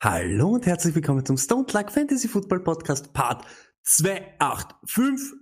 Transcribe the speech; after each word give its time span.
Hallo 0.00 0.50
und 0.50 0.64
herzlich 0.64 0.94
willkommen 0.94 1.26
zum 1.26 1.36
Stone 1.36 1.66
Luck 1.72 1.90
Fantasy 1.90 2.28
Football 2.28 2.60
Podcast 2.60 3.12
Part 3.12 3.44
285. 3.82 5.36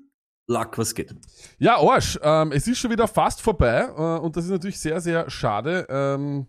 Luck, 0.48 0.78
was 0.78 0.94
geht? 0.94 1.14
Ja, 1.58 1.76
Arsch, 1.76 2.18
ähm, 2.22 2.52
es 2.52 2.66
ist 2.66 2.78
schon 2.78 2.90
wieder 2.90 3.06
fast 3.06 3.42
vorbei 3.42 3.80
äh, 3.82 4.18
und 4.18 4.34
das 4.34 4.46
ist 4.46 4.50
natürlich 4.50 4.80
sehr, 4.80 4.98
sehr 5.02 5.28
schade. 5.28 5.86
Ähm, 5.90 6.46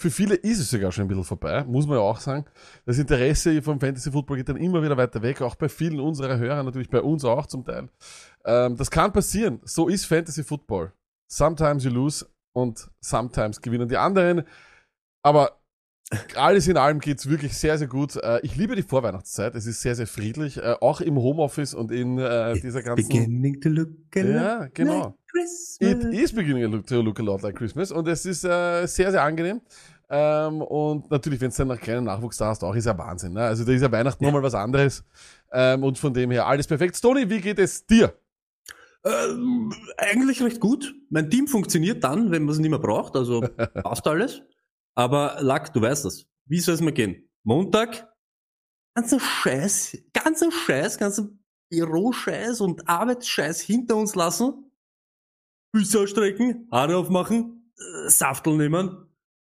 für 0.00 0.12
viele 0.12 0.36
ist 0.36 0.60
es 0.60 0.70
sogar 0.70 0.92
schon 0.92 1.06
ein 1.06 1.08
bisschen 1.08 1.24
vorbei, 1.24 1.64
muss 1.64 1.88
man 1.88 1.96
ja 1.96 2.04
auch 2.04 2.20
sagen. 2.20 2.44
Das 2.84 2.96
Interesse 2.96 3.60
vom 3.60 3.80
Fantasy 3.80 4.12
Football 4.12 4.36
geht 4.36 4.48
dann 4.48 4.56
immer 4.56 4.80
wieder 4.80 4.96
weiter 4.96 5.20
weg, 5.20 5.42
auch 5.42 5.56
bei 5.56 5.68
vielen 5.68 5.98
unserer 5.98 6.38
Hörer, 6.38 6.62
natürlich 6.62 6.90
bei 6.90 7.00
uns 7.00 7.24
auch 7.24 7.46
zum 7.46 7.64
Teil. 7.64 7.88
Ähm, 8.44 8.76
das 8.76 8.88
kann 8.88 9.12
passieren. 9.12 9.60
So 9.64 9.88
ist 9.88 10.04
Fantasy 10.04 10.44
Football. 10.44 10.92
Sometimes 11.28 11.82
you 11.82 11.90
lose 11.90 12.24
und 12.52 12.88
sometimes 13.00 13.60
gewinnen 13.60 13.88
die 13.88 13.96
anderen. 13.96 14.44
Aber 15.24 15.55
alles 16.36 16.68
in 16.68 16.76
allem 16.76 17.00
geht's 17.00 17.28
wirklich 17.28 17.56
sehr, 17.56 17.76
sehr 17.78 17.88
gut. 17.88 18.16
Äh, 18.16 18.40
Ich 18.42 18.56
liebe 18.56 18.76
die 18.76 18.82
Vorweihnachtszeit. 18.82 19.54
Es 19.54 19.66
ist 19.66 19.80
sehr, 19.82 19.94
sehr 19.96 20.06
friedlich. 20.06 20.56
äh, 20.58 20.76
Auch 20.80 21.00
im 21.00 21.16
Homeoffice 21.16 21.74
und 21.74 21.90
in 21.90 22.18
äh, 22.18 22.54
dieser 22.60 22.82
ganzen... 22.82 23.08
Beginning 23.08 23.60
to 23.60 23.68
look 23.68 23.88
a 24.14 24.20
lot 24.20 24.34
Ja, 24.34 24.66
genau. 24.72 25.02
like 25.04 25.14
Christmas. 25.26 25.78
It 25.80 26.04
is 26.14 26.32
beginning 26.32 26.84
to 26.86 27.00
look, 27.02 27.18
a 27.18 27.22
lot 27.22 27.42
like 27.42 27.56
Christmas 27.56 27.90
und 27.90 28.06
es 28.08 28.24
ist 28.24 28.44
äh, 28.44 28.86
sehr, 28.86 29.10
sehr 29.10 29.22
angenehm. 29.22 29.60
Ähm, 30.08 30.62
und 30.62 31.10
natürlich, 31.10 31.40
wenn 31.40 31.48
es 31.48 31.56
dann 31.56 31.66
noch 31.68 31.80
keinen 31.80 32.04
Nachwuchs 32.04 32.36
da 32.36 32.46
hast, 32.46 32.62
auch 32.62 32.74
ist 32.76 32.84
ja 32.86 32.96
Wahnsinn. 32.96 33.32
Ne? 33.32 33.42
Also 33.42 33.64
da 33.64 33.72
ist 33.72 33.82
ja 33.82 33.90
Weihnachten 33.90 34.24
nochmal 34.24 34.42
was 34.44 34.54
anderes. 34.54 35.02
Ähm, 35.52 35.82
und 35.82 35.98
von 35.98 36.14
dem 36.14 36.30
her 36.30 36.46
alles 36.46 36.68
perfekt. 36.68 36.96
Stony, 36.96 37.28
wie 37.28 37.40
geht 37.40 37.58
es 37.58 37.84
dir? 37.84 38.14
Ähm, 39.04 39.72
eigentlich 39.96 40.40
recht 40.42 40.60
gut. 40.60 40.94
Mein 41.10 41.28
Team 41.30 41.48
funktioniert 41.48 42.04
dann, 42.04 42.30
wenn 42.30 42.44
man 42.44 42.52
es 42.52 42.58
nicht 42.60 42.70
mehr 42.70 42.78
braucht, 42.78 43.16
also 43.16 43.40
passt 43.82 44.06
alles. 44.06 44.42
Aber 44.96 45.36
Luck, 45.42 45.72
du 45.72 45.80
weißt 45.80 46.06
das. 46.06 46.26
Wie 46.46 46.58
soll 46.58 46.74
es 46.74 46.80
mir 46.80 46.92
gehen? 46.92 47.28
Montag, 47.44 48.12
ganzer 48.94 49.20
Scheiß, 49.20 49.98
ganzer 50.12 50.50
Scheiß, 50.50 50.98
ganzer 50.98 51.28
Büroscheiß 51.70 52.62
und 52.62 52.88
Arbeitsscheiß 52.88 53.60
hinter 53.60 53.96
uns 53.96 54.14
lassen. 54.14 54.72
Füße 55.74 56.00
ausstrecken, 56.00 56.66
Haare 56.72 56.96
aufmachen, 56.96 57.72
äh, 57.76 58.08
Saftel 58.08 58.56
nehmen. 58.56 59.06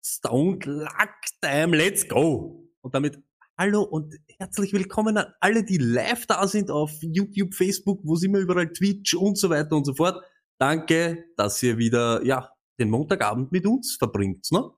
Stone 0.05 0.59
Luck 0.65 1.15
Time, 1.41 1.77
let's 1.77 2.07
go! 2.07 2.69
Und 2.83 2.95
damit 2.95 3.23
hallo 3.57 3.83
und 3.83 4.15
herzlich 4.39 4.73
willkommen 4.73 5.17
an 5.17 5.33
alle, 5.41 5.65
die 5.65 5.79
live 5.79 6.27
da 6.27 6.47
sind 6.47 6.71
auf 6.71 6.93
YouTube, 7.01 7.55
Facebook, 7.55 8.01
wo 8.05 8.17
sind 8.17 8.33
wir 8.33 8.41
überall, 8.41 8.73
Twitch 8.73 9.15
und 9.15 9.39
so 9.39 9.49
weiter 9.49 9.77
und 9.77 9.87
so 9.87 9.95
fort. 9.95 10.23
Danke, 10.59 11.25
dass 11.37 11.63
ihr 11.63 11.79
wieder, 11.79 12.25
ja, 12.25 12.51
den 12.79 12.91
Montagabend 12.91 13.53
mit 13.53 13.67
uns 13.67 13.97
verbringt, 13.97 14.51
ne? 14.51 14.71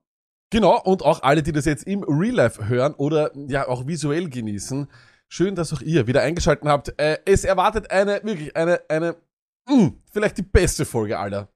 Genau, 0.53 0.79
und 0.83 1.01
auch 1.01 1.23
alle, 1.23 1.41
die 1.41 1.51
das 1.51 1.65
jetzt 1.65 1.87
im 1.87 2.03
Real 2.03 2.35
Life 2.35 2.67
hören 2.67 2.93
oder 2.93 3.31
ja 3.35 3.67
auch 3.67 3.87
visuell 3.87 4.29
genießen. 4.29 4.87
Schön, 5.27 5.55
dass 5.55 5.73
auch 5.73 5.81
ihr 5.81 6.05
wieder 6.05 6.21
eingeschaltet 6.21 6.67
habt. 6.67 6.93
Äh, 6.99 7.17
es 7.25 7.43
erwartet 7.43 7.89
eine, 7.89 8.23
wirklich 8.23 8.55
eine, 8.55 8.79
eine, 8.87 9.15
mh, 9.67 9.93
vielleicht 10.11 10.37
die 10.37 10.43
beste 10.43 10.85
Folge 10.85 11.17
aller. 11.17 11.49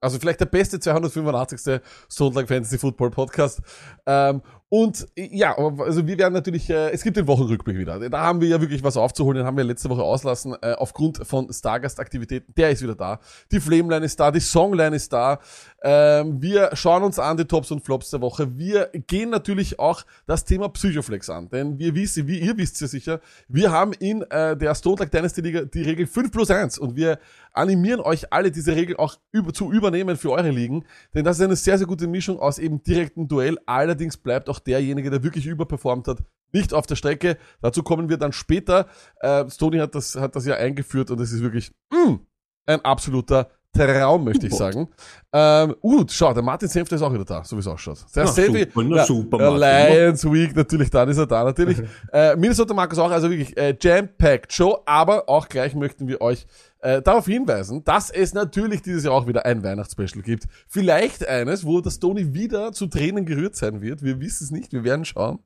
Also 0.00 0.18
vielleicht 0.18 0.40
der 0.40 0.46
beste 0.46 0.80
285. 0.80 1.80
Stone 2.10 2.46
Fantasy 2.48 2.78
Football 2.78 3.10
Podcast. 3.10 3.62
Ähm, 4.06 4.42
und 4.70 5.08
ja, 5.16 5.56
also 5.56 6.06
wir 6.06 6.18
werden 6.18 6.34
natürlich, 6.34 6.68
äh, 6.68 6.90
es 6.90 7.02
gibt 7.02 7.16
den 7.16 7.26
Wochenrückblick 7.26 7.78
wieder. 7.78 8.10
Da 8.10 8.20
haben 8.20 8.42
wir 8.42 8.48
ja 8.48 8.60
wirklich 8.60 8.82
was 8.84 8.98
aufzuholen, 8.98 9.38
den 9.38 9.46
haben 9.46 9.56
wir 9.56 9.64
letzte 9.64 9.88
Woche 9.88 10.02
auslassen, 10.02 10.54
äh, 10.60 10.74
aufgrund 10.74 11.26
von 11.26 11.50
Stargast-Aktivitäten. 11.50 12.52
Der 12.54 12.70
ist 12.70 12.82
wieder 12.82 12.94
da. 12.94 13.18
Die 13.50 13.60
Flameline 13.60 14.04
ist 14.04 14.20
da, 14.20 14.30
die 14.30 14.40
Songline 14.40 14.94
ist 14.94 15.10
da. 15.10 15.38
Ähm, 15.80 16.42
wir 16.42 16.70
schauen 16.74 17.02
uns 17.02 17.18
an 17.18 17.36
die 17.36 17.46
Tops 17.46 17.70
und 17.70 17.84
Flops 17.84 18.10
der 18.10 18.20
Woche. 18.20 18.58
Wir 18.58 18.90
gehen 19.06 19.30
natürlich 19.30 19.78
auch 19.78 20.04
das 20.26 20.44
Thema 20.44 20.68
Psychoflex 20.68 21.30
an, 21.30 21.48
denn 21.48 21.78
wir 21.78 21.94
wissen, 21.94 22.26
wie 22.26 22.40
ihr 22.40 22.56
wisst 22.58 22.80
ja 22.80 22.88
sicher, 22.88 23.20
wir 23.48 23.70
haben 23.70 23.92
in 23.92 24.22
äh, 24.22 24.56
der 24.56 24.74
Stone 24.74 24.96
Luck 24.98 25.10
Dynasty 25.10 25.40
Liga 25.40 25.62
die 25.62 25.82
Regel 25.82 26.06
5 26.06 26.32
plus 26.32 26.50
1 26.50 26.78
und 26.78 26.96
wir 26.96 27.18
animieren 27.52 28.00
euch 28.00 28.32
alle, 28.32 28.50
diese 28.50 28.74
Regel 28.74 28.96
auch 28.96 29.16
über, 29.30 29.52
zu 29.52 29.72
übernehmen 29.72 30.16
für 30.16 30.32
eure 30.32 30.50
Ligen, 30.50 30.84
denn 31.14 31.24
das 31.24 31.38
ist 31.38 31.44
eine 31.44 31.56
sehr, 31.56 31.78
sehr 31.78 31.86
gute 31.86 32.06
Mischung 32.06 32.38
aus 32.40 32.58
eben 32.58 32.82
direktem 32.82 33.28
Duell. 33.28 33.56
Allerdings 33.66 34.16
bleibt 34.16 34.48
auch 34.48 34.57
derjenige, 34.60 35.10
der 35.10 35.22
wirklich 35.22 35.46
überperformt 35.46 36.08
hat, 36.08 36.18
nicht 36.52 36.72
auf 36.72 36.86
der 36.86 36.96
Strecke. 36.96 37.36
Dazu 37.60 37.82
kommen 37.82 38.08
wir 38.08 38.16
dann 38.16 38.32
später. 38.32 38.86
Äh, 39.20 39.48
Stony 39.50 39.78
hat 39.78 39.94
das, 39.94 40.16
hat 40.16 40.34
das 40.36 40.46
ja 40.46 40.54
eingeführt 40.54 41.10
und 41.10 41.20
es 41.20 41.32
ist 41.32 41.42
wirklich 41.42 41.72
mh, 41.92 42.20
ein 42.66 42.84
absoluter 42.84 43.50
Traum, 43.72 44.24
möchte 44.24 44.46
ich 44.46 44.54
sagen. 44.54 44.88
Ähm, 45.32 45.76
uh, 45.82 46.04
schau, 46.08 46.32
der 46.32 46.42
Martin 46.42 46.68
Senfter 46.68 46.96
ist 46.96 47.02
auch 47.02 47.12
wieder 47.12 47.24
da, 47.24 47.44
so 47.44 47.56
wie 47.56 47.60
es 47.60 47.66
ausschaut. 47.66 47.98
Der 48.14 48.24
Na, 48.24 48.30
Selfie, 48.30 48.64
super, 48.64 48.82
na, 48.82 49.04
super, 49.04 49.38
Martin. 49.38 49.58
Lions 49.60 50.24
Week, 50.24 50.56
natürlich, 50.56 50.90
dann 50.90 51.08
ist 51.08 51.18
er 51.18 51.26
da, 51.26 51.44
natürlich. 51.44 51.78
äh, 52.12 52.34
Minnesota 52.36 52.74
Markus 52.74 52.98
auch, 52.98 53.10
also 53.10 53.30
wirklich 53.30 53.56
äh, 53.56 53.76
jam-packed 53.80 54.52
Show, 54.52 54.78
aber 54.86 55.28
auch 55.28 55.48
gleich 55.48 55.74
möchten 55.74 56.08
wir 56.08 56.20
euch 56.20 56.46
äh, 56.80 57.02
darauf 57.02 57.26
hinweisen, 57.26 57.84
dass 57.84 58.10
es 58.10 58.34
natürlich 58.34 58.82
dieses 58.82 59.04
Jahr 59.04 59.14
auch 59.14 59.26
wieder 59.26 59.44
ein 59.44 59.62
Weihnachtsspecial 59.62 60.22
gibt. 60.22 60.44
Vielleicht 60.68 61.26
eines, 61.26 61.64
wo 61.64 61.80
das 61.80 61.98
Tony 61.98 62.34
wieder 62.34 62.72
zu 62.72 62.86
Tränen 62.86 63.26
gerührt 63.26 63.56
sein 63.56 63.80
wird. 63.80 64.02
Wir 64.02 64.20
wissen 64.20 64.44
es 64.44 64.50
nicht, 64.50 64.72
wir 64.72 64.84
werden 64.84 65.04
schauen. 65.04 65.40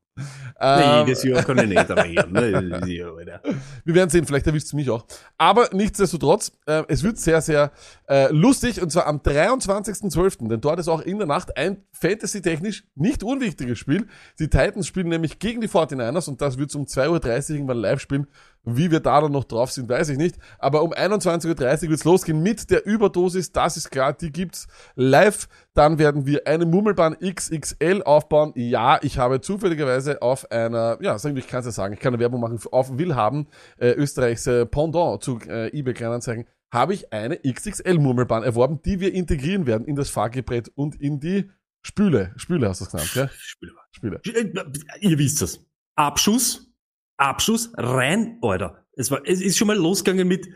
Ähm, 0.60 1.06
jedes 1.06 1.22
Jahr 1.22 1.42
kann 1.42 1.56
ich 1.58 1.68
nicht 1.68 1.90
reden, 1.90 2.32
ne? 2.32 3.40
Wir 3.84 3.94
werden 3.94 4.10
sehen, 4.10 4.26
vielleicht 4.26 4.46
erwischt 4.46 4.66
es 4.66 4.72
mich 4.74 4.90
auch. 4.90 5.06
Aber 5.38 5.70
nichtsdestotrotz, 5.72 6.52
äh, 6.66 6.82
es 6.88 7.02
wird 7.02 7.18
sehr, 7.18 7.40
sehr 7.40 7.72
äh, 8.08 8.30
lustig 8.30 8.82
und 8.82 8.92
zwar 8.92 9.06
am 9.06 9.18
23.12., 9.18 10.48
denn 10.48 10.60
dort 10.60 10.78
ist 10.78 10.88
auch 10.88 11.00
in 11.00 11.16
der 11.16 11.26
Nacht 11.26 11.56
ein 11.56 11.82
fantasy-technisch 11.92 12.84
nicht 12.94 13.22
unwichtiges 13.22 13.78
Spiel. 13.78 14.06
Die 14.38 14.48
Titans 14.48 14.86
spielen 14.86 15.08
nämlich 15.08 15.38
gegen 15.38 15.62
die 15.62 15.68
49ers 15.68 16.28
und 16.28 16.42
das 16.42 16.58
wird 16.58 16.74
um 16.74 16.84
2.30 16.84 17.08
Uhr 17.08 17.56
irgendwann 17.56 17.78
live 17.78 18.00
spielen. 18.00 18.26
Wie 18.64 18.92
wir 18.92 19.00
da 19.00 19.20
dann 19.20 19.32
noch 19.32 19.44
drauf 19.44 19.72
sind, 19.72 19.88
weiß 19.88 20.10
ich 20.10 20.18
nicht. 20.18 20.38
Aber 20.58 20.82
um 20.82 20.92
21.30 20.92 21.84
Uhr 21.84 21.90
wird's 21.90 22.04
losgehen 22.04 22.42
mit 22.42 22.70
der 22.70 22.86
Überdosis, 22.86 23.50
das 23.50 23.76
ist 23.76 23.90
klar, 23.90 24.12
die 24.12 24.30
gibt's 24.30 24.68
live. 24.94 25.48
Dann 25.74 25.98
werden 25.98 26.26
wir 26.26 26.46
eine 26.46 26.64
Mummelbahn 26.64 27.16
XXL 27.18 28.02
aufbauen. 28.04 28.52
Ja, 28.54 29.00
ich 29.02 29.18
habe 29.18 29.40
zufälligerweise 29.40 30.22
auf 30.22 30.50
einer, 30.52 30.98
ja, 31.00 31.18
sag 31.18 31.32
ich, 31.32 31.38
ich 31.38 31.48
kann 31.48 31.60
es 31.60 31.66
ja 31.66 31.72
sagen, 31.72 31.94
ich 31.94 32.00
kann 32.00 32.14
eine 32.14 32.20
Werbung 32.20 32.40
machen, 32.40 32.60
auf 32.70 32.98
Willhaben, 32.98 33.48
äh, 33.78 33.90
Österreichs 33.90 34.46
äh, 34.46 34.64
Pendant 34.64 35.24
zu 35.24 35.40
äh, 35.48 35.76
eBay 35.76 35.94
Kleinanzeigen, 35.94 36.46
habe 36.72 36.94
ich 36.94 37.12
eine 37.12 37.38
XXL 37.38 37.98
Murmelbahn 37.98 38.44
erworben, 38.44 38.80
die 38.84 39.00
wir 39.00 39.12
integrieren 39.12 39.66
werden 39.66 39.86
in 39.86 39.96
das 39.96 40.08
Fahrgebrett 40.08 40.70
und 40.74 40.94
in 41.00 41.18
die 41.18 41.50
Spüle. 41.82 42.32
Spüle 42.36 42.68
hast 42.68 42.80
du 42.80 42.84
es 42.84 42.90
genannt, 42.92 43.14
ja? 43.14 43.28
Spiel 43.36 43.72
mal. 43.72 43.82
Spüle. 43.90 44.20
Ihr 45.00 45.18
wisst 45.18 45.42
es. 45.42 45.66
Abschuss, 45.96 46.71
Abschuss, 47.18 47.72
rein, 47.76 48.38
Alter. 48.42 48.84
Es 48.96 49.10
war, 49.10 49.20
es 49.24 49.40
ist 49.40 49.56
schon 49.56 49.68
mal 49.68 49.76
losgegangen 49.76 50.28
mit 50.28 50.48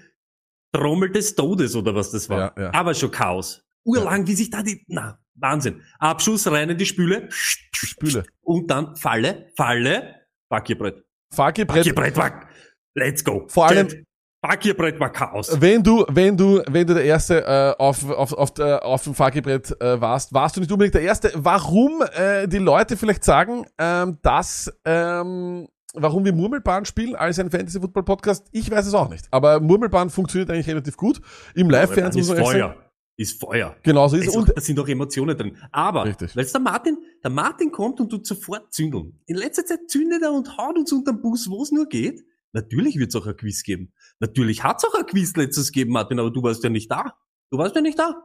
Trommel 0.73 1.11
des 1.11 1.35
Todes 1.35 1.75
oder 1.75 1.95
was 1.95 2.11
das 2.11 2.29
war. 2.29 2.55
Ja, 2.57 2.63
ja. 2.65 2.75
Aber 2.75 2.95
schon 2.95 3.11
Chaos. 3.11 3.63
Urlang, 3.85 4.27
wie 4.27 4.35
sich 4.35 4.51
da 4.51 4.63
die, 4.63 4.85
na, 4.89 5.19
Wahnsinn. 5.35 5.83
Abschuss, 5.99 6.47
rein 6.51 6.71
in 6.71 6.79
die 6.79 6.87
Spüle. 6.87 7.29
Spüle. 7.31 8.25
Und 8.43 8.71
dann 8.71 8.97
Falle, 8.97 9.51
Falle, 9.57 10.27
Backierbrett. 10.51 11.05
Fahrgebrett. 11.33 11.79
Backierbrett 11.85 12.17
war, 12.17 12.49
let's 12.95 13.23
go. 13.25 13.47
Vor 13.49 13.67
allem- 13.69 14.05
Backierbrett 14.43 15.01
war 15.01 15.11
Chaos. 15.11 15.61
Wenn 15.61 15.83
du, 15.83 16.05
wenn 16.09 16.37
du, 16.37 16.63
wenn 16.69 16.87
du 16.87 16.95
der 16.95 17.05
Erste 17.05 17.43
äh, 17.45 17.83
auf, 17.83 18.09
auf, 18.09 18.33
auf, 18.33 18.55
der, 18.55 18.85
auf 18.85 19.03
dem 19.03 19.15
Fahrgebrett 19.15 19.81
äh, 19.81 20.01
warst, 20.01 20.33
warst 20.33 20.57
du 20.57 20.61
nicht 20.61 20.71
unbedingt 20.71 20.95
der 20.95 21.03
Erste. 21.03 21.33
Warum 21.35 22.03
äh, 22.15 22.47
die 22.47 22.59
Leute 22.59 22.97
vielleicht 22.97 23.25
sagen, 23.25 23.67
ähm, 23.79 24.19
dass 24.23 24.73
ähm, 24.85 25.67
warum 25.97 26.25
wir 26.25 26.33
Murmelbahn 26.33 26.85
spielen 26.85 27.15
als 27.17 27.39
ein 27.39 27.51
Fantasy 27.51 27.81
Football 27.81 28.05
Podcast, 28.05 28.47
ich 28.53 28.71
weiß 28.71 28.87
es 28.87 28.95
auch 28.95 29.09
nicht. 29.09 29.27
Aber 29.31 29.61
Murmelbahn 29.61 30.11
funktioniert 30.11 30.51
eigentlich 30.51 30.69
relativ 30.69 30.97
gut. 30.97 31.21
Im 31.55 31.71
Live-Fernsehen 31.71 32.23
ist 32.23 32.29
muss 32.29 32.37
man 32.37 32.45
ehrlich 32.47 32.63
sagen. 32.63 32.75
Feuer. 32.75 32.87
Ist 33.19 33.41
Feuer. 33.41 33.77
Genau 33.83 34.09
so 34.09 34.17
ist 34.17 34.29
Es 34.29 34.37
Und 34.37 34.53
da 34.55 34.61
sind 34.61 34.79
auch 34.79 34.89
Emotionen 34.89 35.37
drin. 35.37 35.57
Aber, 35.73 36.05
Richtig. 36.05 36.37
weil 36.37 36.45
der 36.45 36.61
Martin, 36.61 36.99
der 37.25 37.31
Martin 37.31 37.73
kommt 37.73 37.99
und 37.99 38.11
tut 38.11 38.27
sofort 38.27 38.73
zündeln. 38.75 39.19
In 39.27 39.37
letzter 39.37 39.65
Zeit 39.65 39.89
zündet 39.89 40.23
er 40.23 40.33
und 40.33 40.59
haut 40.59 40.77
uns 40.77 40.93
unter 40.93 41.13
den 41.13 41.23
Bus, 41.23 41.49
wo 41.49 41.63
es 41.63 41.73
nur 41.73 41.89
geht. 41.89 42.25
Natürlich 42.53 42.99
wird 42.99 43.15
es 43.15 43.17
auch 43.21 43.27
ein 43.27 43.37
Quiz 43.37 43.63
geben. 43.63 43.93
Natürlich 44.21 44.63
hat 44.63 44.79
es 44.79 44.85
auch 44.85 44.95
ein 44.95 45.07
Quiz 45.07 45.35
letztes 45.37 45.73
gegeben, 45.73 45.93
Martin, 45.93 46.19
aber 46.19 46.31
du 46.31 46.43
warst 46.43 46.63
ja 46.63 46.69
nicht 46.71 46.91
da. 46.91 47.15
Du 47.51 47.59
warst 47.59 47.75
ja 47.75 47.81
nicht 47.81 47.99
da. 47.99 48.23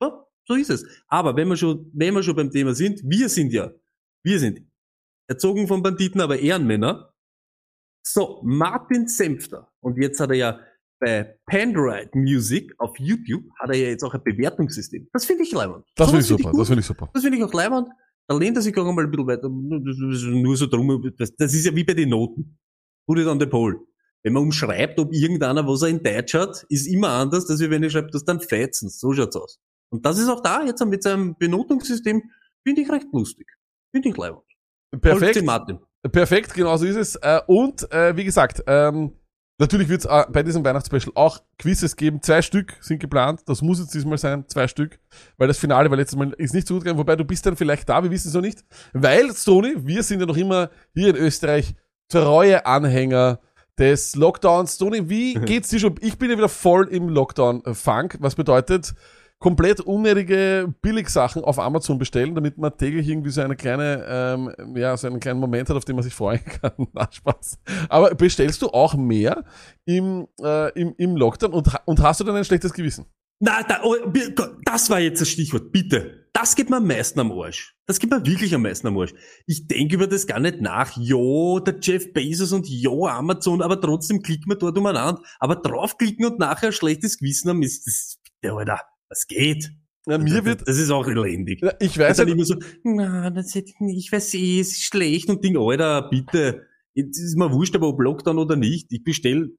So, 0.00 0.26
So 0.44 0.54
ist 0.54 0.70
es. 0.70 0.86
Aber 1.06 1.36
wenn 1.36 1.48
wir 1.48 1.56
schon, 1.56 1.90
wenn 1.94 2.14
wir 2.14 2.22
schon 2.22 2.34
beim 2.34 2.50
Thema 2.50 2.74
sind, 2.74 3.00
wir 3.04 3.28
sind 3.28 3.52
ja, 3.52 3.70
wir 4.24 4.38
sind 4.40 4.60
erzogen 5.28 5.68
von 5.68 5.82
Banditen, 5.82 6.20
aber 6.20 6.38
Ehrenmänner. 6.38 7.11
So, 8.02 8.40
Martin 8.44 9.08
Senfter. 9.08 9.70
Und 9.80 9.96
jetzt 9.96 10.20
hat 10.20 10.30
er 10.30 10.36
ja 10.36 10.60
bei 11.02 11.36
Pandroid 11.46 12.14
Music 12.14 12.72
auf 12.78 12.96
YouTube 12.98 13.44
hat 13.58 13.70
er 13.70 13.76
ja 13.76 13.88
jetzt 13.88 14.04
auch 14.04 14.14
ein 14.14 14.22
Bewertungssystem. 14.22 15.08
Das 15.12 15.24
finde 15.24 15.42
ich 15.42 15.52
leibend. 15.52 15.84
Das 15.96 16.08
finde 16.08 16.22
ich 16.22 16.28
super, 16.28 16.50
gut. 16.50 16.60
das 16.60 16.68
finde 16.68 16.80
ich 16.80 16.86
super. 16.86 17.10
Das 17.12 17.22
finde 17.22 17.38
ich 17.38 17.44
auch 17.44 17.52
leibend. 17.52 17.88
Da 18.28 18.36
lehnt 18.36 18.56
er 18.56 18.62
sich 18.62 18.76
auch 18.78 18.92
mal 18.92 19.04
ein 19.04 19.10
bisschen 19.10 19.26
weiter. 19.26 19.50
Das 19.84 20.20
ist 20.20 20.26
nur 20.26 20.56
so 20.56 20.66
drum. 20.66 21.12
Das, 21.18 21.34
das 21.34 21.52
ist 21.54 21.66
ja 21.66 21.74
wie 21.74 21.82
bei 21.82 21.94
den 21.94 22.10
Noten. 22.10 22.56
Put 23.06 23.18
it 23.18 23.26
on 23.26 23.40
the 23.40 23.46
pole. 23.46 23.80
Wenn 24.22 24.34
man 24.34 24.44
umschreibt, 24.44 25.00
ob 25.00 25.12
irgendeiner, 25.12 25.66
was 25.66 25.82
er 25.82 25.88
in 25.88 26.02
Deutsch 26.02 26.34
hat, 26.34 26.64
ist 26.68 26.86
immer 26.86 27.08
anders, 27.08 27.50
als 27.50 27.58
wenn 27.58 27.82
er 27.82 27.90
schreibt, 27.90 28.14
das 28.14 28.24
dann 28.24 28.40
Feizen. 28.40 28.88
So 28.88 29.12
schaut's 29.12 29.34
aus. 29.34 29.58
Und 29.90 30.06
das 30.06 30.18
ist 30.18 30.28
auch 30.28 30.40
da 30.40 30.64
jetzt 30.64 30.84
mit 30.86 31.02
seinem 31.02 31.36
Benotungssystem, 31.36 32.22
finde 32.62 32.80
ich 32.80 32.90
recht 32.90 33.08
lustig. 33.12 33.48
Finde 33.92 34.08
ich 34.08 34.16
leibend. 34.16 34.44
Perfekt. 35.00 35.44
Martin. 35.44 35.80
Perfekt, 36.10 36.54
genau 36.54 36.76
so 36.76 36.84
ist 36.84 36.96
es. 36.96 37.16
Äh, 37.16 37.40
Und 37.46 37.90
äh, 37.92 38.16
wie 38.16 38.24
gesagt, 38.24 38.62
ähm, 38.66 39.12
natürlich 39.58 39.88
wird 39.88 40.04
es 40.04 40.08
bei 40.32 40.42
diesem 40.42 40.64
Weihnachtsspecial 40.64 41.12
auch 41.14 41.38
Quizzes 41.58 41.96
geben. 41.96 42.20
Zwei 42.22 42.42
Stück 42.42 42.74
sind 42.80 42.98
geplant. 42.98 43.42
Das 43.46 43.62
muss 43.62 43.78
jetzt 43.78 43.94
diesmal 43.94 44.18
sein, 44.18 44.44
zwei 44.48 44.66
Stück. 44.66 44.98
Weil 45.36 45.48
das 45.48 45.58
Finale 45.58 45.90
war 45.90 45.96
letztes 45.96 46.18
Mal 46.18 46.32
ist 46.38 46.54
nicht 46.54 46.66
so 46.66 46.74
gut 46.74 46.84
gegangen. 46.84 46.98
Wobei 46.98 47.14
du 47.14 47.24
bist 47.24 47.46
dann 47.46 47.56
vielleicht 47.56 47.88
da, 47.88 48.02
wir 48.02 48.10
wissen 48.10 48.28
es 48.28 48.34
noch 48.34 48.40
nicht. 48.40 48.64
Weil, 48.92 49.32
Sony, 49.32 49.74
wir 49.76 50.02
sind 50.02 50.20
ja 50.20 50.26
noch 50.26 50.36
immer 50.36 50.70
hier 50.92 51.10
in 51.10 51.16
Österreich 51.16 51.74
treue 52.08 52.66
Anhänger 52.66 53.38
des 53.78 54.16
Lockdowns. 54.16 54.76
Sony, 54.76 55.08
wie 55.08 55.34
geht's 55.46 55.68
dir 55.68 55.78
schon? 55.78 55.94
Ich 56.00 56.18
bin 56.18 56.30
ja 56.30 56.36
wieder 56.36 56.48
voll 56.48 56.88
im 56.88 57.08
Lockdown-Funk, 57.08 58.16
was 58.20 58.34
bedeutet, 58.34 58.94
komplett 59.42 59.80
unnötige 59.80 60.72
Billigsachen 60.82 61.42
auf 61.42 61.58
Amazon 61.58 61.98
bestellen, 61.98 62.34
damit 62.36 62.58
man 62.58 62.76
täglich 62.76 63.08
irgendwie 63.08 63.30
so 63.30 63.40
eine 63.40 63.56
kleine, 63.56 64.06
ähm, 64.08 64.76
ja, 64.76 64.96
so 64.96 65.08
einen 65.08 65.18
kleinen 65.18 65.40
Moment 65.40 65.68
hat, 65.68 65.76
auf 65.76 65.84
den 65.84 65.96
man 65.96 66.04
sich 66.04 66.14
freuen 66.14 66.44
kann. 66.62 66.70
Na, 66.92 67.08
Spaß. 67.10 67.58
Aber 67.88 68.14
bestellst 68.14 68.62
du 68.62 68.68
auch 68.68 68.94
mehr 68.94 69.44
im, 69.84 70.28
äh, 70.40 70.70
im, 70.80 70.94
im 70.96 71.16
Lockdown 71.16 71.52
und, 71.52 71.68
und 71.84 72.00
hast 72.00 72.20
du 72.20 72.24
dann 72.24 72.36
ein 72.36 72.44
schlechtes 72.44 72.72
Gewissen? 72.72 73.06
Na, 73.40 73.64
da, 73.64 73.80
oh, 73.82 73.96
das 74.64 74.88
war 74.88 75.00
jetzt 75.00 75.20
das 75.20 75.28
Stichwort. 75.28 75.72
Bitte. 75.72 76.28
Das 76.32 76.54
geht 76.54 76.70
mir 76.70 76.76
am 76.76 76.86
meisten 76.86 77.18
am 77.18 77.32
Arsch. 77.32 77.74
Das 77.86 77.98
geht 77.98 78.10
mir 78.10 78.24
wirklich 78.24 78.54
am 78.54 78.62
meisten 78.62 78.86
am 78.86 78.96
Arsch. 78.96 79.12
Ich 79.46 79.66
denke 79.66 79.96
über 79.96 80.06
das 80.06 80.28
gar 80.28 80.38
nicht 80.38 80.60
nach. 80.60 80.96
Jo, 80.96 81.58
der 81.58 81.78
Jeff 81.82 82.12
Bezos 82.12 82.52
und 82.52 82.68
jo, 82.68 83.08
Amazon, 83.08 83.60
aber 83.60 83.80
trotzdem 83.80 84.22
klicken 84.22 84.50
wir 84.50 84.56
dort 84.56 84.78
umeinander. 84.78 85.20
Aber 85.40 85.56
draufklicken 85.56 86.24
und 86.24 86.38
nachher 86.38 86.68
ein 86.68 86.72
schlechtes 86.72 87.18
Gewissen 87.18 87.50
haben, 87.50 87.62
ist 87.62 87.88
das, 87.88 88.20
der 88.44 88.54
Alter, 88.54 88.80
was 89.12 89.26
geht? 89.26 89.70
Ja, 90.06 90.18
mir 90.18 90.44
wird, 90.44 90.66
das 90.66 90.78
ist 90.78 90.90
auch 90.90 91.06
elendig. 91.06 91.60
ja, 91.62 91.72
ich 91.78 91.96
Weiß 91.96 92.16
dann 92.16 92.26
ja, 92.28 92.34
immer 92.34 92.44
so, 92.44 92.56
na, 92.82 93.30
das 93.30 93.54
hätte 93.54 93.70
ich 93.70 93.78
nicht, 93.80 93.98
ich 93.98 94.10
weiß 94.12 94.34
eh, 94.34 94.58
es 94.58 94.72
ist 94.72 94.82
schlecht 94.84 95.28
und 95.28 95.44
Ding, 95.44 95.56
Alter, 95.56 96.08
bitte. 96.10 96.62
Jetzt 96.94 97.18
ist 97.18 97.36
mir 97.36 97.52
wurscht, 97.52 97.76
aber 97.76 97.88
ob 97.88 98.00
Lockdown 98.00 98.38
oder 98.38 98.56
nicht. 98.56 98.90
Ich 98.92 99.04
bestell 99.04 99.52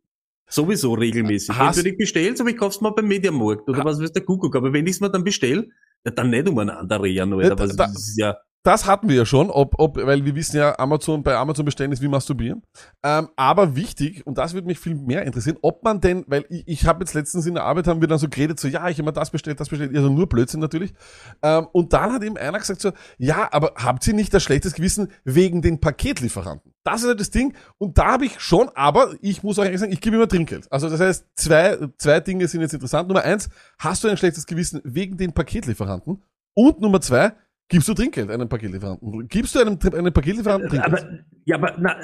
sowieso 0.50 0.94
regelmäßig. 0.94 1.56
Hast- 1.56 1.78
Entweder 1.78 1.94
ich 1.94 1.98
bestell's, 1.98 2.42
aber 2.42 2.50
ich 2.50 2.58
kauf's 2.58 2.82
mal 2.82 2.90
beim 2.92 3.08
Mediamarkt 3.08 3.68
oder 3.70 3.86
was 3.86 4.00
weiß 4.02 4.12
der 4.12 4.24
Kuckuck. 4.24 4.56
Aber 4.56 4.74
wenn 4.74 4.86
ich's 4.86 5.00
mir 5.00 5.10
dann 5.10 5.24
bestell, 5.24 5.70
ja, 6.06 6.12
dann 6.12 6.30
nicht 6.30 6.50
umeinander 6.50 7.02
reden, 7.02 7.34
Alter. 7.34 7.50
Ja, 7.50 7.60
Was, 7.60 7.76
da- 7.76 7.88
das 7.88 8.08
ist 8.10 8.18
ja, 8.20 8.36
das 8.64 8.86
hatten 8.86 9.10
wir 9.10 9.16
ja 9.18 9.26
schon, 9.26 9.50
ob, 9.50 9.76
ob, 9.78 9.98
weil 9.98 10.24
wir 10.24 10.36
wissen 10.36 10.56
ja, 10.56 10.80
Amazon, 10.80 11.22
bei 11.22 11.36
Amazon 11.36 11.66
bestellen 11.66 11.92
ist 11.92 12.02
wie 12.02 12.08
masturbieren. 12.08 12.64
Ähm, 13.04 13.28
aber 13.36 13.76
wichtig, 13.76 14.26
und 14.26 14.38
das 14.38 14.54
würde 14.54 14.68
mich 14.68 14.80
viel 14.80 14.96
mehr 14.96 15.24
interessieren, 15.26 15.58
ob 15.62 15.84
man 15.84 16.00
denn, 16.00 16.24
weil 16.28 16.46
ich, 16.50 16.66
ich 16.66 16.86
habe 16.86 17.02
jetzt 17.02 17.14
letztens 17.14 17.46
in 17.46 17.56
der 17.56 17.66
Arbeit, 17.66 17.88
haben 17.88 18.00
wir 18.00 18.08
dann 18.08 18.20
so 18.20 18.30
geredet, 18.30 18.62
so, 18.62 18.70
ja, 18.70 18.88
ich 18.88 18.98
habe 18.98 19.04
mir 19.04 19.14
das 19.14 19.32
bestellt, 19.32 19.60
das 19.60 19.68
bestellt, 19.68 19.94
also 19.94 20.10
nur 20.10 20.30
Blödsinn 20.30 20.62
natürlich. 20.62 20.94
Ähm, 21.42 21.68
und 21.74 21.92
dann 21.92 22.14
hat 22.14 22.24
eben 22.24 22.38
einer 22.38 22.58
gesagt 22.58 22.80
so, 22.80 22.94
ja, 23.18 23.50
aber 23.52 23.74
habt 23.76 24.08
ihr 24.08 24.14
nicht 24.14 24.34
das 24.34 24.44
schlechtes 24.44 24.74
Gewissen 24.74 25.10
wegen 25.26 25.62
den 25.62 25.82
Paketlieferanten? 25.82 26.74
Das 26.86 27.02
ist 27.02 27.08
halt 27.10 27.20
das 27.20 27.32
Ding. 27.32 27.54
Und 27.78 27.98
da 27.98 28.14
habe 28.14 28.26
ich 28.26 28.40
schon, 28.40 28.70
aber 28.76 29.14
ich 29.22 29.44
muss 29.44 29.60
auch 29.60 29.66
ehrlich 29.66 29.82
sagen, 29.82 29.92
ich 29.92 30.00
gebe 30.00 30.16
immer 30.16 30.28
Trinkgeld. 30.28 30.72
Also 30.72 30.90
das 30.90 31.02
heißt, 31.02 31.26
zwei, 31.36 31.78
zwei 31.98 32.22
Dinge 32.22 32.48
sind 32.48 32.62
jetzt 32.62 32.74
interessant. 32.74 33.10
Nummer 33.10 33.24
eins, 33.24 33.50
hast 33.78 34.04
du 34.04 34.08
ein 34.08 34.18
schlechtes 34.18 34.46
Gewissen 34.46 34.80
wegen 34.86 35.18
den 35.18 35.34
Paketlieferanten? 35.34 36.24
Und 36.56 36.82
Nummer 36.82 37.02
zwei, 37.02 37.34
Gibst 37.74 37.88
du 37.90 37.94
Trinkgeld 37.94 38.30
einem 38.30 38.48
Paketlieferanten? 38.48 39.28
Gibst 39.28 39.56
du 39.56 39.60
einem, 39.60 39.78
einem 39.94 40.14
Paketlieferanten 40.14 40.70
Trinkgeld? 40.70 40.94
aber, 41.04 41.20
ja, 41.46 41.56
aber, 41.58 41.76
na, 41.80 41.96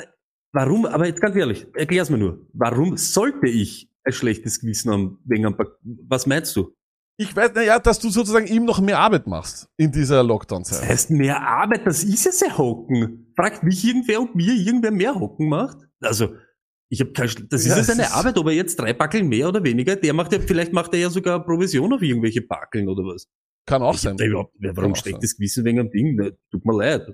warum, 0.53 0.85
aber 0.85 1.05
jetzt 1.07 1.21
ganz 1.21 1.35
ehrlich, 1.35 1.67
erklär's 1.75 2.09
mir 2.09 2.17
nur. 2.17 2.47
Warum 2.53 2.97
sollte 2.97 3.47
ich 3.47 3.89
ein 4.03 4.11
schlechtes 4.13 4.59
Gewissen 4.59 4.91
haben 4.91 5.19
wegen 5.25 5.45
einem 5.45 5.55
Pak 5.57 5.67
Was 6.07 6.25
meinst 6.25 6.55
du? 6.55 6.73
ich 7.21 7.35
weiß, 7.35 7.53
naja, 7.53 7.77
dass 7.79 7.99
du 7.99 8.09
sozusagen 8.09 8.47
ihm 8.47 8.63
noch 8.65 8.79
mehr 8.79 8.97
Arbeit 8.97 9.27
machst 9.27 9.67
in 9.77 9.91
dieser 9.91 10.17
Das 10.17 10.27
Lockdown-Zeit. 10.27 10.87
heißt, 10.89 11.11
mehr 11.11 11.39
Arbeit, 11.45 11.85
das 11.85 12.03
ist 12.03 12.25
ja 12.25 12.31
sehr 12.31 12.57
hocken. 12.57 13.33
Fragt 13.35 13.61
mich 13.61 13.83
irgendwer, 13.85 14.21
ob 14.21 14.33
mir 14.35 14.53
irgendwer 14.53 14.91
mehr 14.91 15.13
hocken 15.15 15.49
macht? 15.49 15.77
Also, 16.01 16.29
ich 16.89 17.01
habe 17.01 17.11
kein, 17.11 17.27
Schl- 17.27 17.45
das 17.49 17.65
Ja, 17.65 17.73
ist 17.75 17.87
ja 17.89 17.95
seine 17.95 18.11
Arbeit, 18.13 18.37
ob 18.37 18.47
er 18.47 18.53
jetzt 18.53 18.79
drei 18.79 18.93
Backeln 18.93 19.27
mehr 19.27 19.49
oder 19.49 19.61
weniger, 19.63 19.95
der 19.97 20.13
macht 20.13 20.31
ja, 20.33 20.39
vielleicht 20.39 20.71
macht 20.73 20.93
er 20.93 20.99
ja 21.01 21.09
sogar 21.09 21.43
Provision 21.45 21.91
auf 21.93 22.01
irgendwelche 22.01 22.41
Backeln 22.41 22.87
oder 22.87 23.03
was. 23.03 23.27
Kann 23.69 23.81
auch 23.81 23.93
ich 23.93 24.01
sein. 24.01 24.17
überhaupt, 24.17 24.53
warum 24.59 24.95
steckt 24.95 25.23
das 25.23 25.35
Gewissen 25.35 25.63
wegen 25.63 25.79
einem 25.79 25.91
Ding? 25.91 26.15
Ne, 26.15 26.37
Tut 26.51 26.65
mir 26.65 26.75
leid. 26.77 27.07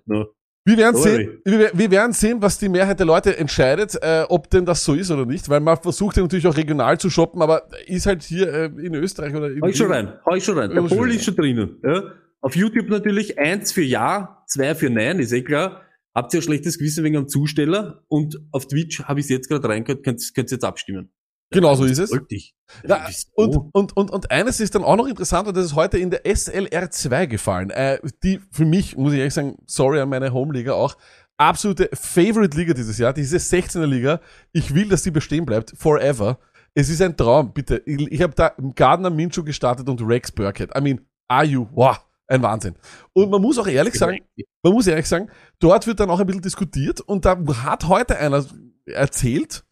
Wir 0.68 0.78
werden 0.78 1.00
sehen, 1.00 1.42
wir, 1.46 1.70
wir 1.74 1.92
werden 1.92 2.14
sehen, 2.14 2.42
was 2.42 2.58
die 2.58 2.70
Mehrheit 2.70 2.98
der 2.98 3.06
Leute 3.06 3.38
entscheidet, 3.38 3.96
äh, 4.02 4.24
ob 4.30 4.50
denn 4.50 4.66
das 4.66 4.84
so 4.84 4.96
ist 4.96 5.12
oder 5.12 5.28
nicht, 5.28 5.48
weil 5.48 5.60
man 5.60 5.78
versucht 5.78 6.18
ja 6.18 6.24
natürlich 6.24 6.48
auch 6.48 6.58
regional 6.58 6.98
zu 6.98 7.12
shoppen, 7.12 7.44
aber 7.44 7.68
ist 7.86 8.08
halt 8.08 8.24
hier 8.24 8.52
äh, 8.52 8.66
in 8.66 8.96
Österreich 8.96 9.36
oder 9.36 9.52
in 9.52 9.62
Hau 9.62 9.68
ich 9.68 9.78
schon 9.78 9.92
rein, 9.92 10.14
hau 10.26 10.34
ich 10.34 10.44
schon 10.44 10.58
rein. 10.58 10.72
Der 10.72 10.82
Poll 10.82 11.12
ist 11.12 11.26
schon 11.26 11.36
drinnen. 11.36 11.78
Ja. 11.84 12.04
Auf 12.42 12.56
YouTube 12.56 12.90
natürlich 12.90 13.38
eins 13.38 13.74
für 13.74 13.84
Ja, 13.84 14.44
zwei 14.48 14.74
für 14.74 14.90
Nein, 14.90 15.20
ist 15.20 15.34
eh 15.34 15.44
klar. 15.44 15.82
Habt 16.16 16.34
ihr 16.34 16.40
ein 16.40 16.44
schlechtes 16.44 16.80
Gewissen 16.80 17.04
wegen 17.04 17.18
einem 17.18 17.28
Zusteller? 17.28 18.04
Und 18.08 18.40
auf 18.52 18.68
Twitch 18.68 19.04
habe 19.04 19.20
ich 19.20 19.30
jetzt 19.30 19.50
gerade 19.50 19.68
reingehört, 19.68 20.04
könnt 20.04 20.22
ihr 20.36 20.44
jetzt 20.44 20.64
abstimmen. 20.64 21.12
Genau 21.52 21.76
so 21.76 21.86
ist 21.86 22.00
es. 22.00 22.12
Wollte 22.12 22.36
ich. 22.36 22.56
Ja, 22.88 23.08
und, 23.36 23.56
und, 23.74 23.96
und, 23.96 24.12
und 24.12 24.32
eines 24.32 24.60
ist 24.60 24.76
dann 24.76 24.84
auch 24.84 24.96
noch 24.96 25.08
interessant, 25.08 25.48
und 25.48 25.56
das 25.56 25.66
ist 25.66 25.76
heute 25.76 25.98
in 25.98 26.10
der 26.10 26.26
SLR2 26.26 27.28
gefallen, 27.28 27.70
äh, 27.70 28.00
die 28.24 28.42
für 28.52 28.66
mich, 28.66 28.98
muss 28.98 29.14
ich 29.14 29.20
ehrlich 29.20 29.34
sagen, 29.34 29.58
sorry 29.68 30.00
an 30.00 30.10
meine 30.10 30.34
Home-Liga 30.34 30.74
auch, 30.74 30.98
absolute 31.38 31.90
Favorite-Liga 31.94 32.74
dieses 32.74 32.98
Jahr, 32.98 33.14
diese 33.14 33.38
16er 33.38 33.86
Liga. 33.86 34.22
Ich 34.52 34.74
will, 34.74 34.90
dass 34.90 35.04
die 35.04 35.12
bestehen 35.12 35.46
bleibt, 35.46 35.74
forever. 35.78 36.40
Es 36.74 36.90
ist 36.90 37.02
ein 37.02 37.16
Traum, 37.16 37.54
bitte. 37.54 37.82
Ich, 37.86 38.12
ich 38.12 38.22
habe 38.22 38.34
da 38.36 38.54
Gardner 38.76 39.10
Minshew 39.10 39.44
gestartet 39.44 39.88
und 39.88 40.02
Rex 40.02 40.32
Burkhead. 40.32 40.72
I 40.76 40.82
mean, 40.82 41.02
are 41.28 41.46
you? 41.46 41.68
Wow, 41.72 42.00
ein 42.28 42.42
Wahnsinn. 42.42 42.76
Und 43.14 43.30
man 43.30 43.42
muss 43.42 43.58
auch 43.58 43.68
ehrlich 43.68 43.94
sagen, 43.94 44.20
man 44.64 44.74
muss 44.74 44.88
ehrlich 44.88 45.08
sagen, 45.08 45.30
dort 45.60 45.88
wird 45.88 46.00
dann 46.00 46.10
auch 46.10 46.20
ein 46.20 46.26
bisschen 46.26 46.42
diskutiert 46.42 47.02
und 47.02 47.26
da 47.26 47.38
hat 47.64 47.88
heute 47.88 48.18
einer 48.18 48.46
erzählt, 48.86 49.64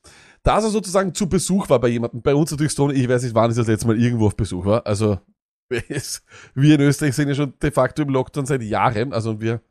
dass 0.43 0.63
er 0.63 0.69
sozusagen 0.69 1.13
zu 1.13 1.27
Besuch 1.27 1.69
war 1.69 1.79
bei 1.79 1.87
jemandem. 1.87 2.21
Bei 2.21 2.35
uns 2.35 2.51
natürlich 2.51 2.73
Stone, 2.73 2.93
ich 2.93 3.07
weiß 3.07 3.23
nicht, 3.23 3.33
wann 3.35 3.49
ich 3.51 3.57
das 3.57 3.67
letzte 3.67 3.87
Mal 3.87 3.99
irgendwo 3.99 4.27
auf 4.27 4.35
Besuch 4.35 4.65
war. 4.65 4.85
Also 4.85 5.19
es- 5.89 6.23
wir 6.53 6.75
in 6.75 6.81
Österreich 6.81 7.15
sind 7.15 7.29
ja 7.29 7.35
schon 7.35 7.53
de 7.61 7.71
facto 7.71 8.01
im 8.01 8.09
Lockdown 8.09 8.45
seit 8.45 8.61
Jahren. 8.61 9.13
Also 9.13 9.39
wir, 9.41 9.61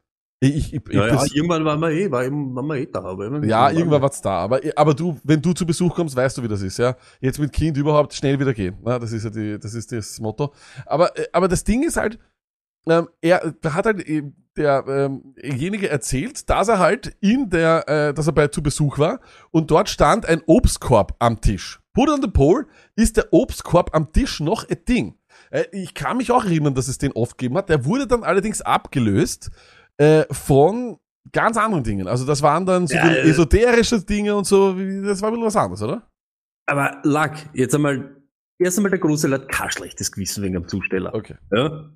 ich, 0.40 0.54
ich, 0.56 0.74
ich, 0.74 0.82
Ja, 0.94 1.06
ja, 1.06 1.24
irgendwann 1.34 1.64
waren 1.64 1.78
wir 1.80 1.90
eh, 1.90 2.10
war 2.10 2.24
eben, 2.24 2.54
waren 2.56 2.66
wir 2.66 2.76
eh 2.76 2.86
da. 2.86 3.00
Aber 3.04 3.22
irgendwann- 3.24 3.48
ja, 3.48 3.70
irgendwann 3.70 4.02
war's 4.02 4.20
da. 4.22 4.38
Aber, 4.40 4.60
aber 4.74 4.94
du, 4.94 5.18
wenn 5.22 5.40
du 5.42 5.52
zu 5.52 5.64
Besuch 5.66 5.94
kommst, 5.94 6.16
weißt 6.16 6.38
du, 6.38 6.42
wie 6.42 6.48
das 6.48 6.62
ist, 6.62 6.78
ja. 6.78 6.96
Jetzt 7.20 7.38
mit 7.38 7.52
Kind 7.52 7.76
überhaupt 7.76 8.12
schnell 8.14 8.40
wieder 8.40 8.54
gehen. 8.54 8.76
Na, 8.82 8.98
das 8.98 9.12
ist 9.12 9.24
ja 9.24 9.30
die, 9.30 9.58
das 9.58 9.74
ist 9.74 9.92
das 9.92 10.18
Motto. 10.20 10.52
Aber, 10.86 11.16
äh, 11.16 11.26
aber 11.32 11.46
das 11.48 11.62
Ding 11.62 11.82
ist 11.84 11.96
halt, 11.96 12.18
ähm, 12.88 13.08
er 13.20 13.54
hat 13.66 13.86
halt 13.86 14.04
äh, 14.56 14.64
ähm, 14.64 15.34
derjenige 15.42 15.88
erzählt, 15.88 16.48
dass 16.50 16.68
er 16.68 16.78
halt 16.78 17.16
in 17.20 17.50
der, 17.50 17.88
äh, 17.88 18.14
dass 18.14 18.26
er 18.26 18.32
bei 18.32 18.48
zu 18.48 18.62
Besuch 18.62 18.98
war 18.98 19.20
und 19.50 19.70
dort 19.70 19.88
stand 19.88 20.26
ein 20.26 20.42
Obstkorb 20.46 21.16
am 21.18 21.40
Tisch. 21.40 21.80
Put 21.94 22.08
on 22.08 22.22
the 22.22 22.28
pole 22.28 22.66
ist 22.96 23.16
der 23.16 23.32
Obstkorb 23.32 23.94
am 23.94 24.12
Tisch 24.12 24.40
noch 24.40 24.68
ein 24.68 24.84
Ding. 24.88 25.18
Äh, 25.50 25.64
ich 25.72 25.94
kann 25.94 26.16
mich 26.16 26.30
auch 26.32 26.44
erinnern, 26.44 26.74
dass 26.74 26.88
es 26.88 26.98
den 26.98 27.12
oft 27.12 27.38
gegeben 27.38 27.58
hat. 27.58 27.68
Der 27.68 27.84
wurde 27.84 28.06
dann 28.06 28.24
allerdings 28.24 28.62
abgelöst 28.62 29.50
äh, 29.98 30.24
von 30.30 30.98
ganz 31.32 31.56
anderen 31.56 31.84
Dingen. 31.84 32.08
Also 32.08 32.26
das 32.26 32.42
waren 32.42 32.66
dann 32.66 32.86
so 32.86 32.94
Ja, 32.94 33.10
äh, 33.10 33.28
esoterische 33.28 34.00
Dinge 34.02 34.34
und 34.34 34.46
so. 34.46 34.72
Das 34.72 35.22
war 35.22 35.28
ein 35.28 35.34
bisschen 35.34 35.46
was 35.46 35.56
anderes, 35.56 35.82
oder? 35.82 36.08
Aber 36.66 37.00
Lack, 37.02 37.50
jetzt 37.54 37.74
einmal, 37.74 38.16
erst 38.58 38.78
einmal 38.78 38.90
der 38.90 39.00
große 39.00 39.28
Leute 39.28 39.46
kein 39.46 39.70
schlechtes 39.70 40.12
Gewissen 40.12 40.42
wegen 40.42 40.56
am 40.56 40.68
Zusteller. 40.68 41.14
Okay. 41.14 41.36
Ja? 41.52 41.90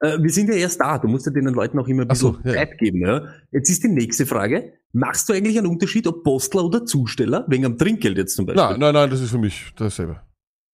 Äh, 0.00 0.18
wir 0.20 0.30
sind 0.30 0.48
ja 0.48 0.54
erst 0.54 0.80
da, 0.80 0.98
du 0.98 1.08
musst 1.08 1.26
ja 1.26 1.32
den 1.32 1.44
Leuten 1.44 1.78
auch 1.78 1.86
immer 1.86 2.08
ein 2.08 2.14
so, 2.14 2.32
bisschen 2.32 2.50
ja, 2.50 2.54
ja. 2.54 2.66
Zeit 2.66 2.78
geben. 2.78 3.00
Ja? 3.02 3.28
Jetzt 3.52 3.70
ist 3.70 3.84
die 3.84 3.88
nächste 3.88 4.26
Frage, 4.26 4.72
machst 4.92 5.28
du 5.28 5.32
eigentlich 5.32 5.58
einen 5.58 5.66
Unterschied, 5.66 6.06
ob 6.06 6.24
Postler 6.24 6.64
oder 6.64 6.84
Zusteller, 6.84 7.44
wegen 7.48 7.66
am 7.66 7.78
Trinkgeld 7.78 8.16
jetzt 8.16 8.34
zum 8.34 8.46
Beispiel? 8.46 8.62
Nein, 8.62 8.80
nein, 8.80 8.94
nein, 8.94 9.10
das 9.10 9.20
ist 9.20 9.30
für 9.30 9.38
mich 9.38 9.72
dasselbe. 9.76 10.20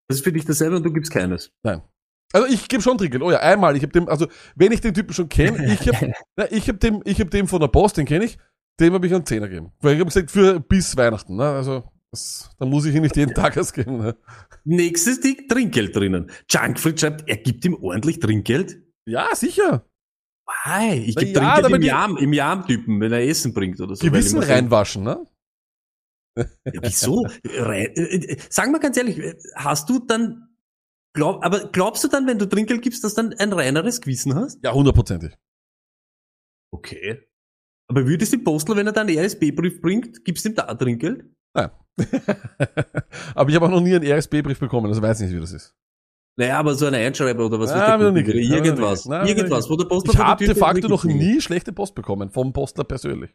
Das 0.09 0.19
ist 0.19 0.25
für 0.25 0.33
dich 0.33 0.45
dasselbe 0.45 0.77
und 0.77 0.85
du 0.85 0.93
gibst 0.93 1.13
keines. 1.13 1.51
Nein. 1.63 1.83
Also 2.33 2.47
ich 2.49 2.69
gebe 2.69 2.83
schon 2.83 2.99
Trinkgeld. 2.99 3.23
Oh 3.23 3.31
ja, 3.31 3.39
einmal. 3.41 3.77
Ich 3.77 3.83
habe 3.83 3.93
dem, 3.93 4.09
also 4.09 4.27
wenn 4.55 4.73
ich 4.73 4.81
den 4.81 4.95
Typen 4.95 5.13
schon 5.13 5.29
kenne, 5.29 5.73
ich 5.81 5.89
habe 5.89 6.13
ich 6.51 6.69
hab 6.69 6.81
dem, 6.81 7.03
ich 7.05 7.21
hab 7.21 7.31
dem 7.31 7.49
von 7.49 7.61
der 7.61 7.69
Post, 7.69 7.97
den 7.97 8.07
kenne 8.07 8.25
ich, 8.25 8.39
dem 8.79 8.95
habe 8.95 9.07
ich 9.07 9.15
einen 9.15 9.27
Zehner 9.27 9.49
gegeben. 9.49 9.73
Weil 9.81 9.95
ich 9.95 10.01
habe 10.01 10.11
gesagt, 10.11 10.31
für 10.31 10.61
bis 10.61 10.97
Weihnachten. 10.97 11.37
Ne? 11.37 11.45
Also 11.45 11.85
Das, 12.13 12.51
da 12.59 12.67
muss 12.67 12.85
ich 12.87 12.95
ihm 12.95 13.03
nicht 13.03 13.17
jeden 13.17 13.35
Tag 13.35 13.59
ausgeben. 13.59 13.99
Ne? 13.99 14.17
Nächstes 14.65 15.21
Ding, 15.21 15.49
Trinkgeld 15.49 15.97
drinnen. 15.97 16.31
Junkfried 16.49 17.01
schreibt, 17.01 17.29
er 17.29 17.37
gibt 17.39 17.65
ihm 17.65 17.75
ordentlich 17.75 18.21
Trinkgeld. 18.21 18.86
Ja, 19.07 19.35
sicher. 19.35 19.87
Why? 20.47 21.05
Ich 21.07 21.17
gebe 21.17 21.33
ja, 21.33 21.55
Trinkgeld 21.55 21.75
im 21.75 21.83
Jam, 21.83 22.17
im 22.17 22.33
Jam-Typen, 22.33 23.01
wenn 23.01 23.13
er 23.13 23.27
Essen 23.27 23.53
bringt 23.53 23.81
oder 23.81 23.97
so. 23.97 24.07
Gewissen 24.07 24.43
reinwaschen, 24.43 25.03
ne? 25.03 25.27
Ja, 26.37 26.45
wieso? 26.83 27.27
Äh, 27.45 27.85
äh, 27.87 28.37
sag 28.51 28.71
mal 28.71 28.79
ganz 28.79 28.97
ehrlich, 28.97 29.19
äh, 29.19 29.37
hast 29.55 29.89
du 29.89 29.99
dann, 29.99 30.57
glaub, 31.15 31.43
aber 31.45 31.69
glaubst 31.71 32.05
du 32.05 32.09
dann, 32.09 32.27
wenn 32.27 32.39
du 32.39 32.47
Trinkgeld 32.47 32.83
gibst, 32.83 33.03
dass 33.03 33.15
du 33.15 33.23
dann 33.23 33.33
ein 33.33 33.53
reineres 33.53 34.01
Gewissen 34.01 34.35
hast? 34.35 34.63
Ja, 34.63 34.73
hundertprozentig. 34.73 35.35
Okay. 36.73 37.27
Aber 37.89 38.07
würdest 38.07 38.33
du 38.33 38.37
dem 38.37 38.45
Postler, 38.45 38.77
wenn 38.77 38.87
er 38.87 38.93
dann 38.93 39.09
einen 39.09 39.19
RSB-Brief 39.19 39.81
bringt, 39.81 40.25
gibst 40.25 40.45
du 40.45 40.51
ihm 40.51 40.55
da 40.55 40.75
Trinkgeld? 40.75 41.25
Nein. 41.55 41.71
aber 43.35 43.49
ich 43.49 43.57
habe 43.57 43.67
auch 43.67 43.71
noch 43.71 43.81
nie 43.81 43.95
einen 43.95 44.07
RSB-Brief 44.07 44.59
bekommen, 44.59 44.89
also 44.89 45.01
weiß 45.01 45.21
nicht, 45.21 45.33
wie 45.33 45.41
das 45.41 45.53
ist. 45.53 45.75
Naja, 46.39 46.59
aber 46.59 46.75
so 46.75 46.87
ein 46.87 46.95
Einschreiber 46.95 47.47
oder 47.47 47.59
was 47.59 47.71
Nein, 47.71 48.01
noch 48.01 48.13
nie 48.13 48.21
Irgendwas. 48.21 49.07
Nein, 49.07 49.27
Irgendwas, 49.27 49.71
wo 49.71 49.77
der 49.77 49.87
Postler 49.87 50.13
Ich 50.13 50.19
habe 50.19 50.45
de 50.45 50.55
facto 50.55 50.89
noch 50.89 51.05
nie 51.05 51.41
schlechte 51.41 51.73
Post 51.73 51.95
bekommen, 51.95 52.31
vom 52.31 52.53
Postler 52.53 52.85
persönlich. 52.85 53.31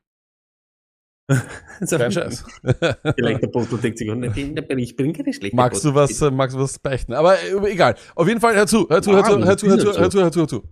Kein 1.90 2.12
Scheiß. 2.12 2.46
Vielleicht 3.16 3.42
der 3.42 3.48
Postler 3.48 3.78
denkt 3.80 3.98
sich, 3.98 4.10
oh, 4.10 4.14
ich 4.78 4.96
bringe 4.96 5.14
keine 5.14 5.34
schlechte 5.34 5.56
Magst 5.56 5.84
du 5.84 5.94
Post. 5.94 6.22
was, 6.22 6.22
äh, 6.22 6.32
magst 6.32 6.56
du 6.56 6.60
was 6.60 6.78
beichten? 6.78 7.14
Aber 7.14 7.40
äh, 7.40 7.72
egal. 7.72 7.96
Auf 8.16 8.28
jeden 8.28 8.40
Fall, 8.40 8.56
hör 8.56 8.68
zu, 8.68 8.88
hör 8.90 9.02
zu, 9.02 9.14
hör 9.14 9.24
zu, 9.24 9.46
hör 9.46 9.58
zu, 9.58 9.68
hör 9.68 9.80
zu, 9.80 10.00
hör 10.00 10.10
zu, 10.10 10.22
hör 10.22 10.32
zu, 10.32 10.40
hör 10.42 10.48
zu. 10.48 10.64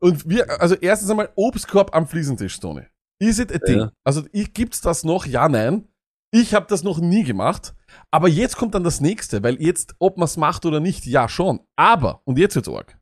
Und 0.00 0.28
wir, 0.28 0.60
also 0.60 0.74
erstens 0.74 1.10
einmal 1.10 1.30
Obstkorb 1.36 1.94
am 1.94 2.06
Fliesentisch, 2.06 2.58
Tony. 2.60 2.82
Is 3.18 3.38
it 3.38 3.54
a 3.54 3.58
thing? 3.58 3.78
Ja. 3.78 3.92
Also 4.04 4.24
ich, 4.32 4.52
gibt's 4.52 4.80
das 4.80 5.04
noch? 5.04 5.24
Ja, 5.24 5.48
nein. 5.48 5.88
Ich 6.30 6.54
habe 6.54 6.66
das 6.68 6.82
noch 6.82 6.98
nie 6.98 7.24
gemacht. 7.24 7.74
Aber 8.10 8.28
jetzt 8.28 8.56
kommt 8.56 8.74
dann 8.74 8.84
das 8.84 9.00
nächste, 9.00 9.42
weil 9.42 9.60
jetzt, 9.60 9.94
ob 9.98 10.18
man's 10.18 10.36
macht 10.36 10.64
oder 10.66 10.80
nicht, 10.80 11.06
ja 11.06 11.28
schon. 11.28 11.60
Aber, 11.76 12.20
und 12.24 12.38
jetzt 12.38 12.54
wird's 12.54 12.68
arg. 12.68 12.98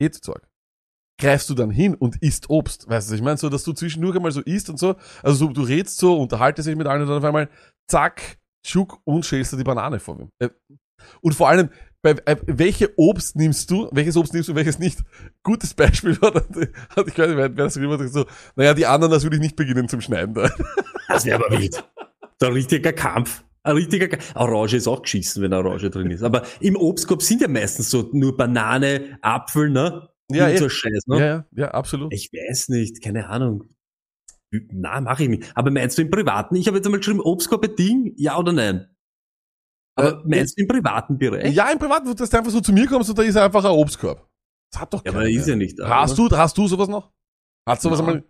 Jetzt 0.00 0.16
wird's 0.16 0.28
arg. 0.28 0.48
Greifst 1.18 1.48
du 1.48 1.54
dann 1.54 1.70
hin 1.70 1.94
und 1.94 2.16
isst 2.22 2.50
Obst. 2.50 2.88
Weißt 2.88 3.10
du, 3.10 3.14
ich 3.14 3.22
meine 3.22 3.38
so, 3.38 3.48
dass 3.48 3.64
du 3.64 3.72
zwischendurch 3.72 4.16
einmal 4.16 4.32
so 4.32 4.42
isst 4.42 4.68
und 4.68 4.78
so. 4.78 4.96
Also 5.22 5.46
so, 5.46 5.52
du 5.52 5.62
redst 5.62 5.96
so, 5.98 6.20
unterhaltest 6.20 6.68
dich 6.68 6.76
mit 6.76 6.86
allen 6.86 7.02
und 7.02 7.08
dann 7.08 7.18
auf 7.18 7.24
einmal, 7.24 7.48
zack, 7.90 8.38
tschuck 8.66 8.98
und 9.04 9.24
schälst 9.24 9.52
du 9.52 9.56
die 9.56 9.64
Banane 9.64 9.98
vor 9.98 10.18
ihm. 10.20 10.28
Äh, 10.38 10.50
Und 11.22 11.34
vor 11.34 11.48
allem, 11.48 11.70
bei, 12.02 12.10
äh, 12.26 12.36
welche 12.46 12.92
Obst 12.98 13.34
nimmst 13.36 13.70
du, 13.70 13.88
welches 13.92 14.16
Obst 14.16 14.34
nimmst 14.34 14.48
du, 14.50 14.54
welches 14.54 14.78
nicht? 14.78 15.02
Gutes 15.42 15.72
Beispiel 15.72 16.20
war, 16.20 16.32
dann- 16.32 16.44
hat 16.94 17.08
ich 17.08 17.16
weiß 17.18 17.28
nicht, 17.28 17.36
wer 17.36 17.48
das 17.48 17.74
geschrieben 17.74 17.98
hat, 17.98 18.12
so, 18.12 18.26
naja, 18.54 18.74
die 18.74 18.86
anderen, 18.86 19.10
das 19.12 19.22
würde 19.22 19.36
ich 19.36 19.42
nicht 19.42 19.56
beginnen 19.56 19.88
zum 19.88 20.00
Schneiden. 20.02 20.34
Da. 20.34 20.50
Das 21.08 21.24
wäre 21.24 21.42
aber 21.44 21.58
wild. 21.58 21.82
So 22.38 22.48
ein 22.48 22.52
richtiger 22.52 22.92
Kampf. 22.92 23.45
Ein 23.66 23.76
richtiger 23.76 24.08
Ka 24.08 24.18
Orange 24.40 24.76
ist 24.76 24.86
auch 24.86 25.02
geschissen, 25.02 25.42
wenn 25.42 25.52
Orange 25.52 25.90
drin 25.90 26.10
ist. 26.10 26.22
Aber 26.22 26.42
im 26.60 26.76
Obstkorb 26.76 27.20
sind 27.22 27.40
ja 27.40 27.48
meistens 27.48 27.90
so 27.90 28.08
nur 28.12 28.36
Banane, 28.36 29.18
Apfel, 29.22 29.70
ne? 29.70 30.08
Ja, 30.30 30.46
Und 30.46 30.52
eh. 30.52 30.56
so 30.58 30.68
Scheiß, 30.68 31.06
ne? 31.08 31.18
Ja, 31.18 31.26
ja, 31.26 31.44
ja, 31.52 31.70
absolut. 31.72 32.12
Ich 32.14 32.30
weiß 32.32 32.68
nicht, 32.68 33.02
keine 33.02 33.28
Ahnung. 33.28 33.64
Na, 34.70 35.00
mache 35.00 35.24
ich 35.24 35.28
nicht. 35.28 35.52
Aber 35.56 35.70
meinst 35.70 35.98
du 35.98 36.02
im 36.02 36.10
Privaten? 36.10 36.54
Ich 36.56 36.66
habe 36.68 36.76
jetzt 36.76 36.86
einmal 36.86 37.00
geschrieben, 37.00 37.20
Obstkorb 37.20 37.76
Ding, 37.76 38.12
ja 38.16 38.38
oder 38.38 38.52
nein? 38.52 38.86
Aber 39.96 40.20
Äh, 40.20 40.28
meinst 40.28 40.56
du 40.56 40.62
im 40.62 40.68
privaten 40.68 41.18
Bereich? 41.18 41.52
Ja, 41.54 41.70
im 41.70 41.78
Privaten, 41.78 42.14
dass 42.14 42.30
du 42.30 42.36
einfach 42.38 42.50
so 42.52 42.60
zu 42.60 42.72
mir 42.72 42.86
kommst 42.86 43.10
und 43.10 43.18
da 43.18 43.22
ist 43.22 43.36
einfach 43.36 43.64
ein 43.64 43.70
Obstkorb. 43.72 44.28
Das 44.72 44.80
hat 44.80 44.94
doch 44.94 45.04
Ja, 45.04 45.10
keiner. 45.10 45.24
aber 45.24 45.30
ist 45.30 45.48
ja 45.48 45.56
nicht 45.56 45.78
da. 45.78 45.88
Hast 45.88 46.18
oder? 46.20 46.28
du, 46.28 46.36
hast 46.36 46.56
du 46.56 46.68
sowas 46.68 46.88
noch? 46.88 47.12
Hast 47.68 47.84
du 47.84 47.88
sowas 47.88 48.00
einmal? 48.00 48.24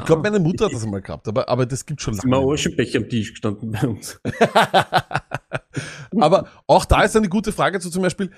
Ich 0.00 0.06
glaube, 0.06 0.22
meine 0.22 0.40
Mutter 0.40 0.66
hat 0.66 0.72
das 0.72 0.84
einmal 0.84 1.02
gehabt, 1.02 1.28
aber, 1.28 1.48
aber 1.48 1.66
das 1.66 1.86
gibt 1.86 2.00
schon 2.00 2.14
Ist 2.14 2.24
immer 2.24 2.40
lange. 2.40 2.52
Aschenbecher 2.54 2.98
am 2.98 3.08
Tisch 3.08 3.30
gestanden 3.30 3.70
bei 3.70 3.86
uns. 3.86 4.20
aber 6.18 6.48
auch 6.66 6.84
da 6.84 7.02
ist 7.02 7.16
eine 7.16 7.28
gute 7.28 7.52
Frage 7.52 7.80
zu 7.80 7.90
zum 7.90 8.02
Beispiel, 8.02 8.30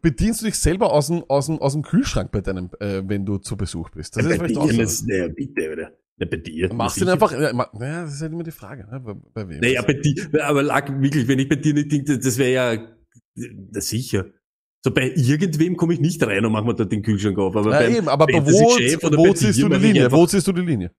bedienst 0.00 0.40
du 0.40 0.46
dich 0.46 0.58
selber 0.58 0.92
aus 0.92 1.08
dem, 1.08 1.24
aus 1.28 1.46
dem, 1.46 1.58
aus 1.58 1.72
dem 1.72 1.82
Kühlschrank 1.82 2.32
bei 2.32 2.40
deinem, 2.40 2.70
äh, 2.80 3.02
wenn 3.06 3.24
du 3.26 3.38
zu 3.38 3.56
Besuch 3.56 3.90
bist? 3.90 4.16
Das 4.16 4.24
ist 4.24 4.30
bei 4.30 4.48
vielleicht 4.48 4.54
dir, 4.56 4.82
auch 4.82 4.88
so. 4.88 5.06
naja, 5.06 5.28
bitte, 5.28 5.72
oder? 5.72 5.92
Ja, 6.16 6.26
bei 6.26 6.36
dir. 6.36 6.72
Machst 6.72 7.00
du 7.00 7.10
einfach, 7.10 7.32
ja, 7.32 7.52
naja, 7.52 8.02
das 8.02 8.14
ist 8.14 8.22
halt 8.22 8.32
immer 8.32 8.44
die 8.44 8.52
Frage, 8.52 8.86
ne? 8.88 9.00
bei, 9.00 9.14
bei 9.14 9.48
wem. 9.48 9.60
Naja, 9.60 9.82
bei 9.82 9.94
dir, 9.94 10.44
aber 10.44 10.62
lag 10.62 10.88
wirklich, 11.00 11.26
wenn 11.26 11.38
ich 11.40 11.48
bei 11.48 11.56
dir 11.56 11.74
nicht 11.74 11.90
denke, 11.90 12.18
das 12.18 12.38
wäre 12.38 12.52
ja, 12.52 12.86
na 13.36 13.80
sicher. 13.80 14.26
So 14.84 14.92
bei 14.92 15.12
irgendwem 15.16 15.76
komme 15.78 15.94
ich 15.94 16.00
nicht 16.00 16.22
rein 16.22 16.44
und 16.44 16.52
mache 16.52 16.64
mir 16.66 16.74
dort 16.74 16.92
den 16.92 17.02
Kühlschrank 17.02 17.38
auf. 17.38 17.56
Aber 17.56 17.70
ja, 17.72 17.78
beim, 17.80 17.94
eben, 17.96 18.08
aber 18.08 18.26
beim 18.26 18.44
wo, 18.44 18.76
Chef 18.76 19.02
oder 19.02 19.16
wo 19.16 19.24
bei 19.28 19.32
ziehst 19.32 19.58
dir 19.58 19.68
du 19.68 19.78
die 19.78 19.86
Linie? 19.86 20.12
Wo 20.12 20.26
ziehst 20.26 20.46
du 20.46 20.52
die 20.52 20.60
Linie? 20.60 20.94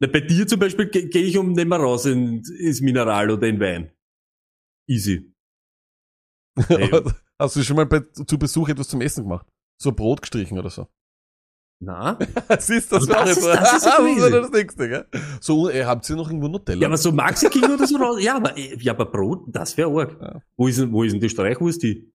na, 0.00 0.06
bei 0.08 0.20
dir 0.20 0.46
zum 0.46 0.60
Beispiel 0.60 0.86
gehe 0.88 1.08
geh 1.08 1.22
ich 1.22 1.36
um 1.38 1.52
nicht 1.52 1.66
mehr 1.66 1.78
raus 1.78 2.06
in, 2.06 2.42
ins 2.58 2.80
Mineral 2.80 3.30
oder 3.30 3.48
in 3.48 3.58
Wein. 3.58 3.90
Easy. 4.88 5.32
Hast 7.38 7.56
du 7.56 7.62
schon 7.64 7.76
mal 7.76 7.86
bei, 7.86 8.00
zu 8.00 8.38
Besuch 8.38 8.68
etwas 8.68 8.88
zum 8.88 9.00
Essen 9.00 9.24
gemacht? 9.24 9.46
So 9.80 9.90
Brot 9.92 10.22
gestrichen 10.22 10.56
oder 10.58 10.70
so? 10.70 10.86
Na? 11.82 12.16
Siehst 12.60 12.92
du, 12.92 12.98
das, 12.98 13.08
Also 13.10 13.12
das 13.12 13.36
ist- 13.36 13.46
das 13.46 13.72
ist 13.74 13.84
das 14.32 14.50
nächste, 14.52 14.88
gell? 14.88 15.06
So, 15.40 15.68
äh, 15.68 15.84
habt 15.84 16.08
ihr 16.08 16.14
noch 16.16 16.28
irgendwo 16.28 16.46
Nutella? 16.46 16.82
Ja, 16.82 16.86
aber 16.86 16.96
so 16.96 17.10
Maxi 17.10 17.48
King 17.50 17.64
oder 17.64 17.86
so 17.86 17.96
raus. 17.96 18.22
Ja, 18.22 18.36
aber, 18.36 18.56
äh, 18.56 18.76
ja, 18.78 18.92
aber 18.92 19.06
Brot, 19.06 19.46
das 19.48 19.76
wäre 19.76 19.90
arg. 19.90 20.16
Ja. 20.20 20.40
Wo 20.56 20.68
ist 20.68 20.78
denn, 20.78 20.92
wo 20.92 21.02
ist 21.02 21.12
denn 21.12 21.20
die 21.20 21.28
Streichwurst? 21.28 21.82
Die, 21.82 22.12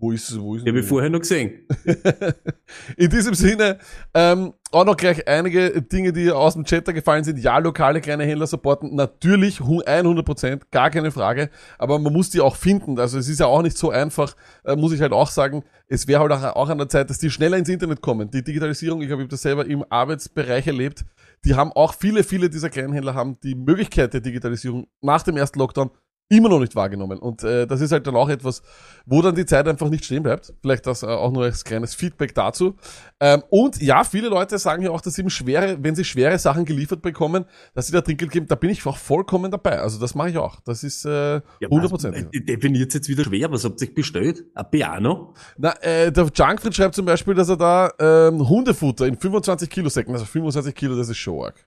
wo 0.00 0.12
ist, 0.12 0.38
wo 0.38 0.54
ist 0.54 0.64
die 0.64 0.70
habe 0.70 0.80
ich 0.80 0.86
vorher 0.86 1.10
noch 1.10 1.20
gesehen. 1.20 1.66
In 2.96 3.10
diesem 3.10 3.34
Sinne, 3.34 3.78
ähm, 4.14 4.52
auch 4.70 4.84
noch 4.84 4.96
gleich 4.96 5.26
einige 5.26 5.80
Dinge, 5.82 6.12
die 6.12 6.30
aus 6.30 6.54
dem 6.54 6.64
Chat 6.64 6.86
da 6.86 6.92
gefallen 6.92 7.24
sind. 7.24 7.38
Ja, 7.38 7.58
lokale 7.58 8.00
kleine 8.00 8.24
Händler 8.24 8.46
supporten. 8.46 8.94
Natürlich, 8.94 9.60
hu- 9.60 9.80
100%, 9.82 10.62
gar 10.70 10.90
keine 10.90 11.10
Frage. 11.10 11.50
Aber 11.78 11.98
man 11.98 12.12
muss 12.12 12.30
die 12.30 12.40
auch 12.40 12.56
finden. 12.56 12.98
Also 12.98 13.18
es 13.18 13.28
ist 13.28 13.40
ja 13.40 13.46
auch 13.46 13.62
nicht 13.62 13.76
so 13.78 13.90
einfach, 13.90 14.36
äh, 14.64 14.76
muss 14.76 14.92
ich 14.92 15.00
halt 15.00 15.12
auch 15.12 15.30
sagen. 15.30 15.64
Es 15.88 16.06
wäre 16.06 16.20
halt 16.20 16.32
auch, 16.32 16.42
auch 16.56 16.68
an 16.68 16.78
der 16.78 16.88
Zeit, 16.88 17.08
dass 17.10 17.18
die 17.18 17.30
schneller 17.30 17.56
ins 17.56 17.68
Internet 17.68 18.00
kommen. 18.02 18.30
Die 18.30 18.44
Digitalisierung, 18.44 19.00
ich 19.02 19.10
habe 19.10 19.26
das 19.26 19.42
selber 19.42 19.66
im 19.66 19.84
Arbeitsbereich 19.88 20.66
erlebt. 20.66 21.04
Die 21.44 21.54
haben 21.54 21.72
auch 21.72 21.94
viele, 21.94 22.24
viele 22.24 22.50
dieser 22.50 22.68
kleinen 22.68 22.92
Händler 22.92 23.14
haben 23.14 23.38
die 23.42 23.54
Möglichkeit 23.54 24.12
der 24.12 24.20
Digitalisierung 24.20 24.86
nach 25.00 25.22
dem 25.22 25.36
ersten 25.36 25.58
Lockdown 25.58 25.90
immer 26.30 26.48
noch 26.50 26.60
nicht 26.60 26.76
wahrgenommen. 26.76 27.18
Und 27.18 27.42
äh, 27.42 27.66
das 27.66 27.80
ist 27.80 27.90
halt 27.90 28.06
dann 28.06 28.14
auch 28.14 28.28
etwas, 28.28 28.62
wo 29.06 29.22
dann 29.22 29.34
die 29.34 29.46
Zeit 29.46 29.66
einfach 29.66 29.88
nicht 29.88 30.04
stehen 30.04 30.22
bleibt. 30.22 30.52
Vielleicht 30.60 30.86
das 30.86 31.02
äh, 31.02 31.06
auch 31.06 31.32
nur 31.32 31.44
als 31.44 31.64
kleines 31.64 31.94
Feedback 31.94 32.34
dazu. 32.34 32.76
Ähm, 33.18 33.42
und 33.48 33.80
ja, 33.80 34.04
viele 34.04 34.28
Leute 34.28 34.58
sagen 34.58 34.82
ja 34.82 34.90
auch, 34.90 35.00
dass 35.00 35.14
sie 35.14 35.22
eben 35.22 35.30
schwere, 35.30 35.82
wenn 35.82 35.94
sie 35.94 36.04
schwere 36.04 36.38
Sachen 36.38 36.66
geliefert 36.66 37.00
bekommen, 37.00 37.46
dass 37.74 37.86
sie 37.86 37.92
da 37.94 38.02
Trinkgeld 38.02 38.30
geben. 38.30 38.46
Da 38.46 38.56
bin 38.56 38.68
ich 38.70 38.84
auch 38.86 38.98
vollkommen 38.98 39.50
dabei. 39.50 39.80
Also 39.80 39.98
das 39.98 40.14
mache 40.14 40.28
ich 40.30 40.36
auch. 40.38 40.60
Das 40.60 40.84
ist 40.84 41.06
äh, 41.06 41.36
Ja, 41.36 41.68
100%. 41.68 41.90
was- 41.92 42.44
Definiert 42.44 42.92
jetzt 42.92 43.08
wieder 43.08 43.24
schwer. 43.24 43.50
Was 43.50 43.64
habt 43.64 43.80
ihr 43.80 43.94
bestellt? 43.94 44.44
Ein 44.54 44.70
Piano? 44.70 45.34
Na, 45.56 45.70
äh, 45.80 46.12
der 46.12 46.30
Junkfried 46.34 46.74
schreibt 46.74 46.94
zum 46.94 47.06
Beispiel, 47.06 47.34
dass 47.34 47.48
er 47.48 47.56
da 47.56 47.90
ähm, 47.98 48.46
Hundefutter 48.48 49.06
in 49.06 49.16
25 49.18 49.70
Kilo 49.70 49.88
Säcken, 49.88 50.12
also 50.12 50.26
25 50.26 50.74
Kilo, 50.74 50.94
das 50.94 51.08
ist 51.08 51.16
schon 51.16 51.42
arg. 51.42 51.66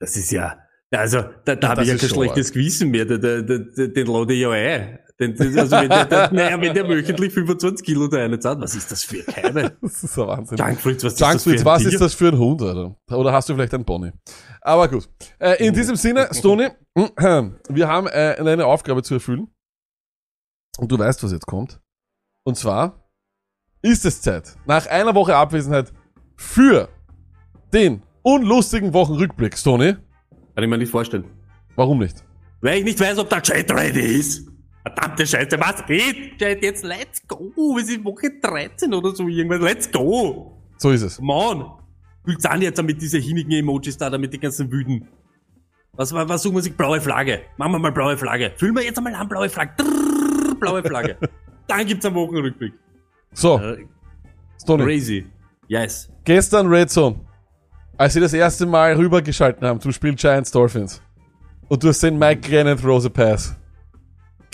Das 0.00 0.16
ist 0.16 0.30
ja, 0.32 0.58
also, 0.98 1.22
da, 1.44 1.54
da 1.54 1.68
habe 1.68 1.82
ich 1.82 1.88
ja 1.88 1.96
kein 1.96 2.08
schlechtes 2.08 2.52
Gewissen 2.52 2.90
mehr. 2.90 3.04
Der, 3.04 3.18
der, 3.18 3.42
der, 3.42 3.88
den 3.88 4.06
lade 4.06 4.34
ich 4.34 4.40
ja 4.40 4.50
ein. 4.50 4.98
Den, 5.20 5.38
also 5.38 5.76
wenn 5.76 5.88
der, 5.90 6.06
der, 6.06 6.32
naja, 6.32 6.60
wenn 6.60 6.72
der 6.72 6.88
wöchentlich 6.88 7.32
25 7.34 7.84
Kilo 7.84 8.08
da 8.08 8.24
eine 8.24 8.38
zahlt, 8.38 8.58
was 8.60 8.74
ist 8.74 8.90
das 8.90 9.04
für 9.04 9.16
eine 9.16 9.24
Keime? 9.24 9.76
Das 9.82 10.02
ist 10.02 10.18
ein 10.18 10.26
Wahnsinn. 10.26 10.58
Junkfrieds, 10.58 11.04
was 11.04 11.12
ist 11.12 11.20
das 11.20 11.64
was 11.64 11.84
ist 11.84 12.00
das 12.00 12.14
für 12.14 12.28
ein 12.28 12.38
Hund, 12.38 12.62
Alter? 12.62 12.96
Oder 13.10 13.32
hast 13.32 13.48
du 13.48 13.54
vielleicht 13.54 13.74
einen 13.74 13.84
Pony? 13.84 14.12
Aber 14.62 14.88
gut. 14.88 15.08
Äh, 15.38 15.66
in 15.66 15.74
diesem 15.74 15.96
Sinne, 15.96 16.28
Stony, 16.32 16.68
wir 16.94 17.88
haben 17.88 18.06
äh, 18.06 18.36
eine 18.38 18.64
Aufgabe 18.64 19.02
zu 19.02 19.14
erfüllen. 19.14 19.48
Und 20.78 20.90
du 20.90 20.98
weißt, 20.98 21.22
was 21.22 21.32
jetzt 21.32 21.46
kommt. 21.46 21.78
Und 22.46 22.56
zwar 22.56 23.10
ist 23.82 24.06
es 24.06 24.22
Zeit, 24.22 24.56
nach 24.64 24.86
einer 24.86 25.14
Woche 25.14 25.36
Abwesenheit 25.36 25.92
für 26.36 26.88
den 27.74 28.02
unlustigen 28.22 28.94
Wochenrückblick, 28.94 29.56
Stony. 29.56 29.96
Kann 30.54 30.64
ich 30.64 30.70
mir 30.70 30.78
nicht 30.78 30.90
vorstellen. 30.90 31.24
Warum 31.76 31.98
nicht? 31.98 32.24
Weil 32.60 32.78
ich 32.78 32.84
nicht 32.84 33.00
weiß, 33.00 33.18
ob 33.18 33.28
der 33.30 33.42
Chat 33.42 33.70
ready 33.72 34.00
ist. 34.18 34.48
Verdammte 34.82 35.26
Scheiße, 35.26 35.58
was 35.60 35.84
geht? 35.86 36.38
Chat, 36.38 36.62
jetzt 36.62 36.84
let's 36.84 37.26
go. 37.26 37.52
Wir 37.76 37.84
sind 37.84 38.04
Woche 38.04 38.30
13 38.42 38.92
oder 38.94 39.14
so 39.14 39.28
irgendwas. 39.28 39.60
Let's 39.60 39.90
go. 39.90 40.58
So 40.78 40.90
ist 40.90 41.02
es. 41.02 41.20
On. 41.20 41.70
Fühlt's 42.24 42.44
an 42.44 42.60
jetzt 42.62 42.82
mit 42.82 43.00
diese 43.00 43.18
hinigen 43.18 43.50
Emojis 43.52 43.96
da, 43.96 44.10
da 44.10 44.18
mit 44.18 44.32
den 44.32 44.40
ganzen 44.40 44.70
Wüden. 44.70 45.08
Was, 45.92 46.12
was, 46.12 46.28
was 46.28 46.42
suchen 46.42 46.56
wir 46.56 46.62
sich? 46.62 46.74
Blaue 46.76 47.00
Flagge. 47.00 47.42
Machen 47.56 47.72
wir 47.72 47.78
mal 47.78 47.92
blaue 47.92 48.16
Flagge. 48.16 48.52
Füllen 48.56 48.74
wir 48.74 48.82
jetzt 48.84 48.98
einmal 48.98 49.14
an, 49.14 49.28
blaue 49.28 49.48
Flagge. 49.48 49.72
Drrrr, 49.76 50.54
blaue 50.54 50.82
Flagge. 50.82 51.16
Dann 51.66 51.86
gibt's 51.86 52.04
einen 52.06 52.14
Wochenrückblick. 52.14 52.72
So, 53.32 53.58
Äh, 53.58 53.86
Stony. 54.60 54.84
crazy. 54.84 55.26
Yes. 55.68 56.10
Gestern 56.24 56.66
Red 56.68 56.90
Zone, 56.90 57.20
als 58.00 58.14
sie 58.14 58.20
das 58.20 58.32
erste 58.32 58.64
Mal 58.64 58.94
rübergeschalten 58.94 59.68
haben 59.68 59.78
zum 59.78 59.92
Spiel 59.92 60.14
Giants 60.14 60.50
Dolphins. 60.50 61.02
Und 61.68 61.82
du 61.82 61.88
hast 61.88 62.02
den 62.02 62.18
Mike 62.18 62.40
Glennon 62.40 62.78
Throws 62.78 63.04
a 63.04 63.10
Pass. 63.10 63.54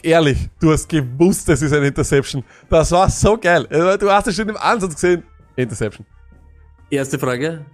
Ehrlich, 0.03 0.49
du 0.59 0.73
hast 0.73 0.89
gewusst, 0.89 1.49
das 1.49 1.63
ist 1.63 1.73
eine 1.73 1.87
Interception. 1.87 2.43
Das 2.69 2.91
war 2.91 3.09
so 3.09 3.39
geil. 3.39 3.65
Du 4.01 4.11
hast 4.11 4.27
es 4.27 4.35
schon 4.35 4.49
im 4.49 4.57
Ansatz 4.57 4.95
gesehen. 4.95 5.23
Interception. 5.55 6.05
Erste 6.91 7.21
Frage. 7.21 7.65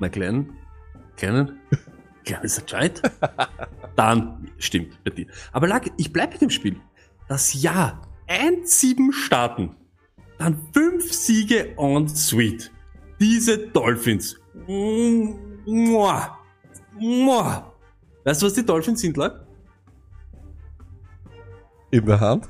Mein 0.00 0.10
Kleinen. 0.10 0.52
Kleinen. 1.16 1.58
Kleinen 2.26 2.44
ist 2.44 2.66
Giant. 2.66 3.00
Dann 3.96 4.50
stimmt 4.58 5.02
bei 5.02 5.12
dir. 5.12 5.28
Aber 5.52 5.66
lag, 5.66 5.86
ich 5.96 6.12
bleib 6.12 6.32
mit 6.32 6.42
dem 6.42 6.50
Spiel. 6.50 6.76
Das 7.26 7.54
Jahr 7.54 8.02
1-7 8.28 9.14
starten, 9.14 9.76
dann 10.36 10.58
fünf 10.74 11.10
Siege 11.10 11.72
on 11.78 12.06
Sweet. 12.06 12.70
Diese 13.18 13.56
Dolphins. 13.56 14.41
Mua. 14.54 16.38
Mua. 16.98 17.72
Weißt 18.24 18.42
du, 18.42 18.46
was 18.46 18.54
die 18.54 18.64
Dolphins 18.64 19.00
sind, 19.00 19.16
lag? 19.16 19.34
In 21.90 22.06
der 22.06 22.20
Hand. 22.20 22.48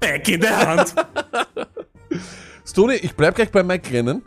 Back 0.00 0.28
in 0.28 0.40
der 0.40 0.66
Hand. 0.66 0.94
Stony, 2.66 2.94
ich 2.94 3.14
bleib 3.14 3.34
gleich 3.34 3.50
bei 3.50 3.62
Mike 3.62 3.90
Lennon. 3.90 4.22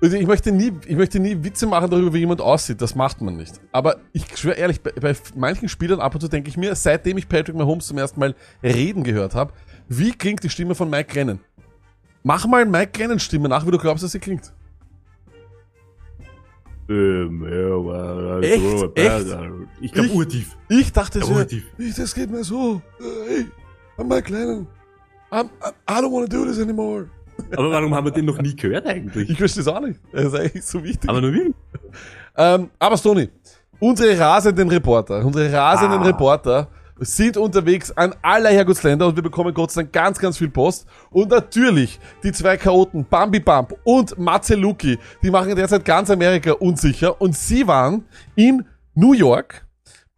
Also 0.00 0.16
ich 0.16 0.26
möchte 0.26 0.52
nie, 0.52 0.72
ich 0.86 0.96
möchte 0.96 1.18
nie 1.18 1.42
Witze 1.42 1.66
machen 1.66 1.90
darüber, 1.90 2.14
wie 2.14 2.18
jemand 2.18 2.40
aussieht. 2.40 2.80
Das 2.80 2.94
macht 2.94 3.20
man 3.20 3.36
nicht. 3.36 3.60
Aber 3.72 3.96
ich 4.12 4.24
schwöre 4.36 4.54
ehrlich, 4.54 4.80
bei, 4.80 4.92
bei 4.92 5.14
manchen 5.34 5.68
Spielern 5.68 6.00
ab 6.00 6.14
und 6.14 6.20
zu 6.20 6.28
denke 6.28 6.48
ich 6.48 6.56
mir, 6.56 6.74
seitdem 6.76 7.18
ich 7.18 7.28
Patrick 7.28 7.56
Mahomes 7.56 7.88
zum 7.88 7.98
ersten 7.98 8.20
Mal 8.20 8.34
reden 8.62 9.02
gehört 9.02 9.34
habe, 9.34 9.52
wie 9.88 10.12
klingt 10.12 10.44
die 10.44 10.50
Stimme 10.50 10.76
von 10.76 10.88
Mike 10.88 11.14
Lennon? 11.14 11.40
Mach 12.22 12.46
mal 12.46 12.64
Mike 12.64 12.98
Lennon 12.98 13.18
Stimme 13.18 13.48
nach, 13.48 13.66
wie 13.66 13.70
du 13.70 13.78
glaubst, 13.78 14.04
dass 14.04 14.12
sie 14.12 14.20
klingt. 14.20 14.52
Ähm, 16.88 18.42
Echt? 18.42 18.98
Echt? 18.98 19.26
Ich 19.80 19.92
glaube 19.92 20.10
urtief. 20.10 20.56
Ich 20.68 20.92
dachte 20.92 21.20
so, 21.20 21.36
ich, 21.78 21.94
das 21.94 22.14
geht 22.14 22.30
mir 22.30 22.44
so. 22.44 22.80
Hey, 22.98 23.46
I'm 23.98 24.04
Mike 24.04 24.32
Lennon. 24.32 24.66
I'm, 25.30 25.46
I, 25.88 26.00
don't 26.00 26.10
want 26.10 26.30
to 26.30 26.36
do 26.38 26.44
this 26.46 26.58
anymore. 26.58 27.08
Aber 27.56 27.70
warum 27.70 27.94
haben 27.94 28.06
wir 28.06 28.10
den 28.10 28.24
noch 28.24 28.38
nie 28.40 28.56
gehört 28.56 28.86
eigentlich? 28.86 29.28
Ich 29.30 29.38
verstehe 29.38 29.60
es 29.62 29.68
auch 29.68 29.80
nicht. 29.80 30.00
Das 30.12 30.24
ist 30.26 30.34
eigentlich 30.34 30.64
so 30.64 30.82
wichtig. 30.82 31.08
Aber 31.08 31.20
nur 31.20 31.32
wir. 31.32 31.52
Ähm, 32.36 32.70
aber 32.78 32.96
Stony, 32.96 33.28
unsere 33.78 34.18
rasenden 34.18 34.68
Reporter, 34.68 35.24
unsere 35.24 35.52
rasenden 35.52 36.00
Ah. 36.00 36.06
Reporter 36.06 36.68
sind 37.00 37.36
unterwegs 37.36 37.90
an 37.92 38.14
aller 38.22 38.50
Herrgottsländer 38.50 39.06
und 39.06 39.16
wir 39.16 39.22
bekommen 39.22 39.54
Gott 39.54 39.70
sei 39.70 39.82
Dank 39.82 39.92
ganz, 39.92 40.18
ganz 40.18 40.38
viel 40.38 40.50
Post. 40.50 40.86
Und 41.10 41.30
natürlich 41.30 41.98
die 42.22 42.32
zwei 42.32 42.56
Chaoten, 42.56 43.06
Bambi 43.08 43.40
Bump 43.40 43.74
und 43.84 44.18
Matze 44.18 44.54
Luki, 44.54 44.98
die 45.22 45.30
machen 45.30 45.54
derzeit 45.54 45.84
ganz 45.84 46.10
Amerika 46.10 46.52
unsicher 46.52 47.20
und 47.20 47.36
sie 47.36 47.66
waren 47.66 48.04
in 48.34 48.64
New 48.94 49.12
York 49.12 49.64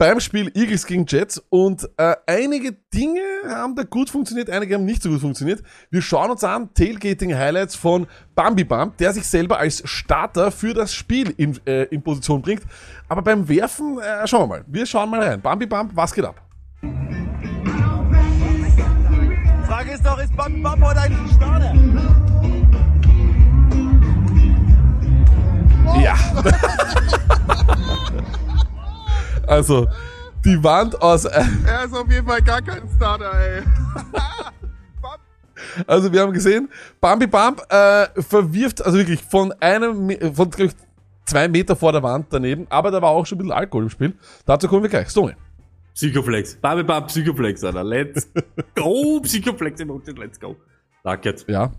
beim 0.00 0.18
Spiel 0.18 0.50
Eagles 0.54 0.86
gegen 0.86 1.04
Jets 1.06 1.44
und 1.50 1.86
äh, 1.98 2.16
einige 2.26 2.72
Dinge 2.72 3.20
haben 3.46 3.76
da 3.76 3.82
gut 3.82 4.08
funktioniert, 4.08 4.48
einige 4.48 4.76
haben 4.76 4.86
nicht 4.86 5.02
so 5.02 5.10
gut 5.10 5.20
funktioniert. 5.20 5.62
Wir 5.90 6.00
schauen 6.00 6.30
uns 6.30 6.42
an 6.42 6.72
Tailgating 6.72 7.36
Highlights 7.36 7.76
von 7.76 8.06
Bambi 8.34 8.64
Bump, 8.64 8.96
der 8.96 9.12
sich 9.12 9.26
selber 9.26 9.58
als 9.58 9.82
Starter 9.84 10.50
für 10.52 10.72
das 10.72 10.94
Spiel 10.94 11.34
in, 11.36 11.60
äh, 11.66 11.82
in 11.90 12.02
Position 12.02 12.40
bringt. 12.40 12.62
Aber 13.10 13.20
beim 13.20 13.46
Werfen, 13.46 13.98
äh, 13.98 14.26
schauen 14.26 14.44
wir 14.44 14.46
mal. 14.46 14.64
Wir 14.68 14.86
schauen 14.86 15.10
mal 15.10 15.22
rein. 15.22 15.42
Bambi 15.42 15.66
Bump, 15.66 15.90
was 15.94 16.14
geht 16.14 16.24
ab? 16.24 16.49
Frage 19.70 19.92
ist 19.92 20.04
doch, 20.04 20.18
ist 20.18 20.36
Bam 20.36 20.60
Bam 20.64 20.84
heute 20.84 21.00
eigentlich 21.00 21.20
ein 21.20 21.36
Starter? 21.36 21.74
Ja. 26.02 26.14
also, 29.46 29.86
die 30.44 30.60
Wand 30.64 31.00
aus... 31.00 31.24
Äh, 31.24 31.44
Er 31.68 31.84
ist 31.84 31.94
auf 31.94 32.10
jeden 32.10 32.26
Fall 32.26 32.42
gar 32.42 32.60
kein 32.60 32.82
Starter, 32.96 33.32
ey. 33.32 33.62
Also 35.86 36.12
wir 36.12 36.22
haben 36.22 36.32
gesehen, 36.32 36.68
Bambi 37.00 37.28
Bump 37.28 37.62
äh, 37.68 38.08
verwirft, 38.20 38.84
also 38.84 38.98
wirklich 38.98 39.22
von 39.22 39.52
einem, 39.60 40.34
von 40.34 40.50
zwei 41.24 41.46
Meter 41.46 41.76
vor 41.76 41.92
der 41.92 42.02
Wand 42.02 42.26
daneben, 42.30 42.66
aber 42.70 42.90
da 42.90 43.00
war 43.00 43.10
auch 43.10 43.24
schon 43.24 43.36
ein 43.36 43.42
bisschen 43.42 43.52
Alkohol 43.52 43.84
im 43.84 43.90
Spiel. 43.90 44.18
Dazu 44.46 44.66
kommen 44.66 44.82
wir 44.82 44.90
gleich. 44.90 45.10
Stone. 45.10 45.36
Psychoflex. 45.94 46.56
Babi 46.60 46.82
Bab 46.82 47.08
Psychoflex, 47.08 47.64
Alter. 47.64 47.84
Let's 47.84 48.28
go. 48.74 49.20
Psychoflex 49.20 49.80
Emotion, 49.80 50.16
let's 50.16 50.38
go. 50.38 50.56
Danke. 51.04 51.34
Ja. 51.48 51.72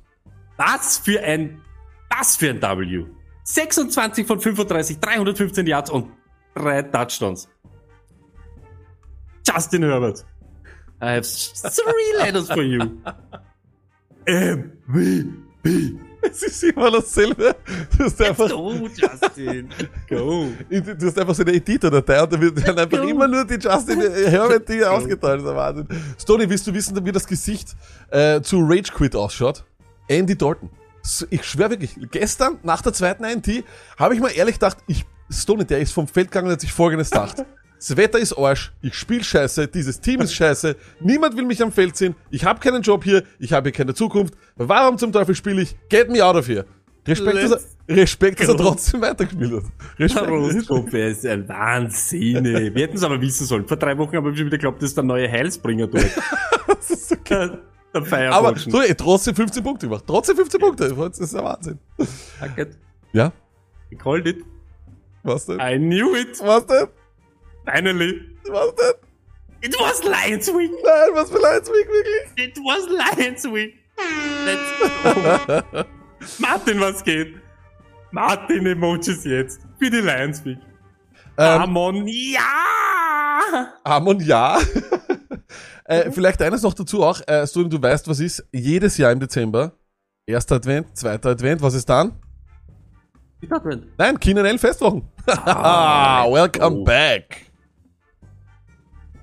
Was 0.57 0.97
für 0.97 1.21
ein, 1.21 1.61
was 2.09 2.35
für 2.35 2.49
ein 2.49 2.61
W. 2.61 3.05
26 3.43 4.27
von 4.27 4.39
35, 4.39 4.99
315 4.99 5.67
Yards 5.67 5.89
und 5.89 6.11
drei 6.55 6.81
Touchdowns. 6.83 7.49
Justin 9.47 9.83
Herbert. 9.83 10.25
I 11.01 11.15
have 11.15 11.23
three 11.23 12.17
letters 12.17 12.47
for 12.51 12.61
you. 12.61 12.79
MVP. 14.27 15.99
Es 16.31 16.43
ist 16.43 16.63
immer 16.63 16.91
dasselbe. 16.91 17.55
Du 17.97 18.03
hast 18.03 18.21
einfach, 18.21 18.49
Go, 18.51 18.87
Justin. 18.95 19.69
Go. 20.07 20.47
du 20.69 21.05
hast 21.07 21.19
einfach 21.19 21.35
so 21.35 21.43
eine 21.43 21.53
Editor-Datei 21.53 22.23
und 22.23 22.33
da 22.33 22.41
wird 22.41 22.67
dann 22.67 22.77
einfach 22.77 23.01
Go. 23.01 23.07
immer 23.07 23.27
nur 23.27 23.45
die 23.45 23.55
Justin 23.55 24.01
Herbert 24.27 24.67
Dinge 24.69 24.89
ausgeteilt. 24.89 25.41
Das 25.41 25.49
ist 25.49 25.55
Wahnsinn. 25.55 25.87
Stony, 26.19 26.49
willst 26.49 26.67
du 26.67 26.73
wissen, 26.73 27.05
wie 27.05 27.11
das 27.11 27.25
Gesicht 27.25 27.75
äh, 28.09 28.41
zu 28.41 28.59
Rage 28.61 28.91
Quit 28.93 29.15
ausschaut? 29.15 29.63
Andy 30.07 30.37
Dalton. 30.37 30.69
Ich 31.31 31.43
schwöre 31.45 31.71
wirklich, 31.71 31.95
gestern 32.11 32.59
nach 32.61 32.81
der 32.83 32.93
zweiten 32.93 33.23
INT 33.23 33.63
habe 33.97 34.13
ich 34.13 34.21
mal 34.21 34.29
ehrlich 34.29 34.55
gedacht, 34.55 34.77
ich, 34.85 35.05
Stony, 35.31 35.65
der 35.65 35.79
ist 35.79 35.93
vom 35.93 36.07
Feld 36.07 36.29
gegangen 36.29 36.47
und 36.47 36.53
hat 36.53 36.61
sich 36.61 36.71
folgendes 36.71 37.09
gedacht. 37.09 37.43
Das 37.81 37.97
Wetter 37.97 38.19
ist 38.19 38.37
Arsch, 38.37 38.71
ich 38.83 38.93
spiele 38.93 39.23
scheiße, 39.23 39.67
dieses 39.67 39.99
Team 39.99 40.21
ist 40.21 40.35
scheiße, 40.35 40.75
niemand 40.99 41.35
will 41.35 41.45
mich 41.45 41.63
am 41.63 41.71
Feld 41.71 41.97
sehen, 41.97 42.13
ich 42.29 42.45
habe 42.45 42.59
keinen 42.59 42.83
Job 42.83 43.03
hier, 43.03 43.23
ich 43.39 43.53
habe 43.53 43.69
hier 43.69 43.71
keine 43.75 43.95
Zukunft, 43.95 44.35
warum 44.55 44.99
zum 44.99 45.11
Teufel 45.11 45.33
spiele 45.33 45.63
ich? 45.63 45.75
Get 45.89 46.07
me 46.07 46.23
out 46.23 46.35
of 46.35 46.47
here. 46.47 46.63
Respekt, 47.07 47.37
dass 47.37 47.65
er, 47.87 47.95
Respekt, 47.95 48.39
dass 48.39 48.49
er 48.49 48.57
trotzdem 48.57 49.01
weitergespielt 49.01 49.53
hat. 49.53 49.63
Respekt. 49.97 50.29
Rostgruppe 50.29 51.07
ist 51.07 51.25
ein 51.25 51.49
Wahnsinn. 51.49 52.45
ey. 52.45 52.75
Wir 52.75 52.83
hätten 52.83 52.97
es 52.97 53.03
aber 53.03 53.19
wissen 53.19 53.47
sollen. 53.47 53.67
Vor 53.67 53.77
drei 53.77 53.97
Wochen 53.97 54.15
habe 54.15 54.29
ich 54.29 54.37
schon 54.37 54.45
wieder 54.45 54.57
geglaubt, 54.57 54.79
das 54.83 54.89
ist 54.89 54.97
der 54.97 55.03
neue 55.03 55.29
Heilsbringer 55.29 55.87
dort. 55.87 56.05
Das 56.67 56.89
ist 56.91 57.11
okay. 57.11 57.49
der 57.93 58.05
Firewatchen. 58.05 58.31
Aber 58.31 58.57
so, 58.57 58.81
ey, 58.81 58.93
trotzdem 58.93 59.35
15 59.35 59.63
Punkte 59.63 59.87
gemacht. 59.87 60.03
Trotzdem 60.05 60.35
15 60.35 60.59
Punkte. 60.59 60.93
Das 60.95 61.19
ist 61.19 61.33
der 61.33 61.43
Wahnsinn. 61.43 61.79
Danke. 62.39 62.69
Ja, 63.11 63.33
I 63.91 63.95
called 63.95 64.27
it. 64.27 64.45
was 65.23 65.47
denn? 65.47 65.59
I 65.59 65.77
knew 65.77 66.15
it. 66.15 66.39
Was 66.43 66.65
denn? 66.67 66.87
Finally. 67.71 68.21
Was 68.49 68.75
denn? 68.75 68.93
It 69.61 69.75
was 69.79 70.03
Lions 70.03 70.47
Week. 70.47 70.71
Nein, 70.71 71.09
was 71.13 71.29
für 71.29 71.37
Lions 71.37 71.69
Week, 71.69 71.87
wirklich? 71.87 72.47
It 72.47 72.57
was 72.57 72.87
Lions 72.89 73.43
Week. 73.45 73.75
Let's 74.45 74.71
go. 74.79 75.83
Martin, 76.39 76.79
was 76.79 77.03
geht? 77.03 77.35
Martin 78.11 78.65
Emojis 78.65 79.23
jetzt. 79.23 79.61
Für 79.79 79.89
die 79.89 79.97
Lions 79.97 80.43
Week. 80.43 80.57
Ähm, 81.37 81.61
Amon, 81.61 82.07
ja! 82.07 83.73
Amon, 83.83 84.19
ja. 84.19 84.59
äh, 85.85 86.11
vielleicht 86.11 86.41
eines 86.41 86.63
noch 86.63 86.73
dazu 86.73 87.03
auch. 87.03 87.21
Äh, 87.27 87.47
Studien, 87.47 87.69
du 87.69 87.81
weißt, 87.81 88.07
was 88.07 88.19
ist 88.19 88.43
jedes 88.51 88.97
Jahr 88.97 89.11
im 89.11 89.19
Dezember. 89.19 89.73
Erster 90.25 90.55
Advent, 90.55 90.97
zweiter 90.97 91.29
Advent, 91.29 91.61
was 91.61 91.73
ist 91.73 91.87
dann? 91.87 92.13
Nein, 93.97 94.19
Kinenell 94.19 94.57
Festwochen. 94.57 95.07
Ah, 95.27 96.25
welcome 96.29 96.79
oh. 96.79 96.83
back. 96.83 97.50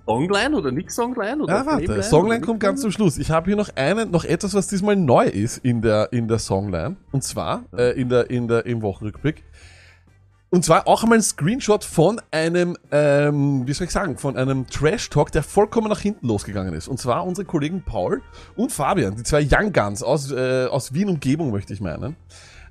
Songline 0.08 0.56
oder 0.56 0.72
nix 0.72 0.94
Songline? 0.94 1.42
Oder 1.42 1.54
Ja, 1.54 1.66
warte, 1.66 2.02
Songline 2.02 2.40
kommt 2.40 2.60
ganz 2.60 2.80
zum 2.80 2.90
Schluss. 2.90 3.18
Ich 3.18 3.30
habe 3.30 3.46
hier 3.46 3.56
noch 3.56 3.68
einen, 3.76 4.10
noch 4.10 4.24
etwas, 4.24 4.54
was 4.54 4.68
diesmal 4.68 4.96
neu 4.96 5.26
ist 5.26 5.58
in 5.58 5.82
der, 5.82 6.12
in 6.12 6.28
der 6.28 6.38
Songline. 6.38 6.96
Und 7.12 7.24
zwar, 7.24 7.64
äh, 7.76 8.00
in 8.00 8.08
der, 8.08 8.30
in 8.30 8.48
der, 8.48 8.64
im 8.64 8.80
Wochenrückblick. 8.80 9.44
Und 10.50 10.64
zwar 10.64 10.88
auch 10.88 11.02
einmal 11.02 11.18
ein 11.18 11.22
Screenshot 11.22 11.84
von 11.84 12.22
einem, 12.30 12.74
ähm, 12.90 13.66
wie 13.66 13.72
soll 13.74 13.84
ich 13.84 13.90
sagen, 13.90 14.16
von 14.16 14.38
einem 14.38 14.66
Trash-Talk, 14.66 15.30
der 15.30 15.42
vollkommen 15.42 15.90
nach 15.90 16.00
hinten 16.00 16.26
losgegangen 16.26 16.72
ist. 16.72 16.88
Und 16.88 16.98
zwar 16.98 17.26
unsere 17.26 17.44
Kollegen 17.44 17.82
Paul 17.82 18.22
und 18.56 18.72
Fabian, 18.72 19.14
die 19.14 19.24
zwei 19.24 19.42
Young 19.42 19.74
Guns 19.74 20.02
aus, 20.02 20.32
äh, 20.32 20.64
aus 20.64 20.94
Wien-Umgebung, 20.94 21.50
möchte 21.50 21.74
ich 21.74 21.82
meinen. 21.82 22.16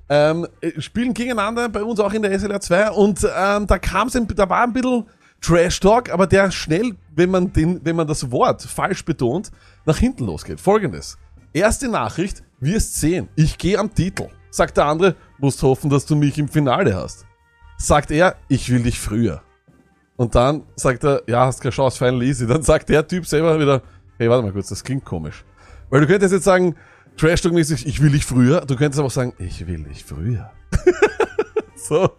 Ähm, 0.08 0.48
äh, 0.60 0.80
spielen 0.80 1.14
gegeneinander 1.14 1.68
bei 1.68 1.84
uns 1.84 2.00
auch 2.00 2.12
in 2.12 2.22
der 2.22 2.36
SLR 2.36 2.60
2 2.60 2.90
und 2.92 3.24
ähm, 3.24 3.66
da 3.66 3.78
kam's 3.78 4.16
ein, 4.16 4.26
da 4.26 4.48
war 4.48 4.64
ein 4.64 4.72
bisschen 4.72 5.04
Trash 5.40 5.80
Talk, 5.80 6.10
aber 6.10 6.26
der 6.26 6.50
schnell, 6.50 6.96
wenn 7.14 7.30
man 7.30 7.52
den, 7.52 7.80
wenn 7.84 7.96
man 7.96 8.06
das 8.06 8.30
Wort 8.30 8.62
falsch 8.62 9.04
betont, 9.04 9.50
nach 9.86 9.98
hinten 9.98 10.26
losgeht. 10.26 10.60
Folgendes. 10.60 11.16
Erste 11.52 11.88
Nachricht, 11.88 12.42
wirst 12.60 12.96
sehen, 12.96 13.28
ich 13.36 13.56
gehe 13.58 13.78
am 13.78 13.94
Titel. 13.94 14.28
Sagt 14.50 14.76
der 14.76 14.86
andere, 14.86 15.14
musst 15.38 15.62
hoffen, 15.62 15.90
dass 15.90 16.06
du 16.06 16.16
mich 16.16 16.38
im 16.38 16.48
Finale 16.48 16.94
hast. 16.94 17.26
Sagt 17.76 18.10
er, 18.10 18.36
ich 18.48 18.70
will 18.70 18.82
dich 18.82 18.98
früher. 18.98 19.42
Und 20.16 20.34
dann 20.34 20.64
sagt 20.74 21.04
er, 21.04 21.22
ja, 21.28 21.46
hast 21.46 21.60
keine 21.60 21.72
Chance, 21.72 21.98
final 21.98 22.22
easy. 22.22 22.46
Dann 22.46 22.62
sagt 22.62 22.88
der 22.88 23.06
Typ 23.06 23.24
selber 23.24 23.58
wieder, 23.60 23.82
hey, 24.18 24.28
warte 24.28 24.44
mal 24.44 24.52
kurz, 24.52 24.68
das 24.68 24.82
klingt 24.82 25.04
komisch. 25.04 25.44
Weil 25.90 26.00
du 26.00 26.06
könntest 26.08 26.32
jetzt 26.32 26.44
sagen, 26.44 26.74
trash 27.16 27.40
talk 27.40 27.52
mäßig 27.52 27.86
ich 27.86 28.02
will 28.02 28.10
dich 28.10 28.24
früher. 28.24 28.62
Du 28.62 28.74
könntest 28.74 28.98
aber 28.98 29.06
auch 29.06 29.12
sagen, 29.12 29.32
ich 29.38 29.66
will 29.66 29.84
dich 29.84 30.04
früher. 30.04 30.50
so. 31.76 32.10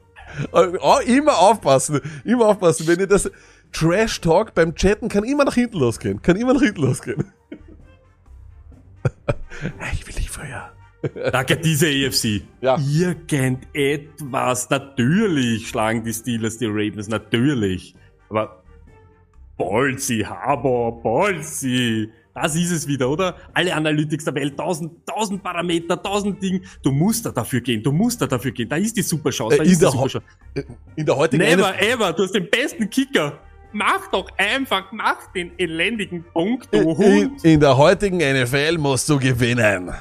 Oh, 0.52 1.00
immer 1.06 1.38
aufpassen, 1.38 2.02
immer 2.24 2.48
aufpassen. 2.48 2.88
Wenn 2.88 3.00
ihr 3.00 3.08
das 3.08 3.30
Trash 3.72 4.22
Talk 4.22 4.54
beim 4.54 4.76
Chatten 4.76 5.10
kann 5.10 5.24
immer 5.24 5.46
nach 5.46 5.56
hinten 5.56 5.78
losgehen. 5.78 6.22
Kann 6.22 6.36
immer 6.36 6.54
nach 6.54 6.62
hinten 6.62 6.82
losgehen. 6.82 7.32
ich 9.94 10.08
will 10.08 10.16
dich 10.16 10.30
früher. 10.30 10.72
Danke, 11.32 11.58
diese 11.58 11.88
EFC. 11.88 12.42
Ja. 12.62 12.78
Irgendetwas. 12.78 14.70
Natürlich 14.70 15.70
schlagen 15.70 16.04
die 16.04 16.14
Steelers 16.14 16.58
die 16.58 16.66
Ravens. 16.66 17.08
Natürlich. 17.08 17.96
Aber 18.30 18.64
Bolzi, 19.58 20.26
Harbour, 20.28 21.02
Bolzi. 21.02 22.12
Das 22.34 22.56
ist 22.56 22.72
es 22.72 22.88
wieder, 22.88 23.10
oder? 23.10 23.36
Alle 23.54 23.74
Analytics 23.74 24.26
der 24.26 24.36
Welt, 24.36 24.56
tausend, 24.56 25.06
tausend 25.06 25.44
Parameter, 25.44 26.02
tausend 26.02 26.42
Ding. 26.42 26.62
Du 26.84 26.92
musst 26.92 27.26
da 27.26 27.32
dafür 27.32 27.62
gehen, 27.62 27.82
du 27.84 27.92
musst 27.92 28.22
da 28.22 28.28
dafür 28.28 28.52
gehen. 28.52 28.70
Da 28.70 28.76
ist 28.78 28.96
die 28.96 29.02
Superchance, 29.02 29.58
da 29.58 29.64
Äh, 29.64 29.66
in 29.66 29.72
ist 29.74 29.82
die 29.82 29.86
Superchance. 29.86 30.22
In 30.96 31.06
der 31.06 31.16
heutigen 31.16 31.44
Never 31.44 31.74
NFL 31.74 31.84
ever, 31.84 32.14
du 32.14 32.24
hast 32.24 32.36
den 32.36 32.50
besten 32.50 32.90
Kicker. 32.90 33.40
Mach 33.72 34.08
doch 34.12 34.28
einfach, 34.36 34.92
mach 34.92 35.32
den 35.32 35.52
elendigen 35.60 36.24
Punkt, 36.34 36.74
du 36.74 36.80
in, 36.80 36.98
Hund. 36.98 37.46
in 37.46 37.60
der 37.60 37.78
heutigen 37.78 38.18
NFL 38.18 38.80
musst 38.80 39.08
du 39.10 39.20
gewinnen. 39.20 39.92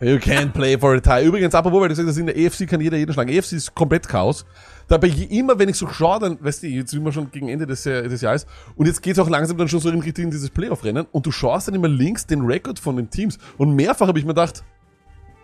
You 0.00 0.16
can't 0.18 0.52
play 0.52 0.78
for 0.78 0.94
a 0.94 1.00
tie. 1.00 1.26
Übrigens, 1.26 1.52
apropos, 1.52 1.80
weil 1.80 1.88
du 1.88 1.94
gesagt 1.94 2.08
hast, 2.08 2.16
in 2.16 2.26
der 2.26 2.36
EFC 2.36 2.68
kann 2.68 2.80
jeder 2.80 2.96
jeden 2.96 3.12
schlagen. 3.12 3.30
EFC 3.30 3.52
ist 3.54 3.74
komplett 3.74 4.06
Chaos. 4.06 4.46
Dabei 4.88 5.08
je- 5.08 5.38
immer, 5.38 5.58
wenn 5.58 5.68
ich 5.68 5.76
so 5.76 5.86
schaue, 5.88 6.18
dann, 6.18 6.42
weißt 6.42 6.62
du, 6.62 6.66
jetzt 6.66 6.90
sind 6.90 7.04
wir 7.04 7.12
schon 7.12 7.30
gegen 7.30 7.48
Ende 7.48 7.66
des, 7.66 7.84
Jahr- 7.84 8.02
des 8.02 8.20
Jahres 8.22 8.46
und 8.74 8.86
jetzt 8.86 9.02
geht's 9.02 9.18
auch 9.18 9.28
langsam 9.28 9.56
dann 9.58 9.68
schon 9.68 9.80
so 9.80 9.90
in 9.90 10.00
Richtung 10.00 10.24
in 10.24 10.30
dieses 10.30 10.48
Playoff-Rennen 10.50 11.06
und 11.12 11.26
du 11.26 11.30
schaust 11.30 11.68
dann 11.68 11.74
immer 11.74 11.88
links 11.88 12.26
den 12.26 12.40
Rekord 12.40 12.78
von 12.78 12.96
den 12.96 13.10
Teams 13.10 13.38
und 13.58 13.74
mehrfach 13.74 14.08
habe 14.08 14.18
ich 14.18 14.24
mir 14.24 14.32
gedacht, 14.34 14.64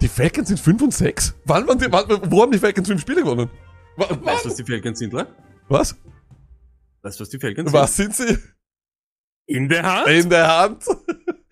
die 0.00 0.08
Falcons 0.08 0.48
sind 0.48 0.58
5 0.60 0.82
und 0.82 0.94
6? 0.94 1.34
Wann 1.44 1.68
waren 1.68 1.78
die, 1.78 1.86
wann, 1.90 2.04
wo 2.30 2.42
haben 2.42 2.52
die 2.52 2.58
Falcons 2.58 2.88
5 2.88 3.00
Spiele 3.00 3.22
gewonnen? 3.22 3.50
Wa- 3.96 4.08
Weißt 4.22 4.44
du, 4.44 4.48
was 4.48 4.56
die 4.56 4.64
Falcons 4.64 4.98
sind, 4.98 5.12
oder? 5.14 5.26
Was? 5.68 5.94
Weißt 7.02 7.20
du, 7.20 7.22
was 7.22 7.28
die 7.28 7.38
Falcons 7.38 7.72
Was 7.72 7.96
sind 7.96 8.16
sie? 8.16 8.26
sind? 8.26 8.42
In 9.46 9.68
der 9.68 9.82
Hand? 9.82 10.08
In 10.08 10.30
der 10.30 10.58
Hand. 10.58 10.84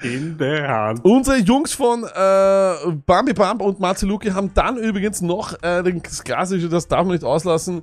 In 0.03 0.37
der 0.39 0.69
Hand. 0.69 1.01
Unsere 1.05 1.39
Jungs 1.39 1.73
von 1.75 2.05
äh, 2.05 2.75
Bambi 3.07 3.33
Bump 3.33 3.63
und 3.63 3.81
Marceluki 3.81 4.31
haben 4.31 4.53
dann 4.55 4.77
übrigens 4.77 5.21
noch 5.23 5.55
äh, 5.63 5.83
den- 5.83 6.03
das 6.03 6.25
Klassische, 6.25 6.69
das 6.69 6.89
darf 6.89 7.05
man 7.05 7.13
nicht 7.13 7.25
auslassen. 7.25 7.83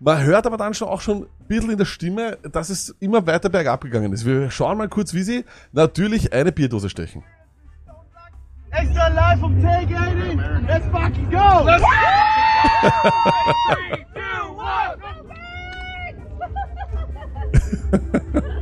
Man 0.00 0.22
hört 0.22 0.46
aber 0.46 0.56
dann 0.56 0.74
schon 0.74 0.88
auch 0.88 1.00
schon 1.00 1.22
ein 1.24 1.26
bisschen 1.48 1.70
in 1.70 1.78
der 1.78 1.84
Stimme, 1.84 2.38
dass 2.52 2.70
es 2.70 2.94
immer 3.00 3.26
weiter 3.26 3.48
bergab 3.48 3.80
gegangen 3.82 4.12
ist. 4.12 4.24
Wir 4.24 4.50
schauen 4.50 4.78
mal 4.78 4.88
kurz, 4.88 5.12
wie 5.14 5.22
sie 5.22 5.44
natürlich 5.72 6.32
eine 6.32 6.52
Bierdose 6.52 6.88
stechen. 6.88 7.24
Extra 8.70 9.08
live 9.08 9.40
vom 9.40 9.60
Tailgating. 9.62 10.40
Let's 10.66 10.86
fucking 10.92 11.30
go. 11.30 11.64
Let's 11.64 11.82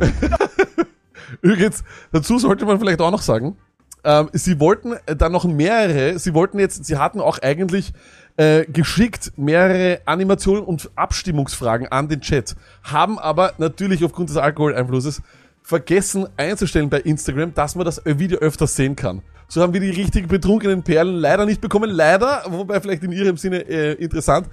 Übrigens, 1.42 1.84
dazu 2.12 2.38
sollte 2.38 2.64
man 2.66 2.78
vielleicht 2.78 3.00
auch 3.00 3.10
noch 3.10 3.22
sagen, 3.22 3.56
ähm, 4.04 4.30
sie 4.32 4.60
wollten 4.60 4.94
äh, 5.06 5.16
dann 5.16 5.32
noch 5.32 5.44
mehrere, 5.44 6.18
sie 6.18 6.34
wollten 6.34 6.58
jetzt, 6.58 6.84
sie 6.84 6.96
hatten 6.96 7.20
auch 7.20 7.38
eigentlich 7.40 7.92
äh, 8.36 8.64
geschickt 8.66 9.32
mehrere 9.36 10.00
Animationen 10.04 10.62
und 10.62 10.90
Abstimmungsfragen 10.94 11.88
an 11.88 12.08
den 12.08 12.20
Chat, 12.20 12.54
haben 12.84 13.18
aber 13.18 13.54
natürlich 13.58 14.04
aufgrund 14.04 14.28
des 14.28 14.36
Alkoholeinflusses 14.36 15.22
vergessen 15.62 16.28
einzustellen 16.36 16.88
bei 16.88 17.00
Instagram, 17.00 17.52
dass 17.54 17.74
man 17.74 17.84
das 17.84 18.00
Video 18.04 18.38
öfters 18.38 18.76
sehen 18.76 18.94
kann. 18.94 19.22
So 19.48 19.62
haben 19.62 19.72
wir 19.72 19.80
die 19.80 19.90
richtig 19.90 20.28
betrunkenen 20.28 20.82
Perlen 20.82 21.16
leider 21.16 21.44
nicht 21.44 21.60
bekommen. 21.60 21.90
Leider, 21.90 22.44
wobei 22.48 22.80
vielleicht 22.80 23.02
in 23.04 23.12
ihrem 23.12 23.36
Sinne 23.36 23.68
äh, 23.68 23.92
interessant. 23.92 24.48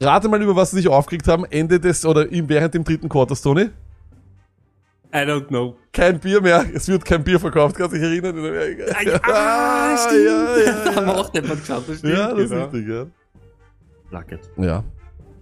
Rate 0.00 0.28
mal, 0.28 0.40
über 0.40 0.56
was 0.56 0.70
sie 0.70 0.76
sich 0.76 0.88
aufgeregt 0.88 1.28
haben, 1.28 1.44
Ende 1.44 1.78
des 1.78 2.06
oder 2.06 2.26
während 2.30 2.72
dem 2.72 2.84
dritten 2.84 3.08
Quarters, 3.08 3.42
Tony. 3.42 3.68
I 5.12 5.18
don't 5.26 5.48
know. 5.48 5.76
Kein 5.92 6.20
Bier 6.20 6.40
mehr, 6.40 6.64
es 6.72 6.86
wird 6.88 7.04
kein 7.04 7.24
Bier 7.24 7.40
verkauft, 7.40 7.76
kannst 7.76 7.94
du 7.94 7.98
dich 7.98 8.06
erinnern? 8.06 8.36
In 8.38 8.44
Amerika. 8.46 9.20
Ah, 9.32 9.96
stimmt. 9.96 10.24
ja, 10.24 10.58
ja, 10.58 10.84
Da 10.84 10.94
haben 10.94 11.06
wir 11.06 11.12
ja. 11.14 11.18
auch 11.20 11.34
jemand 11.34 11.60
geschaut, 11.60 11.88
das 11.88 11.98
stimmt. 11.98 12.14
Ja, 12.14 12.28
das 12.32 12.40
ist 12.44 12.50
genau. 12.50 12.64
richtig, 12.66 12.88
ja. 12.88 13.06
Lucket. 14.10 14.50
Ja, 14.56 14.84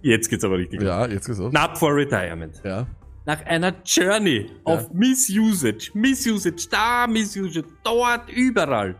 Jetzt 0.01 0.29
geht's 0.29 0.43
aber 0.43 0.57
richtig. 0.57 0.81
ja, 0.81 1.05
jetzt 1.07 1.27
geht's 1.27 1.39
los. 1.39 1.51
Knapp 1.51 1.77
vor 1.77 1.93
Retirement. 1.95 2.61
Ja. 2.63 2.87
Nach 3.25 3.45
einer 3.45 3.73
Journey 3.85 4.49
of 4.63 4.91
Misusage, 4.93 5.91
Misusage 5.93 6.67
da, 6.71 7.05
Misusage 7.05 7.63
dort, 7.83 8.29
überall, 8.31 8.95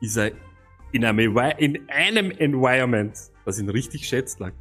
ist 0.00 0.16
er 0.16 0.30
in 0.92 1.04
einem, 1.04 1.36
in 1.58 1.78
einem 1.88 2.30
Environment, 2.30 3.14
das 3.44 3.58
ihn 3.58 3.68
richtig 3.68 4.08
schätzt, 4.08 4.40
lag. 4.40 4.52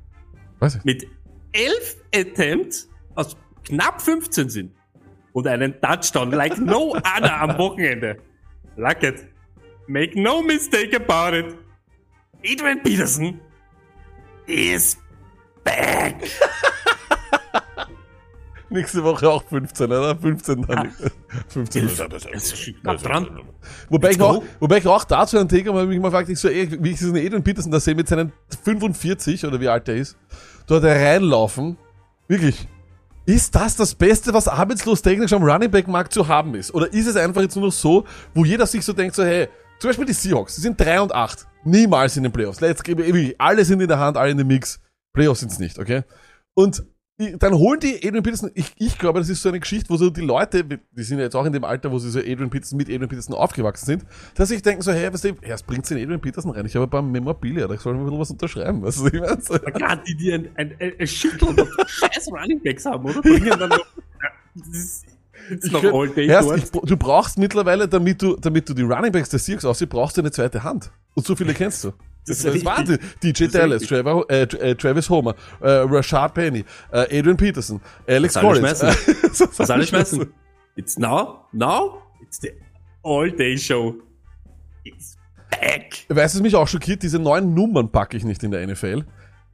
Weiß 0.59 0.75
ich. 0.75 0.83
Mit 0.83 1.07
elf 1.53 1.97
Attempts 2.13 2.89
aus 3.15 3.37
knapp 3.63 4.01
15 4.01 4.49
sind 4.49 4.71
und 5.37 5.45
einen 5.45 5.79
Touchdown 5.79 6.31
like 6.31 6.57
no 6.57 6.95
other 6.95 7.41
am 7.41 7.57
Wochenende. 7.59 8.17
Lucket. 8.75 9.27
Make 9.85 10.19
no 10.19 10.41
mistake 10.41 10.95
about 10.95 11.37
it. 11.37 11.55
Adrian 12.43 12.81
Peterson 12.81 13.39
is 14.47 14.97
back. 15.63 16.15
Nächste 18.71 19.03
Woche 19.03 19.29
auch 19.29 19.43
15, 19.43 19.85
oder? 19.85 20.15
15 20.15 20.61
dann. 20.63 20.91
15. 21.49 21.87
Knapp 22.81 22.97
dran. 23.03 23.39
Wobei 23.89 24.09
ich, 24.09 24.19
auch, 24.19 24.43
wobei 24.59 24.79
ich 24.79 24.87
auch 24.87 25.03
dazu 25.03 25.37
einen 25.37 25.47
Take 25.47 25.69
habe, 25.69 25.85
mich 25.85 25.99
mal 25.99 26.07
gefragt, 26.09 26.29
ich 26.29 26.39
so, 26.39 26.49
ey, 26.49 26.83
wie 26.83 26.89
ich 26.89 26.97
diesen 26.97 27.15
Adrian 27.15 27.43
Peterson 27.43 27.71
da 27.71 27.79
sehe 27.79 27.93
mit 27.93 28.07
seinen 28.07 28.33
45 28.63 29.45
oder 29.45 29.61
wie 29.61 29.67
alt 29.69 29.87
er 29.87 29.97
ist, 29.97 30.17
dort 30.65 30.83
reinlaufen. 30.83 31.77
Wirklich. 32.27 32.67
Ist 33.27 33.53
das 33.55 33.75
das 33.75 33.93
Beste, 33.93 34.33
was 34.33 34.47
arbeitslos 34.47 35.01
technisch 35.01 35.33
am 35.33 35.43
Running 35.43 35.69
Back 35.69 35.89
Markt 35.89 36.13
zu 36.13 36.29
haben 36.29 36.55
ist? 36.55 36.73
Oder 36.73 36.93
ist 36.93 37.07
es 37.07 37.17
einfach 37.17 37.41
jetzt 37.41 37.57
nur 37.57 37.65
noch 37.65 37.73
so, 37.73 38.05
wo 38.33 38.45
jeder 38.45 38.65
sich 38.65 38.85
so 38.85 38.93
denkt, 38.93 39.15
so, 39.15 39.23
hey, 39.25 39.49
zum 39.79 39.89
Beispiel 39.89 40.05
die 40.05 40.13
Seahawks, 40.13 40.55
die 40.55 40.61
sind 40.61 40.79
3 40.79 41.01
und 41.01 41.13
8. 41.13 41.45
Niemals 41.65 42.15
in 42.15 42.23
den 42.23 42.31
Playoffs. 42.31 42.61
Let's 42.61 42.81
give 42.81 43.35
alle 43.37 43.65
sind 43.65 43.81
in 43.81 43.89
der 43.89 43.99
Hand, 43.99 44.15
alle 44.15 44.31
in 44.31 44.37
dem 44.37 44.47
Mix. 44.47 44.79
Playoffs 45.13 45.41
sind's 45.41 45.59
nicht, 45.59 45.77
okay? 45.77 46.03
Und 46.53 46.85
dann 47.39 47.53
holen 47.55 47.79
die 47.79 47.95
Adrian 47.95 48.21
Peterson, 48.21 48.51
ich, 48.53 48.71
ich 48.77 48.97
glaube, 48.99 49.17
das 49.19 49.27
ist 49.29 49.41
so 49.41 49.49
eine 49.49 49.59
Geschichte, 49.59 49.89
wo 49.89 49.97
so 49.97 50.11
die 50.11 50.21
Leute, 50.21 50.63
die 50.63 51.03
sind 51.03 51.17
ja 51.17 51.23
jetzt 51.23 51.35
auch 51.35 51.45
in 51.45 51.51
dem 51.53 51.63
Alter, 51.63 51.91
wo 51.91 51.97
sie 51.97 52.11
so 52.11 52.19
Adrian 52.19 52.49
Peterson 52.51 52.77
mit 52.77 52.87
Adrian 52.89 53.09
Peterson 53.09 53.33
aufgewachsen 53.33 53.85
sind, 53.87 54.05
dass 54.35 54.49
sich 54.49 54.61
denken 54.61 54.83
so, 54.83 54.91
hey, 54.91 55.11
was 55.11 55.21
du, 55.21 55.29
erst 55.41 55.65
bringt's 55.65 55.89
den 55.89 55.97
Adrian 55.97 56.21
Peterson 56.21 56.51
rein, 56.51 56.65
ich 56.67 56.75
habe 56.75 56.85
ein 56.85 56.89
paar 56.91 57.01
Memorabilia, 57.01 57.67
da 57.67 57.75
soll 57.77 57.95
ich 57.95 57.99
ein 57.99 58.05
bisschen 58.05 58.19
was 58.19 58.29
unterschreiben, 58.31 58.83
was 58.83 58.97
ich 58.97 59.13
meine. 59.13 59.41
So, 59.41 59.53
Gerade 59.57 60.03
die, 60.07 60.15
die 60.15 60.31
ein, 60.31 60.49
ein, 60.55 60.75
ein, 60.79 60.93
ein 60.99 61.07
Shitload 61.07 61.59
of 61.61 61.69
scheiß 61.87 62.27
Running 62.31 62.61
Backs 62.61 62.85
haben, 62.85 63.03
oder? 63.05 63.21
Bringen 63.21 63.49
dann 63.59 63.69
noch, 63.69 63.85
das 64.53 64.67
ist, 64.77 65.71
noch 65.71 65.83
Ich- 65.83 65.91
all 65.93 66.09
day 66.09 66.27
Erst, 66.27 66.51
ich, 66.55 66.69
du 66.69 66.97
brauchst 66.97 67.39
mittlerweile, 67.39 67.87
damit 67.87 68.21
du, 68.21 68.35
damit 68.35 68.69
du 68.69 68.75
die 68.75 68.83
Running 68.83 69.11
Backs 69.11 69.29
der 69.29 69.39
Seahawks 69.39 69.65
aussiehst, 69.65 69.89
brauchst 69.89 70.17
du 70.17 70.21
eine 70.21 70.29
zweite 70.31 70.61
Hand. 70.63 70.91
Und 71.15 71.25
so 71.25 71.35
viele 71.35 71.53
kennst 71.55 71.83
du. 71.83 71.93
Das, 72.27 72.43
das 72.43 72.55
ist. 72.55 72.65
Wahnsinn. 72.65 72.99
DJ 73.23 73.45
Das 73.45 73.51
Dallas. 73.53 73.83
Trevor, 73.83 74.29
äh, 74.29 74.41
äh, 74.43 74.75
Travis 74.75 75.09
Homer, 75.09 75.35
äh, 75.61 75.69
Rashad 75.69 76.33
Penny, 76.33 76.63
äh, 76.91 77.19
Adrian 77.19 77.37
Peterson, 77.37 77.81
Alex 78.07 78.35
Collins. 78.35 78.81
Was 78.83 79.67
soll 79.67 79.81
ich 79.81 79.89
schmeißen? 79.89 80.27
It's 80.75 80.97
now, 80.99 81.45
now, 81.53 82.03
it's 82.21 82.39
the 82.39 82.51
all 83.01 83.31
day 83.31 83.57
show. 83.57 83.95
It's 84.83 85.17
back. 85.49 86.05
Weißt 86.07 86.35
du, 86.35 86.39
was 86.39 86.43
mich 86.43 86.55
auch 86.55 86.67
schockiert? 86.67 87.01
Diese 87.01 87.17
neuen 87.17 87.55
Nummern 87.55 87.91
packe 87.91 88.15
ich 88.15 88.23
nicht 88.23 88.43
in 88.43 88.51
der 88.51 88.65
NFL. 88.67 89.03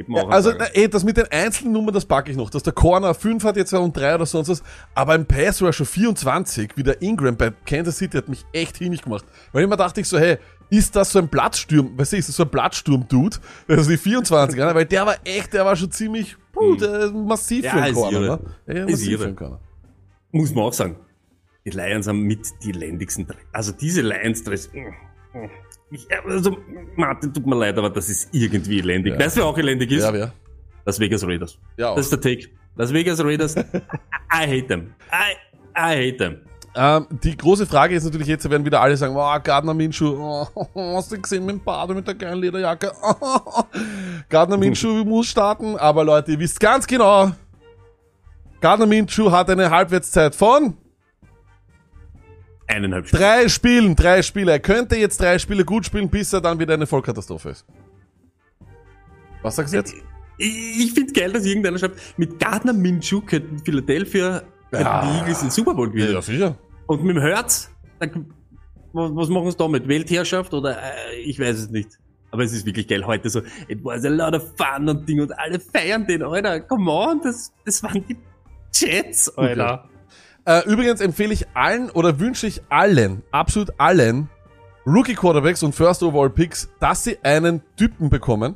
Ja, 0.07 0.27
also, 0.27 0.51
na, 0.57 0.65
ey, 0.73 0.89
das 0.89 1.03
mit 1.03 1.17
den 1.17 1.27
einzelnen 1.31 1.71
Nummern, 1.73 1.93
das 1.93 2.05
packe 2.05 2.31
ich 2.31 2.35
noch. 2.35 2.49
Dass 2.49 2.63
der 2.63 2.73
Corner 2.73 3.13
5 3.13 3.43
hat 3.43 3.55
jetzt 3.57 3.73
und 3.73 3.95
3 3.95 4.15
oder 4.15 4.25
sonst 4.25 4.49
was. 4.49 4.63
Aber 4.95 5.13
ein 5.13 5.25
Pass 5.27 5.61
Rusher 5.61 5.85
24, 5.85 6.71
wie 6.75 6.83
der 6.83 7.01
Ingram 7.01 7.37
bei 7.37 7.51
Kansas 7.65 7.97
City, 7.99 8.17
hat 8.17 8.27
mich 8.27 8.43
echt 8.53 8.77
hinig 8.77 9.03
gemacht. 9.03 9.23
Weil 9.51 9.63
immer 9.63 9.77
dachte 9.77 10.01
ich 10.01 10.09
so, 10.09 10.17
hey, 10.17 10.37
ist 10.71 10.95
das 10.95 11.11
so 11.11 11.19
ein 11.19 11.29
Platzsturm, 11.29 11.95
weißt 11.97 12.13
du, 12.13 12.17
ist 12.17 12.27
das 12.29 12.35
so 12.35 12.43
ein 12.43 12.49
Platzsturm-Dude? 12.49 13.37
Also 13.67 13.89
die 13.91 13.97
24, 13.97 14.57
ne? 14.59 14.73
weil 14.73 14.85
der 14.85 15.05
war 15.05 15.15
echt, 15.23 15.53
der 15.53 15.63
war 15.63 15.75
schon 15.75 15.91
ziemlich, 15.91 16.35
puh, 16.51 16.75
der 16.75 16.99
ist 17.01 17.13
massiv 17.13 17.63
Ja, 17.63 17.71
für 17.73 17.77
einen 17.77 17.93
ist 17.93 18.01
Corner, 18.01 18.19
irre. 18.19 18.39
ne? 18.65 18.75
Ja, 18.79 18.85
massiv 18.85 19.19
für 19.19 19.25
einen 19.27 19.35
Corner. 19.35 19.59
Muss 20.31 20.53
man 20.55 20.63
auch 20.63 20.73
sagen. 20.73 20.95
Die 21.65 21.69
Lions 21.69 22.07
haben 22.07 22.21
mit 22.21 22.47
die 22.63 22.71
elendigsten, 22.71 23.27
Dre- 23.27 23.35
also 23.51 23.71
diese 23.71 24.01
Lions 24.01 24.43
Dress. 24.43 24.69
Ich, 25.93 26.07
also, 26.25 26.57
Martin, 26.95 27.31
tut 27.31 27.45
mir 27.45 27.55
leid, 27.55 27.77
aber 27.77 27.91
das 27.91 28.09
ist 28.09 28.29
irgendwie 28.31 28.79
elendig. 28.79 29.13
Ja. 29.13 29.19
Weißt 29.19 29.37
du, 29.37 29.41
wer 29.41 29.47
auch 29.47 29.57
elendig 29.59 29.91
ist? 29.91 30.01
Ja, 30.01 30.11
wer? 30.11 30.33
Las 30.85 30.99
Vegas 30.99 31.23
Raiders. 31.23 31.59
Ja, 31.77 31.89
auch. 31.89 31.95
Das 31.95 32.05
ist 32.05 32.11
der 32.11 32.21
Take. 32.21 32.49
Las 32.75 32.91
Vegas 32.91 33.23
Raiders. 33.23 33.55
I 33.55 33.61
hate 34.31 34.65
them. 34.67 34.95
I, 35.11 35.35
I 35.77 36.09
hate 36.09 36.17
them. 36.17 36.37
Ähm, 36.75 37.05
die 37.23 37.37
große 37.37 37.67
Frage 37.67 37.93
ist 37.93 38.05
natürlich 38.05 38.27
jetzt, 38.27 38.49
werden 38.49 38.65
wieder 38.65 38.81
alle 38.81 38.97
sagen, 38.97 39.15
oh, 39.15 39.39
Gardner 39.43 39.75
Minshew, 39.75 40.17
oh, 40.17 40.47
hast 40.95 41.11
du 41.11 41.21
gesehen 41.21 41.45
mit 41.45 41.57
dem 41.57 41.63
Bade 41.63 41.93
mit 41.93 42.07
der 42.07 42.15
geilen 42.15 42.39
Lederjacke? 42.39 42.91
Gardner 44.29 44.57
Minshew 44.57 45.05
muss 45.05 45.27
starten, 45.27 45.77
aber 45.77 46.03
Leute, 46.03 46.31
ihr 46.31 46.39
wisst 46.39 46.59
ganz 46.59 46.87
genau, 46.87 47.31
Gardner 48.59 48.87
Minshew 48.87 49.29
hat 49.29 49.51
eine 49.51 49.69
Halbwertszeit 49.69 50.33
von 50.33 50.75
Eineinhalb 52.75 53.07
Stunden. 53.07 53.23
drei 53.23 53.47
Spielen, 53.49 53.95
drei 53.95 54.21
Spiele. 54.21 54.51
Er 54.51 54.59
könnte 54.59 54.95
jetzt 54.95 55.19
drei 55.21 55.37
Spiele 55.39 55.63
gut 55.65 55.85
spielen, 55.85 56.09
bis 56.09 56.33
er 56.33 56.41
dann 56.41 56.59
wieder 56.59 56.73
eine 56.73 56.87
Vollkatastrophe 56.87 57.49
ist. 57.49 57.65
Was 59.41 59.55
sagst 59.55 59.73
du 59.73 59.77
jetzt? 59.77 59.93
Ich, 60.37 60.79
ich 60.85 60.93
finde 60.93 61.13
geil, 61.13 61.31
dass 61.31 61.45
irgendeiner 61.45 61.77
schreibt, 61.77 61.99
mit 62.17 62.39
Gardner 62.39 62.73
Minshew 62.73 63.21
könnten 63.21 63.59
Philadelphia 63.59 64.41
könnten 64.71 64.85
Ja. 64.85 65.01
die 65.11 65.17
Eagles 65.19 65.39
den 65.41 65.51
Super 65.51 65.75
Bowl 65.75 65.89
gewinnen. 65.89 66.21
sicher. 66.21 66.57
Und 66.87 67.03
mit 67.03 67.15
dem 67.15 67.21
Herz, 67.21 67.69
dann, 67.99 68.33
was, 68.93 69.11
was 69.15 69.29
machen 69.29 69.51
sie 69.51 69.57
damit? 69.57 69.87
Weltherrschaft 69.87 70.53
oder 70.53 70.77
äh, 70.81 71.15
ich 71.23 71.39
weiß 71.39 71.57
es 71.59 71.69
nicht. 71.69 71.89
Aber 72.31 72.43
es 72.43 72.51
ist 72.51 72.65
wirklich 72.65 72.87
geil. 72.87 73.05
Heute 73.05 73.29
so, 73.29 73.41
it 73.67 73.83
was 73.83 74.03
a 74.05 74.09
lot 74.09 74.33
of 74.33 74.53
fun 74.57 74.89
und 74.89 75.07
Ding 75.07 75.21
und 75.21 75.37
alle 75.37 75.59
feiern 75.59 76.07
den, 76.07 76.23
Alter. 76.23 76.61
Come 76.61 76.89
on, 76.91 77.21
das, 77.21 77.53
das 77.63 77.83
waren 77.83 78.03
die 78.07 78.17
Jets, 78.73 79.29
Alter. 79.37 79.87
Äh, 80.45 80.67
übrigens 80.69 80.99
empfehle 81.01 81.33
ich 81.33 81.47
allen 81.53 81.89
oder 81.91 82.19
wünsche 82.19 82.47
ich 82.47 82.61
allen, 82.69 83.23
absolut 83.31 83.71
allen 83.77 84.29
Rookie 84.85 85.15
Quarterbacks 85.15 85.63
und 85.63 85.73
First 85.73 86.03
Overall 86.03 86.29
Picks, 86.29 86.69
dass 86.81 87.05
sie 87.05 87.17
einen 87.23 87.61
Typen 87.77 88.09
bekommen, 88.09 88.55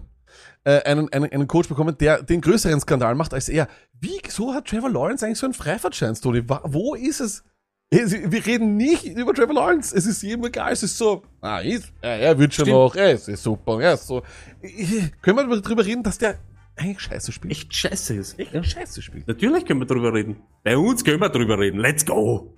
äh, 0.66 0.82
einen, 0.84 1.12
einen, 1.14 1.32
einen 1.32 1.48
Coach 1.48 1.70
bekommen, 1.70 1.98
der 1.98 2.22
den 2.24 2.42
größeren 2.42 2.80
Skandal 2.82 3.16
macht 3.16 3.34
als 3.34 3.48
er. 3.48 3.68
Wie, 4.02 4.20
so 4.30 4.54
hat 4.54 4.66
Trevor 4.66 4.90
Lawrence 4.90 5.26
eigentlich 5.26 5.40
so 5.40 5.46
einen 5.46 5.54
Freifahrtschein, 5.54 6.16
Tony? 6.16 6.44
Wo 6.48 6.96
ist 6.96 7.22
es? 7.22 7.44
Es- 7.90 8.12
Wir 8.12 8.46
reden 8.46 8.76
nicht 8.76 9.06
über 9.06 9.34
Trevor 9.34 9.56
Lawrence. 9.56 9.96
Es 9.96 10.06
ist 10.06 10.22
jedem 10.22 10.44
egal. 10.44 10.74
Es 10.74 10.84
ist 10.84 10.98
so, 10.98 11.24
ah, 11.40 11.60
ist, 11.60 11.94
er, 12.02 12.20
er 12.20 12.38
wird 12.38 12.54
schon 12.54 12.66
Stimmt. 12.66 12.78
noch, 12.78 12.96
er 12.98 13.14
ist 13.14 13.26
super, 13.42 13.80
er 13.82 13.94
ist 13.94 14.06
so. 14.08 14.24
Ich, 14.62 15.14
können 15.22 15.50
wir 15.50 15.62
darüber 15.62 15.86
reden, 15.86 16.04
dass 16.04 16.18
der 16.18 16.36
eigentlich 16.78 17.00
scheiße 17.02 17.32
spielt? 17.32 17.52
Echt 17.52 17.74
scheiße 17.74 18.16
ist. 18.16 18.40
Echt 18.40 18.54
Ja. 18.54 18.64
scheiße 18.64 19.02
spielt. 19.02 19.28
Natürlich 19.28 19.66
können 19.66 19.80
wir 19.82 19.88
drüber 19.88 20.14
reden. 20.14 20.42
Bei 20.64 20.78
uns 20.78 21.04
können 21.04 21.20
wir 21.20 21.30
drüber 21.30 21.58
reden. 21.60 21.80
Let's 21.80 22.06
go. 22.06 22.56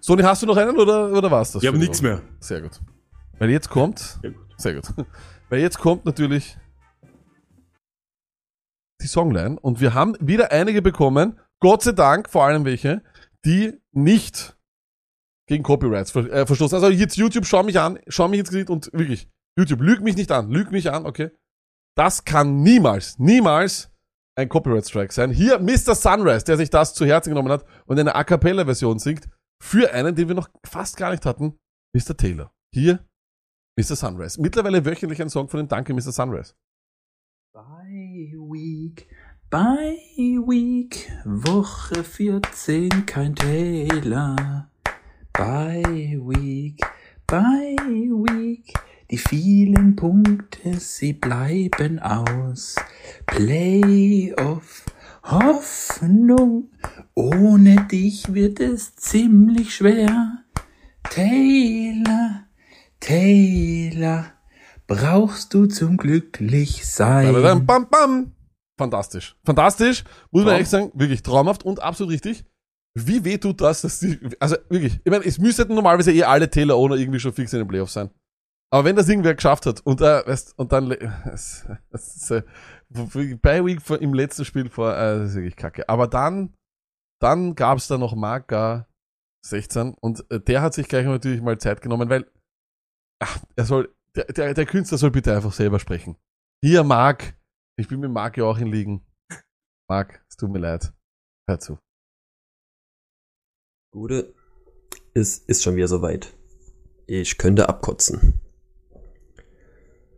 Sony, 0.00 0.22
hast 0.22 0.42
du 0.42 0.46
noch 0.46 0.56
einen 0.56 0.76
oder, 0.76 1.12
oder 1.12 1.30
war's 1.30 1.52
das? 1.52 1.62
Wir 1.62 1.70
haben 1.70 1.78
nichts 1.78 2.02
mehr. 2.02 2.20
Sehr 2.40 2.60
gut. 2.60 2.80
Weil 3.38 3.50
jetzt 3.50 3.70
kommt, 3.70 3.98
Sehr 4.20 4.30
gut. 4.32 4.44
sehr 4.58 4.74
gut. 4.74 4.84
Weil 5.48 5.60
jetzt 5.60 5.78
kommt 5.78 6.04
natürlich 6.04 6.56
die 9.02 9.06
Songline 9.06 9.58
und 9.60 9.80
wir 9.80 9.94
haben 9.94 10.16
wieder 10.20 10.52
einige 10.52 10.82
bekommen, 10.82 11.38
Gott 11.60 11.82
sei 11.82 11.92
Dank, 11.92 12.28
vor 12.30 12.44
allem 12.44 12.64
welche, 12.64 13.02
die 13.44 13.74
nicht 13.92 14.56
gegen 15.46 15.62
Copyrights 15.62 16.10
ver 16.10 16.30
äh, 16.32 16.46
verstoßen. 16.46 16.76
Also 16.76 16.88
jetzt 16.90 17.16
YouTube, 17.16 17.44
schau 17.46 17.62
mich 17.62 17.78
an, 17.78 17.98
schau 18.08 18.28
mich 18.28 18.40
ins 18.40 18.48
Gesicht 18.50 18.70
und 18.70 18.90
wirklich, 18.92 19.28
YouTube, 19.58 19.80
lüg 19.82 20.00
mich 20.00 20.16
nicht 20.16 20.32
an, 20.32 20.50
lüg 20.50 20.70
mich 20.70 20.90
an, 20.90 21.04
okay? 21.06 21.30
Das 21.96 22.24
kann 22.24 22.62
niemals, 22.62 23.18
niemals 23.18 23.90
ein 24.36 24.48
Copyright-Strike 24.48 25.12
sein. 25.12 25.30
Hier 25.30 25.60
Mr. 25.60 25.94
Sunrise, 25.94 26.44
der 26.44 26.56
sich 26.56 26.70
das 26.70 26.94
zu 26.94 27.06
Herzen 27.06 27.30
genommen 27.30 27.52
hat 27.52 27.64
und 27.86 27.98
eine 27.98 28.14
A 28.14 28.24
Cappella-Version 28.24 28.98
singt, 28.98 29.28
für 29.62 29.92
einen, 29.92 30.14
den 30.14 30.28
wir 30.28 30.34
noch 30.34 30.50
fast 30.66 30.96
gar 30.96 31.10
nicht 31.10 31.24
hatten, 31.24 31.56
Mr. 31.94 32.16
Taylor. 32.16 32.52
Hier 32.72 33.04
Mr. 33.78 33.96
Sunrise. 33.96 34.40
Mittlerweile 34.40 34.84
wöchentlich 34.84 35.22
ein 35.22 35.30
Song 35.30 35.48
von 35.48 35.58
dem 35.58 35.68
Danke, 35.68 35.94
Mr. 35.94 36.12
Sunrise. 36.12 36.54
Bye 37.52 38.34
Week, 38.50 39.06
Bye 39.48 39.96
Week, 40.46 41.08
Woche 41.24 42.02
14, 42.02 43.06
kein 43.06 43.36
Taylor. 43.36 44.68
Bye 45.32 46.18
Week, 46.20 46.80
Bye 47.28 47.76
Week, 47.78 48.72
die 49.14 49.18
vielen 49.18 49.94
Punkte, 49.94 50.80
sie 50.80 51.12
bleiben 51.12 52.00
aus. 52.00 52.74
Playoff, 53.26 54.82
Hoffnung, 55.22 56.72
ohne 57.14 57.86
dich 57.86 58.34
wird 58.34 58.58
es 58.58 58.96
ziemlich 58.96 59.76
schwer. 59.76 60.42
Taylor, 61.04 62.46
Taylor, 62.98 64.32
brauchst 64.88 65.54
du 65.54 65.66
zum 65.66 65.96
Glücklichsein. 65.96 67.32
Badadam, 67.32 67.66
Bam, 67.66 67.88
bam. 67.88 68.32
Fantastisch. 68.76 69.36
Fantastisch. 69.44 70.02
Muss 70.32 70.42
man 70.42 70.54
ehrlich 70.54 70.68
sagen, 70.68 70.90
wirklich 70.94 71.22
traumhaft 71.22 71.64
und 71.64 71.80
absolut 71.80 72.14
richtig. 72.14 72.44
Wie 72.94 73.24
weh 73.24 73.38
tut 73.38 73.60
das, 73.60 73.82
dass 73.82 74.00
die, 74.00 74.18
also 74.40 74.56
wirklich, 74.68 74.98
ich 75.04 75.10
meine, 75.10 75.24
es 75.24 75.38
müssten 75.38 75.72
normalerweise 75.72 76.12
eh 76.12 76.24
alle 76.24 76.50
Taylor 76.50 76.76
Owner 76.76 76.96
irgendwie 76.96 77.20
schon 77.20 77.32
fix 77.32 77.52
in 77.52 77.60
den 77.60 77.68
Playoffs 77.68 77.92
sein. 77.92 78.10
Aber 78.72 78.84
wenn 78.84 78.96
das 78.96 79.08
irgendwer 79.08 79.34
geschafft 79.34 79.66
hat 79.66 79.80
und, 79.80 80.00
äh, 80.00 80.26
weißt, 80.26 80.58
und 80.58 80.72
dann, 80.72 80.90
es, 80.90 81.66
es, 81.90 82.16
ist, 82.16 82.30
äh, 82.30 82.42
bei 82.88 83.64
Week 83.64 83.80
im 84.00 84.14
letzten 84.14 84.44
Spiel 84.44 84.68
vor, 84.68 84.92
äh, 84.92 85.18
das 85.18 85.30
ist 85.30 85.36
wirklich 85.36 85.56
kacke. 85.56 85.88
Aber 85.88 86.08
dann, 86.08 86.54
dann 87.20 87.54
gab's 87.54 87.86
da 87.86 87.98
noch 87.98 88.14
Marka 88.14 88.88
16 89.46 89.94
und 90.00 90.24
äh, 90.30 90.40
der 90.40 90.62
hat 90.62 90.74
sich 90.74 90.88
gleich 90.88 91.06
natürlich 91.06 91.42
mal 91.42 91.58
Zeit 91.58 91.82
genommen, 91.82 92.08
weil, 92.08 92.30
ach, 93.22 93.38
er 93.56 93.64
soll, 93.64 93.94
der, 94.16 94.24
der, 94.26 94.54
der 94.54 94.66
Künstler 94.66 94.98
soll 94.98 95.10
bitte 95.10 95.34
einfach 95.34 95.52
selber 95.52 95.78
sprechen. 95.78 96.16
Hier, 96.62 96.82
Marc, 96.82 97.36
ich 97.76 97.88
bin 97.88 98.00
mit 98.00 98.10
Marc 98.10 98.36
ja 98.36 98.44
auch 98.44 98.58
in 98.58 98.68
Ligen. 98.68 99.06
Marc, 99.88 100.24
es 100.28 100.36
tut 100.36 100.50
mir 100.50 100.60
leid. 100.60 100.92
Hör 101.48 101.60
zu. 101.60 101.78
Gute, 103.92 104.34
es 105.14 105.38
ist 105.38 105.62
schon 105.62 105.76
wieder 105.76 105.88
soweit. 105.88 106.34
Ich 107.06 107.36
könnte 107.36 107.68
abkotzen. 107.68 108.40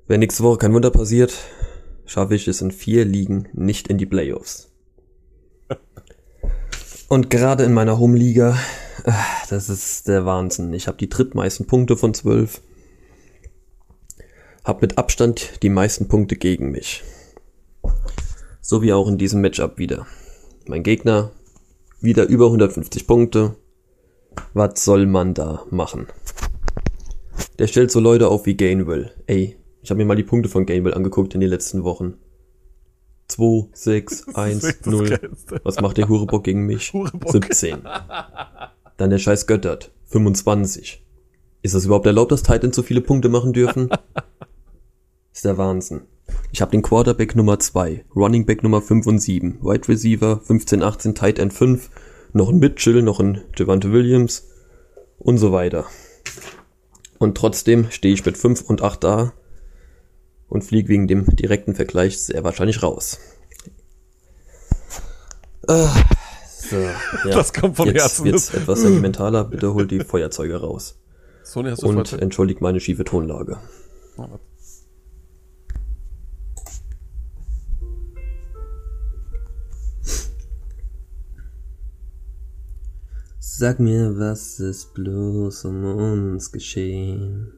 Wenn 0.08 0.20
nächste 0.20 0.44
Woche 0.44 0.58
kein 0.58 0.72
Wunder 0.72 0.92
passiert, 0.92 1.34
schaffe 2.04 2.36
ich 2.36 2.46
es 2.46 2.60
in 2.60 2.70
vier 2.70 3.04
Ligen 3.04 3.48
nicht 3.54 3.88
in 3.88 3.98
die 3.98 4.06
Playoffs. 4.06 4.70
Und 7.08 7.28
gerade 7.28 7.64
in 7.64 7.74
meiner 7.74 7.98
Home-Liga, 7.98 8.56
äh, 9.04 9.12
das 9.50 9.68
ist 9.68 10.06
der 10.06 10.24
Wahnsinn. 10.24 10.72
Ich 10.74 10.86
habe 10.86 10.96
die 10.98 11.08
drittmeisten 11.08 11.66
Punkte 11.66 11.96
von 11.96 12.14
zwölf. 12.14 12.60
Hab 14.64 14.80
mit 14.80 14.96
Abstand 14.96 15.62
die 15.62 15.70
meisten 15.70 16.06
Punkte 16.06 16.36
gegen 16.36 16.70
mich. 16.70 17.02
So 18.60 18.82
wie 18.82 18.92
auch 18.92 19.08
in 19.08 19.18
diesem 19.18 19.40
Matchup 19.40 19.76
wieder. 19.78 20.06
Mein 20.66 20.84
Gegner 20.84 21.32
wieder 22.00 22.26
über 22.26 22.46
150 22.46 23.08
Punkte. 23.08 23.56
Was 24.54 24.84
soll 24.84 25.06
man 25.06 25.34
da 25.34 25.64
machen? 25.70 26.06
Der 27.58 27.66
stellt 27.66 27.90
so 27.90 27.98
Leute 27.98 28.28
auf 28.28 28.46
wie 28.46 28.56
Gainwell. 28.56 29.12
Ey, 29.26 29.56
ich 29.86 29.90
habe 29.90 29.98
mir 29.98 30.04
mal 30.04 30.16
die 30.16 30.24
Punkte 30.24 30.48
von 30.48 30.66
Gainwell 30.66 30.94
angeguckt 30.94 31.32
in 31.34 31.40
den 31.40 31.48
letzten 31.48 31.84
Wochen. 31.84 32.14
2, 33.28 33.68
6, 33.72 34.34
1, 34.34 34.64
echt 34.64 34.80
das 34.80 34.92
0. 34.92 35.08
Geilste. 35.10 35.60
Was 35.62 35.80
macht 35.80 35.96
der 35.96 36.08
Hurebock 36.08 36.42
gegen 36.42 36.66
mich? 36.66 36.92
Hurebock. 36.92 37.30
17. 37.30 37.78
Dann 38.96 39.10
der 39.10 39.18
scheiß 39.18 39.46
Göttert. 39.46 39.92
25. 40.06 41.04
Ist 41.62 41.76
das 41.76 41.84
überhaupt 41.84 42.06
erlaubt, 42.06 42.32
dass 42.32 42.42
Titans 42.42 42.74
so 42.74 42.82
viele 42.82 43.00
Punkte 43.00 43.28
machen 43.28 43.52
dürfen? 43.52 43.88
Ist 45.32 45.44
der 45.44 45.56
Wahnsinn. 45.56 46.00
Ich 46.50 46.60
habe 46.60 46.72
den 46.72 46.82
Quarterback 46.82 47.36
Nummer 47.36 47.60
2, 47.60 48.06
Running 48.16 48.44
Back 48.44 48.64
Nummer 48.64 48.82
5 48.82 49.06
und 49.06 49.20
7, 49.20 49.60
Wide 49.62 49.86
Receiver 49.86 50.40
15, 50.40 50.82
18, 50.82 51.14
Tight 51.14 51.38
End 51.38 51.52
5, 51.52 51.90
noch 52.32 52.48
ein 52.48 52.58
Mitchell, 52.58 53.02
noch 53.02 53.20
ein 53.20 53.42
Javante 53.56 53.92
Williams 53.92 54.48
und 55.20 55.38
so 55.38 55.52
weiter. 55.52 55.84
Und 57.20 57.36
trotzdem 57.36 57.88
stehe 57.92 58.14
ich 58.14 58.26
mit 58.26 58.36
5 58.36 58.62
und 58.62 58.82
8 58.82 59.04
da 59.04 59.32
und 60.48 60.62
fliege 60.62 60.88
wegen 60.88 61.06
dem 61.06 61.24
direkten 61.36 61.74
Vergleich 61.74 62.18
sehr 62.20 62.44
wahrscheinlich 62.44 62.82
raus. 62.82 63.18
Ah, 65.68 65.90
so, 66.46 66.76
ja. 66.76 66.94
Das 67.24 67.52
kommt 67.52 67.76
vom 67.76 67.86
Jetzt 67.88 68.00
Herzen. 68.02 68.24
wird's 68.24 68.54
etwas 68.54 68.80
sentimentaler. 68.80 69.44
Bitte 69.44 69.74
holt 69.74 69.90
die 69.90 70.00
Feuerzeuge 70.00 70.56
raus. 70.60 70.98
Sony, 71.42 71.70
hast 71.70 71.82
du 71.82 71.88
Und 71.88 71.96
heute? 71.98 72.20
entschuldigt 72.20 72.60
meine 72.60 72.80
schiefe 72.80 73.04
Tonlage. 73.04 73.58
Sag 83.38 83.80
mir, 83.80 84.18
was 84.18 84.60
ist 84.60 84.92
bloß 84.94 85.64
um 85.64 85.84
uns 85.84 86.52
geschehen? 86.52 87.52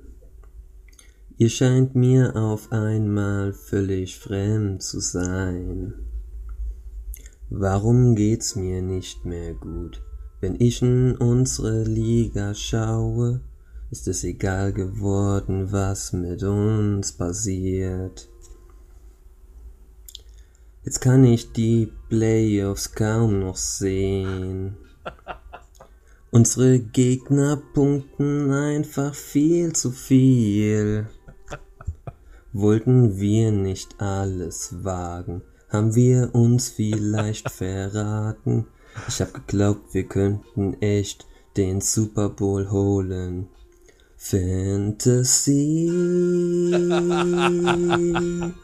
Ihr 1.41 1.51
scheint 1.51 1.95
mir 1.95 2.35
auf 2.35 2.73
einmal 2.73 3.53
völlig 3.53 4.19
fremd 4.19 4.83
zu 4.83 4.99
sein. 4.99 5.95
Warum 7.49 8.17
geht's 8.17 8.57
mir 8.57 8.83
nicht 8.83 9.25
mehr 9.25 9.55
gut? 9.55 10.03
Wenn 10.41 10.57
ich 10.59 10.83
in 10.83 11.17
unsere 11.17 11.85
Liga 11.85 12.55
schaue, 12.55 13.41
ist 13.93 14.09
es 14.09 14.25
egal 14.25 14.73
geworden, 14.73 15.71
was 15.71 16.13
mit 16.13 16.43
uns 16.43 17.13
passiert. 17.13 18.29
Jetzt 20.83 21.01
kann 21.01 21.23
ich 21.23 21.53
die 21.53 21.93
Playoffs 22.09 22.95
kaum 22.95 23.39
noch 23.39 23.57
sehen. 23.57 24.77
Unsere 26.33 26.81
Gegner 26.81 27.63
punkten 27.75 28.51
einfach 28.51 29.15
viel 29.15 29.73
zu 29.73 29.93
viel. 29.93 31.07
Wollten 32.53 33.19
wir 33.19 33.53
nicht 33.53 34.01
alles 34.01 34.83
wagen? 34.83 35.43
Haben 35.69 35.95
wir 35.95 36.35
uns 36.35 36.71
vielleicht 36.71 37.51
verraten? 37.51 38.67
Ich 39.07 39.21
hab 39.21 39.35
geglaubt, 39.35 39.93
wir 39.93 40.05
könnten 40.05 40.75
echt 40.81 41.27
den 41.57 41.81
Super 41.81 42.31
Bowl 42.31 42.71
holen. 42.71 43.49
Fantasy. 44.17 45.89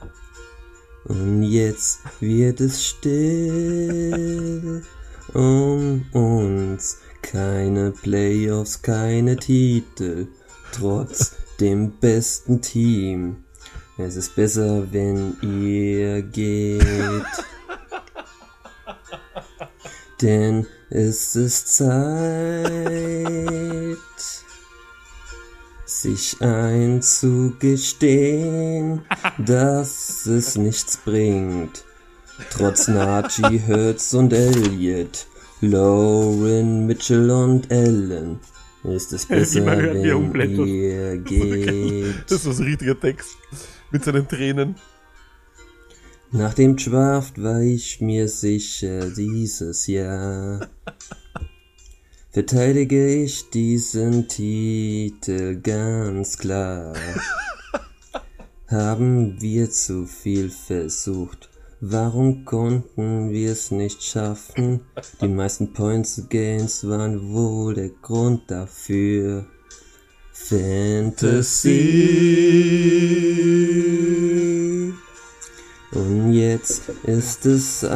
Und 1.06 1.42
jetzt 1.42 2.00
wird 2.20 2.60
es 2.60 2.84
still 2.84 4.82
um 5.34 6.04
uns. 6.12 6.98
Keine 7.22 7.90
Playoffs, 7.90 8.82
keine 8.82 9.36
Titel, 9.36 10.28
trotz 10.72 11.36
dem 11.60 11.92
besten 12.00 12.60
Team. 12.60 13.43
Es 13.96 14.16
ist 14.16 14.34
besser, 14.34 14.88
wenn 14.90 15.36
ihr 15.40 16.20
geht. 16.22 16.82
Denn 20.20 20.66
es 20.90 21.36
ist 21.36 21.76
Zeit, 21.76 22.66
sich 25.84 26.36
einzugestehen, 26.40 29.02
dass 29.38 30.26
es 30.26 30.56
nichts 30.56 30.96
bringt. 30.96 31.84
Trotz 32.50 32.88
Najee, 32.88 33.62
Hurts 33.64 34.12
und 34.14 34.32
Elliot, 34.32 35.28
Lauren, 35.60 36.86
Mitchell 36.86 37.30
und 37.30 37.70
Ellen, 37.70 38.40
ist 38.82 39.12
es 39.12 39.26
besser, 39.26 39.64
hört, 39.64 40.34
wenn 40.34 40.66
ihr 40.66 41.18
geht. 41.24 42.24
Das 42.28 42.44
ist 42.44 42.58
ein 42.58 42.66
richtiger 42.66 42.98
Text. 42.98 43.36
Mit 43.94 44.02
seinen 44.02 44.26
Tränen. 44.26 44.74
Nach 46.32 46.52
dem 46.52 46.76
Draft 46.76 47.40
war 47.40 47.60
ich 47.60 48.00
mir 48.00 48.26
sicher, 48.26 49.08
dieses 49.08 49.86
Jahr 49.86 50.66
verteidige 52.32 53.22
ich 53.22 53.50
diesen 53.50 54.26
Titel 54.26 55.60
ganz 55.60 56.36
klar. 56.38 56.96
Haben 58.66 59.40
wir 59.40 59.70
zu 59.70 60.06
viel 60.06 60.50
versucht? 60.50 61.48
Warum 61.80 62.44
konnten 62.44 63.30
wir 63.30 63.52
es 63.52 63.70
nicht 63.70 64.02
schaffen? 64.02 64.80
Die 65.20 65.28
meisten 65.28 65.72
Points 65.72 66.20
Gains 66.28 66.84
waren 66.88 67.32
wohl 67.32 67.74
der 67.74 67.90
Grund 67.90 68.50
dafür. 68.50 69.46
Fantasy. 70.36 71.70
Und 75.92 76.32
jetzt 76.32 76.88
ist 77.04 77.46
es 77.46 77.84
aus 77.84 77.94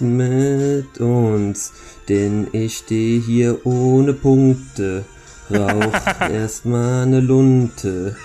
mit 0.00 0.98
uns, 0.98 1.72
denn 2.08 2.48
ich 2.52 2.78
stehe 2.78 3.20
hier 3.20 3.64
ohne 3.66 4.14
Punkte. 4.14 5.04
Rauch 5.50 5.92
erstmal 6.30 7.06
ne 7.06 7.20
Lunte. 7.20 8.16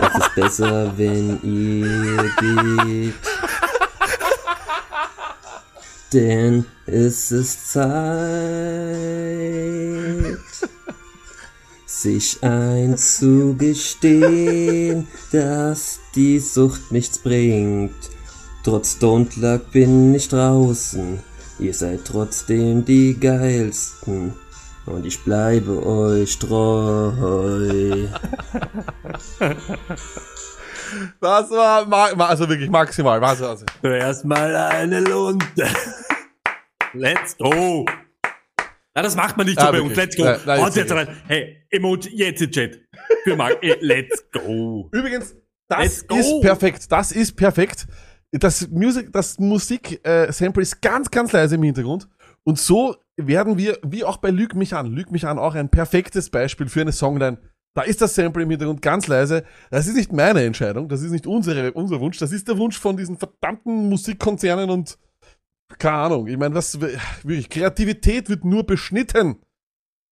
Es 0.00 0.16
ist 0.24 0.34
besser, 0.34 0.92
wenn 0.96 1.38
ihr 1.42 2.30
geht. 2.40 3.14
Denn 6.12 6.64
es 6.86 7.30
ist 7.32 7.72
Zeit, 7.72 7.82
sich 12.02 12.42
einzugestehen, 12.42 15.06
dass 15.30 16.00
die 16.14 16.38
Sucht 16.40 16.90
nichts 16.92 17.18
bringt. 17.18 17.94
Trotz 18.64 18.96
Don't 19.00 19.38
Luck 19.40 19.70
bin 19.72 20.14
ich 20.14 20.28
draußen, 20.28 21.18
ihr 21.58 21.74
seid 21.74 22.04
trotzdem 22.04 22.84
die 22.84 23.18
geilsten. 23.18 24.34
Und 24.84 25.06
ich 25.06 25.22
bleibe 25.22 25.86
euch 25.86 26.36
treu. 26.40 28.08
Das 31.20 31.50
war, 31.50 31.86
ma- 31.86 32.14
ma- 32.16 32.26
also 32.26 32.48
wirklich 32.48 32.68
maximal. 32.68 33.22
Also, 33.22 33.48
also. 33.48 33.64
Zuerst 33.80 34.24
mal 34.24 34.54
eine 34.54 35.00
Lunte. 35.00 35.66
Let's 36.92 37.36
go. 37.38 37.86
Na, 38.94 39.02
das 39.02 39.16
macht 39.16 39.36
man 39.36 39.46
nicht 39.46 39.58
so 39.58 39.64
Ja, 39.66 39.72
bei 39.72 39.80
uns. 39.80 39.96
Let's 39.96 40.16
go. 40.16 40.24
Nein, 40.24 40.40
nein, 40.44 40.60
jetzt 40.64 40.76
jetzt 40.76 40.92
rein. 40.92 41.08
Hey, 41.26 41.64
Emoji, 41.70 42.10
jetzt 42.14 42.42
in 42.42 42.50
Chat. 42.50 42.80
Für 43.24 43.36
Marc. 43.36 43.58
Let's 43.80 44.24
go. 44.30 44.90
Übrigens, 44.92 45.34
das 45.68 46.06
go. 46.06 46.16
ist 46.16 46.40
perfekt. 46.42 46.92
Das 46.92 47.12
ist 47.12 47.36
perfekt. 47.36 47.86
Das 48.32 48.68
Musik, 48.68 49.12
das 49.12 49.38
Musik-Sample 49.38 50.62
ist 50.62 50.80
ganz, 50.82 51.10
ganz 51.10 51.32
leise 51.32 51.54
im 51.54 51.62
Hintergrund. 51.62 52.08
Und 52.44 52.58
so 52.58 52.96
werden 53.16 53.56
wir, 53.58 53.78
wie 53.82 54.04
auch 54.04 54.18
bei 54.18 54.30
Lüg 54.30 54.54
mich 54.54 54.74
an, 54.74 54.92
Lüg 54.92 55.10
mich 55.10 55.26
an 55.26 55.38
auch 55.38 55.54
ein 55.54 55.68
perfektes 55.68 56.30
Beispiel 56.30 56.68
für 56.68 56.80
eine 56.80 56.92
Songline. 56.92 57.38
Da 57.74 57.82
ist 57.82 58.02
das 58.02 58.14
Sample 58.14 58.42
im 58.42 58.50
Hintergrund 58.50 58.82
ganz 58.82 59.06
leise. 59.06 59.44
Das 59.70 59.86
ist 59.86 59.96
nicht 59.96 60.12
meine 60.12 60.42
Entscheidung, 60.44 60.88
das 60.88 61.02
ist 61.02 61.10
nicht 61.10 61.26
unsere, 61.26 61.72
unser 61.72 62.00
Wunsch, 62.00 62.18
das 62.18 62.32
ist 62.32 62.48
der 62.48 62.58
Wunsch 62.58 62.78
von 62.78 62.96
diesen 62.96 63.16
verdammten 63.16 63.88
Musikkonzernen 63.88 64.68
und 64.68 64.98
keine 65.78 65.96
Ahnung. 65.96 66.26
Ich 66.26 66.36
meine, 66.36 66.54
was 66.54 66.80
wirklich, 66.80 67.48
Kreativität 67.48 68.28
wird 68.28 68.44
nur 68.44 68.64
beschnitten. 68.64 69.36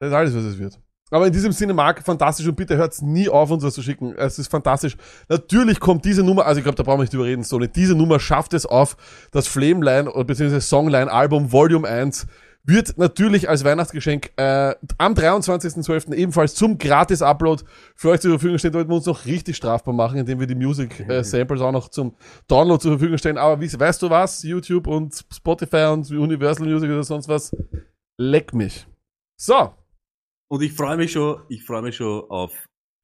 Das 0.00 0.08
ist 0.08 0.14
alles, 0.14 0.34
was 0.34 0.44
es 0.44 0.58
wird. 0.58 0.80
Aber 1.10 1.26
in 1.26 1.32
diesem 1.32 1.52
Sinne, 1.52 1.74
Marc, 1.74 2.04
fantastisch 2.04 2.46
und 2.46 2.54
bitte 2.54 2.76
hört's 2.76 3.02
nie 3.02 3.28
auf, 3.28 3.50
uns 3.50 3.64
was 3.64 3.74
zu 3.74 3.82
schicken. 3.82 4.14
Es 4.16 4.38
ist 4.38 4.48
fantastisch. 4.48 4.96
Natürlich 5.28 5.80
kommt 5.80 6.04
diese 6.04 6.22
Nummer, 6.22 6.46
also 6.46 6.58
ich 6.58 6.64
glaube, 6.64 6.76
da 6.76 6.84
brauchen 6.84 6.98
wir 6.98 7.02
nicht 7.02 7.12
drüber 7.12 7.24
reden, 7.24 7.42
Sony. 7.42 7.68
Diese 7.68 7.96
Nummer 7.96 8.20
schafft 8.20 8.54
es 8.54 8.64
auf 8.64 8.96
das 9.32 9.48
Flameline 9.48 10.10
beziehungsweise 10.24 10.60
Songline 10.60 11.10
Album 11.10 11.50
Volume 11.50 11.88
1 11.88 12.26
wird 12.64 12.98
natürlich 12.98 13.48
als 13.48 13.64
Weihnachtsgeschenk 13.64 14.32
äh, 14.36 14.74
am 14.98 15.14
23.12. 15.14 16.14
ebenfalls 16.14 16.54
zum 16.54 16.78
Gratis-Upload 16.78 17.64
für 17.96 18.10
euch 18.10 18.20
zur 18.20 18.32
Verfügung 18.32 18.58
stehen. 18.58 18.72
Da 18.72 18.78
wollten 18.78 18.90
wir 18.90 18.96
uns 18.96 19.06
noch 19.06 19.24
richtig 19.26 19.56
strafbar 19.56 19.94
machen, 19.94 20.18
indem 20.18 20.40
wir 20.40 20.46
die 20.46 20.54
Music-Samples 20.54 21.60
auch 21.62 21.72
noch 21.72 21.88
zum 21.88 22.14
Download 22.48 22.80
zur 22.80 22.92
Verfügung 22.92 23.18
stellen. 23.18 23.38
Aber 23.38 23.60
wie, 23.60 23.72
weißt 23.72 24.02
du 24.02 24.10
was? 24.10 24.42
YouTube 24.42 24.86
und 24.86 25.24
Spotify 25.32 25.88
und 25.92 26.10
Universal 26.10 26.66
Music 26.66 26.90
oder 26.90 27.02
sonst 27.02 27.28
was, 27.28 27.56
leck 28.18 28.52
mich. 28.54 28.86
So, 29.40 29.74
Und 30.50 30.62
ich 30.62 30.72
freue 30.74 30.98
mich 30.98 31.12
schon, 31.12 31.40
ich 31.48 31.64
freue 31.64 31.80
mich 31.82 31.96
schon 31.96 32.22
auf 32.28 32.52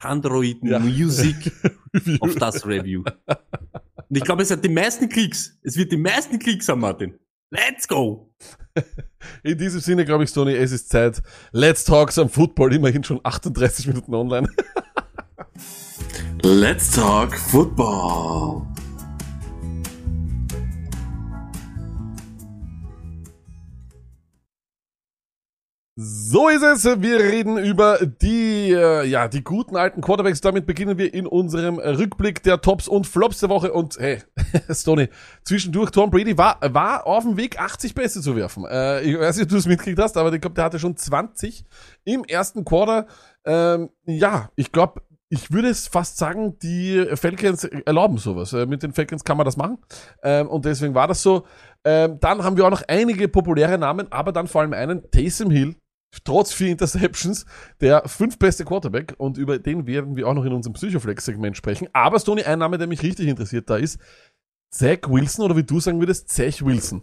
Android 0.03 0.59
Ja. 0.63 0.79
Music, 0.79 1.51
auf 2.21 2.35
das 2.35 2.67
Review. 2.67 3.03
Und 4.09 4.17
ich 4.17 4.23
glaube, 4.23 4.43
es 4.43 4.51
hat 4.51 4.63
die 4.63 4.69
meisten 4.69 5.09
Klicks. 5.09 5.59
Es 5.63 5.77
wird 5.79 5.91
die 5.91 5.97
meisten 5.97 6.39
Klicks 6.39 6.69
haben, 6.69 6.81
Martin. 6.81 7.19
Let's 7.57 7.89
go. 7.89 8.29
In 9.43 9.57
diesem 9.57 9.81
Sinne 9.81 10.05
glaube 10.05 10.25
ich, 10.25 10.31
Sony, 10.31 10.55
es 10.55 10.73
ist 10.73 10.91
Zeit. 10.91 11.23
Let's 11.53 11.85
talk 11.85 12.13
some 12.13 12.29
Football. 12.29 12.75
Immerhin 12.75 13.03
schon 13.03 13.21
38 13.23 13.87
Minuten 13.87 14.15
online. 14.15 14.49
Let's 16.43 16.91
talk 16.93 17.35
football. 17.35 18.67
So 25.99 26.51
ist 26.51 26.63
es. 26.63 26.85
Wir 27.01 27.21
reden 27.21 27.57
über 27.57 27.99
die, 28.05 28.71
äh, 28.71 29.07
ja, 29.07 29.29
die 29.29 29.43
guten 29.43 29.77
alten 29.77 30.03
Quarterbacks. 30.03 30.43
Damit 30.43 30.67
beginnen 30.67 30.99
wir 30.99 31.15
in 31.15 31.27
unserem 31.27 31.79
Rückblick 31.79 32.43
der 32.43 32.61
Tops 32.61 32.87
und 32.87 33.07
Flops 33.07 33.41
der 33.41 33.49
Woche. 33.49 33.73
Und 33.73 33.99
hey, 33.99 34.23
Stoney, 34.71 35.09
zwischendurch 35.43 35.91
Tom 35.91 36.11
Brady 36.11 36.37
war, 36.37 36.59
war 36.61 37.07
auf 37.07 37.25
dem 37.25 37.39
Weg, 37.39 37.59
80 37.59 37.95
Pässe 37.95 38.21
zu 38.21 38.37
werfen. 38.37 38.67
Äh, 38.67 39.05
ich 39.05 39.19
weiß 39.19 39.37
nicht, 39.37 39.45
ob 39.45 39.49
du 39.49 39.57
es 39.57 39.67
mitgekriegt 39.67 39.99
hast, 39.99 40.19
aber 40.19 40.31
ich 40.35 40.41
glaube, 40.43 40.53
der 40.53 40.65
hatte 40.65 40.79
schon 40.79 40.99
20 40.99 41.65
im 42.05 42.25
ersten 42.25 42.67
Quarter. 42.67 43.07
Ähm, 43.47 43.89
ja, 44.05 44.51
ich 44.55 44.73
glaube, 44.73 45.01
ich 45.31 45.51
würde 45.51 45.69
es 45.71 45.89
fast 45.89 46.19
sagen, 46.19 46.59
die 46.59 47.07
Falcons 47.15 47.65
erlauben 47.65 48.19
sowas. 48.19 48.53
Äh, 48.53 48.67
mit 48.67 48.83
den 48.83 48.93
Falcons 48.93 49.25
kann 49.25 49.39
man 49.39 49.47
das 49.47 49.57
machen. 49.57 49.79
Ähm, 50.23 50.49
und 50.49 50.67
deswegen 50.67 50.95
war 50.95 51.09
das 51.09 51.23
so. 51.23 51.47
Ähm, 51.85 52.19
dann 52.21 52.45
haben 52.45 52.59
wir 52.59 52.67
auch 52.67 52.71
noch 52.71 52.83
einige 52.87 53.29
populäre 53.29 53.79
Namen, 53.79 54.13
aber 54.13 54.33
dann 54.33 54.47
vor 54.47 54.61
allem 54.61 54.75
einen, 54.75 55.11
Taysom 55.11 55.51
Hill, 55.51 55.75
trotz 56.25 56.53
vier 56.53 56.69
Interceptions, 56.69 57.47
der 57.81 58.09
fünf 58.09 58.39
beste 58.39 58.65
Quarterback. 58.65 59.15
Und 59.19 59.39
über 59.39 59.59
den 59.59 59.87
werden 59.87 60.17
wir 60.17 60.29
auch 60.29 60.35
noch 60.35 60.45
in 60.45 60.53
unserem 60.53 60.75
Psychoflex-Segment 60.75 61.57
sprechen. 61.57 61.89
Aber 61.93 62.19
Stoney, 62.19 62.45
ein 62.45 62.59
Name, 62.59 62.79
der 62.79 62.87
mich 62.87 63.03
richtig 63.03 63.29
interessiert, 63.29 63.69
da 63.71 63.77
ist 63.77 64.01
Zach 64.73 65.09
Wilson 65.09 65.45
oder 65.45 65.57
wie 65.57 65.65
du 65.65 65.81
sagen 65.81 66.01
würdest, 66.01 66.29
Zach 66.29 66.63
Wilson. 66.63 67.03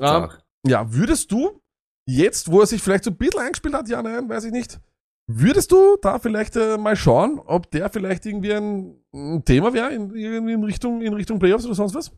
Ähm, 0.00 0.28
ja, 0.66 0.92
würdest 0.92 1.30
du 1.32 1.62
jetzt, 2.08 2.50
wo 2.50 2.60
er 2.60 2.66
sich 2.66 2.82
vielleicht 2.82 3.04
so 3.04 3.10
ein 3.10 3.16
bisschen 3.16 3.40
eingespielt 3.40 3.74
hat, 3.74 3.88
ja, 3.88 4.02
nein, 4.02 4.28
weiß 4.28 4.44
ich 4.44 4.52
nicht, 4.52 4.80
würdest 5.28 5.72
du 5.72 5.96
da 6.00 6.18
vielleicht 6.18 6.56
äh, 6.56 6.76
mal 6.76 6.96
schauen, 6.96 7.38
ob 7.38 7.70
der 7.70 7.90
vielleicht 7.90 8.26
irgendwie 8.26 8.52
ein, 8.52 9.04
ein 9.12 9.44
Thema 9.44 9.72
wäre 9.72 9.92
in, 9.92 10.14
irgendwie 10.14 10.52
in 10.52 10.64
Richtung, 10.64 11.02
in 11.02 11.14
Richtung 11.14 11.38
Playoffs 11.38 11.64
oder 11.64 11.74
sonst 11.74 11.94
was? 11.94 12.12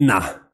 Na. 0.00 0.47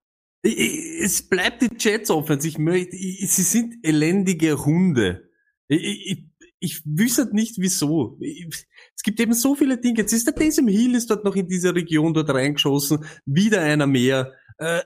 Es 0.44 1.28
bleibt 1.28 1.62
die 1.62 1.70
Jets 1.78 2.10
Offense. 2.10 2.46
Ich 2.46 2.58
möchte, 2.58 2.96
sie 2.96 3.42
sind 3.42 3.76
elendige 3.82 4.64
Hunde. 4.64 5.30
Ich, 5.68 6.06
ich, 6.06 6.26
ich 6.60 6.82
wüsste 6.84 7.34
nicht 7.34 7.56
wieso. 7.58 8.18
Es 8.20 9.02
gibt 9.02 9.20
eben 9.20 9.32
so 9.32 9.54
viele 9.54 9.78
Dinge. 9.78 9.98
Jetzt 9.98 10.12
ist 10.12 10.26
der 10.26 10.34
Taysom 10.34 10.68
Hill 10.68 10.94
ist 10.94 11.10
dort 11.10 11.24
noch 11.24 11.34
in 11.34 11.48
dieser 11.48 11.74
Region 11.74 12.12
dort 12.12 12.28
reingeschossen. 12.30 13.04
Wieder 13.24 13.62
einer 13.62 13.86
mehr. 13.86 14.34
Äh, 14.58 14.82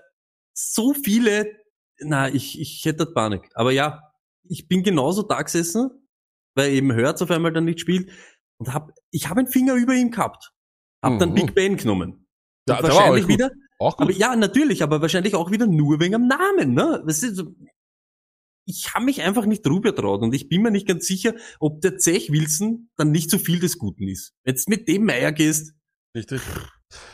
so 0.54 0.94
viele. 0.94 1.56
Na, 2.00 2.32
ich, 2.32 2.60
ich 2.60 2.84
hätte 2.84 3.04
dort 3.04 3.14
Panik. 3.14 3.50
Aber 3.54 3.72
ja, 3.72 4.02
ich 4.44 4.68
bin 4.68 4.84
genauso 4.84 5.22
da 5.22 5.42
gesessen, 5.42 5.90
weil 6.54 6.72
eben 6.72 6.92
Hertz 6.92 7.20
auf 7.22 7.30
einmal 7.32 7.52
dann 7.52 7.64
nicht 7.64 7.80
spielt 7.80 8.10
und 8.58 8.72
hab, 8.72 8.92
ich 9.10 9.28
habe 9.28 9.40
einen 9.40 9.48
Finger 9.50 9.74
über 9.74 9.94
ihm 9.94 10.10
gehabt. 10.12 10.52
Hab 11.02 11.18
dann 11.18 11.30
Mhm. 11.30 11.34
Big 11.34 11.54
Ben 11.54 11.76
genommen. 11.76 12.28
Ja, 12.68 12.82
wahrscheinlich 12.82 13.26
wieder, 13.28 13.50
aber 13.98 14.12
ja, 14.12 14.34
natürlich, 14.34 14.82
aber 14.82 15.00
wahrscheinlich 15.00 15.34
auch 15.34 15.50
wieder 15.50 15.66
nur 15.66 16.00
wegen 16.00 16.12
dem 16.12 16.26
Namen, 16.26 16.74
ne? 16.74 17.02
Das 17.06 17.22
ist 17.22 17.42
ich 18.68 18.92
habe 18.92 19.06
mich 19.06 19.22
einfach 19.22 19.46
nicht 19.46 19.64
drüber 19.64 19.94
traut 19.94 20.20
und 20.20 20.34
ich 20.34 20.50
bin 20.50 20.60
mir 20.60 20.70
nicht 20.70 20.86
ganz 20.86 21.06
sicher, 21.06 21.34
ob 21.58 21.80
der 21.80 21.96
Zech 21.96 22.30
Wilson 22.30 22.90
dann 22.96 23.10
nicht 23.10 23.30
so 23.30 23.38
viel 23.38 23.60
des 23.60 23.78
Guten 23.78 24.06
ist. 24.08 24.34
Wenn 24.44 24.56
du 24.56 24.62
mit 24.66 24.88
dem 24.88 25.06
Meier 25.06 25.32
gehst, 25.32 25.72
Richtig. 26.14 26.40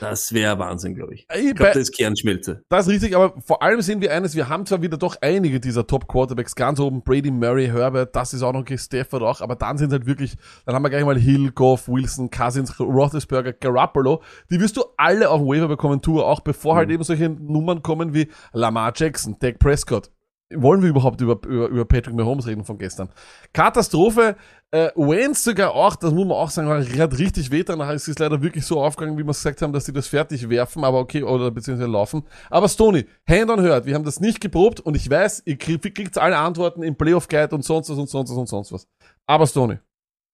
Das 0.00 0.32
wäre 0.32 0.58
Wahnsinn, 0.58 0.94
glaube 0.94 1.14
ich. 1.14 1.26
Ich 1.34 1.54
glaube, 1.54 1.72
das 1.72 1.76
ist 1.76 1.96
Kernschmelze. 1.96 2.62
Das 2.68 2.86
ist 2.86 2.92
richtig, 2.92 3.16
aber 3.16 3.34
vor 3.40 3.62
allem 3.62 3.80
sehen 3.80 4.00
wir 4.00 4.12
eines, 4.12 4.36
wir 4.36 4.48
haben 4.48 4.66
zwar 4.66 4.82
wieder 4.82 4.96
doch 4.96 5.16
einige 5.20 5.60
dieser 5.60 5.86
Top-Quarterbacks 5.86 6.54
ganz 6.54 6.78
oben, 6.78 7.02
Brady, 7.02 7.30
Murray, 7.30 7.66
Herbert, 7.66 8.14
das 8.14 8.34
ist 8.34 8.42
auch 8.42 8.52
noch 8.52 8.64
Stafford 8.76 9.22
auch, 9.22 9.40
aber 9.40 9.56
dann 9.56 9.76
sind 9.78 9.92
halt 9.92 10.06
wirklich, 10.06 10.36
dann 10.64 10.74
haben 10.74 10.82
wir 10.82 10.90
gleich 10.90 11.04
mal 11.04 11.18
Hill, 11.18 11.50
Goff, 11.50 11.88
Wilson, 11.88 12.30
Cousins, 12.30 12.78
Roethlisberger, 12.78 13.52
Garoppolo, 13.52 14.22
die 14.50 14.60
wirst 14.60 14.76
du 14.76 14.84
alle 14.96 15.28
auf 15.28 15.40
dem 15.40 15.48
Waiver 15.48 15.68
bekommen, 15.68 16.00
Tour, 16.00 16.26
auch 16.26 16.40
bevor 16.40 16.76
halt 16.76 16.90
eben 16.90 17.02
solche 17.02 17.28
Nummern 17.28 17.82
kommen 17.82 18.14
wie 18.14 18.28
Lamar 18.52 18.92
Jackson, 18.94 19.36
Dak 19.40 19.58
Prescott. 19.58 20.10
Wollen 20.52 20.82
wir 20.82 20.90
überhaupt 20.90 21.20
über, 21.20 21.40
über, 21.46 21.68
über 21.68 21.84
Patrick 21.84 22.14
Mahomes 22.14 22.46
reden 22.46 22.64
von 22.64 22.76
gestern? 22.76 23.08
Katastrophe, 23.52 24.36
äh, 24.70 24.90
Wentz 24.94 25.42
sogar 25.42 25.72
auch, 25.72 25.96
das 25.96 26.12
muss 26.12 26.26
man 26.26 26.36
auch 26.36 26.50
sagen, 26.50 26.68
hat 26.68 27.18
richtig 27.18 27.50
weh 27.50 27.62
danach. 27.62 27.90
Es 27.90 28.08
ist 28.08 28.18
leider 28.18 28.42
wirklich 28.42 28.66
so 28.66 28.82
aufgegangen, 28.82 29.16
wie 29.16 29.24
wir 29.24 29.30
es 29.30 29.38
gesagt 29.38 29.62
haben, 29.62 29.72
dass 29.72 29.86
sie 29.86 29.92
das 29.92 30.06
fertig 30.06 30.48
werfen, 30.50 30.84
aber 30.84 30.98
okay, 30.98 31.22
oder 31.22 31.50
beziehungsweise 31.50 31.90
laufen. 31.90 32.24
Aber 32.50 32.68
Stoney, 32.68 33.06
Hand 33.28 33.50
on 33.50 33.60
hört, 33.62 33.86
wir 33.86 33.94
haben 33.94 34.04
das 34.04 34.20
nicht 34.20 34.40
geprobt 34.40 34.80
und 34.80 34.96
ich 34.96 35.08
weiß, 35.08 35.44
ihr 35.46 35.56
kriegt, 35.56 35.94
kriegt 35.94 36.18
alle 36.18 36.36
Antworten 36.36 36.82
im 36.82 36.94
Playoff 36.94 37.28
Guide 37.28 37.54
und 37.54 37.64
sonst 37.64 37.88
was 37.88 37.98
und 37.98 38.08
sonst 38.08 38.30
was 38.30 38.36
und 38.36 38.48
sonst 38.48 38.72
was. 38.72 38.86
Aber 39.26 39.46
Stoney, 39.46 39.78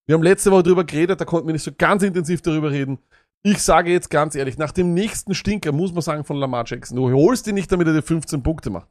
wir 0.06 0.14
haben 0.14 0.22
letzte 0.22 0.50
Woche 0.50 0.64
drüber 0.64 0.84
geredet, 0.84 1.20
da 1.20 1.24
konnten 1.24 1.46
wir 1.46 1.52
nicht 1.52 1.62
so 1.62 1.72
ganz 1.76 2.02
intensiv 2.02 2.42
darüber 2.42 2.70
reden. 2.70 2.98
Ich 3.42 3.62
sage 3.62 3.92
jetzt 3.92 4.10
ganz 4.10 4.34
ehrlich, 4.34 4.58
nach 4.58 4.72
dem 4.72 4.92
nächsten 4.92 5.34
Stinker 5.34 5.72
muss 5.72 5.92
man 5.92 6.02
sagen 6.02 6.24
von 6.24 6.36
Lamar 6.36 6.64
Jackson, 6.66 6.96
du 6.96 7.10
holst 7.10 7.46
ihn 7.46 7.54
nicht, 7.54 7.70
damit 7.70 7.86
er 7.86 7.94
dir 7.94 8.02
15 8.02 8.42
Punkte 8.42 8.70
macht. 8.70 8.88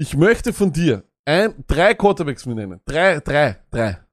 Ich 0.00 0.16
möchte 0.16 0.52
von 0.52 0.72
dir 0.72 1.04
ein, 1.26 1.62
drei 1.66 1.94
Quarterbacks 1.94 2.46
mir 2.46 2.54
nennen. 2.54 2.80
Drei, 2.86 3.20
drei, 3.20 3.62
drei. 3.70 4.04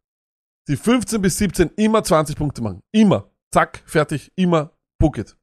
Die 0.68 0.76
15 0.76 1.22
bis 1.22 1.38
17 1.38 1.70
immer 1.78 2.04
20 2.04 2.36
Punkte 2.36 2.62
machen. 2.62 2.82
Immer. 2.94 3.32
Zack, 3.54 3.82
fertig, 3.86 4.32
immer 4.36 4.78
Bucket. 5.00 5.38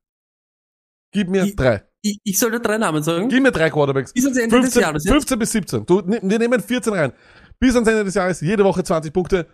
Gib 1.13 1.29
mir 1.31 1.45
Ich- 1.45 1.57
drei. 1.57 1.89
Ich, 2.07 2.19
ich 2.23 2.39
soll 2.39 2.51
da 2.51 2.59
drei 2.59 2.77
Namen 2.77 3.03
sagen? 3.03 3.31
Gib 3.31 3.43
mir 3.43 3.51
drei 3.51 3.71
Quarterbacks. 3.71 4.13
Bis 4.13 4.25
ans 4.27 4.37
Ende 4.37 4.51
15, 4.55 4.73
des 4.75 4.83
Jahres. 4.83 5.05
jetzt? 5.05 5.13
15 5.13 5.39
bis 5.39 5.53
17. 5.53 5.87
Du, 5.87 6.07
wir 6.07 6.39
nehmen 6.39 6.61
14 6.61 6.93
rein. 6.93 7.13
Bis 7.59 7.75
ans 7.75 7.89
Ende 7.89 8.05
des 8.05 8.13
Jahres, 8.15 8.43
jede 8.43 8.63
Woche 8.63 8.85
20 8.85 9.11
Punkte. 9.11 9.49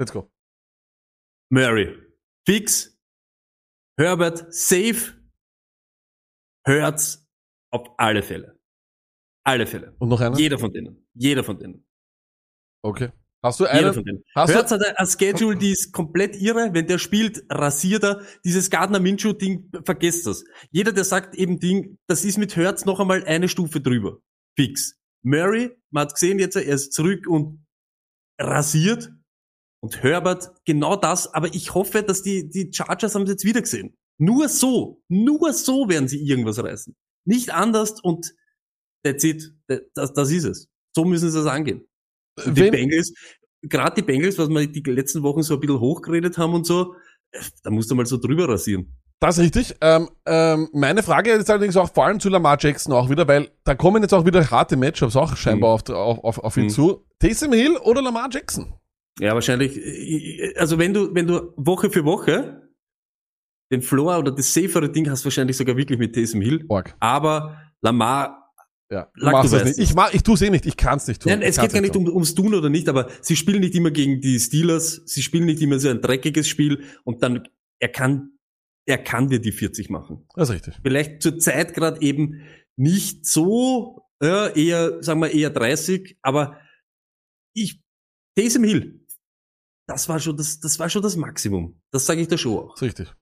Let's 0.00 0.10
go. 0.10 0.32
Murray. 1.50 1.94
Fix. 2.48 2.98
Herbert. 4.00 4.54
Safe. 4.54 5.12
Hurts. 6.66 7.28
Auf 7.70 7.88
alle 7.98 8.22
Fälle. 8.22 8.51
Alle 9.44 9.66
Fälle. 9.66 9.94
Und 9.98 10.08
noch 10.08 10.20
einer? 10.20 10.38
Jeder 10.38 10.58
von 10.58 10.72
denen. 10.72 11.06
Jeder 11.14 11.42
von 11.44 11.58
denen. 11.58 11.84
Okay. 12.82 13.10
Hast 13.42 13.58
du 13.58 13.64
Jeder 13.64 13.74
einen? 13.78 13.94
von 13.94 14.04
denen. 14.04 14.24
Hast 14.36 14.50
du- 14.52 14.56
Hurts 14.58 14.70
hat 14.70 14.82
eine 14.96 15.08
Schedule, 15.08 15.56
die 15.56 15.70
ist 15.72 15.92
komplett 15.92 16.36
irre. 16.40 16.70
Wenn 16.72 16.86
der 16.86 16.98
spielt, 16.98 17.44
rasiert 17.50 18.04
er. 18.04 18.22
Dieses 18.44 18.70
Gardner 18.70 19.00
Minshew 19.00 19.32
Ding, 19.32 19.68
vergesst 19.84 20.26
das. 20.28 20.44
Jeder, 20.70 20.92
der 20.92 21.02
sagt 21.04 21.34
eben 21.34 21.58
Ding, 21.58 21.98
das 22.06 22.24
ist 22.24 22.38
mit 22.38 22.56
Hurts 22.56 22.84
noch 22.84 23.00
einmal 23.00 23.24
eine 23.24 23.48
Stufe 23.48 23.80
drüber. 23.80 24.18
Fix. 24.56 24.96
Murray, 25.24 25.70
man 25.90 26.02
hat 26.02 26.14
gesehen 26.14 26.38
jetzt, 26.38 26.54
er 26.56 26.64
ist 26.64 26.92
zurück 26.92 27.26
und 27.26 27.64
rasiert. 28.40 29.10
Und 29.80 30.02
Herbert, 30.04 30.52
genau 30.64 30.94
das. 30.94 31.32
Aber 31.34 31.52
ich 31.52 31.74
hoffe, 31.74 32.04
dass 32.04 32.22
die, 32.22 32.48
die 32.48 32.70
Chargers 32.72 33.16
haben 33.16 33.22
es 33.22 33.30
jetzt 33.30 33.44
wieder 33.44 33.60
gesehen. 33.62 33.96
Nur 34.18 34.48
so, 34.48 35.02
nur 35.08 35.52
so 35.52 35.88
werden 35.88 36.06
sie 36.06 36.22
irgendwas 36.24 36.62
reißen. 36.62 36.94
Nicht 37.24 37.50
anders 37.52 38.00
und 38.00 38.34
that's 39.04 39.24
it. 39.24 39.52
Das, 39.94 40.12
das 40.12 40.30
ist 40.30 40.44
es. 40.44 40.68
So 40.94 41.04
müssen 41.04 41.30
sie 41.30 41.38
es 41.38 41.46
angehen. 41.46 41.86
Und 42.44 42.56
die 42.56 42.70
Bengals, 42.70 43.12
gerade 43.62 43.94
die 43.96 44.02
Bengals, 44.02 44.38
was 44.38 44.48
wir 44.48 44.66
die 44.66 44.82
letzten 44.90 45.22
Wochen 45.22 45.42
so 45.42 45.54
ein 45.54 45.60
bisschen 45.60 45.80
hochgeredet 45.80 46.38
haben 46.38 46.54
und 46.54 46.66
so, 46.66 46.94
äh, 47.32 47.40
da 47.62 47.70
musst 47.70 47.90
du 47.90 47.94
mal 47.94 48.06
so 48.06 48.16
drüber 48.16 48.48
rasieren. 48.48 48.96
Das 49.20 49.38
ist 49.38 49.44
richtig. 49.44 49.76
Ähm, 49.80 50.08
ähm, 50.26 50.68
meine 50.72 51.02
Frage 51.04 51.30
ist 51.30 51.48
allerdings 51.48 51.76
auch 51.76 51.92
vor 51.92 52.06
allem 52.06 52.18
zu 52.18 52.28
Lamar 52.28 52.56
Jackson 52.58 52.92
auch 52.92 53.08
wieder, 53.08 53.28
weil 53.28 53.50
da 53.62 53.74
kommen 53.76 54.02
jetzt 54.02 54.12
auch 54.12 54.26
wieder 54.26 54.50
harte 54.50 54.76
Matchups 54.76 55.14
auch 55.14 55.36
scheinbar 55.36 55.70
auf, 55.70 55.88
auf, 55.88 56.18
auf, 56.24 56.38
auf 56.38 56.56
ihn 56.56 56.64
Mhm. 56.64 56.70
zu. 56.70 57.06
Taysom 57.20 57.52
Hill 57.52 57.76
oder 57.76 58.02
Lamar 58.02 58.28
Jackson? 58.32 58.74
Ja, 59.20 59.34
wahrscheinlich, 59.34 59.76
äh, 59.76 60.54
also 60.56 60.76
wenn 60.78 60.92
du, 60.92 61.14
wenn 61.14 61.28
du 61.28 61.52
Woche 61.56 61.88
für 61.90 62.04
Woche 62.04 62.68
den 63.70 63.80
Floor 63.82 64.18
oder 64.18 64.32
das 64.32 64.52
safere 64.52 64.90
Ding 64.90 65.08
hast, 65.08 65.24
wahrscheinlich 65.24 65.56
sogar 65.56 65.76
wirklich 65.76 65.98
mit 66.00 66.14
Taysom 66.14 66.40
Hill. 66.40 66.64
Org. 66.68 66.94
Aber 66.98 67.58
Lamar, 67.80 68.41
Ja, 68.92 69.10
du 69.14 69.24
Lack, 69.24 69.32
machst 69.32 69.54
du 69.54 69.64
nicht. 69.64 69.78
Ich, 69.78 69.94
mach, 69.94 70.12
ich 70.12 70.22
tue 70.22 70.34
es 70.34 70.42
eh 70.42 70.50
nicht. 70.50 70.66
Ich 70.66 70.76
kann 70.76 70.98
es 70.98 71.06
nicht 71.06 71.22
tun. 71.22 71.32
nein, 71.32 71.40
es 71.40 71.58
geht 71.58 71.72
gar 71.72 71.80
nicht 71.80 71.94
tun. 71.94 72.06
um, 72.06 72.12
ums 72.12 72.34
Tun 72.34 72.52
oder 72.52 72.68
nicht, 72.68 72.90
aber 72.90 73.08
sie 73.22 73.36
spielen 73.36 73.60
nicht 73.60 73.74
immer 73.74 73.90
gegen 73.90 74.20
die 74.20 74.38
Steelers, 74.38 75.00
sie 75.06 75.22
spielen 75.22 75.46
nicht 75.46 75.62
immer 75.62 75.78
so 75.78 75.88
ein 75.88 76.02
dreckiges 76.02 76.46
Spiel 76.46 76.84
und 77.04 77.22
dann, 77.22 77.48
er 77.80 77.88
kann, 77.88 78.32
er 78.86 78.98
kann 78.98 79.28
dir 79.28 79.40
die 79.40 79.52
40 79.52 79.88
machen. 79.88 80.26
Das 80.34 80.50
ist 80.50 80.54
richtig. 80.56 80.74
vielleicht 80.82 81.22
zur 81.22 81.38
Zeit 81.38 81.72
gerade 81.72 82.02
eben 82.02 82.42
nicht 82.76 83.24
so, 83.24 84.02
ja, 84.22 84.48
eher, 84.48 85.02
sagen 85.02 85.20
wir 85.20 85.30
eher 85.30 85.48
30, 85.48 86.18
aber 86.20 86.60
ich, 87.54 87.80
Taysom 88.36 88.64
Hill, 88.64 89.06
das 89.88 90.06
war 90.06 90.20
schon 90.20 90.36
das, 90.36 90.60
das 90.60 90.78
war 90.78 90.90
schon 90.90 91.00
das 91.00 91.16
Maximum. 91.16 91.80
Das 91.92 92.04
sage 92.04 92.20
ich 92.20 92.28
da 92.28 92.36
schon 92.36 92.58
auch. 92.58 92.74
Das 92.74 92.82
ist 92.82 92.88
richtig. 92.88 93.14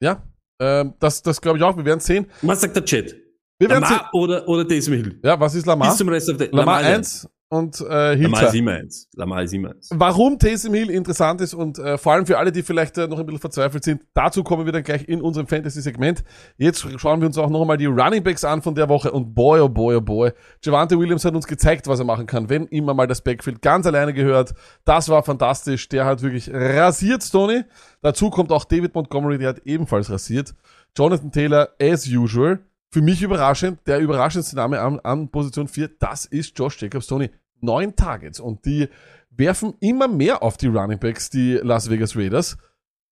Ja, 0.00 0.26
ähm, 0.58 0.94
das, 1.00 1.20
das 1.20 1.38
glaube 1.42 1.58
ich 1.58 1.64
auch. 1.64 1.76
Wir 1.76 1.84
werden 1.84 2.00
sehen. 2.00 2.30
Was 2.40 2.62
sagt 2.62 2.74
der 2.74 2.86
Chat? 2.86 3.27
Wir. 3.60 3.68
Lamar 3.68 4.10
oder, 4.12 4.48
oder 4.48 4.66
Taysom 4.66 4.94
Hill? 4.94 5.18
Ja, 5.22 5.38
was 5.38 5.54
ist 5.56 5.66
Lamar? 5.66 5.88
Bis 5.88 5.96
zum 5.98 6.08
Rest 6.08 6.30
of 6.30 6.38
the, 6.38 6.48
Lamar 6.52 6.80
ist 6.80 6.86
1 6.86 7.28
und 7.48 7.80
äh, 7.80 8.14
Hill 8.14 8.24
Lamar 8.26 8.42
ist 8.44 8.50
2. 8.50 8.58
immer 8.58 8.72
eins. 8.72 9.08
Lamar 9.16 9.42
ist 9.42 9.52
immer 9.52 9.70
eins. 9.70 9.90
Warum 9.92 10.38
Taysom 10.38 10.74
Hill 10.74 10.90
interessant 10.90 11.40
ist 11.40 11.54
und 11.54 11.76
äh, 11.80 11.98
vor 11.98 12.12
allem 12.12 12.24
für 12.24 12.38
alle, 12.38 12.52
die 12.52 12.62
vielleicht 12.62 12.96
äh, 12.98 13.08
noch 13.08 13.18
ein 13.18 13.26
bisschen 13.26 13.40
verzweifelt 13.40 13.82
sind, 13.82 14.02
dazu 14.14 14.44
kommen 14.44 14.64
wir 14.64 14.72
dann 14.72 14.84
gleich 14.84 15.08
in 15.08 15.20
unserem 15.20 15.48
Fantasy-Segment. 15.48 16.22
Jetzt 16.56 16.86
schauen 17.00 17.20
wir 17.20 17.26
uns 17.26 17.36
auch 17.36 17.50
noch 17.50 17.62
einmal 17.62 17.78
die 17.78 17.86
Running 17.86 18.22
Backs 18.22 18.44
an 18.44 18.62
von 18.62 18.76
der 18.76 18.88
Woche 18.88 19.10
und 19.10 19.34
boy, 19.34 19.58
oh 19.58 19.68
boy, 19.68 19.96
oh 19.96 20.00
boy. 20.00 20.30
Javante 20.62 20.96
Williams 20.96 21.24
hat 21.24 21.34
uns 21.34 21.48
gezeigt, 21.48 21.88
was 21.88 21.98
er 21.98 22.04
machen 22.04 22.26
kann, 22.26 22.48
wenn 22.48 22.68
ihm 22.68 22.84
mal 22.84 23.08
das 23.08 23.22
Backfield 23.22 23.60
ganz 23.60 23.86
alleine 23.86 24.14
gehört. 24.14 24.54
Das 24.84 25.08
war 25.08 25.24
fantastisch. 25.24 25.88
Der 25.88 26.04
hat 26.04 26.22
wirklich 26.22 26.48
rasiert, 26.54 27.24
Stoney. 27.24 27.64
Dazu 28.02 28.30
kommt 28.30 28.52
auch 28.52 28.66
David 28.66 28.94
Montgomery, 28.94 29.38
der 29.38 29.48
hat 29.48 29.62
ebenfalls 29.64 30.10
rasiert. 30.10 30.54
Jonathan 30.96 31.32
Taylor, 31.32 31.70
as 31.80 32.06
usual. 32.06 32.60
Für 32.90 33.02
mich 33.02 33.22
überraschend, 33.22 33.80
der 33.86 33.98
überraschendste 33.98 34.56
Name 34.56 34.80
an, 34.80 34.98
an 35.00 35.30
Position 35.30 35.68
4, 35.68 35.88
das 35.98 36.24
ist 36.24 36.58
Josh 36.58 36.80
Jacobs, 36.80 37.06
Tony. 37.06 37.30
Neun 37.60 37.96
Targets 37.96 38.38
und 38.40 38.64
die 38.64 38.88
werfen 39.30 39.74
immer 39.80 40.08
mehr 40.08 40.42
auf 40.42 40.56
die 40.56 40.68
Running 40.68 40.98
Backs, 40.98 41.28
die 41.28 41.54
Las 41.54 41.90
Vegas 41.90 42.16
Raiders. 42.16 42.56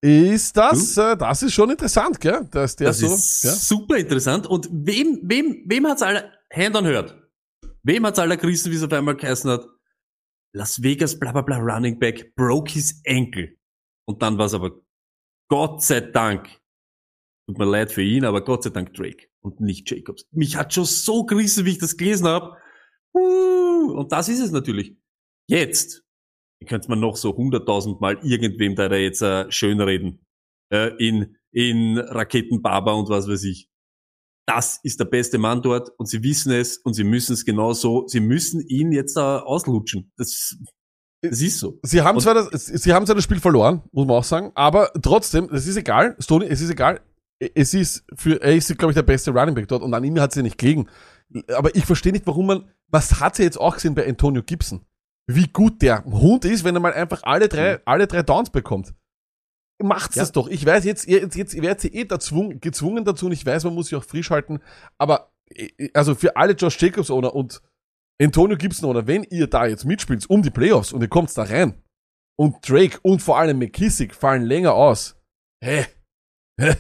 Ist 0.00 0.56
das, 0.56 0.96
äh, 0.96 1.16
das 1.16 1.42
ist 1.42 1.54
schon 1.54 1.70
interessant, 1.70 2.20
gell? 2.20 2.46
Dass 2.50 2.76
der 2.76 2.88
Das 2.88 2.98
so, 2.98 3.06
ist 3.06 3.42
ja? 3.42 3.50
super 3.50 3.96
interessant. 3.96 4.46
Und 4.46 4.68
wem, 4.70 5.20
wem, 5.24 5.64
wem 5.66 5.86
hat's 5.86 6.02
alle 6.02 6.32
Hand 6.52 6.76
on 6.76 6.84
hört? 6.86 7.16
Wem 7.82 8.06
hat's 8.06 8.18
alle 8.18 8.36
gerissen, 8.36 8.70
wie 8.70 8.76
es 8.76 8.82
auf 8.82 8.92
einmal 8.92 9.16
geheißen 9.16 9.50
hat? 9.50 9.66
Las 10.54 10.82
Vegas, 10.82 11.18
bla 11.18 11.32
bla 11.32 11.42
bla, 11.42 11.58
Running 11.58 11.98
Back, 11.98 12.34
broke 12.36 12.70
his 12.70 13.02
ankle. 13.06 13.56
Und 14.06 14.22
dann 14.22 14.38
war's 14.38 14.54
aber 14.54 14.72
Gott 15.48 15.82
sei 15.82 16.00
Dank, 16.00 16.48
tut 17.48 17.58
mir 17.58 17.64
leid 17.64 17.90
für 17.92 18.02
ihn, 18.02 18.24
aber 18.24 18.44
Gott 18.44 18.62
sei 18.64 18.70
Dank 18.70 18.94
Drake 18.94 19.28
und 19.46 19.60
nicht 19.60 19.90
Jacobs. 19.90 20.26
Mich 20.32 20.56
hat 20.56 20.74
schon 20.74 20.84
so 20.84 21.24
gerissen, 21.24 21.64
wie 21.64 21.70
ich 21.70 21.78
das 21.78 21.96
gelesen 21.96 22.26
habe. 22.26 22.56
Und 23.12 24.12
das 24.12 24.28
ist 24.28 24.40
es 24.40 24.50
natürlich. 24.50 24.96
Jetzt, 25.48 26.02
ihr 26.60 26.66
könnt 26.66 26.88
mir 26.88 26.96
noch 26.96 27.16
so 27.16 27.34
hunderttausend 27.36 28.00
Mal 28.00 28.18
irgendwem 28.22 28.74
da 28.74 28.92
jetzt 28.94 29.22
äh, 29.22 29.50
schönreden. 29.50 30.24
Äh, 30.72 30.90
in, 30.98 31.36
in 31.52 31.96
Raketenbaba 31.98 32.92
und 32.92 33.08
was 33.08 33.28
weiß 33.28 33.44
ich. 33.44 33.68
Das 34.48 34.80
ist 34.82 34.98
der 35.00 35.04
beste 35.06 35.38
Mann 35.38 35.62
dort 35.62 35.90
und 35.98 36.06
sie 36.06 36.22
wissen 36.22 36.52
es 36.52 36.78
und 36.78 36.94
sie 36.94 37.04
müssen 37.04 37.32
es 37.32 37.44
genau 37.44 37.72
so, 37.72 38.06
sie 38.06 38.20
müssen 38.20 38.60
ihn 38.68 38.92
jetzt 38.92 39.16
da 39.16 39.40
auslutschen. 39.40 40.12
Das, 40.16 40.56
das 41.22 41.40
ist 41.40 41.58
so. 41.58 41.78
Sie 41.82 42.02
haben 42.02 42.16
Und- 42.16 42.22
zwar 42.22 42.34
das, 42.34 42.66
sie 42.66 42.92
haben 42.92 43.06
zwar 43.06 43.14
das 43.14 43.24
Spiel 43.24 43.40
verloren, 43.40 43.82
muss 43.92 44.06
man 44.06 44.16
auch 44.16 44.24
sagen, 44.24 44.50
aber 44.54 44.92
trotzdem, 45.02 45.48
es 45.52 45.66
ist 45.66 45.76
egal, 45.76 46.16
Stoney, 46.20 46.46
es 46.46 46.60
ist 46.60 46.70
egal. 46.70 47.00
Es 47.38 47.74
ist 47.74 48.04
für, 48.14 48.40
er 48.40 48.54
ist, 48.56 48.76
glaube 48.78 48.92
ich, 48.92 48.96
der 48.96 49.02
beste 49.02 49.30
Running 49.30 49.54
Back 49.54 49.68
dort 49.68 49.82
und 49.82 49.92
an 49.92 50.04
ihm 50.04 50.18
hat 50.20 50.32
sie 50.32 50.42
nicht 50.42 50.58
gelegen. 50.58 50.88
Aber 51.54 51.74
ich 51.74 51.84
verstehe 51.84 52.12
nicht, 52.12 52.26
warum 52.26 52.46
man, 52.46 52.70
was 52.88 53.20
hat 53.20 53.36
sie 53.36 53.42
jetzt 53.42 53.58
auch 53.60 53.74
gesehen 53.74 53.94
bei 53.94 54.08
Antonio 54.08 54.42
Gibson? 54.42 54.86
Wie 55.28 55.48
gut 55.48 55.82
der 55.82 56.04
Hund 56.04 56.44
ist, 56.44 56.64
wenn 56.64 56.76
er 56.76 56.80
mal 56.80 56.94
einfach 56.94 57.24
alle 57.24 57.48
drei, 57.48 57.80
alle 57.84 58.06
drei 58.06 58.22
Downs 58.22 58.50
bekommt. 58.50 58.94
Macht's 59.82 60.14
Ja. 60.14 60.22
das 60.22 60.32
doch. 60.32 60.48
Ich 60.48 60.64
weiß 60.64 60.84
jetzt, 60.84 61.06
jetzt, 61.06 61.36
jetzt 61.36 61.60
werdet 61.60 61.84
ihr 61.84 61.94
eh 61.94 62.04
dazwungen, 62.04 62.60
gezwungen 62.60 63.04
dazu 63.04 63.26
und 63.26 63.32
ich 63.32 63.44
weiß, 63.44 63.64
man 63.64 63.74
muss 63.74 63.88
sich 63.88 63.98
auch 63.98 64.04
frisch 64.04 64.30
halten, 64.30 64.60
aber, 64.96 65.32
äh, 65.50 65.90
also 65.92 66.14
für 66.14 66.36
alle 66.36 66.54
Josh 66.54 66.80
Jacobs 66.80 67.10
Owner 67.10 67.34
und 67.34 67.60
Antonio 68.22 68.56
Gibson 68.56 68.88
Owner, 68.88 69.06
wenn 69.06 69.24
ihr 69.24 69.48
da 69.48 69.66
jetzt 69.66 69.84
mitspielt 69.84 70.30
um 70.30 70.42
die 70.42 70.50
Playoffs 70.50 70.92
und 70.92 71.02
ihr 71.02 71.08
kommt 71.08 71.36
da 71.36 71.42
rein 71.42 71.82
und 72.38 72.66
Drake 72.66 72.98
und 73.02 73.20
vor 73.20 73.36
allem 73.38 73.58
McKissick 73.58 74.14
fallen 74.14 74.44
länger 74.44 74.72
aus, 74.72 75.16
hä? 75.62 75.84
Hä? 76.58 76.76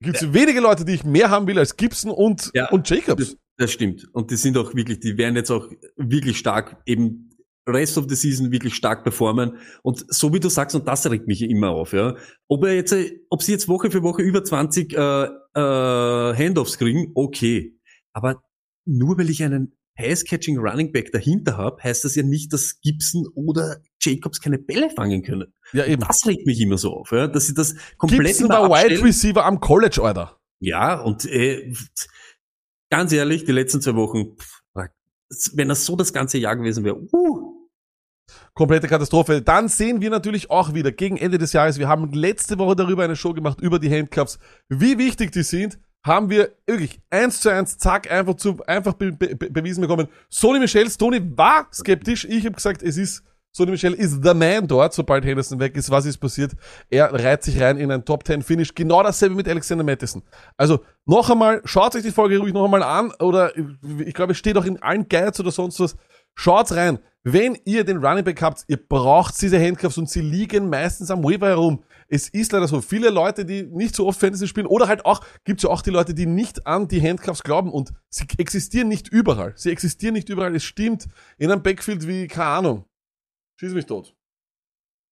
Gibt's 0.00 0.32
wenige 0.32 0.60
Leute, 0.60 0.84
die 0.84 0.94
ich 0.94 1.04
mehr 1.04 1.30
haben 1.30 1.46
will 1.46 1.58
als 1.58 1.76
Gibson 1.76 2.10
und, 2.10 2.50
Ja. 2.54 2.70
und 2.70 2.88
Jacobs. 2.88 3.36
Das 3.56 3.72
stimmt. 3.72 4.06
Und 4.12 4.30
die 4.30 4.36
sind 4.36 4.56
auch 4.56 4.74
wirklich, 4.74 5.00
die 5.00 5.18
werden 5.18 5.34
jetzt 5.34 5.50
auch 5.50 5.68
wirklich 5.96 6.38
stark 6.38 6.80
eben 6.86 7.30
Rest 7.68 7.98
of 7.98 8.06
the 8.08 8.14
Season 8.14 8.52
wirklich 8.52 8.74
stark 8.74 9.02
performen. 9.02 9.58
Und 9.82 10.04
so 10.08 10.32
wie 10.32 10.40
du 10.40 10.48
sagst, 10.48 10.76
und 10.76 10.86
das 10.86 11.08
regt 11.10 11.26
mich 11.26 11.42
immer 11.42 11.70
auf, 11.70 11.92
ja. 11.92 12.16
Ob 12.46 12.64
er 12.64 12.74
jetzt, 12.74 12.94
ob 13.28 13.42
sie 13.42 13.52
jetzt 13.52 13.68
Woche 13.68 13.90
für 13.90 14.02
Woche 14.02 14.22
über 14.22 14.42
20 14.44 14.94
äh, 14.94 14.96
äh, 15.24 15.28
Handoffs 15.54 16.78
kriegen, 16.78 17.10
okay. 17.14 17.76
Aber 18.12 18.42
nur 18.86 19.18
weil 19.18 19.28
ich 19.28 19.42
einen 19.42 19.76
Pass-Catching 19.96 20.58
Running 20.58 20.92
Back 20.92 21.10
dahinter 21.12 21.56
habe, 21.56 21.82
heißt 21.82 22.04
das 22.04 22.14
ja 22.14 22.22
nicht, 22.22 22.52
dass 22.52 22.80
Gibson 22.80 23.26
oder 23.34 23.78
Jacobs 24.00 24.40
keine 24.40 24.58
Bälle 24.58 24.90
fangen 24.90 25.22
können. 25.22 25.52
Ja, 25.72 25.84
eben. 25.84 26.02
Das 26.06 26.26
regt 26.26 26.46
mich 26.46 26.60
immer 26.60 26.78
so 26.78 26.92
auf, 26.94 27.12
ja, 27.12 27.26
dass 27.26 27.46
sie 27.46 27.54
das 27.54 27.74
komplett 27.96 28.26
Gibson 28.26 28.48
war 28.48 28.68
Wide. 28.70 29.02
Receiver 29.02 29.44
am 29.44 29.60
College, 29.60 30.00
Alter. 30.02 30.38
Ja, 30.60 31.00
und 31.00 31.24
äh, 31.26 31.72
ganz 32.90 33.12
ehrlich, 33.12 33.44
die 33.44 33.52
letzten 33.52 33.80
zwei 33.80 33.94
Wochen, 33.94 34.36
pff, 34.36 34.58
wenn 35.54 35.68
das 35.68 35.84
so 35.84 35.94
das 35.94 36.12
ganze 36.12 36.38
Jahr 36.38 36.56
gewesen 36.56 36.84
wäre, 36.84 36.98
uh, 37.12 37.58
Komplette 38.54 38.88
Katastrophe. 38.88 39.40
Dann 39.40 39.68
sehen 39.68 40.00
wir 40.00 40.10
natürlich 40.10 40.50
auch 40.50 40.74
wieder 40.74 40.92
gegen 40.92 41.16
Ende 41.16 41.38
des 41.38 41.52
Jahres, 41.52 41.78
wir 41.78 41.88
haben 41.88 42.12
letzte 42.12 42.58
Woche 42.58 42.76
darüber 42.76 43.04
eine 43.04 43.16
Show 43.16 43.32
gemacht, 43.32 43.60
über 43.60 43.78
die 43.78 43.90
Handcuffs, 43.90 44.38
wie 44.68 44.98
wichtig 44.98 45.32
die 45.32 45.42
sind, 45.42 45.78
haben 46.04 46.30
wir 46.30 46.56
wirklich 46.66 47.00
eins 47.10 47.40
zu 47.40 47.50
eins, 47.50 47.78
zack, 47.78 48.10
einfach 48.10 48.34
zu, 48.34 48.62
einfach 48.66 48.94
be 48.94 49.12
be 49.12 49.34
bewiesen 49.36 49.80
bekommen. 49.80 50.08
Sony 50.28 50.58
Michel, 50.58 50.88
Sony 50.90 51.20
war 51.36 51.68
skeptisch, 51.72 52.24
ich 52.24 52.44
habe 52.44 52.54
gesagt, 52.56 52.82
es 52.82 52.96
ist, 52.96 53.22
Sony 53.58 53.72
Michel 53.72 53.92
ist 53.92 54.24
the 54.24 54.34
man 54.34 54.66
dort, 54.66 54.94
sobald 54.94 55.24
Henderson 55.24 55.58
weg 55.60 55.76
ist, 55.76 55.90
was 55.90 56.06
ist 56.06 56.18
passiert? 56.18 56.52
Er 56.88 57.12
reiht 57.12 57.42
sich 57.42 57.60
rein 57.60 57.76
in 57.76 57.90
ein 57.90 58.04
Top 58.04 58.26
10 58.26 58.42
Finish, 58.42 58.74
genau 58.74 59.02
dasselbe 59.02 59.34
mit 59.34 59.48
Alexander 59.48 59.84
Mattison. 59.84 60.22
Also, 60.56 60.80
noch 61.04 61.28
einmal, 61.28 61.60
schaut 61.64 61.94
euch 61.96 62.02
die 62.02 62.12
Folge 62.12 62.38
ruhig 62.38 62.54
noch 62.54 62.64
einmal 62.64 62.82
an, 62.82 63.12
oder 63.18 63.52
ich 63.98 64.14
glaube, 64.14 64.32
es 64.32 64.38
steht 64.38 64.56
auch 64.56 64.64
in 64.64 64.80
allen 64.80 65.08
Guides 65.08 65.40
oder 65.40 65.50
sonst 65.50 65.80
was, 65.80 65.96
Schaut's 66.40 66.76
rein. 66.76 67.00
Wenn 67.24 67.58
ihr 67.64 67.82
den 67.82 67.96
Running 67.96 68.22
Back 68.22 68.40
habt, 68.42 68.64
ihr 68.68 68.76
braucht 68.76 69.42
diese 69.42 69.60
Handcuffs 69.60 69.98
und 69.98 70.08
sie 70.08 70.20
liegen 70.20 70.70
meistens 70.70 71.10
am 71.10 71.24
Waiver 71.24 71.48
herum. 71.48 71.82
Es 72.06 72.28
ist 72.28 72.52
leider 72.52 72.68
so. 72.68 72.80
Viele 72.80 73.10
Leute, 73.10 73.44
die 73.44 73.64
nicht 73.64 73.96
so 73.96 74.06
oft 74.06 74.20
Fantasy 74.20 74.46
spielen 74.46 74.68
oder 74.68 74.86
halt 74.86 75.04
auch, 75.04 75.20
gibt's 75.44 75.64
ja 75.64 75.70
auch 75.70 75.82
die 75.82 75.90
Leute, 75.90 76.14
die 76.14 76.26
nicht 76.26 76.64
an 76.64 76.86
die 76.86 77.02
Handcuffs 77.02 77.42
glauben 77.42 77.72
und 77.72 77.92
sie 78.08 78.24
existieren 78.38 78.86
nicht 78.86 79.08
überall. 79.08 79.52
Sie 79.56 79.72
existieren 79.72 80.14
nicht 80.14 80.28
überall. 80.28 80.54
Es 80.54 80.62
stimmt. 80.62 81.08
In 81.38 81.50
einem 81.50 81.64
Backfield 81.64 82.06
wie, 82.06 82.28
keine 82.28 82.50
Ahnung. 82.50 82.84
Schieß 83.60 83.74
mich 83.74 83.86
tot. 83.86 84.14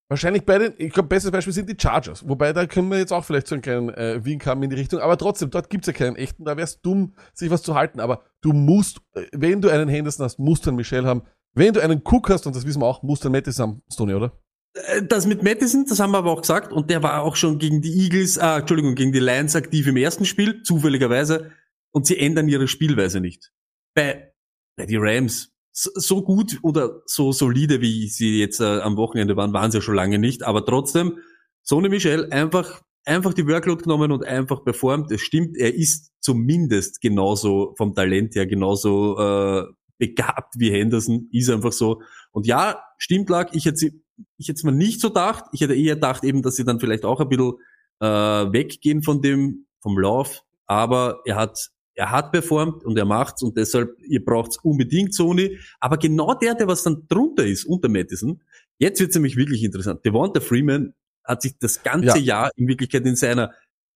Wahrscheinlich 0.09 0.45
bei 0.45 0.59
den, 0.59 0.75
ich 0.79 0.93
glaube, 0.93 1.09
bestes 1.09 1.33
Beispiel 1.33 1.53
sind 1.53 1.69
die 1.69 1.77
Chargers. 1.77 2.29
Wobei, 2.29 2.53
da 2.53 2.67
können 2.67 2.89
wir 2.91 2.99
jetzt 2.99 3.13
auch 3.13 3.25
vielleicht 3.25 3.49
so 3.49 3.57
einen 3.57 3.63
kleinen 3.63 3.89
äh, 3.89 4.25
Wink 4.25 4.47
haben 4.47 4.63
in 4.63 4.71
die 4.71 4.77
Richtung. 4.77 5.01
Aber 5.01 5.19
trotzdem, 5.19 5.51
dort 5.51 5.69
gibt's 5.69 5.89
ja 5.89 5.93
keinen 5.93 6.15
echten. 6.15 6.45
Da 6.45 6.57
wär's 6.57 6.81
dumm, 6.81 7.15
sich 7.35 7.51
was 7.51 7.63
zu 7.63 7.75
halten. 7.75 7.99
Aber 7.99 8.23
du 8.41 8.53
musst, 8.53 9.01
äh, 9.15 9.27
wenn 9.33 9.61
du 9.61 9.69
einen 9.69 9.89
Henderson 9.89 10.25
hast, 10.25 10.39
musst 10.39 10.65
du 10.65 10.71
einen 10.71 10.77
Michelle 10.77 11.09
haben. 11.09 11.23
Wenn 11.55 11.73
du 11.73 11.81
einen 11.83 12.03
Cook 12.05 12.31
hast, 12.31 12.47
und 12.47 12.55
das 12.55 12.65
wissen 12.65 12.83
wir 12.83 12.87
auch, 12.87 13.03
musst 13.03 13.25
du 13.25 13.29
einen 13.29 13.33
Mattis 13.33 13.59
haben, 13.59 13.83
Stoney, 13.93 14.15
oder? 14.15 14.39
Äh, 14.75 15.03
Das 15.03 15.27
mit 15.27 15.43
Madison, 15.43 15.87
das 15.89 15.99
haben 15.99 16.13
wir 16.13 16.19
aber 16.19 16.31
auch 16.31 16.43
gesagt, 16.43 16.73
und 16.73 16.89
der 16.89 17.03
war 17.03 17.23
auch 17.23 17.35
schon 17.35 17.59
gegen 17.59 17.83
die 17.83 18.05
Eagles, 18.05 18.37
äh, 18.37 18.59
Entschuldigung, 18.59 18.95
gegen 18.95 19.11
die 19.11 19.19
Lions 19.19 19.57
aktiv 19.57 19.89
im 19.89 19.97
ersten 19.97 20.25
Spiel, 20.25 20.63
zufälligerweise, 20.63 21.51
und 21.93 22.07
sie 22.07 22.19
ändern 22.19 22.47
ihre 22.47 22.69
Spielweise 22.69 23.19
nicht. 23.21 23.53
Bei, 23.95 24.33
bei 24.77 24.87
die 24.87 24.99
Rams, 24.99 25.56
so, 25.77 26.23
gut 26.23 26.59
oder 26.63 27.03
so 27.07 27.33
solide, 27.33 27.81
wie 27.81 28.09
sie 28.09 28.39
jetzt 28.41 28.61
äh, 28.61 28.81
am 28.81 28.97
Wochenende 28.97 29.37
waren, 29.37 29.53
waren 29.53 29.71
sie 29.71 29.79
ja 29.79 29.83
schon 29.83 29.95
lange 29.95 30.19
nicht, 30.19 30.43
aber 30.43 30.65
trotzdem, 30.65 31.19
Sonny 31.63 31.89
Michel 31.89 32.31
einfach, 32.31 32.83
einfach 33.05 33.35
die 33.35 33.47
Workload 33.47 33.83
genommen 33.83 34.13
und 34.13 34.25
einfach 34.25 34.65
performt. 34.65 35.11
Es 35.11 35.21
stimmt, 35.21 35.57
er 35.57 35.75
ist 35.75 36.13
zumindest 36.21 37.01
genauso 37.01 37.75
vom 37.77 37.95
Talent 37.95 38.35
her 38.37 38.47
genauso 38.47 39.19
äh, 39.19 39.65
begabt 39.99 40.55
wie 40.59 40.71
Henderson, 40.71 41.29
ist 41.33 41.51
einfach 41.51 41.73
so. 41.73 42.01
Und 42.31 42.47
ja, 42.47 42.81
stimmt 42.99 43.29
lag, 43.29 43.53
ich 43.53 43.67
hätte 43.67 43.77
sie 43.77 44.03
ich 44.37 44.49
hätte 44.49 44.57
es 44.57 44.65
mir 44.65 44.73
nicht 44.73 45.01
so 45.01 45.09
gedacht. 45.09 45.45
Ich 45.53 45.61
hätte 45.61 45.75
eher 45.75 45.95
gedacht 45.95 46.25
eben, 46.25 46.43
dass 46.43 46.57
sie 46.57 46.65
dann 46.65 46.81
vielleicht 46.81 47.05
auch 47.05 47.21
ein 47.21 47.29
bisschen 47.29 47.55
äh, 48.01 48.07
weggehen 48.07 49.03
von 49.03 49.21
dem, 49.23 49.67
vom 49.81 49.99
Lauf. 49.99 50.43
Aber 50.67 51.21
er 51.25 51.37
hat, 51.37 51.71
er 51.97 52.11
hat 52.13 52.31
performt 52.31 52.85
und 52.85 52.97
er 52.99 53.07
macht's 53.07 53.43
und 53.43 53.57
deshalb, 53.57 53.97
ihr 54.03 54.25
braucht's 54.25 54.59
unbedingt 54.59 55.15
Sony. 55.15 55.59
Aber 55.81 55.97
genau 55.97 56.35
der, 56.35 56.55
der 56.55 56.69
was 56.69 56.83
dann 56.83 57.07
drunter 57.09 57.45
ist, 57.47 57.65
unter 57.65 57.89
Madison, 57.89 58.43
jetzt 58.79 59.01
wird's 59.01 59.15
nämlich 59.15 59.37
wirklich 59.37 59.65
interessant. 59.65 60.05
Devonta 60.05 60.41
Freeman 60.41 60.95
hat 61.25 61.43
sich 61.43 61.59
das 61.59 61.83
ganze 61.83 62.19
Ja. 62.19 62.43
Jahr 62.45 62.51
in 62.57 62.69
Wirklichkeit 62.69 63.05
in 63.07 63.17
seiner, 63.17 63.53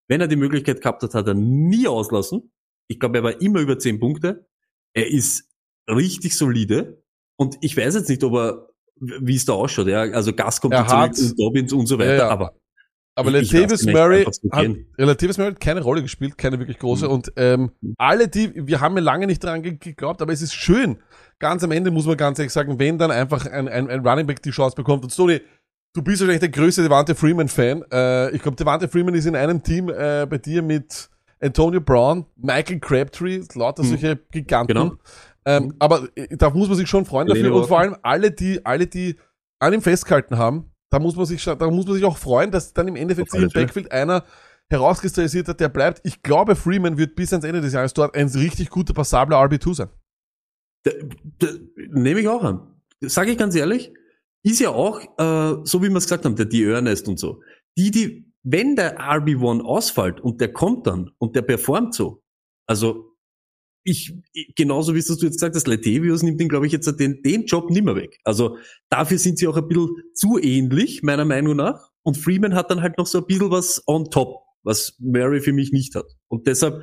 wenn 0.09 0.20
er 0.20 0.28
die 0.28 0.36
Möglichkeit 0.36 0.80
gehabt 0.80 1.03
hat, 1.03 1.14
hat 1.14 1.28
er 1.28 1.34
nie 1.34 1.86
auslassen. 1.86 2.51
Ich 2.88 2.98
glaube, 2.98 3.18
er 3.18 3.24
war 3.24 3.40
immer 3.40 3.61
über 3.61 3.78
zehn 3.78 4.01
Punkte. 4.01 4.46
Er 4.94 5.09
ist 5.09 5.44
richtig 5.88 6.36
solide. 6.36 7.03
Und 7.36 7.57
ich 7.61 7.76
weiß 7.76 7.94
jetzt 7.94 8.09
nicht, 8.09 8.24
ob 8.24 8.34
er, 8.34 8.68
wie 8.96 9.36
es 9.36 9.44
da 9.44 9.53
ausschaut, 9.53 9.86
ja. 9.86 10.01
Also 10.01 10.32
Gas 10.32 10.61
kommt 10.61 10.74
zurück 10.74 11.12
und 11.18 11.38
Dobbins 11.38 11.72
und 11.72 11.86
so 11.86 11.98
weiter, 11.98 12.12
Ja, 12.12 12.16
ja. 12.18 12.28
aber 12.28 12.55
Aber 13.21 13.31
Latavius 13.31 13.85
Murray 13.87 14.25
hat. 14.25 14.68
Latavius 14.97 15.39
Murray 15.39 15.53
hat 15.53 15.61
keine 15.61 15.81
Rolle 15.83 16.03
gespielt, 16.03 16.37
keine 16.39 16.59
wirklich 16.59 16.79
große. 16.79 17.07
Mhm. 17.07 17.12
Und 17.12 17.33
ähm, 17.37 17.71
alle 17.99 18.29
die, 18.29 18.66
wir 18.66 18.81
haben 18.81 18.97
ja 18.97 19.03
lange 19.03 19.27
nicht 19.27 19.43
dran 19.45 19.62
ge- 19.62 19.77
geglaubt, 19.79 20.21
aber 20.23 20.33
es 20.33 20.43
ist 20.43 20.55
schön. 20.55 20.99
Ganz 21.39 21.62
am 21.64 21.71
Ende 21.71 21.91
muss 21.91 22.07
man 22.07 22.16
ganz 22.16 22.39
ehrlich 22.39 22.53
sagen, 22.53 22.79
wenn 22.79 22.99
dann 22.99 23.11
einfach 23.11 23.47
ein, 23.47 23.68
ein, 23.68 23.89
ein 23.89 24.07
Running 24.07 24.27
Back 24.27 24.43
die 24.43 24.51
Chance 24.51 24.75
bekommt. 24.77 25.05
Und 25.05 25.11
Sony, 25.12 25.41
du 25.95 26.03
bist 26.03 26.21
wahrscheinlich 26.21 26.41
der 26.41 26.51
größte 26.51 26.83
Devante 26.83 27.14
Freeman-Fan. 27.14 27.85
Äh, 27.93 28.31
ich 28.35 28.43
glaube, 28.43 28.57
Devante 28.57 28.89
Freeman 28.89 29.14
ist 29.14 29.27
in 29.27 29.37
einem 29.37 29.62
Team 29.62 29.89
äh, 29.89 30.27
bei 30.29 30.39
dir 30.39 30.62
mit 30.62 31.09
Antonio 31.41 31.81
Brown, 31.81 32.27
Michael 32.37 32.81
Crabtree, 32.81 33.41
lauter 33.55 33.83
Mhm. 33.83 33.89
solche 33.89 34.16
Giganten. 34.31 34.77
Genau. 34.77 34.93
Ähm, 35.47 35.75
aber 35.79 36.09
äh, 36.14 36.37
da 36.37 36.51
muss 36.51 36.68
man 36.68 36.77
sich 36.77 36.89
schon 36.89 37.07
freuen 37.07 37.27
dafür. 37.27 37.55
Und 37.55 37.66
vor 37.66 37.79
allem 37.81 37.97
alle, 38.03 38.31
die, 38.31 38.64
alle, 38.66 38.87
die 38.87 39.16
an 39.59 39.73
ihm 39.73 39.81
festgehalten 39.81 40.37
haben, 40.37 40.70
da 40.91 40.99
muss 40.99 41.16
man 41.16 41.24
sich, 41.24 41.43
da 41.43 41.70
muss 41.70 41.86
man 41.86 41.95
sich 41.95 42.05
auch 42.05 42.18
freuen, 42.18 42.51
dass 42.51 42.72
dann 42.72 42.88
im 42.88 42.97
Endeffekt 42.97 43.30
sich 43.30 43.43
im. 43.43 43.49
Backfield 43.49 43.91
einer 43.93 44.24
herauskristallisiert 44.68 45.49
hat, 45.49 45.61
der 45.61 45.68
bleibt. 45.68 46.01
Ich 46.05 46.22
glaube, 46.22 46.57
Freeman 46.57 46.99
wird 46.99 47.16
bis 47.16 47.32
ans 47.32 47.45
Ende 47.45 47.61
des 47.61 47.72
Jahres 47.72 47.95
dort 47.95 48.14
ein 48.14 48.28
richtig 48.28 48.70
guter, 48.70 48.93
passabler 48.93 49.36
RB2 49.38 49.74
sein. 49.74 49.88
Nehme 51.91 52.20
ich 52.20 52.28
auch 52.28 52.43
an. 52.43 52.80
Sage 53.01 53.32
ich 53.32 53.38
ganz 53.38 53.55
ehrlich, 53.55 53.93
ist 54.43 54.61
ja 54.61 54.70
auch, 54.70 55.01
äh, 55.01 55.57
so 55.64 55.82
wie 55.82 55.88
wir 55.88 55.97
es 55.97 56.05
gesagt 56.05 56.24
haben, 56.24 56.36
der 56.36 56.47
die 56.47 56.64
Ernest 56.64 57.09
und 57.09 57.18
so. 57.18 57.43
Die, 57.76 57.91
die, 57.91 58.32
wenn 58.43 58.76
der 58.76 59.01
RB1 59.01 59.61
ausfällt 59.62 60.20
und 60.20 60.41
der 60.41 60.53
kommt 60.53 60.86
dann 60.86 61.11
und 61.18 61.36
der 61.36 61.43
performt 61.43 61.95
so, 61.95 62.22
also 62.66 63.10
ich, 63.83 64.14
genauso 64.57 64.95
wie 64.95 64.99
es 64.99 65.07
du 65.07 65.14
jetzt 65.14 65.37
gesagt 65.37 65.57
hast, 65.57 65.66
Latavius 65.66 66.22
nimmt 66.22 66.41
den, 66.41 66.49
glaube 66.49 66.66
ich, 66.66 66.72
jetzt 66.72 66.87
den, 66.99 67.22
den 67.22 67.47
Job 67.47 67.70
nimmer 67.70 67.97
weg. 67.97 68.18
Also 68.24 68.59
dafür 68.91 69.18
sind 69.18 69.39
sie 69.39 69.47
auch 69.47 69.57
ein 69.57 69.68
bisschen 69.68 69.89
zu 70.14 70.39
ähnlich, 70.39 71.03
meiner 71.03 71.24
Meinung 71.24 71.57
nach. 71.57 71.91
Und 72.03 72.16
Freeman 72.16 72.55
hat 72.55 72.70
dann 72.70 72.83
halt 72.83 72.99
noch 72.99 73.07
so 73.07 73.18
ein 73.18 73.26
bisschen 73.26 73.51
was 73.51 73.83
on 73.87 74.11
top, 74.11 74.43
was 74.62 74.97
Murray 74.99 75.41
für 75.41 75.53
mich 75.53 75.72
nicht 75.72 75.95
hat. 75.95 76.07
Und 76.28 76.47
deshalb, 76.47 76.83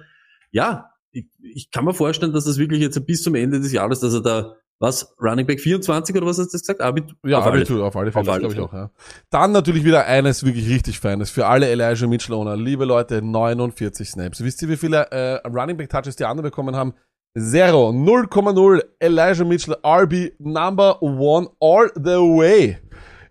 ja, 0.52 0.90
ich, 1.12 1.28
ich 1.40 1.72
kann 1.72 1.86
mir 1.86 1.94
vorstellen, 1.94 2.34
dass 2.34 2.46
das 2.46 2.58
wirklich 2.58 2.82
jetzt 2.82 3.04
bis 3.06 3.24
zum 3.24 3.36
Ende 3.36 3.60
des 3.60 3.72
Jahres, 3.72 4.00
dass 4.00 4.14
er 4.14 4.22
da, 4.22 4.56
was, 4.80 5.16
Running 5.20 5.48
Back 5.48 5.60
24 5.60 6.16
oder 6.16 6.26
was 6.28 6.38
hast 6.38 6.50
du 6.50 6.52
das 6.54 6.62
gesagt? 6.62 6.82
Arbit 6.82 7.16
Ja, 7.26 7.40
auf 7.40 7.48
alle 7.48 7.64
RB2, 7.64 7.82
auf 7.82 7.96
alle 7.96 8.12
Fälle, 8.12 8.32
alle 8.32 8.40
glaube 8.42 8.54
ich 8.54 8.60
auch, 8.60 8.74
ja. 8.74 8.92
Dann 9.30 9.52
natürlich 9.52 9.84
wieder 9.84 10.06
eines 10.06 10.46
wirklich 10.46 10.70
richtig 10.70 11.00
Feines 11.00 11.30
für 11.30 11.48
alle 11.48 11.68
Elijah 11.68 12.08
Mitchell 12.08 12.36
Owner. 12.36 12.56
Liebe 12.56 12.86
Leute, 12.86 13.22
49 13.22 14.10
Snaps. 14.10 14.44
Wisst 14.44 14.62
ihr, 14.62 14.70
wie 14.70 14.78
viele 14.78 15.10
äh, 15.12 15.48
Running 15.48 15.78
Back 15.78 15.90
Touches 15.90 16.16
die 16.16 16.26
anderen 16.26 16.50
bekommen 16.50 16.76
haben? 16.76 16.94
Zero, 17.38 17.90
0,0. 17.90 18.84
Elijah 19.00 19.46
Mitchell, 19.46 19.76
RB 19.84 20.34
Number 20.40 21.02
One 21.02 21.48
all 21.60 21.92
the 21.96 22.18
way. 22.18 22.78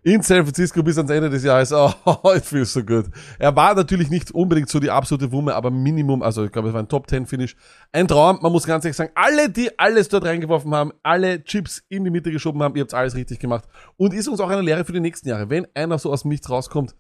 In 0.07 0.23
San 0.23 0.45
Francisco 0.45 0.85
bis 0.85 0.99
ans 0.99 1.11
Ende 1.11 1.29
des 1.29 1.43
Jahres. 1.43 1.73
Oh, 2.05 2.33
it 2.33 2.45
feels 2.45 2.73
so 2.73 2.81
good. 2.81 3.07
Er 3.41 3.57
war 3.57 3.75
natürlich 3.75 4.09
nicht 4.09 4.31
unbedingt 4.31 4.69
so 4.69 4.79
die 4.79 4.89
absolute 4.89 5.33
Wumme, 5.33 5.53
aber 5.53 5.73
Minimum, 5.73 6.23
also 6.23 6.45
ich 6.45 6.53
glaube, 6.53 6.69
es 6.69 6.75
war 6.75 6.81
ein 6.81 6.89
Top 6.89 7.11
10 7.11 7.27
Finish. 7.27 7.57
Ein 7.91 8.07
Traum, 8.07 8.39
man 8.41 8.53
muss 8.53 8.69
ganz 8.69 8.85
ehrlich 8.85 8.97
sagen, 8.97 9.11
alle, 9.17 9.51
die 9.51 9.77
alles 9.81 10.09
dort 10.09 10.25
reingeworfen 10.25 10.73
haben, 10.73 10.93
alle 11.03 11.43
Chips 11.43 11.83
in 11.89 12.05
die 12.05 12.11
Mitte 12.13 12.31
geschoben 12.31 12.63
haben, 12.63 12.77
ihr 12.77 12.83
habt 12.83 12.95
alles 12.95 13.17
richtig 13.17 13.41
gemacht. 13.41 13.65
Und 13.97 14.15
ist 14.15 14.29
uns 14.29 14.39
auch 14.39 14.49
eine 14.49 14.63
Lehre 14.63 14.85
für 14.85 14.93
die 14.93 15.01
nächsten 15.01 15.29
Jahre. 15.29 15.51
Wenn 15.51 15.67
einer 15.75 15.99
so 15.99 16.13
aus 16.13 16.23
dem 16.23 16.29
Nichts 16.29 16.49
rauskommt, 16.49 16.95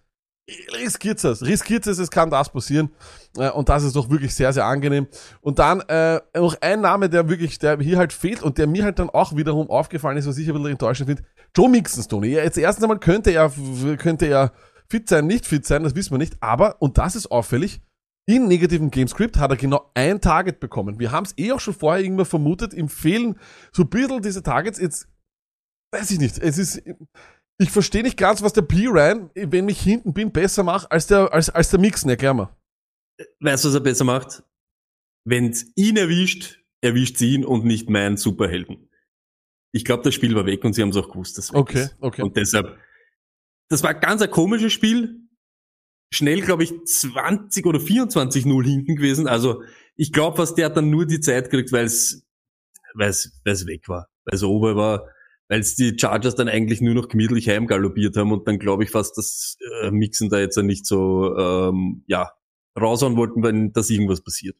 riskiert 0.48 1.22
es. 1.24 1.44
Riskiert 1.44 1.86
es, 1.86 1.98
es 1.98 2.10
kann 2.10 2.30
das 2.30 2.50
passieren. 2.50 2.90
Äh, 3.36 3.50
Und 3.50 3.68
das 3.68 3.82
ist 3.82 3.96
doch 3.96 4.10
wirklich 4.10 4.34
sehr, 4.34 4.52
sehr 4.52 4.64
angenehm. 4.64 5.06
Und 5.40 5.58
dann 5.58 5.80
äh, 5.88 6.20
noch 6.34 6.56
ein 6.60 6.80
Name, 6.80 7.08
der 7.08 7.28
wirklich, 7.28 7.58
der 7.58 7.78
hier 7.78 7.98
halt 7.98 8.12
fehlt 8.12 8.42
und 8.42 8.58
der 8.58 8.66
mir 8.66 8.84
halt 8.84 8.98
dann 8.98 9.10
auch 9.10 9.36
wiederum 9.36 9.70
aufgefallen 9.70 10.16
ist, 10.16 10.26
was 10.26 10.38
ich 10.38 10.48
ein 10.48 10.54
bisschen 10.54 10.70
enttäuschend 10.70 11.08
finde. 11.08 11.24
Joe 11.56 11.68
Mixon. 11.68 12.22
Ja, 12.24 12.42
jetzt 12.42 12.58
erstens 12.58 12.84
einmal 12.84 12.98
könnte 12.98 13.30
er, 13.30 13.52
könnte 13.98 14.26
er 14.26 14.52
fit 14.88 15.08
sein, 15.08 15.26
nicht 15.26 15.46
fit 15.46 15.66
sein, 15.66 15.82
das 15.82 15.94
wissen 15.94 16.12
wir 16.12 16.18
nicht. 16.18 16.36
Aber, 16.40 16.80
und 16.80 16.98
das 16.98 17.16
ist 17.16 17.30
auffällig, 17.30 17.80
in 18.26 18.48
negativen 18.48 18.90
Gamescript 18.90 19.38
hat 19.38 19.50
er 19.50 19.56
genau 19.56 19.90
ein 19.94 20.20
Target 20.20 20.60
bekommen. 20.60 20.98
Wir 20.98 21.12
haben 21.12 21.24
es 21.24 21.34
eh 21.38 21.52
auch 21.52 21.60
schon 21.60 21.74
vorher 21.74 22.02
irgendwann 22.02 22.26
vermutet, 22.26 22.74
ihm 22.74 22.88
fehlen 22.88 23.38
so 23.72 23.82
ein 23.82 23.88
bisschen 23.88 24.22
diese 24.22 24.42
Targets. 24.42 24.80
Jetzt 24.80 25.08
weiß 25.92 26.10
ich 26.10 26.18
nicht. 26.18 26.38
Es 26.38 26.58
ist, 26.58 26.82
ich 27.58 27.70
verstehe 27.70 28.02
nicht 28.02 28.16
ganz, 28.16 28.42
was 28.42 28.52
der 28.52 28.62
P-Ryan, 28.62 29.30
wenn 29.34 29.68
ich 29.68 29.80
hinten 29.80 30.12
bin, 30.12 30.32
besser 30.32 30.62
macht 30.62 30.90
als 30.92 31.06
der, 31.06 31.32
als, 31.32 31.50
als 31.50 31.70
der 31.70 31.80
Mixen. 31.80 32.10
Erklär 32.10 32.34
mal. 32.34 32.56
Weißt 33.40 33.64
du, 33.64 33.68
was 33.68 33.74
er 33.74 33.80
besser 33.80 34.04
macht? 34.04 34.42
Wenn's 35.24 35.66
ihn 35.74 35.96
erwischt, 35.96 36.62
erwischt 36.82 37.16
sie 37.16 37.34
ihn 37.34 37.44
und 37.44 37.64
nicht 37.64 37.88
meinen 37.88 38.16
Superhelden. 38.16 38.90
Ich 39.72 39.84
glaube, 39.84 40.02
das 40.02 40.14
Spiel 40.14 40.34
war 40.34 40.46
weg 40.46 40.64
und 40.64 40.74
sie 40.74 40.82
haben 40.82 40.90
es 40.90 40.96
auch 40.96 41.10
gewusst, 41.10 41.38
dass 41.38 41.46
es 41.46 41.52
weg 41.52 41.58
Okay, 41.58 41.82
ist. 41.84 41.96
okay. 42.00 42.22
Und 42.22 42.36
deshalb, 42.36 42.78
das 43.68 43.82
war 43.82 43.94
ganz 43.94 44.22
ein 44.22 44.30
komisches 44.30 44.72
Spiel. 44.72 45.20
Schnell, 46.12 46.40
glaube 46.42 46.62
ich, 46.62 46.72
20 46.84 47.66
oder 47.66 47.80
24-0 47.80 48.64
hinten 48.64 48.96
gewesen. 48.96 49.26
Also 49.26 49.62
ich 49.96 50.12
glaube, 50.12 50.38
was 50.38 50.54
der 50.54 50.66
hat 50.66 50.76
dann 50.76 50.90
nur 50.90 51.06
die 51.06 51.20
Zeit 51.20 51.50
gekriegt, 51.50 51.72
weil 51.72 51.86
es 51.86 52.26
weil 52.94 53.10
es 53.10 53.66
weg 53.66 53.88
war. 53.88 54.08
Weil 54.24 54.36
es 54.36 54.42
ober 54.42 54.76
war, 54.76 55.08
weil 55.48 55.60
die 55.60 55.96
Chargers 55.98 56.34
dann 56.34 56.48
eigentlich 56.48 56.80
nur 56.80 56.94
noch 56.94 57.08
gemütlich 57.08 57.48
heimgaloppiert 57.48 58.16
haben 58.16 58.32
und 58.32 58.46
dann 58.48 58.58
glaube 58.58 58.84
ich 58.84 58.90
fast, 58.90 59.16
dass 59.16 59.56
äh, 59.82 59.90
Mixen 59.90 60.28
da 60.28 60.38
jetzt 60.38 60.56
nicht 60.58 60.86
so 60.86 61.36
ähm, 61.36 62.04
ja 62.06 62.30
raushauen 62.78 63.16
wollten, 63.16 63.42
wenn 63.42 63.72
dass 63.72 63.90
irgendwas 63.90 64.22
passiert. 64.22 64.56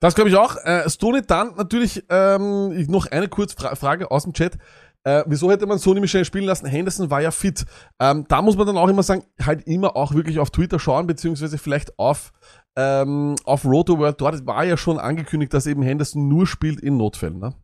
Das 0.00 0.14
glaube 0.14 0.30
ich 0.30 0.36
auch. 0.36 0.56
Äh, 0.64 0.88
Stoney 0.88 1.22
dann 1.26 1.54
natürlich 1.56 2.04
ähm, 2.08 2.86
noch 2.86 3.06
eine 3.06 3.28
kurze 3.28 3.56
Fra 3.56 3.74
Frage 3.74 4.10
aus 4.10 4.24
dem 4.24 4.32
Chat. 4.32 4.58
Äh, 5.04 5.22
wieso 5.26 5.50
hätte 5.50 5.66
man 5.66 5.78
Sony 5.78 6.00
Michel 6.00 6.24
spielen 6.24 6.44
lassen? 6.44 6.66
Henderson 6.66 7.10
war 7.10 7.20
ja 7.20 7.30
fit. 7.30 7.66
Ähm, 8.00 8.24
da 8.26 8.40
muss 8.40 8.56
man 8.56 8.66
dann 8.66 8.78
auch 8.78 8.88
immer 8.88 9.02
sagen, 9.02 9.24
halt 9.40 9.66
immer 9.66 9.96
auch 9.96 10.14
wirklich 10.14 10.38
auf 10.38 10.50
Twitter 10.50 10.78
schauen, 10.78 11.06
beziehungsweise 11.06 11.58
vielleicht 11.58 11.98
auf, 11.98 12.32
ähm, 12.74 13.34
auf 13.44 13.66
RotoWorld. 13.66 14.18
Dort 14.18 14.46
war 14.46 14.64
ja 14.64 14.78
schon 14.78 14.98
angekündigt, 14.98 15.52
dass 15.52 15.66
eben 15.66 15.82
Henderson 15.82 16.26
nur 16.28 16.46
spielt 16.46 16.80
in 16.80 16.96
Notfällen. 16.96 17.38
Ne? 17.38 17.54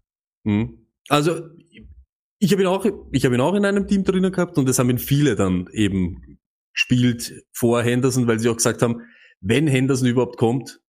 Mhm. 0.45 0.87
Also 1.09 1.41
ich 2.41 2.53
habe 2.53 2.63
ihn 2.63 2.69
auch, 2.69 2.87
ich 3.13 3.25
habe 3.25 3.35
ihn 3.35 3.41
auch 3.41 3.55
in 3.55 3.65
einem 3.65 3.87
Team 3.87 4.03
drinnen 4.03 4.33
gehabt 4.33 4.57
und 4.59 4.69
das 4.69 4.79
haben 4.79 4.91
ihn 4.91 4.99
viele 4.99 5.37
dann 5.37 5.69
eben 5.73 6.41
gespielt 6.73 7.45
vor 7.53 7.83
Henderson, 7.83 8.27
weil 8.27 8.39
sie 8.39 8.49
auch 8.49 8.57
gesagt 8.57 8.83
haben, 8.83 9.03
wenn 9.41 9.67
Henderson 9.67 10.09
überhaupt 10.09 10.39
kommt, 10.39 10.81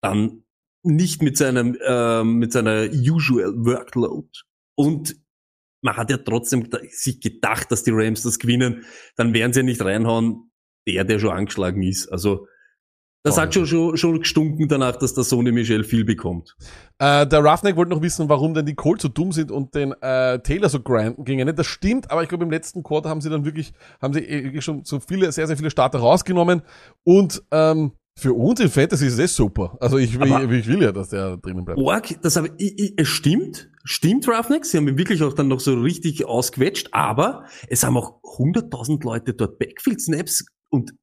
dann 0.00 0.44
nicht 0.82 1.22
mit 1.22 1.36
seinem 1.36 1.76
ähm, 1.84 2.36
mit 2.36 2.52
seiner 2.52 2.88
usual 2.92 3.52
Workload 3.56 4.28
und 4.76 5.16
man 5.82 5.96
hat 5.96 6.10
ja 6.10 6.18
trotzdem 6.18 6.68
sich 6.90 7.20
gedacht, 7.20 7.70
dass 7.72 7.82
die 7.82 7.90
Rams 7.92 8.22
das 8.22 8.38
gewinnen, 8.38 8.84
dann 9.16 9.34
werden 9.34 9.52
sie 9.52 9.60
ja 9.60 9.64
nicht 9.64 9.84
reinhauen, 9.84 10.50
der, 10.86 11.04
der 11.04 11.18
schon 11.18 11.30
angeschlagen 11.30 11.82
ist. 11.82 12.08
Also 12.08 12.46
das 13.26 13.38
hat 13.38 13.52
schon, 13.54 13.66
schon, 13.66 13.96
schon 13.96 14.18
gestunken 14.20 14.68
danach, 14.68 14.96
dass 14.96 15.14
der 15.14 15.24
Sony 15.24 15.52
Michel 15.52 15.84
viel 15.84 16.04
bekommt. 16.04 16.56
Äh, 16.98 17.26
der 17.26 17.40
Roughneck 17.40 17.76
wollte 17.76 17.90
noch 17.90 18.02
wissen, 18.02 18.28
warum 18.28 18.54
denn 18.54 18.64
die 18.66 18.74
Colts 18.74 19.02
so 19.02 19.08
dumm 19.08 19.32
sind 19.32 19.50
und 19.50 19.74
den 19.74 19.92
äh, 20.00 20.38
Taylor 20.40 20.68
so 20.68 20.80
grinden 20.80 21.24
gingen. 21.24 21.54
Das 21.54 21.66
stimmt, 21.66 22.10
aber 22.10 22.22
ich 22.22 22.28
glaube, 22.28 22.44
im 22.44 22.50
letzten 22.50 22.82
Quarter 22.82 23.08
haben 23.10 23.20
sie 23.20 23.28
dann 23.30 23.44
wirklich, 23.44 23.72
haben 24.00 24.14
sie 24.14 24.20
eh 24.20 24.60
schon 24.60 24.84
so 24.84 25.00
viele, 25.00 25.30
sehr, 25.32 25.46
sehr 25.46 25.56
viele 25.56 25.70
Starter 25.70 25.98
rausgenommen. 25.98 26.62
Und 27.04 27.42
ähm, 27.50 27.92
für 28.18 28.32
uns 28.32 28.60
in 28.60 28.70
Fantasy 28.70 29.08
ist 29.08 29.18
das 29.18 29.36
super. 29.36 29.76
Also 29.78 29.98
ich, 29.98 30.18
will- 30.18 30.32
Aber- 30.32 30.50
ich 30.50 30.66
will 30.66 30.82
ja, 30.82 30.90
dass 30.92 31.10
der 31.10 31.36
drinnen 31.36 31.66
bleibt. 31.66 31.78
Org, 31.78 32.16
das 32.22 32.36
habe 32.36 32.48
ich, 32.56 32.78
ich, 32.78 32.94
es 32.96 33.08
stimmt, 33.08 33.68
stimmt 33.84 34.26
Roughneck, 34.26 34.64
sie 34.64 34.78
haben 34.78 34.88
ihn 34.88 34.96
wirklich 34.96 35.22
auch 35.22 35.34
dann 35.34 35.48
noch 35.48 35.60
so 35.60 35.74
richtig 35.74 36.24
ausquetscht, 36.24 36.88
aber 36.92 37.44
es 37.68 37.84
haben 37.84 37.96
auch 37.98 38.22
100.000 38.22 39.04
Leute 39.04 39.34
dort 39.34 39.58
Backfield 39.58 40.00
Snaps 40.00 40.46
und 40.70 40.94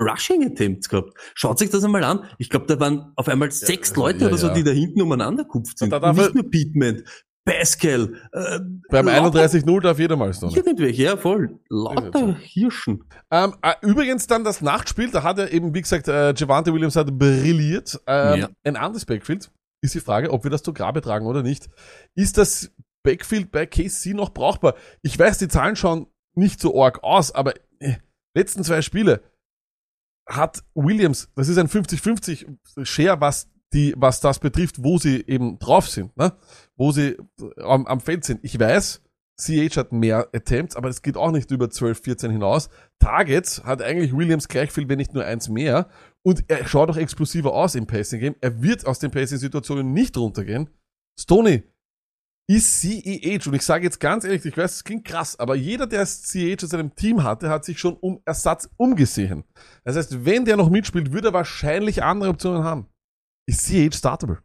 Rushing 0.00 0.44
Attempts 0.44 0.88
gehabt. 0.88 1.12
Schaut 1.34 1.58
sich 1.58 1.70
das 1.70 1.84
einmal 1.84 2.04
an. 2.04 2.24
Ich 2.38 2.48
glaube, 2.48 2.66
da 2.66 2.80
waren 2.80 3.12
auf 3.16 3.28
einmal 3.28 3.50
sechs 3.50 3.94
Leute 3.94 4.20
ja, 4.20 4.26
oder 4.28 4.38
so, 4.38 4.48
die 4.48 4.62
da 4.64 4.70
hinten 4.70 5.02
umeinander 5.02 5.44
kupft 5.44 5.78
sind. 5.78 5.92
Da 5.92 6.00
darf 6.00 6.16
Nicht 6.16 6.34
nur 6.34 6.50
Pittman, 6.50 7.02
Pascal, 7.44 8.14
äh, 8.32 8.60
Beim 8.90 9.06
lauter 9.06 9.40
31-0 9.40 9.80
darf 9.80 9.98
jeder 9.98 10.16
mal 10.16 10.32
Stoney. 10.32 10.54
Irgendwelche, 10.54 11.02
ja 11.02 11.16
voll. 11.16 11.58
Lauter 11.68 12.10
so. 12.12 12.34
Hirschen. 12.36 13.04
Ähm, 13.30 13.54
äh, 13.62 13.74
übrigens 13.82 14.26
dann 14.26 14.44
das 14.44 14.60
Nachtspiel, 14.60 15.10
da 15.10 15.22
hat 15.22 15.38
er 15.38 15.52
eben, 15.52 15.74
wie 15.74 15.80
gesagt, 15.80 16.06
äh, 16.08 16.34
Javante 16.34 16.72
Williams 16.72 16.96
hat 16.96 17.18
brilliert. 17.18 17.98
Ähm, 18.06 18.40
Ja. 18.40 18.48
Ein 18.64 18.76
anderes 18.76 19.06
Backfield 19.06 19.50
ist 19.82 19.94
die 19.94 20.00
Frage, 20.00 20.30
ob 20.30 20.44
wir 20.44 20.50
das 20.50 20.62
zu 20.62 20.72
Grabe 20.72 21.00
tragen 21.00 21.26
oder 21.26 21.42
nicht. 21.42 21.68
Ist 22.14 22.36
das 22.36 22.72
Backfield 23.02 23.50
bei 23.50 23.66
KC 23.66 24.14
noch 24.14 24.30
brauchbar? 24.30 24.74
Ich 25.02 25.18
weiß, 25.18 25.38
die 25.38 25.48
Zahlen 25.48 25.76
schauen 25.76 26.06
nicht 26.34 26.60
so 26.60 26.80
arg 26.80 27.02
aus, 27.02 27.34
aber 27.34 27.54
äh, 27.78 27.94
letzten 28.34 28.62
zwei 28.64 28.82
Spiele 28.82 29.22
hat 30.30 30.62
Williams, 30.74 31.30
das 31.34 31.48
ist 31.48 31.58
ein 31.58 31.68
50-50 31.68 32.84
Share, 32.84 33.20
was 33.20 33.48
die, 33.72 33.94
was 33.96 34.20
das 34.20 34.38
betrifft, 34.38 34.82
wo 34.82 34.98
sie 34.98 35.24
eben 35.26 35.58
drauf 35.58 35.88
sind, 35.88 36.16
ne? 36.16 36.32
wo 36.76 36.92
sie 36.92 37.16
am, 37.58 37.86
am 37.86 38.00
Feld 38.00 38.24
sind. 38.24 38.40
Ich 38.42 38.58
weiß, 38.58 39.02
CH 39.40 39.76
hat 39.76 39.92
mehr 39.92 40.28
Attempts, 40.32 40.76
aber 40.76 40.88
es 40.88 41.02
geht 41.02 41.16
auch 41.16 41.30
nicht 41.30 41.50
über 41.50 41.70
12, 41.70 42.00
14 42.00 42.30
hinaus. 42.30 42.68
Targets 42.98 43.64
hat 43.64 43.80
eigentlich 43.80 44.14
Williams 44.14 44.48
gleich 44.48 44.70
viel, 44.70 44.88
wenn 44.88 44.98
nicht 44.98 45.14
nur 45.14 45.24
eins 45.24 45.48
mehr. 45.48 45.88
Und 46.22 46.44
er 46.48 46.66
schaut 46.66 46.90
auch 46.90 46.96
explosiver 46.96 47.54
aus 47.54 47.74
im 47.74 47.86
Passing 47.86 48.20
Game. 48.20 48.36
Er 48.40 48.62
wird 48.62 48.86
aus 48.86 48.98
den 48.98 49.10
Passing-Situationen 49.10 49.92
nicht 49.92 50.16
runtergehen. 50.16 50.68
Stoney 51.18 51.62
ist 52.56 52.80
CEH, 52.80 53.46
und 53.46 53.54
ich 53.54 53.62
sage 53.62 53.84
jetzt 53.84 54.00
ganz 54.00 54.24
ehrlich, 54.24 54.44
ich 54.44 54.56
weiß, 54.56 54.74
es 54.74 54.84
klingt 54.84 55.04
krass, 55.04 55.38
aber 55.38 55.54
jeder, 55.54 55.86
der 55.86 56.04
CEH 56.04 56.62
in 56.62 56.68
seinem 56.68 56.94
Team 56.96 57.22
hatte, 57.22 57.48
hat 57.48 57.64
sich 57.64 57.78
schon 57.78 57.94
um 57.94 58.20
Ersatz 58.24 58.68
umgesehen. 58.76 59.44
Das 59.84 59.96
heißt, 59.96 60.24
wenn 60.24 60.44
der 60.44 60.56
noch 60.56 60.68
mitspielt, 60.68 61.12
würde 61.12 61.28
er 61.28 61.32
wahrscheinlich 61.32 62.02
andere 62.02 62.30
Optionen 62.30 62.64
haben. 62.64 62.88
Ist 63.46 63.66
CEH 63.66 63.94
startable? 63.94 64.42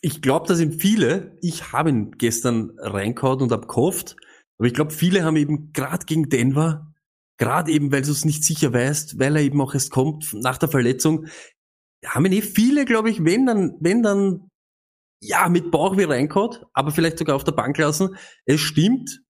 Ich 0.00 0.22
glaube, 0.22 0.46
da 0.46 0.54
sind 0.54 0.80
viele, 0.80 1.36
ich 1.42 1.72
habe 1.72 1.90
ihn 1.90 2.12
gestern 2.18 2.70
reingehauen 2.78 3.40
und 3.40 3.50
hab 3.50 3.66
gehofft, 3.66 4.16
aber 4.58 4.68
ich 4.68 4.74
glaube, 4.74 4.92
viele 4.92 5.24
haben 5.24 5.36
eben 5.36 5.72
gerade 5.72 6.06
gegen 6.06 6.28
Denver, 6.28 6.94
gerade 7.36 7.72
eben, 7.72 7.90
weil 7.90 8.02
du 8.02 8.12
es 8.12 8.24
nicht 8.24 8.44
sicher 8.44 8.72
weißt, 8.72 9.18
weil 9.18 9.34
er 9.34 9.42
eben 9.42 9.60
auch 9.60 9.74
erst 9.74 9.90
kommt 9.90 10.32
nach 10.34 10.58
der 10.58 10.68
Verletzung, 10.68 11.26
haben 12.04 12.26
ihn 12.26 12.32
eh 12.32 12.42
viele, 12.42 12.84
glaube 12.84 13.10
ich, 13.10 13.24
wenn 13.24 13.44
dann, 13.44 13.76
wenn 13.80 14.04
dann, 14.04 14.50
ja, 15.20 15.48
mit 15.48 15.70
Bauch 15.70 15.96
wie 15.96 16.04
reingehauen, 16.04 16.56
aber 16.72 16.90
vielleicht 16.90 17.18
sogar 17.18 17.36
auf 17.36 17.44
der 17.44 17.52
Bank 17.52 17.78
lassen. 17.78 18.16
Es 18.44 18.60
stimmt, 18.60 19.22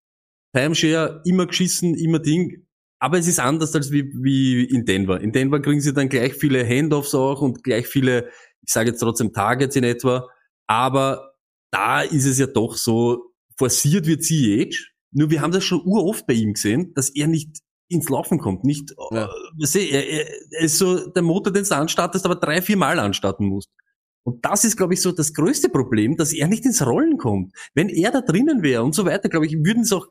Timeshare, 0.54 1.22
immer 1.24 1.46
geschissen, 1.46 1.94
immer 1.94 2.18
Ding, 2.18 2.66
aber 2.98 3.18
es 3.18 3.28
ist 3.28 3.40
anders 3.40 3.74
als 3.74 3.92
wie, 3.92 4.04
wie 4.22 4.64
in 4.64 4.84
Denver. 4.84 5.20
In 5.20 5.32
Denver 5.32 5.60
kriegen 5.60 5.80
sie 5.80 5.92
dann 5.92 6.08
gleich 6.08 6.34
viele 6.34 6.66
Handoffs 6.66 7.14
auch 7.14 7.40
und 7.42 7.62
gleich 7.62 7.86
viele, 7.86 8.30
ich 8.62 8.72
sage 8.72 8.90
jetzt 8.90 9.00
trotzdem 9.00 9.32
Targets 9.32 9.76
in 9.76 9.84
etwa, 9.84 10.28
aber 10.66 11.34
da 11.70 12.00
ist 12.02 12.24
es 12.24 12.38
ja 12.38 12.46
doch 12.46 12.76
so, 12.76 13.32
forciert 13.58 14.06
wird 14.06 14.22
CEH. 14.24 14.74
Nur 15.12 15.30
wir 15.30 15.40
haben 15.40 15.52
das 15.52 15.64
schon 15.64 15.80
uroft 15.82 16.26
bei 16.26 16.34
ihm 16.34 16.54
gesehen, 16.54 16.92
dass 16.94 17.10
er 17.10 17.26
nicht 17.26 17.58
ins 17.88 18.08
Laufen 18.08 18.38
kommt. 18.38 18.64
Nicht, 18.64 18.94
Ja. 19.12 19.30
äh, 19.62 19.88
er, 19.88 20.28
er 20.52 20.60
ist 20.60 20.78
so 20.78 21.08
der 21.10 21.22
Motor, 21.22 21.52
den 21.52 21.64
du 21.64 21.76
anstartest, 21.76 22.24
aber 22.24 22.36
drei, 22.36 22.60
vier 22.60 22.76
Mal 22.76 22.98
anstarten 22.98 23.46
musst. 23.46 23.70
Und 24.26 24.44
das 24.44 24.64
ist, 24.64 24.76
glaube 24.76 24.92
ich, 24.92 25.00
so 25.00 25.12
das 25.12 25.34
größte 25.34 25.68
Problem, 25.68 26.16
dass 26.16 26.32
er 26.32 26.48
nicht 26.48 26.64
ins 26.64 26.84
Rollen 26.84 27.16
kommt. 27.16 27.54
Wenn 27.74 27.88
er 27.88 28.10
da 28.10 28.22
drinnen 28.22 28.60
wäre 28.60 28.82
und 28.82 28.92
so 28.92 29.06
weiter, 29.06 29.28
glaube 29.28 29.46
ich, 29.46 29.52
würden 29.54 29.84
es 29.84 29.92
auch 29.92 30.08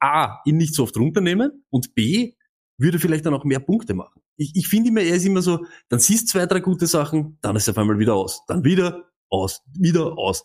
A, 0.00 0.40
ihn 0.44 0.56
nicht 0.56 0.74
so 0.74 0.82
oft 0.82 0.96
runternehmen 0.96 1.64
und 1.70 1.94
B, 1.94 2.34
würde 2.76 2.98
vielleicht 2.98 3.24
dann 3.24 3.34
auch 3.34 3.44
mehr 3.44 3.60
Punkte 3.60 3.94
machen. 3.94 4.20
Ich, 4.36 4.50
ich 4.56 4.66
finde 4.66 4.88
immer, 4.88 5.02
er 5.02 5.14
ist 5.14 5.24
immer 5.24 5.42
so, 5.42 5.64
dann 5.88 6.00
siehst 6.00 6.26
zwei, 6.26 6.44
drei 6.46 6.58
gute 6.58 6.88
Sachen, 6.88 7.38
dann 7.40 7.54
ist 7.54 7.68
er 7.68 7.72
auf 7.72 7.78
einmal 7.78 8.00
wieder 8.00 8.16
aus. 8.16 8.42
Dann 8.48 8.64
wieder 8.64 9.04
aus, 9.30 9.62
wieder 9.78 10.18
aus. 10.18 10.42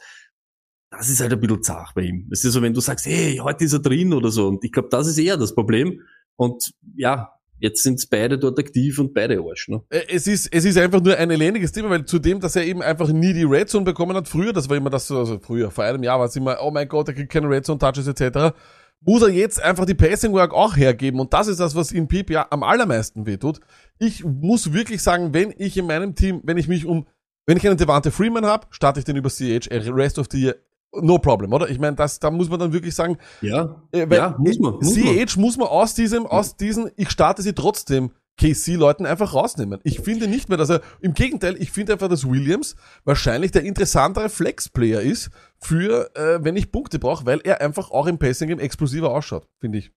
Das 0.91 1.09
ist 1.09 1.19
halt 1.19 1.33
ein 1.33 1.39
bisschen 1.39 1.63
zart 1.63 1.95
bei 1.95 2.03
ihm. 2.03 2.29
Es 2.31 2.43
ist 2.43 2.53
so, 2.53 2.61
wenn 2.61 2.75
du 2.75 2.81
sagst, 2.81 3.07
hey, 3.07 3.37
heute 3.37 3.65
ist 3.65 3.73
er 3.73 3.79
drin 3.79 4.13
oder 4.13 4.29
so. 4.29 4.47
Und 4.47 4.63
ich 4.63 4.71
glaube, 4.71 4.89
das 4.89 5.07
ist 5.07 5.17
eher 5.17 5.37
das 5.37 5.55
Problem. 5.55 6.01
Und 6.35 6.71
ja, 6.95 7.31
jetzt 7.59 7.83
sind 7.83 8.05
beide 8.09 8.37
dort 8.37 8.59
aktiv 8.59 8.99
und 8.99 9.13
beide 9.13 9.39
Arsch. 9.39 9.67
Ne? 9.69 9.81
Äh, 9.89 10.01
Es 10.09 10.27
ist, 10.27 10.47
es 10.53 10.65
ist 10.65 10.77
einfach 10.77 11.01
nur 11.01 11.17
ein 11.17 11.31
elendiges 11.31 11.71
Thema, 11.71 11.89
weil 11.89 12.05
zudem, 12.05 12.39
dass 12.39 12.55
er 12.55 12.65
eben 12.65 12.81
einfach 12.81 13.09
nie 13.09 13.33
die 13.33 13.43
Red 13.43 13.69
Zone 13.69 13.85
bekommen 13.85 14.15
hat, 14.15 14.27
früher, 14.27 14.53
das 14.53 14.69
war 14.69 14.77
immer 14.77 14.89
das, 14.89 15.07
so- 15.07 15.17
also 15.19 15.39
früher, 15.39 15.71
vor 15.71 15.83
einem 15.83 16.03
Jahr 16.03 16.19
war 16.19 16.25
es 16.27 16.35
immer, 16.35 16.57
oh 16.61 16.71
mein 16.71 16.87
Gott, 16.87 17.07
er 17.07 17.13
kriegt 17.13 17.31
keine 17.31 17.49
Red 17.49 17.65
Zone 17.65 17.79
Touches 17.79 18.07
etc., 18.07 18.55
muss 19.01 19.21
er 19.21 19.29
jetzt 19.29 19.61
einfach 19.61 19.85
die 19.85 19.93
Passing 19.93 20.33
Work 20.33 20.53
auch 20.53 20.75
hergeben 20.75 21.19
und 21.19 21.31
das 21.31 21.47
ist 21.47 21.59
das, 21.59 21.75
was 21.75 21.91
ihm 21.91 22.07
Pip 22.07 22.31
ja 22.31 22.47
am 22.49 22.63
allermeisten 22.63 23.27
wehtut. 23.27 23.59
Ich 23.99 24.23
muss 24.25 24.73
wirklich 24.73 25.03
sagen, 25.03 25.33
wenn 25.35 25.53
ich 25.57 25.77
in 25.77 25.85
meinem 25.85 26.15
Team, 26.15 26.41
wenn 26.43 26.57
ich 26.57 26.67
mich 26.67 26.85
um, 26.85 27.05
wenn 27.45 27.57
ich 27.57 27.67
einen 27.67 27.77
Devante 27.77 28.09
Freeman 28.09 28.45
habe, 28.47 28.65
starte 28.71 28.99
ich 28.99 29.05
den 29.05 29.15
über 29.15 29.29
CH, 29.29 29.69
Rest 29.71 30.17
of 30.17 30.25
the 30.31 30.41
Year, 30.41 30.55
no 30.93 31.19
problem, 31.19 31.53
oder? 31.53 31.69
Ich 31.69 31.79
meine, 31.79 31.95
das, 31.95 32.19
da 32.19 32.31
muss 32.31 32.49
man 32.49 32.59
dann 32.59 32.73
wirklich 32.73 32.95
sagen, 32.95 33.17
Ja, 33.41 33.81
äh, 33.91 34.07
ja, 34.09 34.35
muss 34.37 34.59
man. 34.59 34.75
Muss 34.75 34.95
man. 34.95 35.27
CH 35.27 35.37
muss 35.37 35.57
man 35.57 35.67
aus 35.67 35.93
diesem, 35.93 36.25
aus 36.25 36.55
diesen, 36.57 36.91
ich 36.95 37.09
starte 37.09 37.41
sie 37.41 37.53
trotzdem, 37.53 38.11
KC-Leuten 38.37 39.05
einfach 39.05 39.33
rausnehmen. 39.33 39.79
Ich 39.83 39.99
finde 39.99 40.27
nicht 40.27 40.47
mehr, 40.47 40.57
dass 40.57 40.69
er, 40.69 40.81
im 41.01 41.13
Gegenteil, 41.13 41.55
ich 41.59 41.71
finde 41.71 41.93
einfach, 41.93 42.07
dass 42.07 42.29
Williams 42.29 42.75
wahrscheinlich 43.03 43.51
der 43.51 43.63
interessantere 43.63 44.29
Flex-Player 44.29 45.01
ist 45.01 45.31
für, 45.59 46.15
äh, 46.15 46.43
wenn 46.43 46.55
ich 46.55 46.71
Punkte 46.71 46.99
brauche, 46.99 47.25
weil 47.25 47.41
er 47.43 47.61
einfach 47.61 47.89
auch 47.89 48.05
im 48.05 48.19
Passing-Game 48.19 48.59
explosiver 48.59 49.11
ausschaut, 49.11 49.47
finde 49.59 49.79
ich. 49.79 49.91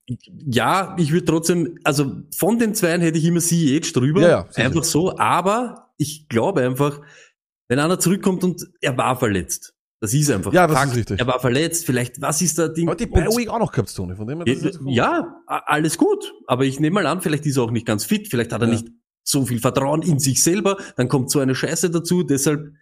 Ja, 0.46 0.96
ich 0.98 1.12
würde 1.12 1.26
trotzdem, 1.26 1.78
also 1.84 2.12
von 2.34 2.58
den 2.58 2.74
zweien 2.74 3.02
hätte 3.02 3.18
ich 3.18 3.26
immer 3.26 3.40
CH 3.40 3.92
drüber. 3.92 4.22
Ja, 4.22 4.28
ja, 4.28 4.46
einfach 4.64 4.84
so. 4.84 5.18
Aber 5.18 5.90
ich 5.98 6.28
glaube 6.28 6.62
einfach, 6.62 7.02
wenn 7.68 7.78
einer 7.78 7.98
zurückkommt 7.98 8.42
und 8.42 8.66
er 8.80 8.96
war 8.96 9.18
verletzt. 9.18 9.74
Das 10.00 10.14
ist 10.14 10.30
einfach. 10.30 10.52
Ja, 10.52 10.66
das 10.66 10.76
Fakt. 10.78 10.92
ist 10.92 10.96
richtig. 10.98 11.20
Er 11.20 11.26
war 11.26 11.40
verletzt. 11.40 11.84
Vielleicht, 11.84 12.20
was 12.22 12.40
ist 12.40 12.58
da 12.58 12.68
Ding? 12.68 12.88
Aber 12.88 12.96
die 12.96 13.06
Bye-Week 13.06 13.48
auch 13.50 13.58
noch 13.58 13.70
gehabt, 13.70 13.94
Tony, 13.94 14.16
von 14.16 14.26
dem 14.26 14.38
her, 14.42 14.46
das 14.46 14.64
ist 14.64 14.80
Ja, 14.86 15.42
alles 15.46 15.98
gut. 15.98 16.32
Aber 16.46 16.64
ich 16.64 16.80
nehme 16.80 16.94
mal 16.94 17.06
an, 17.06 17.20
vielleicht 17.20 17.44
ist 17.46 17.56
er 17.58 17.64
auch 17.64 17.70
nicht 17.70 17.84
ganz 17.86 18.04
fit. 18.06 18.28
Vielleicht 18.28 18.52
hat 18.52 18.62
er 18.62 18.68
Ja. 18.68 18.74
nicht 18.74 18.88
so 19.24 19.44
viel 19.44 19.58
Vertrauen 19.60 20.00
in 20.02 20.18
sich 20.18 20.42
selber. 20.42 20.78
Dann 20.96 21.08
kommt 21.08 21.30
so 21.30 21.38
eine 21.40 21.54
Scheiße 21.54 21.90
dazu. 21.90 22.22
Deshalb 22.22 22.72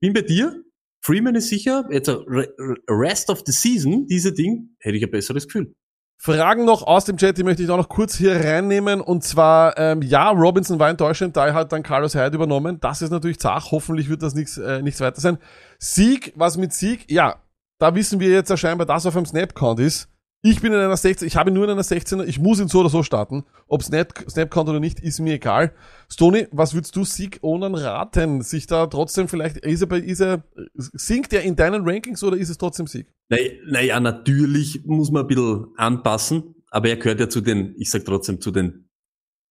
bin 0.00 0.12
bei 0.12 0.22
dir. 0.22 0.62
Freeman 1.00 1.34
ist 1.36 1.48
sicher, 1.48 1.86
jetzt 1.90 2.08
re- 2.08 2.52
Rest 2.88 3.30
of 3.30 3.42
the 3.46 3.52
Season, 3.52 4.06
diese 4.06 4.32
Ding, 4.32 4.74
hätte 4.80 4.96
ich 4.96 5.04
ein 5.04 5.10
besseres 5.10 5.46
Gefühl. 5.46 5.74
Fragen 6.20 6.64
noch 6.64 6.82
aus 6.82 7.04
dem 7.04 7.16
Chat, 7.16 7.38
die 7.38 7.44
möchte 7.44 7.62
ich 7.62 7.70
auch 7.70 7.76
noch 7.76 7.88
kurz 7.88 8.16
hier 8.16 8.44
reinnehmen. 8.44 9.00
Und 9.00 9.22
zwar, 9.22 9.78
ähm, 9.78 10.02
ja, 10.02 10.30
Robinson 10.30 10.80
war 10.80 10.88
enttäuschend, 10.88 11.36
da 11.36 11.54
hat 11.54 11.72
dann 11.72 11.84
Carlos 11.84 12.16
Hyde 12.16 12.34
übernommen. 12.34 12.80
Das 12.80 13.02
ist 13.02 13.10
natürlich 13.10 13.38
zach. 13.38 13.70
Hoffentlich 13.70 14.08
wird 14.08 14.22
das 14.22 14.34
nichts, 14.34 14.58
äh, 14.58 14.82
nichts 14.82 15.00
weiter 15.00 15.20
sein. 15.20 15.38
Sieg, 15.78 16.32
was 16.34 16.56
mit 16.56 16.72
Sieg? 16.72 17.08
Ja, 17.08 17.36
da 17.78 17.94
wissen 17.94 18.18
wir 18.18 18.30
jetzt 18.30 18.50
ja 18.50 18.56
scheinbar, 18.56 18.84
dass 18.84 19.06
auf 19.06 19.16
einem 19.16 19.26
Snap-Count 19.26 19.78
ist. 19.78 20.08
Ich 20.40 20.60
bin 20.60 20.72
in 20.72 20.78
einer 20.78 20.96
16, 20.96 21.26
ich 21.26 21.34
habe 21.34 21.50
nur 21.50 21.64
in 21.64 21.70
einer 21.70 21.82
16er, 21.82 22.24
ich 22.24 22.38
muss 22.38 22.60
ihn 22.60 22.68
so 22.68 22.80
oder 22.80 22.88
so 22.88 23.02
starten. 23.02 23.44
Ob 23.66 23.82
Snap, 23.82 24.14
Snap-Count 24.28 24.68
oder 24.68 24.78
nicht, 24.78 25.00
ist 25.00 25.18
mir 25.18 25.34
egal. 25.34 25.74
Stony, 26.08 26.46
was 26.52 26.74
würdest 26.74 26.94
du 26.94 27.04
Sieg 27.04 27.40
Onan 27.42 27.74
raten? 27.74 28.42
Sich 28.42 28.68
da 28.68 28.86
trotzdem 28.86 29.26
vielleicht, 29.26 29.56
ist 29.58 29.82
er 29.82 30.04
ist 30.04 30.20
er, 30.20 30.44
sinkt 30.74 31.32
er 31.32 31.42
in 31.42 31.56
deinen 31.56 31.88
Rankings 31.88 32.22
oder 32.22 32.36
ist 32.36 32.50
es 32.50 32.58
trotzdem 32.58 32.86
Sieg? 32.86 33.12
Naja, 33.28 33.98
natürlich 33.98 34.82
muss 34.84 35.10
man 35.10 35.22
ein 35.22 35.26
bisschen 35.26 35.66
anpassen, 35.76 36.54
aber 36.70 36.88
er 36.88 36.96
gehört 36.98 37.18
ja 37.18 37.28
zu 37.28 37.40
den, 37.40 37.74
ich 37.76 37.90
sag 37.90 38.04
trotzdem, 38.04 38.40
zu 38.40 38.52
den 38.52 38.88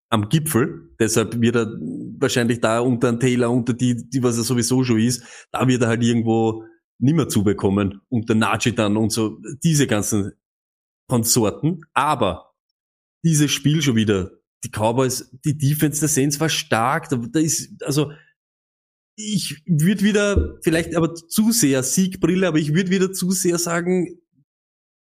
am 0.09 0.29
Gipfel. 0.29 0.95
Deshalb 1.01 1.41
wird 1.41 1.57
er 1.57 1.65
wahrscheinlich 2.17 2.61
da 2.61 2.79
unter 2.79 3.09
einen 3.09 3.19
Taylor, 3.19 3.51
unter 3.51 3.73
die, 3.73 4.09
die 4.09 4.23
was 4.23 4.37
er 4.37 4.43
sowieso 4.43 4.85
schon 4.85 4.99
ist, 4.99 5.21
da 5.51 5.67
wird 5.67 5.81
er 5.81 5.89
halt 5.89 6.01
irgendwo 6.01 6.63
nimmer 6.97 7.27
zubekommen. 7.27 7.99
Unter 8.07 8.35
Najee 8.35 8.71
dann 8.71 8.95
und 8.95 9.11
so, 9.11 9.37
diese 9.61 9.85
ganzen 9.85 10.31
Konsorten. 11.07 11.81
Aber 11.93 12.53
dieses 13.23 13.51
Spiel 13.51 13.81
schon 13.81 13.95
wieder, 13.95 14.31
die 14.63 14.69
Cowboys, 14.69 15.29
die 15.45 15.57
Defense 15.57 15.99
der 15.99 16.09
Saints 16.09 16.39
war 16.39 16.49
stark, 16.49 17.09
da, 17.09 17.17
da 17.17 17.39
ist, 17.39 17.81
also, 17.83 18.11
ich 19.15 19.63
würde 19.65 20.03
wieder, 20.03 20.59
vielleicht 20.63 20.95
aber 20.95 21.15
zu 21.15 21.51
sehr 21.51 21.81
Siegbrille, 21.81 22.47
aber 22.47 22.59
ich 22.59 22.73
würde 22.73 22.91
wieder 22.91 23.11
zu 23.11 23.31
sehr 23.31 23.57
sagen, 23.57 24.19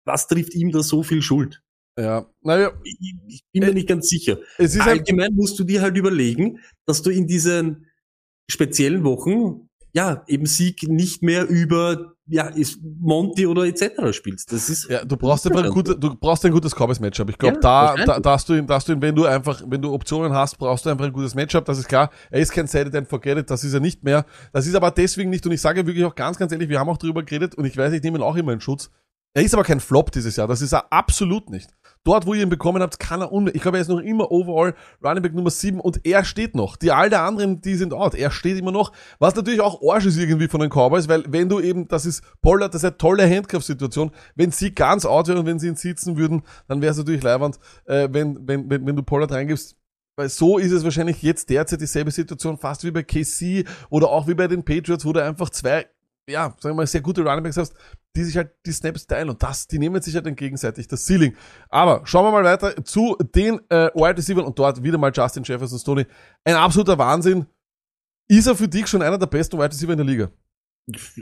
was 0.05 0.27
trifft 0.27 0.53
ihm 0.53 0.71
da 0.71 0.83
so 0.83 1.03
viel 1.03 1.21
Schuld? 1.21 1.61
Ja, 1.97 2.29
naja, 2.41 2.71
Ich, 2.83 2.99
ich 3.27 3.43
bin 3.51 3.65
mir 3.65 3.73
nicht 3.73 3.87
ganz 3.87 4.07
sicher. 4.09 4.39
es 4.57 4.75
ist 4.75 4.81
ein, 4.81 4.89
Allgemein 4.89 5.33
musst 5.33 5.59
du 5.59 5.63
dir 5.63 5.81
halt 5.81 5.97
überlegen, 5.97 6.59
dass 6.85 7.01
du 7.01 7.09
in 7.09 7.27
diesen 7.27 7.87
speziellen 8.49 9.03
Wochen, 9.03 9.69
ja, 9.93 10.23
eben 10.27 10.45
Sieg 10.45 10.83
nicht 10.83 11.21
mehr 11.21 11.47
über, 11.47 12.10
ja, 12.27 12.47
ist 12.47 12.79
Monty 12.81 13.45
oder 13.45 13.63
etc. 13.65 14.13
spielst. 14.13 14.51
Das 14.51 14.69
ist, 14.69 14.89
Ja, 14.89 15.03
du 15.03 15.17
brauchst 15.17 15.45
einfach 15.47 15.63
ein 15.63 15.71
gutes, 15.71 15.99
du 15.99 16.15
brauchst 16.15 16.45
ein 16.45 16.51
gutes 16.51 16.73
Cowboys-Matchup. 16.73 17.29
Ich 17.29 17.37
glaube, 17.37 17.55
Ja, 17.55 17.95
da, 17.95 18.05
da, 18.05 18.19
da 18.19 18.31
hast 18.31 18.47
du 18.47 18.53
ihn, 18.53 18.67
da 18.67 18.75
hast 18.75 18.87
du 18.87 18.93
ihn, 18.93 19.01
wenn 19.01 19.15
du 19.15 19.25
einfach, 19.25 19.61
wenn 19.67 19.81
du 19.81 19.91
Optionen 19.93 20.33
hast, 20.33 20.57
brauchst 20.57 20.85
du 20.85 20.89
einfach 20.89 21.05
ein 21.05 21.13
gutes 21.13 21.35
Matchup. 21.35 21.65
Das 21.65 21.77
ist 21.77 21.87
klar. 21.87 22.09
Er 22.29 22.39
ist 22.39 22.51
kein 22.51 22.67
Set 22.67 22.87
it 22.87 22.95
and 22.95 23.07
forget 23.07 23.37
it. 23.37 23.49
Das 23.49 23.63
ist 23.63 23.73
er 23.73 23.79
nicht 23.79 24.03
mehr. 24.03 24.25
Das 24.53 24.67
ist 24.67 24.75
aber 24.75 24.91
deswegen 24.91 25.29
nicht. 25.29 25.45
Und 25.45 25.51
ich 25.51 25.61
sage 25.61 25.85
wirklich 25.85 26.05
auch 26.05 26.15
ganz, 26.15 26.37
ganz 26.37 26.51
ehrlich, 26.51 26.69
wir 26.69 26.79
haben 26.79 26.89
auch 26.89 26.97
drüber 26.97 27.23
geredet 27.23 27.55
und 27.55 27.65
ich 27.65 27.75
weiß, 27.75 27.91
ich 27.93 28.03
nehme 28.03 28.19
ihn 28.19 28.23
auch 28.23 28.35
immer 28.35 28.53
in 28.53 28.61
Schutz. 28.61 28.91
Er 29.33 29.43
ist 29.43 29.53
aber 29.53 29.63
kein 29.63 29.79
Flop 29.79 30.11
dieses 30.11 30.35
Jahr. 30.35 30.47
Das 30.47 30.61
ist 30.61 30.73
er 30.73 30.91
absolut 30.91 31.49
nicht. 31.49 31.69
Dort, 32.03 32.25
wo 32.25 32.33
ihr 32.33 32.41
ihn 32.41 32.49
bekommen 32.49 32.81
habt, 32.81 32.99
kann 32.99 33.21
er 33.21 33.31
un 33.31 33.51
Ich 33.53 33.61
glaube, 33.61 33.77
er 33.77 33.81
ist 33.81 33.87
noch 33.87 33.99
immer 33.99 34.31
overall 34.31 34.73
Running 35.03 35.21
Back 35.21 35.35
Nummer 35.35 35.51
7 35.51 35.79
und 35.79 36.03
er 36.03 36.23
steht 36.23 36.55
noch. 36.55 36.75
Die 36.75 36.91
all 36.91 37.11
der 37.11 37.21
anderen, 37.21 37.61
die 37.61 37.75
sind 37.75 37.93
out. 37.93 38.15
Er 38.15 38.31
steht 38.31 38.57
immer 38.57 38.71
noch. 38.71 38.91
Was 39.19 39.35
natürlich 39.35 39.61
auch 39.61 39.81
Arsch 39.87 40.07
ist 40.07 40.17
irgendwie 40.17 40.47
von 40.47 40.61
den 40.61 40.71
Cowboys, 40.71 41.07
weil 41.07 41.23
wenn 41.27 41.47
du 41.47 41.59
eben, 41.59 41.87
das 41.87 42.07
ist 42.07 42.23
Pollard, 42.41 42.73
das 42.73 42.81
ist 42.81 42.87
eine 42.87 42.97
tolle 42.97 43.29
Handcuff-Situation. 43.29 44.11
Wenn 44.35 44.51
sie 44.51 44.73
ganz 44.73 45.05
out 45.05 45.27
wären 45.27 45.39
und 45.39 45.45
wenn 45.45 45.59
sie 45.59 45.67
ihn 45.67 45.75
sitzen 45.75 46.17
würden, 46.17 46.41
dann 46.67 46.81
wäre 46.81 46.91
es 46.91 46.97
natürlich 46.97 47.21
leiwand, 47.21 47.59
äh, 47.85 48.09
wenn, 48.11 48.47
wenn, 48.47 48.67
wenn, 48.69 48.85
wenn 48.87 48.95
du 48.95 49.03
Pollard 49.03 49.31
reingibst. 49.31 49.75
Weil 50.15 50.29
so 50.29 50.57
ist 50.57 50.71
es 50.71 50.83
wahrscheinlich 50.83 51.21
jetzt 51.21 51.49
derzeit 51.49 51.81
dieselbe 51.81 52.11
Situation, 52.11 52.57
fast 52.57 52.83
wie 52.83 52.91
bei 52.91 53.03
KC 53.03 53.65
oder 53.89 54.09
auch 54.09 54.27
wie 54.27 54.33
bei 54.33 54.47
den 54.47 54.63
Patriots, 54.63 55.05
wo 55.05 55.13
du 55.13 55.23
einfach 55.23 55.49
zwei, 55.51 55.85
ja, 56.29 56.49
sagen 56.59 56.73
wir 56.75 56.81
mal, 56.81 56.87
sehr 56.87 57.01
gute 57.01 57.21
Runningbacks 57.23 57.57
hast, 57.57 57.73
die 58.15 58.23
sich 58.23 58.35
halt 58.37 58.51
die 58.65 58.71
Snaps 58.71 59.07
teilen 59.07 59.29
und 59.29 59.41
das, 59.41 59.67
die 59.67 59.79
nehmen 59.79 60.01
sich 60.01 60.13
halt 60.15 60.25
dann 60.25 60.35
gegenseitig 60.35 60.87
das 60.87 61.05
Ceiling. 61.05 61.35
Aber 61.69 62.01
schauen 62.05 62.25
wir 62.25 62.31
mal 62.31 62.43
weiter 62.43 62.83
zu 62.85 63.15
den 63.35 63.59
äh, 63.69 63.89
Wide 63.95 64.17
Receivers 64.17 64.45
und 64.45 64.57
dort 64.57 64.81
wieder 64.83 64.97
mal 64.97 65.11
Justin 65.13 65.43
Jefferson 65.43 65.79
Stoney. 65.79 66.05
Ein 66.43 66.55
absoluter 66.55 66.97
Wahnsinn. 66.97 67.45
Ist 68.29 68.47
er 68.47 68.55
für 68.55 68.67
dich 68.67 68.87
schon 68.87 69.01
einer 69.01 69.17
der 69.17 69.27
besten 69.27 69.57
Wide 69.57 69.71
Receiver 69.71 69.91
in 69.93 69.97
der 69.97 70.05
Liga? 70.07 70.31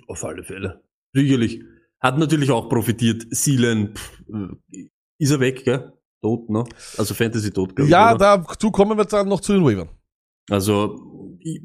auf 0.08 0.24
alle 0.24 0.44
Fälle. 0.44 0.84
Sicherlich. 1.14 1.62
Hat 2.00 2.18
natürlich 2.18 2.50
auch 2.52 2.70
profitiert. 2.70 3.26
Seelen, 3.32 3.94
ist 5.20 5.32
er 5.32 5.40
weg, 5.40 5.64
gell? 5.66 5.94
Tot, 6.22 6.50
ne? 6.50 6.64
Also 6.98 7.14
Fantasy 7.14 7.52
tot, 7.52 7.78
ich, 7.80 7.88
Ja, 7.90 8.14
oder? 8.16 8.38
dazu 8.40 8.72
kommen 8.72 8.98
wir 8.98 9.06
dann 9.06 9.28
noch 9.28 9.42
zu 9.42 9.54
den 9.54 9.64
Waivern. 9.66 9.90
Also 10.50 11.38
ich- 11.40 11.62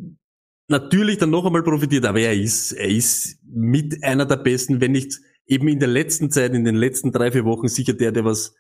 natürlich 0.69 1.19
dann 1.19 1.31
noch 1.31 1.45
einmal 1.45 1.63
profitiert, 1.63 2.05
aber 2.05 2.21
er 2.21 2.35
ist, 2.35 2.73
er 2.73 2.89
ist 2.89 3.39
mit 3.45 4.03
einer 4.03 4.27
der 4.27 4.37
besten, 4.37 4.81
wenn 4.81 4.93
nicht 4.93 5.21
eben 5.47 5.69
in 5.69 5.79
der 5.79 5.89
letzten 5.89 6.31
Zeit, 6.31 6.55
in 6.55 6.65
den 6.65 6.77
letzten 6.77 7.13
drei, 7.13 7.31
vier 7.31 7.45
Wochen 7.45 7.69
sicher 7.69 7.93
der, 7.93 8.13
der 8.13 8.25
was 8.25 8.55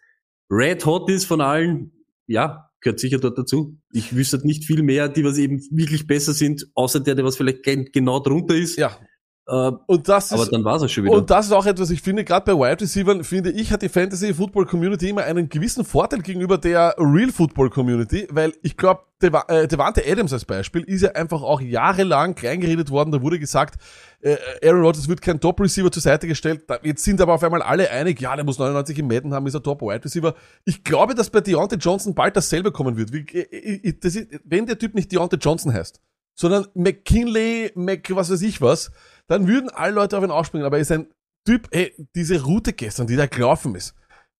red 0.51 0.85
hot 0.85 1.09
ist 1.11 1.25
von 1.25 1.41
allen. 1.41 1.93
Ja, 2.27 2.71
gehört 2.81 3.01
sicher 3.01 3.19
dort 3.19 3.39
dazu. 3.39 3.79
Ich 3.93 4.15
wüsste 4.15 4.39
nicht 4.47 4.65
viel 4.65 4.83
mehr, 4.83 5.09
die 5.09 5.25
was 5.25 5.39
eben 5.39 5.61
wirklich 5.71 6.07
besser 6.07 6.35
sind, 6.35 6.67
außer 6.75 7.01
der, 7.01 7.15
der 7.15 7.25
was 7.25 7.37
vielleicht 7.37 7.63
gen- 7.63 7.91
genau 7.93 8.21
drunter 8.21 8.55
ist. 8.55 8.77
Ja. 8.77 8.99
Äh, 9.47 9.73
Und 9.87 10.09
das 10.09 10.33
aber 10.33 10.43
ist, 10.45 10.53
dann 10.53 10.65
war's 10.65 10.83
es 10.83 10.91
schon 10.91 11.05
wieder. 11.05 11.15
Und 11.15 11.29
das 11.31 11.47
ist 11.47 11.53
auch 11.53 11.67
etwas, 11.67 11.91
ich 11.91 12.01
finde, 12.01 12.25
gerade 12.25 12.47
bei 12.47 12.59
Wide 12.59 12.81
Receivers, 12.81 13.27
finde 13.27 13.51
ich, 13.51 13.71
hat 13.73 13.83
die 13.83 13.91
Fantasy 13.91 14.33
Football 14.33 14.65
Community 14.65 15.11
immer 15.11 15.25
einen 15.25 15.51
gewissen 15.51 15.85
Vorteil 15.85 16.21
gegenüber 16.21 16.57
der 16.57 16.95
Real 16.99 17.31
Football 17.31 17.69
Community, 17.69 18.27
weil 18.31 18.55
ich 18.63 18.77
glaube, 18.77 19.03
Deva 19.21 19.45
äh, 19.49 19.69
Devante 19.69 20.03
Adams 20.07 20.33
als 20.33 20.45
Beispiel 20.45 20.83
ist 20.83 21.03
ja 21.03 21.13
einfach 21.13 21.43
auch 21.43 21.61
jahrelang 21.61 22.35
kleingeredet 22.35 22.91
worden. 22.91 23.13
Da 23.13 23.21
wurde 23.21 23.39
gesagt, 23.39 23.81
äh, 24.21 24.37
Aaron 24.63 24.83
Rodgers 24.83 25.09
wird 25.09 25.21
kein 25.21 25.41
Top-Receiver 25.41 25.93
zur 25.93 26.03
Seite 26.03 26.27
gestellt. 26.27 26.65
Da, 26.67 26.79
jetzt 26.83 27.05
sind 27.05 27.21
aber 27.21 27.35
auf 27.35 27.43
einmal 27.45 27.63
alle 27.63 27.91
einig, 27.91 28.21
ja, 28.21 28.35
der 28.35 28.45
muss 28.45 28.59
99 28.59 28.99
im 28.99 29.09
Madden 29.09 29.35
haben, 29.35 29.47
ist 29.47 29.55
er 29.55 29.63
Top-Wide-Receiver. 29.63 30.35
Ich 30.65 30.85
glaube, 30.85 31.15
dass 31.15 31.29
bei 31.29 31.43
Deontay 31.43 31.77
Johnson 31.77 32.15
bald 32.15 32.37
dasselbe 32.37 32.73
kommen 32.73 32.97
wird. 32.97 33.13
Wie, 33.13 33.27
äh, 33.37 33.89
äh, 33.89 33.95
das 34.01 34.17
ist, 34.17 34.29
wenn 34.45 34.65
der 34.65 34.79
Typ 34.79 34.95
nicht 34.95 35.13
Deontay 35.13 35.37
Johnson 35.37 35.73
heißt, 35.73 36.01
sondern 36.35 36.67
McKinley, 36.75 37.73
Mc, 37.75 38.17
was 38.17 38.31
weiß 38.31 38.43
ich 38.43 38.61
was, 38.61 38.91
dann 39.29 39.49
würden 39.49 39.71
alle 39.71 39.95
Leute 39.95 40.19
auf 40.19 40.25
ihn 40.25 40.31
aufspringen. 40.31 40.67
Aber 40.67 40.77
er 40.77 40.83
ist 40.83 40.93
ein 40.93 41.07
Typ, 41.47 41.69
ey, 41.73 41.95
diese 42.15 42.43
Route 42.43 42.73
gestern, 42.73 43.07
die 43.07 43.17
da 43.17 43.27
gelaufen 43.27 43.75
ist, 43.75 43.95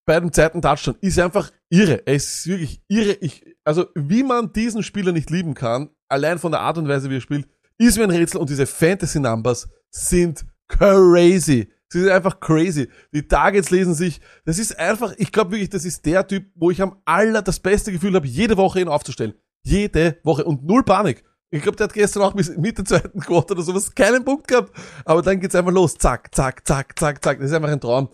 bei 0.07 0.19
dem 0.19 0.33
zweiten 0.33 0.63
Touchdown, 0.63 0.97
ist 1.01 1.19
einfach 1.19 1.51
irre. 1.71 2.07
Er 2.07 2.15
ist 2.15 2.47
wirklich 2.47 2.83
irre. 2.89 3.13
Ich, 3.21 3.45
also, 3.65 3.87
wie 3.95 4.23
man 4.23 4.53
diesen 4.53 4.83
Spieler 4.83 5.13
nicht 5.13 5.31
lieben 5.31 5.55
kann, 5.55 5.91
allein 6.09 6.39
von 6.39 6.53
der 6.53 6.61
Art 6.61 6.79
und 6.79 6.89
Weise, 6.89 7.11
wie 7.11 7.17
er 7.17 7.21
spielt, 7.21 7.49
ist 7.79 7.99
mir 7.99 8.05
ein 8.05 8.11
Rätsel 8.11 8.41
und 8.41 8.49
diese 8.51 8.67
Fantasy 8.67 9.21
Numbers 9.21 9.69
sind 9.91 10.45
crazy. 10.69 11.71
Sie 11.89 12.01
sind 12.01 12.11
einfach 12.11 12.41
crazy. 12.41 12.89
Die 13.13 13.27
Targets 13.27 13.71
lesen 13.71 13.95
sich. 13.95 14.21
Das 14.45 14.59
ist 14.59 14.79
einfach, 14.79 15.15
ich 15.17 15.31
glaube 15.31 15.53
wirklich, 15.53 15.71
das 15.71 15.85
ist 15.85 16.05
der 16.07 16.27
Typ, 16.27 16.47
wo 16.55 16.71
ich 16.71 16.83
am 16.83 17.01
aller 17.05 17.43
das 17.43 17.61
beste 17.61 17.93
Gefühl 17.93 18.15
habe, 18.15 18.27
jede 18.27 18.57
Woche 18.57 18.81
ihn 18.81 18.89
aufzustellen. 18.89 19.35
Jede 19.63 20.19
Woche. 20.25 20.45
Und 20.45 20.65
null 20.65 20.85
Panik. 20.85 21.25
Ich 21.55 21.63
glaube, 21.63 21.77
der 21.77 21.85
hat 21.85 21.95
gestern 21.95 22.25
auch 22.25 22.33
bis 22.33 22.57
Mitte 22.57 22.83
zweiten 22.83 23.21
Quarter 23.21 23.53
oder 23.53 23.63
sowas 23.63 23.95
keinen 23.95 24.25
Punkt 24.25 24.49
gehabt. 24.49 24.77
Aber 25.05 25.23
dann 25.23 25.39
geht's 25.39 25.55
einfach 25.55 25.71
los. 25.71 25.97
Zack, 25.97 26.35
zack, 26.35 26.67
zack, 26.67 26.99
zack, 26.99 27.23
zack. 27.23 27.39
Das 27.39 27.49
ist 27.49 27.55
einfach 27.55 27.69
ein 27.69 27.81
Traum. 27.81 28.09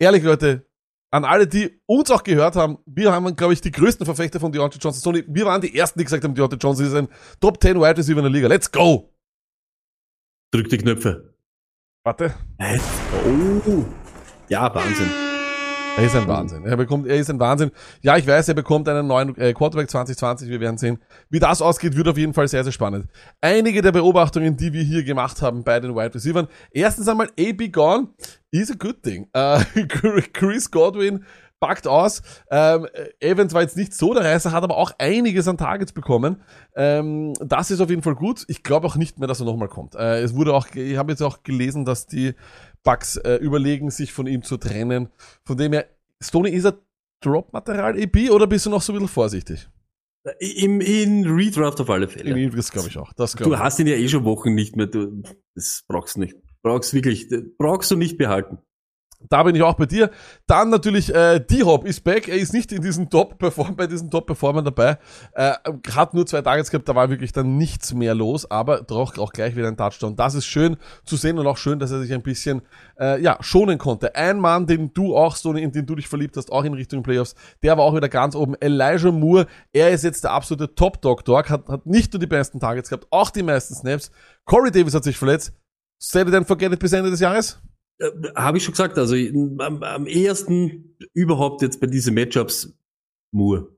Ehrlich, 0.00 0.24
Leute, 0.24 0.66
an 1.12 1.24
alle, 1.24 1.46
die 1.46 1.80
uns 1.86 2.10
auch 2.10 2.24
gehört 2.24 2.56
haben, 2.56 2.78
wir 2.86 3.12
haben, 3.12 3.36
glaube 3.36 3.52
ich, 3.52 3.60
die 3.60 3.70
größten 3.70 4.04
Verfechter 4.04 4.40
von 4.40 4.50
Deontay 4.50 4.80
Johnson. 4.80 5.02
Sony, 5.02 5.24
wir 5.28 5.44
waren 5.44 5.60
die 5.60 5.76
ersten, 5.78 6.00
die 6.00 6.04
gesagt 6.04 6.24
haben, 6.24 6.34
Deontay 6.34 6.56
Johnson 6.56 6.86
ist 6.86 6.94
ein 6.94 7.08
Top 7.40 7.62
10 7.62 7.76
Wide 7.76 7.96
Receiver 7.96 8.18
in 8.18 8.24
der 8.24 8.32
Liga. 8.32 8.48
Let's 8.48 8.72
go! 8.72 9.14
Drück 10.52 10.68
die 10.68 10.78
Knöpfe. 10.78 11.32
Warte. 12.02 12.34
Oh. 12.58 13.84
Ja, 14.48 14.74
Wahnsinn. 14.74 15.29
Er 15.96 16.06
ist 16.06 16.16
ein 16.16 16.28
Wahnsinn. 16.28 16.64
Er 16.64 16.76
bekommt, 16.76 17.06
er 17.06 17.16
ist 17.16 17.28
ein 17.28 17.38
Wahnsinn. 17.38 17.70
Ja, 18.00 18.16
ich 18.16 18.26
weiß, 18.26 18.48
er 18.48 18.54
bekommt 18.54 18.88
einen 18.88 19.06
neuen 19.06 19.36
äh, 19.36 19.52
Quarterback 19.52 19.90
2020. 19.90 20.48
Wir 20.48 20.60
werden 20.60 20.78
sehen. 20.78 20.98
Wie 21.28 21.38
das 21.38 21.60
ausgeht, 21.60 21.96
wird 21.96 22.08
auf 22.08 22.16
jeden 22.16 22.32
Fall 22.32 22.48
sehr, 22.48 22.64
sehr 22.64 22.72
spannend. 22.72 23.06
Einige 23.40 23.82
der 23.82 23.92
Beobachtungen, 23.92 24.56
die 24.56 24.72
wir 24.72 24.82
hier 24.82 25.04
gemacht 25.04 25.42
haben 25.42 25.62
bei 25.62 25.78
den 25.78 25.94
Wide 25.94 26.14
Receivers. 26.14 26.46
Erstens 26.70 27.08
einmal, 27.08 27.28
AB 27.38 27.70
gone 27.70 28.08
is 28.50 28.70
a 28.70 28.74
good 28.74 29.02
thing. 29.02 29.28
Äh, 29.34 29.60
Chris 30.32 30.70
Godwin 30.70 31.24
packt 31.60 31.86
aus. 31.86 32.22
Ähm, 32.50 32.86
Evans 33.20 33.52
war 33.52 33.60
jetzt 33.60 33.76
nicht 33.76 33.94
so 33.94 34.14
der 34.14 34.24
Reißer, 34.24 34.50
hat 34.50 34.64
aber 34.64 34.76
auch 34.76 34.92
einiges 34.98 35.46
an 35.46 35.58
Targets 35.58 35.92
bekommen. 35.92 36.42
Ähm, 36.74 37.34
das 37.40 37.70
ist 37.70 37.80
auf 37.80 37.90
jeden 37.90 38.02
Fall 38.02 38.14
gut. 38.14 38.44
Ich 38.48 38.62
glaube 38.62 38.86
auch 38.86 38.96
nicht 38.96 39.18
mehr, 39.18 39.28
dass 39.28 39.40
er 39.40 39.46
nochmal 39.46 39.68
kommt. 39.68 39.94
Äh, 39.94 40.22
es 40.22 40.34
wurde 40.34 40.54
auch, 40.54 40.66
ich 40.74 40.96
habe 40.96 41.12
jetzt 41.12 41.22
auch 41.22 41.42
gelesen, 41.42 41.84
dass 41.84 42.06
die 42.06 42.34
Bucks 42.82 43.16
äh, 43.16 43.36
überlegen, 43.36 43.90
sich 43.90 44.12
von 44.12 44.26
ihm 44.26 44.42
zu 44.42 44.56
trennen. 44.56 45.08
Von 45.44 45.56
dem 45.56 45.72
her, 45.72 45.86
Stoney, 46.22 46.50
ist 46.50 46.64
er 46.64 46.78
Drop-Material 47.20 47.98
EP 47.98 48.30
oder 48.30 48.46
bist 48.46 48.66
du 48.66 48.70
noch 48.70 48.82
so 48.82 48.92
ein 48.92 48.94
bisschen 48.96 49.08
vorsichtig? 49.08 49.68
Im, 50.38 50.80
in 50.80 51.26
Redraft 51.26 51.80
auf 51.80 51.88
alle 51.90 52.06
Fälle. 52.08 52.38
Ja. 52.38 52.50
Das 52.50 52.70
glaube 52.70 52.88
ich 52.88 52.98
auch. 52.98 53.12
Das 53.14 53.36
glaub 53.36 53.48
Du 53.48 53.54
ich. 53.54 53.60
hast 53.60 53.78
ihn 53.78 53.86
ja 53.86 53.94
eh 53.96 54.08
schon 54.08 54.24
Wochen 54.24 54.54
nicht 54.54 54.76
mehr. 54.76 54.86
Du, 54.86 55.22
das 55.54 55.84
brauchst 55.88 56.16
du 56.16 56.20
nicht. 56.20 56.36
Brauchst 56.62 56.92
wirklich, 56.92 57.28
brauchst 57.56 57.90
du 57.90 57.96
nicht 57.96 58.18
behalten. 58.18 58.58
Da 59.28 59.42
bin 59.42 59.54
ich 59.54 59.62
auch 59.62 59.74
bei 59.74 59.84
dir. 59.84 60.10
Dann 60.46 60.70
natürlich 60.70 61.14
äh, 61.14 61.40
D-Hop 61.40 61.84
ist 61.84 62.02
back. 62.04 62.26
Er 62.26 62.36
ist 62.36 62.54
nicht 62.54 62.72
in 62.72 62.80
diesen 62.80 63.10
Top 63.10 63.40
-Perform 63.40 63.76
bei 63.76 63.86
diesen 63.86 64.10
Top-Performern 64.10 64.64
dabei. 64.64 64.98
Äh, 65.34 65.52
hat 65.94 66.14
nur 66.14 66.26
zwei 66.26 66.40
Targets 66.40 66.70
gehabt, 66.70 66.88
da 66.88 66.94
war 66.94 67.10
wirklich 67.10 67.32
dann 67.32 67.58
nichts 67.58 67.92
mehr 67.92 68.14
los, 68.14 68.50
aber 68.50 68.82
doch 68.82 69.18
auch 69.18 69.32
gleich 69.32 69.56
wieder 69.56 69.68
ein 69.68 69.76
Touchdown. 69.76 70.16
Das 70.16 70.34
ist 70.34 70.46
schön 70.46 70.76
zu 71.04 71.16
sehen 71.16 71.38
und 71.38 71.46
auch 71.46 71.58
schön, 71.58 71.78
dass 71.78 71.90
er 71.90 72.00
sich 72.00 72.14
ein 72.14 72.22
bisschen 72.22 72.62
äh, 72.98 73.20
ja, 73.20 73.36
schonen 73.40 73.76
konnte. 73.76 74.14
Ein 74.14 74.40
Mann, 74.40 74.66
den 74.66 74.94
du 74.94 75.14
auch, 75.14 75.36
so 75.36 75.52
in 75.52 75.70
den 75.70 75.84
du 75.84 75.94
dich 75.96 76.08
verliebt 76.08 76.36
hast, 76.38 76.50
auch 76.50 76.64
in 76.64 76.72
Richtung 76.72 77.02
Playoffs, 77.02 77.34
der 77.62 77.76
war 77.76 77.84
auch 77.84 77.94
wieder 77.94 78.08
ganz 78.08 78.34
oben. 78.34 78.54
Elijah 78.60 79.12
Moore, 79.12 79.46
er 79.72 79.90
ist 79.90 80.02
jetzt 80.02 80.24
der 80.24 80.32
absolute 80.32 80.74
Top-Dog-Dog, 80.74 81.50
hat, 81.50 81.68
hat 81.68 81.84
nicht 81.84 82.12
nur 82.12 82.20
die 82.20 82.26
besten 82.26 82.58
Targets 82.58 82.88
gehabt, 82.88 83.06
auch 83.10 83.30
die 83.30 83.42
meisten 83.42 83.74
Snaps. 83.74 84.10
Corey 84.46 84.70
Davis 84.70 84.94
hat 84.94 85.04
sich 85.04 85.18
verletzt. 85.18 85.52
Set 85.98 86.26
it 86.26 86.34
and 86.34 86.46
forget 86.46 86.72
it 86.72 86.78
bis 86.78 86.94
Ende 86.94 87.10
des 87.10 87.20
Jahres? 87.20 87.60
Äh, 88.00 88.10
Habe 88.34 88.58
ich 88.58 88.64
schon 88.64 88.72
gesagt, 88.72 88.98
also 88.98 89.14
am, 89.14 89.82
am 89.82 90.06
ehesten 90.06 90.96
überhaupt 91.12 91.62
jetzt 91.62 91.80
bei 91.80 91.86
diesen 91.86 92.14
Matchups 92.14 92.72
Moore. 93.30 93.68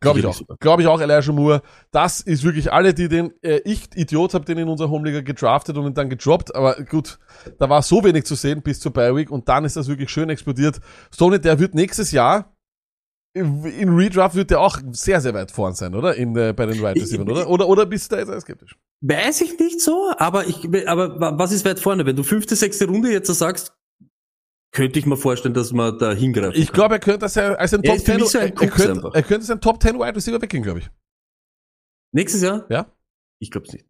Glaube 0.00 0.20
ich 0.20 0.26
auch. 0.26 0.40
Glaube 0.60 0.82
ich 0.82 0.88
auch, 0.88 1.00
Elijah 1.00 1.32
Moore. 1.32 1.62
Das 1.90 2.20
ist 2.20 2.44
wirklich 2.44 2.72
alle, 2.72 2.94
die 2.94 3.08
den, 3.08 3.32
äh, 3.42 3.60
ich 3.64 3.88
Idiot 3.94 4.34
habe 4.34 4.44
den 4.44 4.58
in 4.58 4.68
unserer 4.68 4.90
Homeliga 4.90 5.20
gedraftet 5.20 5.76
und 5.76 5.86
ihn 5.86 5.94
dann 5.94 6.10
gedroppt. 6.10 6.54
Aber 6.54 6.74
gut, 6.84 7.18
da 7.58 7.68
war 7.68 7.82
so 7.82 8.04
wenig 8.04 8.24
zu 8.24 8.34
sehen 8.34 8.62
bis 8.62 8.80
zur 8.80 8.92
Bye 8.92 9.14
Week 9.16 9.30
und 9.30 9.48
dann 9.48 9.64
ist 9.64 9.76
das 9.76 9.88
wirklich 9.88 10.10
schön 10.10 10.28
explodiert. 10.28 10.80
Stoney, 11.12 11.40
der 11.40 11.58
wird 11.58 11.74
nächstes 11.74 12.12
Jahr 12.12 12.54
in 13.34 13.94
Redraft 13.94 14.34
wird 14.36 14.50
der 14.50 14.60
auch 14.60 14.78
sehr, 14.90 15.20
sehr 15.20 15.32
weit 15.34 15.50
vorn 15.50 15.74
sein, 15.74 15.94
oder? 15.94 16.14
In, 16.16 16.36
äh, 16.36 16.52
bei 16.52 16.66
den 16.66 16.78
Wide 16.78 17.00
Receivers, 17.00 17.26
oder? 17.28 17.48
Oder, 17.48 17.68
oder 17.68 17.86
bist 17.86 18.12
du 18.12 18.16
da 18.16 18.22
jetzt 18.22 18.42
skeptisch? 18.42 18.76
Weiß 19.00 19.40
ich 19.40 19.58
nicht 19.58 19.80
so, 19.80 20.12
aber 20.18 20.46
ich, 20.46 20.64
aber 20.88 21.18
wa- 21.18 21.38
was 21.38 21.50
ist 21.52 21.64
weit 21.64 21.80
vorne? 21.80 22.04
Wenn 22.04 22.16
du 22.16 22.22
fünfte, 22.22 22.54
sechste 22.56 22.86
Runde 22.86 23.10
jetzt 23.10 23.26
so 23.26 23.32
sagst, 23.32 23.74
könnte 24.74 24.98
ich 24.98 25.06
mir 25.06 25.16
vorstellen, 25.16 25.54
dass 25.54 25.72
man 25.72 25.98
da 25.98 26.12
hingreift. 26.12 26.56
Ich 26.56 26.72
glaube, 26.72 26.94
er 26.96 27.00
könnte 27.00 27.20
das 27.20 27.34
ja 27.34 27.54
als 27.54 27.72
ein 27.74 27.82
Er 27.82 27.88
Top 27.90 27.96
ist 27.96 28.04
für 28.06 28.12
10, 28.12 28.20
mich 28.20 28.30
so 28.30 28.38
ein 28.38 28.44
er, 28.56 28.68
könnte, 28.68 29.10
er 29.12 29.22
könnte 29.22 29.46
sein 29.46 29.60
Top 29.60 29.82
10 29.82 29.96
Wide 29.98 30.16
Receiver 30.16 30.40
weggehen, 30.40 30.62
glaube 30.62 30.80
ich. 30.80 30.90
Nächstes 32.14 32.42
Jahr? 32.42 32.66
Ja. 32.70 32.94
Ich 33.40 33.50
glaube 33.50 33.66
es 33.66 33.72
nicht. 33.72 33.86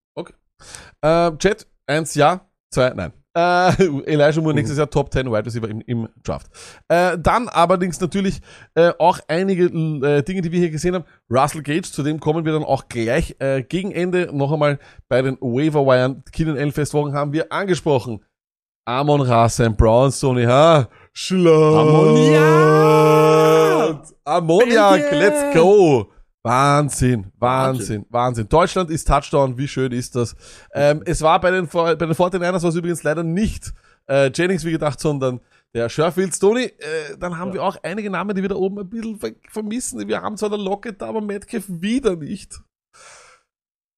Äh, 1.01 1.36
Chat, 1.38 1.66
eins 1.86 2.14
ja, 2.14 2.49
zwei 2.72 2.90
nein. 2.90 3.12
Äh, 3.35 3.72
Elijah 4.07 4.43
Moore 4.43 4.55
nächstes 4.55 4.76
Jahr 4.76 4.91
Top 4.91 5.12
10 5.12 5.26
Wide 5.26 5.47
Receiver 5.47 5.68
im, 5.68 5.80
im 5.87 6.09
Draft. 6.22 6.49
Äh, 6.89 7.16
dann 7.18 7.49
allerdings 7.49 8.01
natürlich 8.01 8.41
äh, 8.74 8.93
auch 8.99 9.20
einige 9.26 9.64
äh, 9.64 10.22
Dinge, 10.22 10.43
die 10.43 10.53
wir 10.53 10.59
hier 10.59 10.70
gesehen 10.70 10.95
haben. 10.95 11.05
Russell 11.30 11.62
Gage, 11.62 11.91
zu 11.91 12.03
dem 12.03 12.20
kommen 12.20 12.45
wir 12.45 12.53
dann 12.53 12.64
auch 12.64 12.89
gleich 12.89 13.37
äh, 13.39 13.62
gegen 13.62 13.93
Ende 13.93 14.28
noch 14.33 14.53
einmal 14.53 14.78
bei 15.09 15.22
den 15.22 15.39
Waiver 15.41 15.87
Wire 15.87 16.22
Keenan 16.30 16.59
Allen 16.59 16.72
Festwochen 16.72 17.14
haben 17.14 17.33
wir 17.33 17.51
angesprochen. 17.53 18.22
Amon 18.85 19.20
Ra, 19.20 19.49
Sam 19.49 19.76
Brown, 19.76 20.11
Sony 20.11 20.45
Ha, 20.45 20.89
Schlacht! 21.12 21.53
Ammoniak, 24.24 25.11
Belgien! 25.11 25.18
let's 25.20 25.55
go! 25.55 26.12
Wahnsinn, 26.45 27.30
Wahnsinn, 27.38 28.05
Wahnsinn. 28.11 28.49
Deutschland 28.49 28.90
ist 28.90 29.07
Touchdown, 29.07 29.59
wie 29.59 29.68
schön 29.68 29.93
ist 29.93 30.16
das? 30.16 30.34
Ähm, 30.72 31.03
es 31.05 31.22
war 31.22 31.40
bei 31.40 31.53
den, 31.53 31.68
bei 31.68 31.95
den 31.95 32.12
49ers 32.12 32.62
war 32.62 32.70
es 32.70 32.74
übrigens 32.74 33.05
leider 33.05 33.22
nicht 33.22 33.72
äh, 34.09 34.30
Jennings, 34.34 34.64
wie 34.64 34.72
gedacht, 34.72 34.99
sondern 34.99 35.40
der 35.74 35.88
Sherfield 35.88 36.34
Stoney. 36.34 36.64
Äh, 36.64 37.16
dann 37.18 37.38
haben 37.38 37.53
wir 37.53 37.62
auch 37.62 37.76
einige 37.82 38.11
Namen, 38.11 38.34
die 38.34 38.43
wir 38.43 38.49
da 38.49 38.57
oben 38.57 38.80
ein 38.80 38.88
bisschen 38.88 39.18
ver 39.18 39.32
vermissen. 39.49 40.07
Wir 40.09 40.20
haben 40.20 40.36
zwar 40.36 40.51
der 40.51 40.59
Lockett, 40.59 41.01
da, 41.01 41.09
aber 41.09 41.20
Metcalf 41.20 41.64
wieder 41.68 42.16
nicht. 42.16 42.61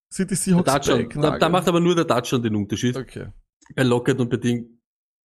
Sind 0.09 0.31
die 0.31 0.35
Seahawks 0.35 0.87
Da, 1.15 1.37
da 1.37 1.49
macht 1.49 1.67
aber 1.67 1.79
nur 1.79 1.95
der 1.95 2.07
Touchdown 2.07 2.43
den 2.43 2.55
Unterschied. 2.55 2.95
Okay. 2.95 3.27
Bei 3.75 3.83
Lockett 3.83 4.19
und 4.19 4.29
bei 4.29 4.37
Ding. 4.37 4.79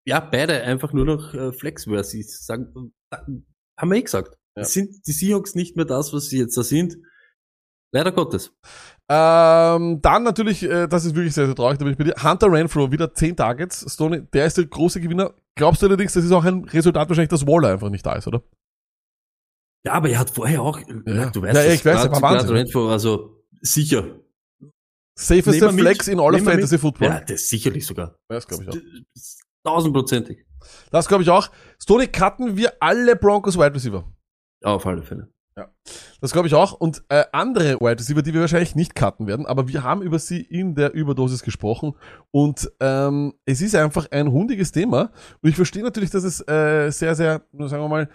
Ja, 0.05 0.19
beide 0.19 0.63
einfach 0.63 0.91
nur 0.91 1.05
noch 1.05 1.33
äh, 1.33 1.53
Flex-Versi. 1.53 2.23
Sagen, 2.23 2.93
haben 3.11 3.89
wir 3.89 3.97
eh 3.97 4.01
gesagt. 4.01 4.35
Ja. 4.57 4.63
Sind 4.63 5.07
die 5.07 5.11
Seahawks 5.11 5.55
nicht 5.55 5.77
mehr 5.77 5.85
das, 5.85 6.11
was 6.11 6.25
sie 6.25 6.39
jetzt 6.39 6.57
da 6.57 6.63
sind? 6.63 6.97
Leider 7.93 8.11
Gottes. 8.11 8.51
Ähm, 9.09 10.01
dann 10.01 10.23
natürlich, 10.23 10.63
äh, 10.63 10.87
das 10.87 11.03
ist 11.03 11.15
wirklich 11.15 11.33
sehr, 11.33 11.45
sehr 11.45 11.55
traurig, 11.55 11.77
da 11.77 11.83
bin 11.83 11.91
ich 11.91 11.97
bei 11.97 12.05
dir. 12.05 12.15
Hunter 12.23 12.49
Renfro, 12.51 12.91
wieder 12.91 13.13
10 13.13 13.35
Targets. 13.35 13.85
Stoney, 13.93 14.21
der 14.31 14.45
ist 14.45 14.57
der 14.57 14.65
große 14.65 15.01
Gewinner. 15.01 15.33
Glaubst 15.55 15.81
du 15.81 15.87
allerdings, 15.87 16.13
das 16.13 16.23
ist 16.23 16.31
auch 16.31 16.45
ein 16.45 16.63
Resultat 16.65 17.09
wahrscheinlich, 17.09 17.29
dass 17.29 17.45
Waller 17.45 17.69
einfach 17.69 17.89
nicht 17.89 18.05
da 18.05 18.13
ist, 18.15 18.27
oder? 18.27 18.41
Ja, 19.85 19.93
aber 19.93 20.09
er 20.09 20.19
hat 20.19 20.29
vorher 20.29 20.61
auch, 20.61 20.79
Ja. 20.79 21.29
du 21.31 21.41
weißt 21.41 21.55
Ja, 21.57 21.63
das, 21.65 21.73
ich 21.73 21.85
weiß, 21.85 22.05
aber 22.05 22.21
Wahnsinn. 22.21 22.51
Renfro, 22.51 22.89
also 22.89 23.43
sicher. 23.61 24.03
Mit. 25.29 25.43
Flex 25.79 26.07
in 26.07 26.19
all 26.19 26.33
of 26.33 26.43
Fantasy 26.43 26.75
mit. 26.75 26.81
Football. 26.81 27.07
Ja, 27.09 27.19
das 27.19 27.49
sicherlich 27.49 27.85
sogar. 27.85 28.15
Das 28.29 28.47
glaube 28.47 28.63
ich 28.63 28.69
auch. 28.69 28.77
Tausendprozentig. 29.63 30.45
Das 30.89 31.07
glaube 31.07 31.23
ich 31.23 31.29
auch. 31.29 31.49
Stoney, 31.81 32.07
cutten 32.07 32.55
wir 32.55 32.73
alle 32.79 33.15
Broncos 33.15 33.57
Wide 33.57 33.73
Receiver. 33.75 34.09
Ja, 34.63 34.69
auf 34.69 34.85
alle 34.85 35.03
Fälle. 35.03 35.31
Das 36.21 36.31
glaube 36.31 36.47
ich 36.47 36.53
auch. 36.53 36.73
Und 36.73 37.03
äh, 37.09 37.25
andere 37.31 37.79
Wide 37.79 37.99
Receiver, 37.99 38.21
die 38.21 38.33
wir 38.33 38.41
wahrscheinlich 38.41 38.75
nicht 38.75 38.95
cutten 38.95 39.27
werden, 39.27 39.45
aber 39.45 39.67
wir 39.67 39.83
haben 39.83 40.01
über 40.01 40.19
sie 40.19 40.41
in 40.41 40.75
der 40.75 40.93
Überdosis 40.93 41.41
gesprochen. 41.41 41.93
Und 42.29 42.71
ähm, 42.79 43.33
es 43.45 43.61
ist 43.61 43.75
einfach 43.75 44.07
ein 44.11 44.31
hundiges 44.31 44.71
Thema. 44.71 45.11
Und 45.41 45.49
ich 45.49 45.55
verstehe 45.55 45.83
natürlich, 45.83 46.11
dass 46.11 46.23
es 46.23 46.47
äh, 46.47 46.91
sehr, 46.91 47.15
sehr, 47.15 47.41
sagen 47.53 47.83
wir 47.83 47.89
mal, 47.89 48.09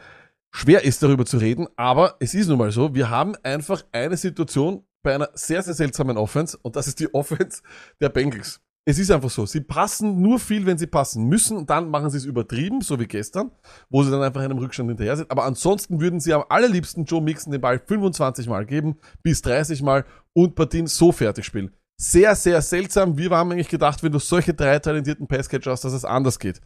schwer 0.53 0.85
ist, 0.85 1.03
darüber 1.03 1.27
zu 1.27 1.39
reden. 1.39 1.67
Aber 1.77 2.17
es 2.21 2.35
ist 2.35 2.49
nun 2.49 2.59
mal 2.59 2.71
so, 2.71 2.95
wir 2.95 3.11
haben 3.11 3.35
einfach 3.43 3.85
eine 3.93 4.17
Situation 4.17 4.85
bei 5.03 5.15
einer 5.15 5.29
sehr, 5.35 5.63
sehr 5.63 5.75
seltsamen 5.75 6.17
Offense. 6.17 6.57
Und 6.63 6.77
das 6.77 6.87
ist 6.87 7.01
die 7.01 7.13
Offense 7.13 7.63
der 8.01 8.09
Bengals. 8.09 8.61
Es 8.89 9.01
ist 9.01 9.11
einfach 9.11 9.31
so. 9.31 9.47
Sie 9.47 9.63
passen 9.63 10.23
nur 10.23 10.39
viel, 10.39 10.65
wenn 10.65 10.79
sie 10.79 10.87
passen 10.87 11.25
müssen. 11.25 11.57
Und 11.57 11.71
dann 11.71 11.91
machen 11.91 12.09
sie 12.09 12.19
es 12.19 12.25
übertrieben, 12.25 12.83
so 12.83 13.01
wie 13.01 13.07
gestern, 13.07 13.51
wo 13.91 14.05
sie 14.05 14.13
dann 14.13 14.23
einfach 14.23 14.41
einem 14.41 14.59
Rückstand 14.59 14.89
hinterher 14.89 15.17
sind. 15.17 15.31
Aber 15.31 15.45
ansonsten 15.45 16.01
würden 16.01 16.21
sie 16.21 16.33
am 16.33 16.45
allerliebsten 16.49 17.05
Joe 17.05 17.21
Mixon 17.21 17.51
den 17.51 17.61
Ball 17.61 17.81
25 17.81 18.49
Mal 18.49 18.65
geben, 18.65 18.97
bis 19.25 19.43
30 19.43 19.83
Mal 19.83 20.05
und 20.35 20.55
Partien 20.55 20.87
so 20.87 21.11
fertig 21.11 21.45
spielen. 21.45 21.75
Sehr, 22.01 22.37
sehr 22.37 22.63
seltsam. 22.63 23.19
Wir 23.19 23.31
haben 23.31 23.51
eigentlich 23.51 23.69
gedacht, 23.69 24.05
wenn 24.05 24.13
du 24.13 24.21
solche 24.21 24.55
drei 24.55 24.79
talentierten 24.79 25.27
Passcatcher 25.27 25.73
hast, 25.73 25.85
dass 25.85 25.93
es 25.93 26.05
anders 26.05 26.39
geht. 26.39 26.61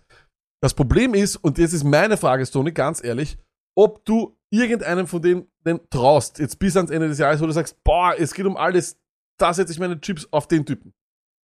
Das 0.63 0.75
Problem 0.75 1.15
ist, 1.15 1.37
und 1.37 1.57
jetzt 1.57 1.73
ist 1.73 1.85
meine 1.85 2.19
Frage, 2.19 2.45
Stoney, 2.45 2.73
ganz 2.73 3.03
ehrlich, 3.03 3.39
ob 3.75 4.05
du 4.05 4.37
irgendeinem 4.51 5.07
von 5.07 5.23
denen 5.23 5.47
den 5.65 5.81
traust, 5.89 6.39
jetzt 6.39 6.59
bis 6.59 6.77
ans 6.77 6.91
Ende 6.91 7.09
des 7.09 7.19
Jahres, 7.19 7.41
wo 7.41 7.47
du 7.47 7.53
sagst, 7.53 7.83
boah, 7.83 8.15
es 8.19 8.35
geht 8.35 8.45
um 8.45 8.59
alles, 8.59 8.99
da 9.39 9.55
setze 9.55 9.73
ich 9.73 9.79
meine 9.79 9.99
Chips 10.01 10.29
auf 10.33 10.49
den 10.49 10.67
Typen. 10.67 10.93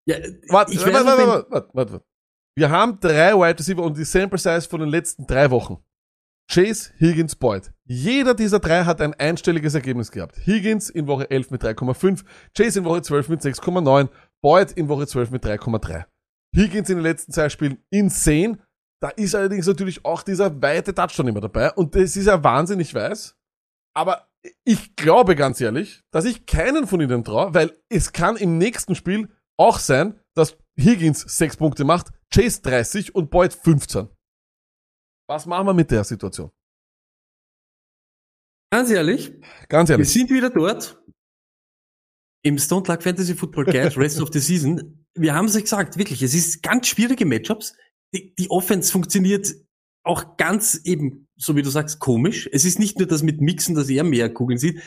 Ja, 0.07 0.17
Warte, 0.49 0.73
ich 0.73 0.81
warte, 0.85 1.07
warte, 1.07 1.47
warte, 1.51 1.69
warte. 1.73 2.05
Wir 2.57 2.71
haben 2.71 3.01
drei 3.01 3.33
Wide 3.35 3.59
Receiver 3.59 3.83
und 3.83 3.97
die 3.97 4.05
Sample 4.05 4.39
Size 4.39 4.69
von 4.69 4.81
den 4.81 4.89
letzten 4.89 5.27
drei 5.27 5.51
Wochen. 5.51 5.83
Chase, 6.51 6.93
Higgins, 6.99 7.35
Boyd. 7.37 7.73
Jeder 7.85 8.35
dieser 8.35 8.61
drei 8.61 8.85
hat 8.85 9.01
ein 9.01 9.15
einstelliges 9.15 9.75
Ergebnis 9.75 10.11
gehabt. 10.13 10.37
Higgins 10.47 10.91
in 10.91 11.07
Woche 11.07 11.31
11 11.31 11.51
mit 11.51 11.65
3,5, 11.65 12.23
Chase 12.57 12.79
in 12.79 12.85
Woche 12.85 13.03
12 13.03 13.29
mit 13.31 13.41
6,9, 13.41 14.09
Boyd 14.43 14.73
in 14.73 14.89
Woche 14.89 15.07
12 15.07 15.31
mit 15.31 15.45
3,3. 15.45 16.05
Higgins 16.55 16.91
in 16.91 16.97
den 16.97 17.03
letzten 17.03 17.33
zwei 17.33 17.49
Spielen 17.49 17.79
insane. 17.91 18.59
Da 19.01 19.09
ist 19.09 19.35
allerdings 19.35 19.67
natürlich 19.67 20.05
auch 20.05 20.23
dieser 20.23 20.63
weite 20.63 20.95
Touchdown 20.95 21.29
immer 21.29 21.41
dabei. 21.41 21.73
Und 21.73 21.95
das 21.95 22.17
ist 22.17 22.27
ja 22.27 22.45
Wahnsinn, 22.45 22.79
ich 22.79 22.95
weiß. 22.95 23.37
Aber 23.95 24.29
ich 24.65 24.95
glaube 24.97 25.35
ganz 25.35 25.61
ehrlich, 25.61 26.03
dass 26.13 26.25
ich 26.25 26.47
keinen 26.47 26.87
von 26.87 27.01
ihnen 27.01 27.25
traue, 27.25 27.55
weil 27.55 27.77
es 27.89 28.13
kann 28.13 28.37
im 28.37 28.59
nächsten 28.59 28.95
Spiel 28.95 29.29
auch 29.57 29.79
sein, 29.79 30.21
dass 30.35 30.57
Higgins 30.79 31.21
sechs 31.21 31.57
Punkte 31.57 31.85
macht, 31.85 32.09
Chase 32.33 32.61
30 32.63 33.15
und 33.15 33.31
Boyd 33.31 33.53
15. 33.55 34.09
Was 35.29 35.47
machen 35.47 35.67
wir 35.67 35.75
mit 35.75 35.91
der 35.91 36.05
Situation? 36.05 36.51
ganz 38.71 38.91
ehrlich, 38.91 39.33
Ganz 39.69 39.89
wir 39.89 39.95
ehrlich. 39.95 40.13
sind 40.13 40.31
wieder 40.31 40.51
dort. 40.51 41.01
Im 42.43 42.59
Stone 42.59 42.85
Luck 42.89 43.05
Fantasy 43.05 43.35
Football 43.37 43.67
Guide 43.67 43.97
Rest 43.97 44.21
of 44.21 44.31
the 44.33 44.41
Season. 44.41 45.07
Wir 45.15 45.33
haben 45.33 45.47
es 45.47 45.55
euch 45.55 45.63
gesagt, 45.63 45.97
wirklich, 45.97 46.23
es 46.23 46.35
ist 46.35 46.61
ganz 46.63 46.89
schwierige 46.89 47.25
Matchups. 47.25 47.77
Die, 48.13 48.35
die 48.35 48.51
Offense 48.51 48.91
funktioniert 48.91 49.55
auch 50.03 50.37
ganz 50.37 50.75
eben, 50.85 51.29
so 51.37 51.55
wie 51.55 51.63
du 51.63 51.71
sagst, 51.71 52.01
komisch. 52.01 52.49
Es 52.53 52.65
ist 52.65 52.81
nicht 52.81 52.99
nur 52.99 53.07
das 53.07 53.23
mit 53.23 53.41
Mixen, 53.41 53.77
dass 53.77 53.89
er 53.89 54.03
mehr 54.03 54.33
Kugeln 54.35 54.59
sieht. 54.59 54.83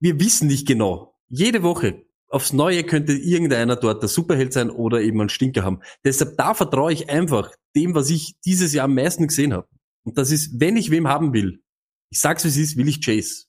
Wir 0.00 0.18
wissen 0.18 0.48
nicht 0.48 0.66
genau. 0.66 1.16
Jede 1.28 1.62
Woche 1.62 2.04
aufs 2.32 2.52
Neue 2.52 2.82
könnte 2.84 3.12
irgendeiner 3.12 3.76
dort 3.76 4.02
der 4.02 4.08
Superheld 4.08 4.52
sein 4.52 4.70
oder 4.70 5.02
eben 5.02 5.20
ein 5.20 5.28
Stinker 5.28 5.62
haben. 5.62 5.80
Deshalb 6.04 6.36
da 6.38 6.54
vertraue 6.54 6.92
ich 6.92 7.10
einfach 7.10 7.52
dem, 7.76 7.94
was 7.94 8.08
ich 8.10 8.34
dieses 8.44 8.72
Jahr 8.72 8.86
am 8.86 8.94
meisten 8.94 9.26
gesehen 9.26 9.52
habe. 9.52 9.68
Und 10.04 10.16
das 10.16 10.30
ist, 10.30 10.58
wenn 10.58 10.76
ich 10.76 10.90
wem 10.90 11.08
haben 11.08 11.34
will, 11.34 11.62
ich 12.10 12.20
sag's 12.20 12.44
wie 12.44 12.48
es 12.48 12.56
ist, 12.56 12.76
will 12.76 12.88
ich 12.88 13.04
Chase. 13.04 13.44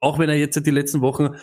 Auch 0.00 0.18
wenn 0.18 0.28
er 0.28 0.36
jetzt 0.36 0.60
die 0.66 0.70
letzten 0.70 1.00
Wochen, 1.00 1.36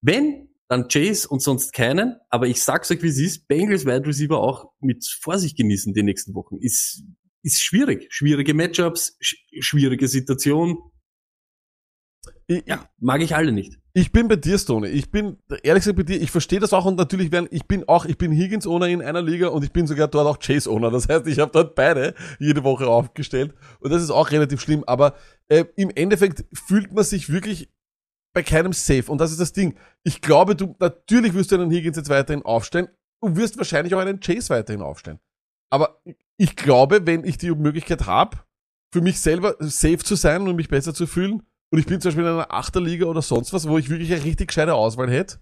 wenn, 0.00 0.48
dann 0.68 0.88
Chase 0.88 1.28
und 1.28 1.42
sonst 1.42 1.72
keinen. 1.72 2.16
Aber 2.30 2.46
ich 2.46 2.62
sag's 2.62 2.90
euch 2.90 3.02
wie 3.02 3.08
es 3.08 3.18
ist, 3.18 3.46
Bengals 3.46 3.84
Wide 3.84 4.06
Receiver 4.06 4.38
auch 4.38 4.72
mit 4.80 5.06
Vorsicht 5.06 5.56
genießen 5.56 5.92
die 5.92 6.02
nächsten 6.02 6.34
Wochen. 6.34 6.56
Ist, 6.58 7.02
ist 7.42 7.60
schwierig. 7.60 8.06
Schwierige 8.10 8.54
Matchups, 8.54 9.16
sch 9.20 9.36
schwierige 9.60 10.08
Situation. 10.08 10.78
Ich, 12.50 12.66
Ja, 12.66 12.84
mag 12.98 13.20
ich 13.20 13.36
alle 13.36 13.52
nicht. 13.52 13.78
Ich 13.92 14.10
bin 14.10 14.26
bei 14.26 14.34
dir, 14.34 14.58
Stone. 14.58 14.88
Ich 14.88 15.12
bin 15.12 15.38
ehrlich 15.62 15.84
gesagt 15.84 15.96
bei 15.96 16.02
dir. 16.02 16.20
Ich 16.20 16.32
verstehe 16.32 16.58
das 16.58 16.72
auch 16.72 16.84
und 16.84 16.96
natürlich 16.96 17.30
werden. 17.30 17.48
Ich 17.52 17.66
bin 17.66 17.88
auch. 17.88 18.04
Ich 18.06 18.18
bin 18.18 18.32
Higgins 18.32 18.66
Owner 18.66 18.88
in 18.88 19.02
einer 19.02 19.22
Liga 19.22 19.48
und 19.48 19.62
ich 19.62 19.72
bin 19.72 19.86
sogar 19.86 20.08
dort 20.08 20.26
auch 20.26 20.38
Chase 20.40 20.68
Owner. 20.68 20.90
Das 20.90 21.08
heißt, 21.08 21.28
ich 21.28 21.38
habe 21.38 21.52
dort 21.52 21.76
beide 21.76 22.14
jede 22.40 22.64
Woche 22.64 22.88
aufgestellt 22.88 23.54
und 23.78 23.92
das 23.92 24.02
ist 24.02 24.10
auch 24.10 24.32
relativ 24.32 24.60
schlimm. 24.60 24.82
Aber 24.86 25.14
äh, 25.48 25.64
im 25.76 25.90
Endeffekt 25.90 26.44
fühlt 26.52 26.92
man 26.92 27.04
sich 27.04 27.30
wirklich 27.30 27.70
bei 28.32 28.42
keinem 28.42 28.72
Safe 28.72 29.10
und 29.10 29.18
das 29.18 29.30
ist 29.30 29.40
das 29.40 29.52
Ding. 29.52 29.76
Ich 30.02 30.20
glaube, 30.20 30.56
du 30.56 30.74
natürlich 30.80 31.34
wirst 31.34 31.52
du 31.52 31.56
einen 31.56 31.70
Higgins 31.70 31.96
jetzt 31.96 32.08
weiterhin 32.08 32.44
aufstellen. 32.44 32.88
Du 33.22 33.36
wirst 33.36 33.58
wahrscheinlich 33.58 33.94
auch 33.94 34.00
einen 34.00 34.18
Chase 34.18 34.50
weiterhin 34.50 34.82
aufstellen. 34.82 35.20
Aber 35.70 36.02
ich 36.36 36.56
glaube, 36.56 37.06
wenn 37.06 37.22
ich 37.24 37.38
die 37.38 37.52
Möglichkeit 37.52 38.06
habe, 38.06 38.38
für 38.92 39.02
mich 39.02 39.20
selber 39.20 39.54
safe 39.60 39.98
zu 39.98 40.16
sein 40.16 40.48
und 40.48 40.56
mich 40.56 40.68
besser 40.68 40.92
zu 40.92 41.06
fühlen, 41.06 41.42
und 41.70 41.78
ich 41.78 41.86
bin 41.86 42.00
zum 42.00 42.10
Beispiel 42.10 42.24
in 42.24 42.30
einer 42.30 42.52
Achterliga 42.52 43.06
oder 43.06 43.22
sonst 43.22 43.52
was, 43.52 43.68
wo 43.68 43.78
ich 43.78 43.88
wirklich 43.88 44.12
eine 44.12 44.24
richtig 44.24 44.48
gescheite 44.48 44.74
Auswahl 44.74 45.10
hätte, 45.10 45.38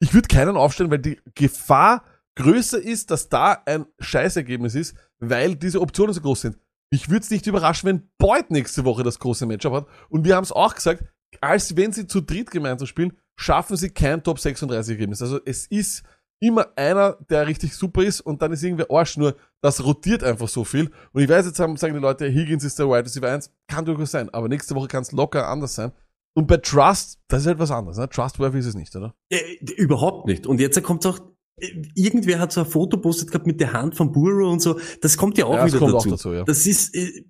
ich 0.00 0.14
würde 0.14 0.28
keinen 0.28 0.56
aufstellen, 0.56 0.90
weil 0.90 0.98
die 0.98 1.20
Gefahr 1.34 2.04
größer 2.36 2.80
ist, 2.80 3.10
dass 3.10 3.28
da 3.28 3.62
ein 3.66 3.86
Scheißergebnis 4.00 4.74
ist, 4.74 4.96
weil 5.20 5.54
diese 5.54 5.80
Optionen 5.80 6.12
so 6.12 6.20
groß 6.20 6.40
sind. 6.40 6.58
Mich 6.92 7.08
würde 7.08 7.22
es 7.22 7.30
nicht 7.30 7.46
überraschen, 7.46 7.88
wenn 7.88 8.10
Boyd 8.18 8.50
nächste 8.50 8.84
Woche 8.84 9.02
das 9.02 9.18
große 9.18 9.46
Matchup 9.46 9.72
hat. 9.72 9.86
Und 10.08 10.24
wir 10.24 10.36
haben 10.36 10.44
es 10.44 10.52
auch 10.52 10.74
gesagt, 10.74 11.04
als 11.40 11.76
wenn 11.76 11.92
sie 11.92 12.06
zu 12.06 12.20
dritt 12.20 12.50
gemeinsam 12.50 12.86
spielen, 12.86 13.16
schaffen 13.36 13.76
sie 13.76 13.90
kein 13.90 14.22
Top 14.22 14.38
36 14.38 14.92
Ergebnis. 14.92 15.22
Also 15.22 15.40
es 15.44 15.66
ist 15.66 16.02
immer 16.42 16.66
einer, 16.76 17.16
der 17.30 17.46
richtig 17.46 17.74
super 17.74 18.02
ist 18.02 18.20
und 18.20 18.42
dann 18.42 18.52
ist 18.52 18.62
irgendwer 18.64 18.90
Arsch, 18.90 19.16
nur 19.16 19.36
das 19.60 19.84
rotiert 19.84 20.24
einfach 20.24 20.48
so 20.48 20.64
viel. 20.64 20.90
Und 21.12 21.22
ich 21.22 21.28
weiß, 21.28 21.46
jetzt 21.46 21.60
haben, 21.60 21.76
sagen 21.76 21.94
die 21.94 22.00
Leute, 22.00 22.26
Higgins 22.26 22.64
ist 22.64 22.78
der 22.78 22.88
Wide 22.88 23.04
Receiver 23.04 23.30
1, 23.30 23.50
kann 23.68 23.84
durchaus 23.84 24.10
sein, 24.10 24.28
aber 24.30 24.48
nächste 24.48 24.74
Woche 24.74 24.88
kann 24.88 25.02
es 25.02 25.12
locker 25.12 25.48
anders 25.48 25.74
sein. 25.76 25.92
Und 26.34 26.48
bei 26.48 26.56
Trust, 26.56 27.20
das 27.28 27.42
ist 27.42 27.46
halt 27.46 27.58
was 27.58 27.70
anderes. 27.70 27.98
Ne? 27.98 28.08
Trustworthy 28.08 28.58
ist 28.58 28.66
es 28.66 28.74
nicht, 28.74 28.94
oder? 28.96 29.14
Äh, 29.28 29.38
überhaupt 29.76 30.26
nicht. 30.26 30.46
Und 30.46 30.60
jetzt 30.60 30.82
kommt 30.82 31.06
auch, 31.06 31.20
äh, 31.60 31.82
irgendwer 31.94 32.40
hat 32.40 32.52
so 32.52 32.62
ein 32.62 32.66
Foto 32.66 32.96
postet 32.96 33.28
gehabt 33.30 33.46
mit 33.46 33.60
der 33.60 33.72
Hand 33.72 33.94
von 33.96 34.10
Burrow 34.10 34.50
und 34.50 34.60
so. 34.60 34.80
Das 35.00 35.16
kommt 35.16 35.38
ja 35.38 35.44
auch 35.44 35.54
Ja, 35.54 35.64
das 35.64 35.72
wieder 35.72 35.78
kommt 35.78 35.94
dazu. 35.94 36.08
auch 36.08 36.12
dazu, 36.12 36.32
ja. 36.32 36.44
Das 36.44 36.66
ist 36.66 36.94
äh, 36.96 37.24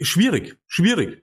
schwierig, 0.00 0.56
schwierig. 0.66 1.22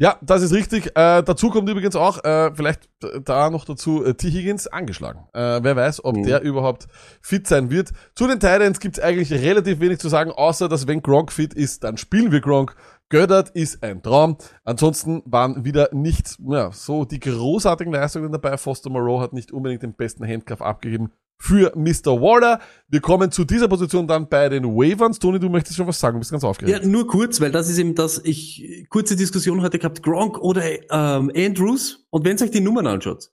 Ja, 0.00 0.16
das 0.22 0.42
ist 0.42 0.52
richtig. 0.52 0.86
Äh, 0.96 1.22
dazu 1.24 1.50
kommt 1.50 1.68
übrigens 1.68 1.96
auch, 1.96 2.22
äh, 2.22 2.52
vielleicht 2.54 2.88
äh, 3.02 3.20
da 3.20 3.50
noch 3.50 3.64
dazu, 3.64 4.04
äh, 4.04 4.14
T. 4.14 4.30
Higgins 4.30 4.68
angeschlagen. 4.68 5.24
Äh, 5.34 5.58
wer 5.62 5.74
weiß, 5.74 6.04
ob 6.04 6.16
Mhm. 6.16 6.22
der 6.22 6.42
überhaupt 6.42 6.86
fit 7.20 7.48
sein 7.48 7.68
wird. 7.68 7.90
Zu 8.14 8.28
den 8.28 8.38
Titans 8.38 8.78
gibt's 8.78 9.00
eigentlich 9.00 9.32
relativ 9.32 9.80
wenig 9.80 9.98
zu 9.98 10.08
sagen, 10.08 10.30
außer 10.30 10.68
dass 10.68 10.86
wenn 10.86 11.02
Gronk 11.02 11.32
fit 11.32 11.52
ist, 11.52 11.82
dann 11.82 11.96
spielen 11.96 12.30
wir 12.30 12.40
Gronk. 12.40 12.76
Göttert 13.08 13.50
ist 13.50 13.82
ein 13.82 14.00
Traum. 14.02 14.36
Ansonsten 14.64 15.22
waren 15.24 15.64
wieder 15.64 15.88
nicht 15.92 16.36
ja, 16.46 16.70
so 16.70 17.04
die 17.04 17.18
großartigen 17.18 17.92
Leistungen 17.92 18.30
dabei. 18.30 18.56
Foster 18.56 18.90
Moreau 18.90 19.20
hat 19.20 19.32
nicht 19.32 19.50
unbedingt 19.50 19.82
den 19.82 19.94
besten 19.94 20.24
Handcuff 20.28 20.62
abgegeben 20.62 21.10
für 21.40 21.72
Mr. 21.76 22.20
Waller. 22.20 22.60
Wir 22.88 23.00
kommen 23.00 23.30
zu 23.30 23.44
dieser 23.44 23.68
Position 23.68 24.06
dann 24.06 24.28
bei 24.28 24.48
den 24.48 24.64
Wavens. 24.64 25.18
Toni, 25.18 25.38
du 25.38 25.48
möchtest 25.48 25.76
schon 25.76 25.86
was 25.86 25.98
sagen, 25.98 26.16
du 26.16 26.18
bist 26.20 26.30
ganz 26.30 26.44
aufgeregt. 26.44 26.82
Ja, 26.82 26.88
nur 26.88 27.06
kurz, 27.06 27.40
weil 27.40 27.52
das 27.52 27.68
ist 27.68 27.78
eben 27.78 27.94
das, 27.94 28.20
ich, 28.24 28.86
kurze 28.88 29.16
Diskussion 29.16 29.62
heute 29.62 29.78
gehabt, 29.78 30.02
Gronk 30.02 30.38
oder 30.38 30.62
ähm, 30.64 31.30
Andrews. 31.34 32.06
Und 32.10 32.24
wenn 32.24 32.40
euch 32.42 32.50
die 32.50 32.60
Nummern 32.60 32.86
anschaut, 32.86 33.30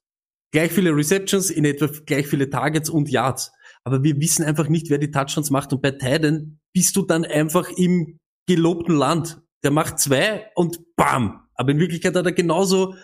gleich 0.51 0.71
viele 0.71 0.95
Receptions, 0.95 1.49
in 1.49 1.65
etwa 1.65 1.87
gleich 2.05 2.27
viele 2.27 2.49
Targets 2.49 2.89
und 2.89 3.09
Yards. 3.09 3.51
Aber 3.83 4.03
wir 4.03 4.19
wissen 4.19 4.45
einfach 4.45 4.69
nicht, 4.69 4.89
wer 4.89 4.97
die 4.97 5.11
Touchdowns 5.11 5.49
macht. 5.49 5.73
Und 5.73 5.81
bei 5.81 5.91
Titan 5.91 6.59
bist 6.73 6.95
du 6.95 7.03
dann 7.03 7.25
einfach 7.25 7.69
im 7.71 8.19
gelobten 8.47 8.95
Land. 8.95 9.41
Der 9.63 9.71
macht 9.71 9.99
zwei 9.99 10.45
und 10.55 10.95
bam. 10.95 11.41
Aber 11.55 11.71
in 11.71 11.79
Wirklichkeit 11.79 12.15
hat 12.15 12.25
er 12.25 12.31
genauso, 12.33 12.95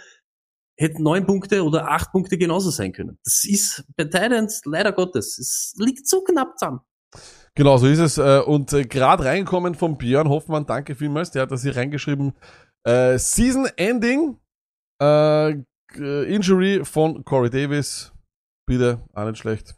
hätte 0.82 1.02
neun 1.02 1.26
Punkte 1.26 1.64
oder 1.64 1.90
acht 1.90 2.12
Punkte 2.12 2.38
genauso 2.38 2.70
sein 2.70 2.92
können. 2.92 3.18
Das 3.24 3.44
ist 3.46 3.84
bei 3.96 4.06
Titans 4.06 4.62
leider 4.66 4.92
Gottes. 4.92 5.38
Es 5.38 5.74
liegt 5.78 6.08
so 6.08 6.22
knapp 6.22 6.58
zusammen. 6.58 6.82
Genau, 7.56 7.78
so 7.78 7.88
ist 7.88 8.00
es. 8.00 8.18
äh, 8.18 8.42
Und 8.46 8.72
äh, 8.74 8.84
gerade 8.84 9.26
reingekommen 9.26 9.76
von 9.76 9.98
Björn 9.98 10.30
Hoffmann, 10.30 10.66
danke 10.66 10.96
vielmals, 10.96 11.32
der 11.32 11.44
hat 11.44 11.52
das 11.52 11.64
hier 11.64 11.76
reingeschrieben. 11.76 12.34
Äh, 12.84 13.18
Season 13.18 13.68
Ending, 13.76 14.38
äh, 15.02 15.52
äh, 15.52 16.34
Injury 16.34 16.86
von 16.86 17.24
Corey 17.26 17.50
Davis. 17.50 18.14
Bitte, 18.66 19.02
auch 19.14 19.26
nicht 19.26 19.38
schlecht. 19.40 19.76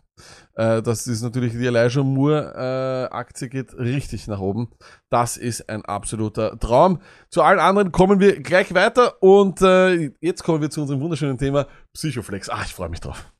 Äh, 0.55 0.81
das 0.81 1.07
ist 1.07 1.23
natürlich 1.23 1.53
die 1.53 1.65
Elijah 1.65 2.03
Moore 2.03 3.09
äh, 3.09 3.47
geht 3.47 3.77
richtig 3.77 4.27
nach 4.27 4.39
oben. 4.39 4.69
Das 5.09 5.37
ist 5.37 5.69
ein 5.69 5.83
absoluter 5.85 6.57
Traum. 6.59 6.99
Zu 7.29 7.41
allen 7.41 7.59
anderen 7.59 7.91
kommen 7.91 8.19
wir 8.19 8.41
gleich 8.41 8.73
weiter 8.73 9.21
und 9.21 9.61
äh, 9.61 10.11
jetzt 10.21 10.43
kommen 10.43 10.61
wir 10.61 10.69
zu 10.69 10.81
unserem 10.81 11.01
wunderschönen 11.01 11.37
Thema 11.37 11.67
Psychoflex. 11.93 12.49
Ah, 12.49 12.61
ich 12.63 12.73
freue 12.73 12.89
mich 12.89 13.01
drauf. 13.01 13.31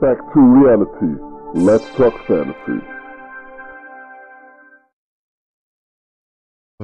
Back 0.00 0.18
to 0.32 0.40
reality. 0.40 1.16
Let's 1.54 1.84
talk 1.96 2.14
fantasy. 2.26 2.80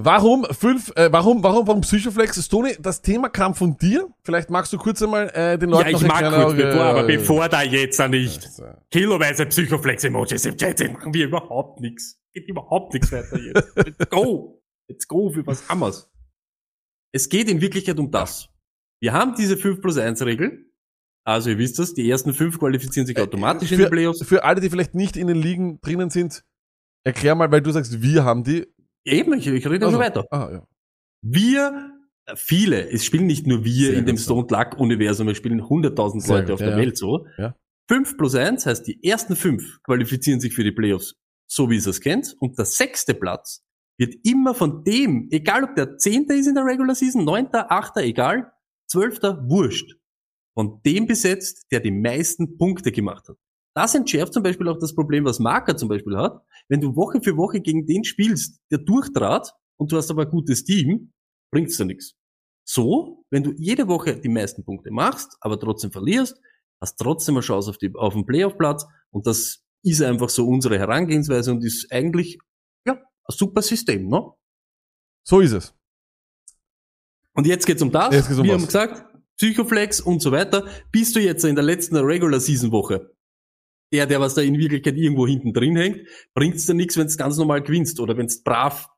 Warum 0.04 0.46
fünf, 0.50 0.92
äh, 0.96 1.12
warum, 1.12 1.42
warum, 1.42 1.66
warum 1.66 1.80
Psychoflex? 1.80 2.44
Stoni, 2.44 2.76
das 2.80 3.02
Thema 3.02 3.28
kam 3.28 3.54
von 3.54 3.76
dir. 3.76 4.08
Vielleicht 4.22 4.50
magst 4.50 4.72
du 4.72 4.78
kurz 4.78 5.02
einmal 5.02 5.28
äh, 5.30 5.58
den 5.58 5.70
Leuten 5.70 5.90
Ja, 5.90 5.96
ich 5.96 6.06
mag 6.06 6.32
kurz, 6.32 6.54
äh, 6.54 6.56
bevor, 6.56 6.82
aber 6.82 7.02
bevor 7.04 7.48
da 7.48 7.62
jetzt 7.62 7.98
nicht 8.08 8.44
äh, 8.58 8.74
kiloweise 8.90 9.46
Psychoflex-Emojis 9.46 10.44
im 10.46 10.56
Chat 10.56 10.78
sind, 10.78 10.94
machen 10.94 11.14
wir 11.14 11.26
überhaupt 11.26 11.80
nichts. 11.80 12.20
Geht 12.32 12.48
überhaupt 12.48 12.94
nichts 12.94 13.10
weiter 13.12 13.38
jetzt. 13.38 13.76
Let's 13.76 14.10
go. 14.10 14.62
Let's 14.88 15.08
go, 15.08 15.30
für 15.30 15.46
was 15.46 15.68
haben 15.68 15.80
wir's? 15.80 16.10
Es 17.12 17.28
geht 17.28 17.50
in 17.50 17.60
Wirklichkeit 17.60 17.98
um 17.98 18.10
das. 18.10 18.48
Wir 19.00 19.12
haben 19.12 19.34
diese 19.36 19.56
5 19.56 19.80
plus 19.80 19.98
1 19.98 20.22
Regel. 20.22 20.66
Also 21.24 21.50
ihr 21.50 21.58
wisst 21.58 21.78
das, 21.78 21.92
die 21.92 22.08
ersten 22.08 22.32
fünf 22.32 22.58
qualifizieren 22.58 23.06
sich 23.06 23.18
automatisch 23.20 23.70
in 23.70 23.76
die 23.76 23.84
für, 23.84 23.90
Playoffs. 23.90 24.24
für 24.24 24.44
alle, 24.44 24.62
die 24.62 24.70
vielleicht 24.70 24.94
nicht 24.94 25.14
in 25.14 25.26
den 25.26 25.36
Ligen 25.36 25.78
drinnen 25.82 26.08
sind, 26.08 26.42
erklär 27.04 27.34
mal, 27.34 27.50
weil 27.52 27.60
du 27.60 27.70
sagst, 27.70 28.00
wir 28.00 28.24
haben 28.24 28.44
die. 28.44 28.66
Eben, 29.08 29.32
ich, 29.34 29.46
ich 29.46 29.66
rede 29.68 29.86
Also, 29.86 29.98
noch 29.98 30.04
weiter. 30.04 30.26
Ah, 30.30 30.50
ja. 30.52 30.66
Wir, 31.22 31.92
äh, 32.26 32.36
viele, 32.36 32.90
es 32.90 33.04
spielen 33.04 33.26
nicht 33.26 33.46
nur 33.46 33.64
wir 33.64 33.90
Sehr 33.90 33.98
in 33.98 34.06
dem 34.06 34.16
Stone 34.16 34.46
Luck 34.50 34.78
Universum, 34.78 35.28
es 35.28 35.36
spielen 35.36 35.62
100.000 35.62 36.20
Sehr 36.20 36.36
Leute 36.36 36.46
gut, 36.46 36.52
auf 36.52 36.58
der 36.58 36.70
ja. 36.70 36.76
Welt 36.76 36.96
so. 36.96 37.26
Ja. 37.38 37.54
5 37.88 38.16
plus 38.18 38.34
1 38.34 38.66
heißt, 38.66 38.86
die 38.86 39.02
ersten 39.02 39.34
fünf 39.34 39.82
qualifizieren 39.82 40.40
sich 40.40 40.54
für 40.54 40.62
die 40.62 40.72
Playoffs, 40.72 41.14
so 41.46 41.70
wie 41.70 41.76
ihr 41.76 41.86
es 41.86 42.00
kennt. 42.00 42.36
Und 42.38 42.58
der 42.58 42.66
sechste 42.66 43.14
Platz 43.14 43.64
wird 43.98 44.14
immer 44.24 44.54
von 44.54 44.84
dem, 44.84 45.28
egal 45.30 45.64
ob 45.64 45.74
der 45.74 45.96
zehnte 45.96 46.34
ist 46.34 46.46
in 46.46 46.54
der 46.54 46.64
Regular 46.64 46.94
Season, 46.94 47.24
neunter, 47.24 47.72
achter, 47.72 48.02
egal, 48.02 48.52
zwölfter, 48.90 49.42
wurscht, 49.48 49.96
von 50.54 50.80
dem 50.84 51.06
besetzt, 51.06 51.66
der 51.72 51.80
die 51.80 51.90
meisten 51.90 52.58
Punkte 52.58 52.92
gemacht 52.92 53.28
hat. 53.28 53.36
Das 53.74 53.94
entschärft 53.94 54.34
zum 54.34 54.42
Beispiel 54.42 54.68
auch 54.68 54.78
das 54.78 54.94
Problem, 54.94 55.24
was 55.24 55.38
Marker 55.38 55.76
zum 55.76 55.88
Beispiel 55.88 56.16
hat. 56.16 56.42
Wenn 56.70 56.80
du 56.80 56.96
Woche 56.96 57.20
für 57.22 57.36
Woche 57.36 57.60
gegen 57.60 57.86
den 57.86 58.04
spielst, 58.04 58.60
der 58.70 58.78
durchtrat, 58.78 59.52
und 59.80 59.92
du 59.92 59.96
hast 59.96 60.10
aber 60.10 60.22
ein 60.22 60.30
gutes 60.30 60.64
Team, 60.64 61.12
bringt's 61.52 61.76
dir 61.76 61.84
nichts. 61.84 62.14
So, 62.66 63.24
wenn 63.30 63.42
du 63.42 63.52
jede 63.56 63.88
Woche 63.88 64.20
die 64.20 64.28
meisten 64.28 64.64
Punkte 64.64 64.90
machst, 64.90 65.36
aber 65.40 65.58
trotzdem 65.58 65.90
verlierst, 65.90 66.38
hast 66.82 66.96
trotzdem 66.98 67.36
eine 67.36 67.42
Chance 67.42 67.70
auf, 67.70 67.78
die, 67.78 67.94
auf 67.94 68.12
den 68.12 68.26
Playoff-Platz 68.26 68.86
und 69.10 69.26
das 69.26 69.64
ist 69.84 70.02
einfach 70.02 70.28
so 70.28 70.46
unsere 70.46 70.78
Herangehensweise 70.78 71.52
und 71.52 71.64
ist 71.64 71.90
eigentlich 71.90 72.38
ja 72.86 72.94
ein 72.94 73.02
super 73.28 73.62
System, 73.62 74.08
ne? 74.08 74.30
So 75.26 75.40
ist 75.40 75.52
es. 75.52 75.74
Und 77.34 77.46
jetzt 77.46 77.66
geht's 77.66 77.82
um 77.82 77.92
das. 77.92 78.14
Jetzt 78.14 78.28
geht's 78.28 78.40
um 78.40 78.44
Wir 78.44 78.54
was. 78.54 78.60
haben 78.60 78.66
gesagt, 78.66 79.04
Psychoflex 79.36 80.00
und 80.00 80.20
so 80.20 80.32
weiter. 80.32 80.66
Bist 80.90 81.14
du 81.14 81.20
jetzt 81.20 81.44
in 81.44 81.54
der 81.54 81.64
letzten 81.64 81.96
Regular 81.96 82.40
Season 82.40 82.72
Woche 82.72 83.14
der, 83.92 84.06
der 84.06 84.20
was 84.20 84.34
da 84.34 84.42
in 84.42 84.58
Wirklichkeit 84.58 84.96
irgendwo 84.96 85.26
hinten 85.26 85.52
drin 85.52 85.76
hängt, 85.76 86.06
bringt's 86.34 86.66
dir 86.66 86.74
nichts, 86.74 86.96
wenn 86.96 87.08
du 87.08 87.16
ganz 87.16 87.36
normal 87.36 87.62
gewinnst 87.62 88.00
oder 88.00 88.16
wenn 88.16 88.26
du 88.26 88.34
brav, 88.44 88.88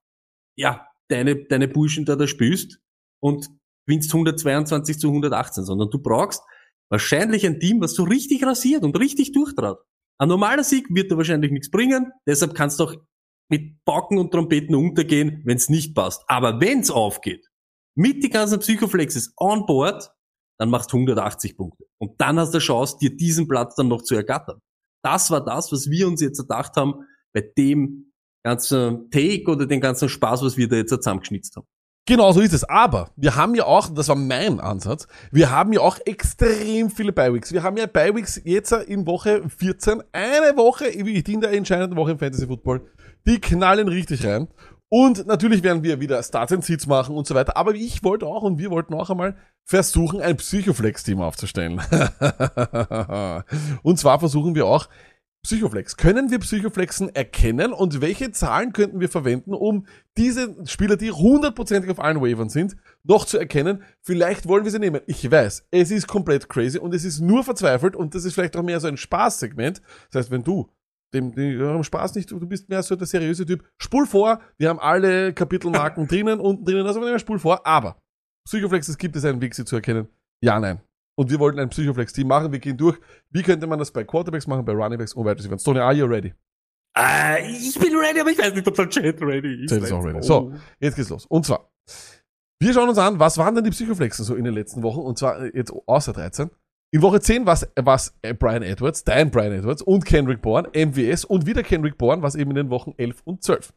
ja, 0.57 0.87
deine, 1.09 1.45
deine 1.45 1.69
Burschen 1.69 2.05
da 2.05 2.17
da 2.17 2.27
spürst 2.27 2.81
und 3.21 3.49
gewinnst 3.87 4.13
122 4.13 4.99
zu 4.99 5.09
118, 5.09 5.65
sondern 5.65 5.91
du 5.91 5.99
brauchst 5.99 6.43
wahrscheinlich 6.91 7.47
ein 7.47 7.61
Team, 7.61 7.81
was 7.81 7.95
so 7.95 8.05
richtig 8.05 8.45
rasiert 8.45 8.83
und 8.83 8.99
richtig 8.99 9.33
durchtrat. 9.33 9.79
Ein 10.19 10.29
normaler 10.29 10.65
Sieg 10.65 10.87
wird 10.91 11.11
dir 11.11 11.17
wahrscheinlich 11.17 11.51
nichts 11.51 11.71
bringen, 11.71 12.13
deshalb 12.27 12.55
kannst 12.55 12.79
du 12.79 12.85
auch 12.85 12.95
mit 13.49 13.85
Pauken 13.85 14.19
und 14.19 14.31
Trompeten 14.31 14.75
untergehen, 14.75 15.43
wenn 15.45 15.57
es 15.57 15.69
nicht 15.69 15.95
passt. 15.95 16.23
Aber 16.29 16.61
wenn's 16.61 16.91
aufgeht, 16.91 17.49
mit 17.97 18.23
die 18.23 18.31
ganzen 18.31 18.61
Psychoflexes 18.61 19.35
on 19.39 19.67
board, 19.67 20.13
dann 20.59 20.71
machst 20.71 20.93
du 20.93 20.97
180 20.97 21.57
Punkte. 21.57 21.85
Und 21.99 22.21
dann 22.21 22.39
hast 22.39 22.51
du 22.51 22.59
eine 22.59 22.65
Chance, 22.65 22.97
dir 23.01 23.17
diesen 23.17 23.49
Platz 23.49 23.75
dann 23.75 23.89
noch 23.89 24.03
zu 24.03 24.15
ergattern. 24.15 24.61
Das 25.03 25.31
war 25.31 25.45
das, 25.45 25.73
was 25.73 25.91
wir 25.91 26.07
uns 26.07 26.21
jetzt 26.21 26.39
erdacht 26.39 26.77
haben 26.77 27.07
bei 27.33 27.43
dem 27.57 28.13
ganzen 28.43 29.11
Take 29.11 29.51
oder 29.51 29.67
den 29.67 29.81
ganzen 29.81 30.09
Spaß, 30.09 30.43
was 30.43 30.57
wir 30.57 30.69
da 30.69 30.77
jetzt 30.77 30.91
zusammengeschnitzt 30.91 31.57
haben. 31.57 31.67
Genau 32.07 32.33
so 32.33 32.41
ist 32.41 32.53
es. 32.53 32.65
Aber 32.65 33.11
wir 33.17 33.37
haben 33.37 33.55
ja 33.55 33.65
auch, 33.65 33.89
das 33.89 34.09
war 34.09 34.17
mein 34.17 34.59
Ansatz, 34.59 35.07
wir 35.31 35.51
haben 35.51 35.73
ja 35.73 35.81
auch 35.81 35.99
extrem 36.07 36.91
viele 36.91 37.13
Bi-Weeks. 37.13 37.53
Wir 37.53 37.63
haben 37.63 37.77
ja 37.77 37.87
Bi-Weeks 37.87 38.41
jetzt 38.45 38.73
in 38.73 39.07
Woche 39.07 39.49
14. 39.49 40.03
Eine 40.13 40.57
Woche, 40.57 40.87
wie 40.87 41.19
in 41.19 41.41
der 41.41 41.53
entscheidenden 41.53 41.97
Woche 41.97 42.13
im 42.13 42.19
Fantasy 42.19 42.47
Football. 42.47 42.81
Die 43.27 43.39
knallen 43.39 43.89
richtig 43.89 44.27
rein. 44.27 44.49
Und 44.93 45.27
natürlich 45.29 45.63
werden 45.63 45.85
wir 45.85 46.01
wieder 46.01 46.21
Starts 46.21 46.53
and 46.53 46.65
Seeds 46.65 46.89
machen 46.89 47.15
und 47.15 47.27
so 47.27 47.35
weiter. 47.37 47.57
Aber 47.57 47.75
ich 47.75 48.03
wollte 48.03 48.27
auch 48.27 48.43
und 48.43 48.59
wir 48.59 48.71
wollten 48.71 48.93
auch 48.93 49.09
einmal 49.09 49.37
versuchen, 49.65 50.21
ein 50.21 50.37
Psychoflex-Team 50.37 51.21
aufzustellen. 51.21 51.81
und 53.83 53.99
zwar 53.99 54.19
versuchen 54.19 54.57
wir 54.57 54.67
auch 54.67 54.89
Psychoflex. 55.43 55.97
Können 55.97 56.33
wir 56.33 56.41
Psychoflexen 56.41 57.15
erkennen 57.15 57.73
und 57.73 58.01
welche 58.01 58.33
Zahlen 58.33 58.73
könnten 58.73 58.99
wir 59.01 59.09
verwenden, 59.09 59.55
um 59.55 59.87
diese 60.19 60.57
Spieler, 60.67 60.97
die 60.97 61.13
hundertprozentig 61.13 61.91
auf 61.91 62.01
allen 62.01 62.21
Wavern 62.21 62.51
sind, 62.51 62.77
noch 63.05 63.25
zu 63.25 63.39
erkennen? 63.39 63.85
Vielleicht 64.03 64.49
wollen 64.49 64.65
wir 64.65 64.73
sie 64.73 64.81
nehmen. 64.81 65.03
Ich 65.07 65.31
weiß, 65.31 65.69
es 65.71 65.91
ist 65.93 66.09
komplett 66.09 66.49
crazy 66.49 66.79
und 66.79 66.93
es 66.93 67.05
ist 67.05 67.21
nur 67.21 67.45
verzweifelt 67.45 67.95
und 67.95 68.15
das 68.15 68.25
ist 68.25 68.35
vielleicht 68.35 68.57
auch 68.57 68.65
mehr 68.65 68.81
so 68.81 68.89
ein 68.89 68.99
Spaßsegment. 68.99 69.81
Das 70.11 70.25
heißt, 70.25 70.31
wenn 70.31 70.43
du 70.43 70.69
dem, 71.13 71.35
dem 71.35 71.83
Spaß 71.83 72.15
nicht, 72.15 72.31
du 72.31 72.41
bist 72.41 72.69
mehr 72.69 72.83
so 72.83 72.97
der 72.97 73.07
seriöse 73.07 73.47
Typ, 73.47 73.65
spul 73.79 74.07
vor, 74.07 74.41
wir 74.59 74.69
haben 74.69 74.79
alle 74.79 75.33
Kapitelmarken 75.33 76.07
drinnen, 76.09 76.41
unten 76.41 76.65
drinnen, 76.65 76.87
also 76.87 77.01
wenn 77.01 77.19
spul 77.19 77.39
vor, 77.39 77.67
aber 77.67 78.01
Psychoflexes 78.47 78.99
gibt 78.99 79.17
es 79.17 79.25
einen 79.25 79.41
Weg, 79.41 79.55
sie 79.55 79.65
zu 79.65 79.77
erkennen? 79.77 80.09
Ja, 80.43 80.59
nein. 80.59 80.81
Und 81.17 81.31
wir 81.31 81.39
wollten 81.39 81.59
ein 81.59 81.69
Psychoflex-Team 81.69 82.27
machen. 82.27 82.51
Wir 82.51 82.61
gehen 82.61 82.77
durch. 82.77 82.99
Wie 83.31 83.43
könnte 83.43 83.67
man 83.67 83.79
das 83.79 83.91
bei 83.91 84.05
Quarterbacks 84.05 84.47
machen, 84.47 84.65
bei 84.65 84.73
Runningbacks 84.73 85.13
und 85.13 85.27
weiter? 85.27 85.57
Tony, 85.59 85.79
are 85.79 85.93
you 85.93 86.07
ready? 86.07 86.33
Äh, 86.97 87.51
ich 87.51 87.79
bin 87.79 87.95
ready, 87.95 88.21
aber 88.21 88.31
ich 88.31 88.39
weiß 88.39 88.55
nicht, 88.55 88.67
ob 88.67 88.75
der 88.75 88.89
Chat 88.89 89.21
ready 89.21 89.65
ist. 89.65 89.71
Chat 89.71 89.83
ist 89.83 89.93
auch 89.93 90.03
ready. 90.03 90.23
So, 90.23 90.55
jetzt 90.79 90.97
geht's 90.97 91.11
los. 91.11 91.27
Und 91.27 91.45
zwar, 91.45 91.71
wir 92.59 92.73
schauen 92.73 92.89
uns 92.89 92.99
an, 92.99 93.19
was 93.19 93.39
waren 93.39 93.55
denn 93.55 93.65
die 93.65 93.71
Psychoflexen 93.71 94.25
so 94.25 94.35
in 94.35 94.45
den 94.45 94.55
letzten 94.55 94.83
Wochen? 94.83 95.01
Und 95.01 95.19
zwar 95.19 95.41
äh, 95.41 95.53
jetzt 95.55 95.73
außer 95.87 96.13
13. 96.13 96.51
In 96.93 97.03
Woche 97.03 97.21
10 97.21 97.47
war 97.47 97.55
es 97.55 98.13
Brian 98.39 98.63
Edwards, 98.63 99.05
dein 99.05 99.31
Brian 99.31 99.53
Edwards 99.53 99.81
und 99.81 100.05
Kendrick 100.05 100.43
Bourne, 100.43 100.69
MWS 100.75 101.25
und 101.25 101.47
wieder 101.47 101.63
Kendrick 101.63 101.97
Bourne, 101.97 102.23
was 102.23 102.35
eben 102.35 102.51
in 102.51 102.57
den 102.57 102.71
Wochen 102.71 102.95
11 102.97 103.23
und 103.25 103.45
12. 103.45 103.73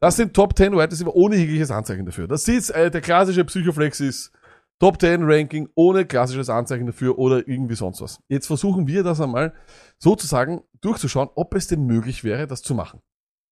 Das 0.00 0.16
sind 0.16 0.34
Top 0.34 0.56
10 0.56 0.72
Wide 0.72 0.90
Receiver 0.90 1.14
ohne 1.14 1.36
jegliches 1.36 1.70
Anzeichen 1.70 2.04
dafür. 2.04 2.26
Das 2.26 2.46
ist, 2.48 2.70
äh, 2.70 2.90
der 2.90 3.00
klassische 3.00 3.44
Psychoflex 3.44 4.00
ist 4.00 4.32
Top 4.80 5.00
10 5.00 5.22
Ranking 5.24 5.68
ohne 5.74 6.04
klassisches 6.04 6.48
Anzeichen 6.48 6.86
dafür 6.86 7.18
oder 7.18 7.46
irgendwie 7.46 7.74
sonst 7.74 8.00
was. 8.00 8.20
Jetzt 8.28 8.46
versuchen 8.46 8.86
wir 8.86 9.02
das 9.02 9.20
einmal 9.20 9.54
sozusagen 9.98 10.62
durchzuschauen, 10.80 11.30
ob 11.34 11.54
es 11.54 11.68
denn 11.68 11.84
möglich 11.84 12.22
wäre, 12.24 12.46
das 12.46 12.62
zu 12.62 12.74
machen. 12.74 13.00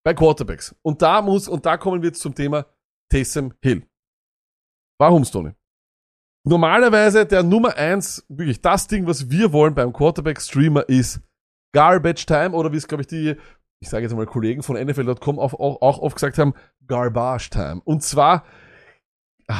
Bei 0.04 0.14
Quarterbacks. 0.14 0.74
Und 0.82 1.02
da 1.02 1.22
muss, 1.22 1.48
und 1.48 1.66
da 1.66 1.76
kommen 1.76 2.02
wir 2.02 2.08
jetzt 2.08 2.20
zum 2.20 2.34
Thema 2.34 2.66
Taysom 3.10 3.54
Hill. 3.60 3.84
Warum, 5.00 5.24
Stoney? 5.24 5.52
Normalerweise 6.48 7.26
der 7.26 7.42
Nummer 7.42 7.76
eins, 7.76 8.24
wirklich 8.28 8.60
das 8.60 8.86
Ding, 8.86 9.04
was 9.08 9.28
wir 9.30 9.52
wollen 9.52 9.74
beim 9.74 9.92
Quarterback-Streamer 9.92 10.88
ist 10.88 11.20
Garbage 11.72 12.24
Time 12.24 12.52
oder 12.52 12.72
wie 12.72 12.76
es, 12.76 12.86
glaube 12.86 13.00
ich, 13.00 13.08
die, 13.08 13.34
ich 13.80 13.88
sage 13.88 14.04
jetzt 14.04 14.14
mal 14.14 14.26
Kollegen 14.26 14.62
von 14.62 14.80
NFL.com 14.80 15.40
auch, 15.40 15.54
auch, 15.54 15.98
oft 15.98 16.14
gesagt 16.14 16.38
haben, 16.38 16.54
Garbage 16.86 17.50
Time. 17.50 17.80
Und 17.84 18.04
zwar, 18.04 18.44
ah, 19.48 19.56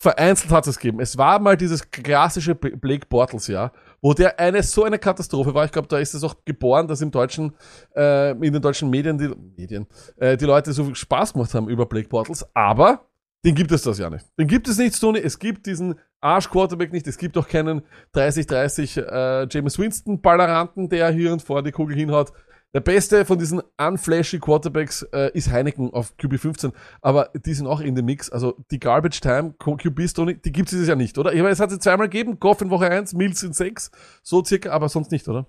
vereinzelt 0.00 0.50
hat 0.50 0.66
es 0.66 0.80
gegeben. 0.80 0.98
Es 0.98 1.16
war 1.16 1.38
mal 1.38 1.56
dieses 1.56 1.88
klassische 1.92 2.56
Blake 2.56 3.06
Bortles 3.08 3.46
Jahr, 3.46 3.70
wo 4.02 4.14
der 4.14 4.40
eine 4.40 4.64
so 4.64 4.82
eine 4.82 4.98
Katastrophe 4.98 5.54
war. 5.54 5.64
Ich 5.64 5.70
glaube, 5.70 5.86
da 5.86 5.98
ist 5.98 6.12
es 6.12 6.24
auch 6.24 6.34
geboren, 6.44 6.88
dass 6.88 7.02
im 7.02 7.12
deutschen, 7.12 7.54
äh, 7.94 8.32
in 8.32 8.52
den 8.52 8.60
deutschen 8.60 8.90
Medien 8.90 9.16
die 9.16 9.28
Medien 9.56 9.86
äh, 10.16 10.36
die 10.36 10.44
Leute 10.44 10.72
so 10.72 10.86
viel 10.86 10.96
Spaß 10.96 11.34
gemacht 11.34 11.54
haben 11.54 11.68
über 11.68 11.86
Blake 11.86 12.08
Bortles. 12.08 12.44
Aber 12.52 13.06
den 13.44 13.54
gibt 13.54 13.72
es 13.72 13.82
das 13.82 13.98
ja 13.98 14.08
nicht. 14.08 14.24
Den 14.38 14.48
gibt 14.48 14.68
es 14.68 14.78
nicht, 14.78 14.98
Tony. 14.98 15.18
Es 15.18 15.38
gibt 15.38 15.66
diesen 15.66 15.96
Arsch-Quarterback 16.20 16.92
nicht. 16.92 17.06
Es 17.06 17.18
gibt 17.18 17.36
auch 17.36 17.46
keinen 17.46 17.82
30-30 18.14 19.00
äh, 19.00 19.48
James 19.50 19.78
Winston-Balleranten, 19.78 20.88
der 20.88 21.10
hier 21.10 21.32
und 21.32 21.42
vor 21.42 21.62
die 21.62 21.72
Kugel 21.72 21.96
hinhaut. 21.96 22.32
Der 22.74 22.80
beste 22.80 23.24
von 23.24 23.38
diesen 23.38 23.62
unflashy 23.78 24.40
Quarterbacks 24.40 25.02
äh, 25.12 25.30
ist 25.32 25.50
Heineken 25.50 25.92
auf 25.92 26.14
QB15, 26.18 26.72
aber 27.02 27.30
die 27.34 27.54
sind 27.54 27.68
auch 27.68 27.80
in 27.80 27.94
dem 27.94 28.06
Mix. 28.06 28.30
Also 28.30 28.56
die 28.72 28.80
Garbage 28.80 29.20
Time 29.20 29.54
QBs, 29.58 30.14
Tony, 30.14 30.40
die 30.40 30.50
gibt 30.50 30.68
es 30.68 30.70
dieses 30.70 30.88
Jahr 30.88 30.96
nicht, 30.96 31.16
oder? 31.16 31.32
Ich 31.32 31.38
meine, 31.38 31.50
es 31.50 31.60
hat 31.60 31.70
sie 31.70 31.78
zweimal 31.78 32.08
gegeben, 32.08 32.40
Goff 32.40 32.62
in 32.62 32.70
Woche 32.70 32.90
1, 32.90 33.12
Mills 33.12 33.44
in 33.44 33.52
6, 33.52 33.92
so 34.24 34.44
circa, 34.44 34.70
aber 34.70 34.88
sonst 34.88 35.12
nicht, 35.12 35.28
oder? 35.28 35.46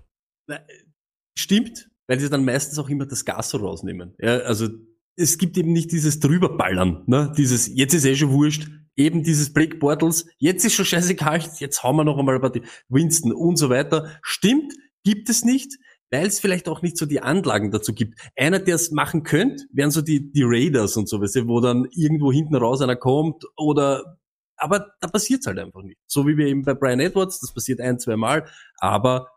Stimmt, 1.36 1.90
weil 2.06 2.20
sie 2.20 2.30
dann 2.30 2.44
meistens 2.44 2.78
auch 2.78 2.88
immer 2.88 3.06
das 3.06 3.24
Gas 3.24 3.50
so 3.50 3.58
rausnehmen. 3.58 4.14
Ja, 4.20 4.38
also 4.38 4.68
es 5.16 5.38
gibt 5.38 5.56
eben 5.58 5.72
nicht 5.72 5.92
dieses 5.92 6.20
drüberballern, 6.20 7.04
ne? 7.06 7.32
Dieses, 7.36 7.68
jetzt 7.74 7.94
ist 7.94 8.04
eh 8.04 8.14
schon 8.14 8.30
wurscht, 8.30 8.68
eben 8.96 9.22
dieses 9.22 9.52
Black 9.52 9.80
Portals, 9.80 10.26
jetzt 10.38 10.64
ist 10.64 10.74
schon 10.74 10.84
scheißegal, 10.84 11.42
jetzt 11.58 11.82
hauen 11.82 11.96
wir 11.96 12.04
noch 12.04 12.18
einmal 12.18 12.38
bei 12.38 12.50
die 12.50 12.62
Winston 12.88 13.32
und 13.32 13.56
so 13.56 13.70
weiter. 13.70 14.18
Stimmt, 14.22 14.74
gibt 15.04 15.28
es 15.28 15.44
nicht 15.44 15.72
weil 16.10 16.26
es 16.26 16.40
vielleicht 16.40 16.68
auch 16.68 16.82
nicht 16.82 16.96
so 16.96 17.06
die 17.06 17.20
Anlagen 17.20 17.70
dazu 17.70 17.92
gibt. 17.92 18.18
Einer, 18.36 18.58
der 18.58 18.76
es 18.76 18.90
machen 18.90 19.22
könnte, 19.22 19.64
wären 19.72 19.90
so 19.90 20.02
die, 20.02 20.30
die 20.30 20.44
Raiders 20.44 20.96
und 20.96 21.08
so, 21.08 21.20
wo 21.20 21.60
dann 21.60 21.86
irgendwo 21.90 22.32
hinten 22.32 22.54
raus 22.54 22.80
einer 22.80 22.96
kommt 22.96 23.44
oder 23.56 24.18
aber 24.58 24.92
da 25.00 25.08
passiert's 25.08 25.46
halt 25.46 25.58
einfach 25.58 25.82
nicht. 25.82 25.98
So 26.06 26.26
wie 26.26 26.38
wir 26.38 26.46
eben 26.46 26.62
bei 26.62 26.72
Brian 26.72 27.00
Edwards, 27.00 27.40
das 27.40 27.52
passiert 27.52 27.80
ein, 27.80 27.98
zwei 27.98 28.16
Mal, 28.16 28.46
aber 28.78 29.28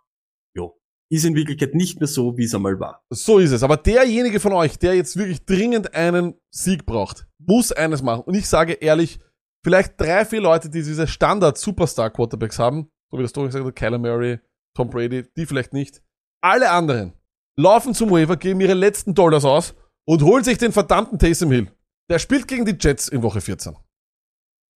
ist 1.11 1.25
in 1.25 1.35
Wirklichkeit 1.35 1.73
nicht 1.73 1.99
mehr 1.99 2.07
so, 2.07 2.37
wie 2.37 2.43
es 2.43 2.53
einmal 2.53 2.79
war. 2.79 3.03
So 3.09 3.39
ist 3.39 3.51
es. 3.51 3.63
Aber 3.63 3.77
derjenige 3.77 4.39
von 4.39 4.53
euch, 4.53 4.77
der 4.77 4.95
jetzt 4.95 5.17
wirklich 5.17 5.43
dringend 5.45 5.93
einen 5.93 6.35
Sieg 6.51 6.85
braucht, 6.85 7.27
muss 7.39 7.71
eines 7.71 8.03
machen. 8.03 8.23
Und 8.25 8.35
ich 8.35 8.47
sage 8.47 8.73
ehrlich, 8.73 9.19
vielleicht 9.63 9.99
drei, 9.99 10.23
vier 10.25 10.41
Leute, 10.41 10.69
die 10.69 10.83
diese 10.83 11.07
Standard-Superstar-Quarterbacks 11.07 12.59
haben, 12.59 12.89
so 13.11 13.17
wie 13.17 13.23
das 13.23 13.33
Tony 13.33 13.47
gesagt 13.47 13.65
hat, 13.65 13.75
Kyler 13.75 13.97
Murray, 13.97 14.39
Tom 14.75 14.89
Brady, 14.89 15.25
die 15.35 15.45
vielleicht 15.45 15.73
nicht, 15.73 16.03
alle 16.41 16.69
anderen 16.69 17.13
laufen 17.57 17.93
zum 17.93 18.11
Waiver, 18.11 18.37
geben 18.37 18.61
ihre 18.61 18.73
letzten 18.73 19.13
Dollars 19.15 19.45
aus 19.45 19.75
und 20.05 20.21
holen 20.21 20.43
sich 20.43 20.57
den 20.57 20.71
verdammten 20.71 21.19
Taysom 21.19 21.51
Hill. 21.51 21.71
Der 22.09 22.19
spielt 22.19 22.47
gegen 22.47 22.65
die 22.65 22.77
Jets 22.79 23.07
in 23.09 23.21
Woche 23.21 23.41
14. 23.41 23.75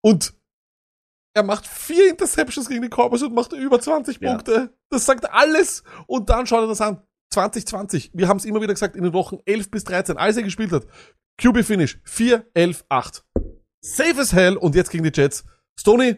Und 0.02 0.34
er 1.34 1.42
macht 1.42 1.66
vier 1.66 2.10
Interceptions 2.10 2.68
gegen 2.68 2.82
die 2.82 2.88
Cowboys 2.88 3.22
und 3.22 3.34
macht 3.34 3.52
über 3.52 3.80
20 3.80 4.20
ja. 4.20 4.32
Punkte. 4.32 4.74
Das 4.90 5.06
sagt 5.06 5.30
alles. 5.30 5.82
Und 6.06 6.28
dann 6.28 6.46
schaut 6.46 6.64
er 6.64 6.68
das 6.68 6.80
an. 6.80 7.02
2020. 7.30 8.10
Wir 8.12 8.28
haben 8.28 8.36
es 8.36 8.44
immer 8.44 8.60
wieder 8.60 8.74
gesagt 8.74 8.94
in 8.94 9.02
den 9.02 9.12
Wochen 9.14 9.38
11 9.46 9.70
bis 9.70 9.84
13, 9.84 10.18
als 10.18 10.36
er 10.36 10.42
gespielt 10.42 10.70
hat. 10.72 10.86
QB 11.38 11.64
Finish 11.64 11.98
4, 12.04 12.46
11, 12.52 12.84
8. 12.88 13.24
Safe 13.80 14.20
as 14.20 14.32
hell 14.32 14.56
und 14.56 14.74
jetzt 14.74 14.90
gegen 14.90 15.04
die 15.04 15.12
Jets. 15.12 15.44
Stoney, 15.78 16.16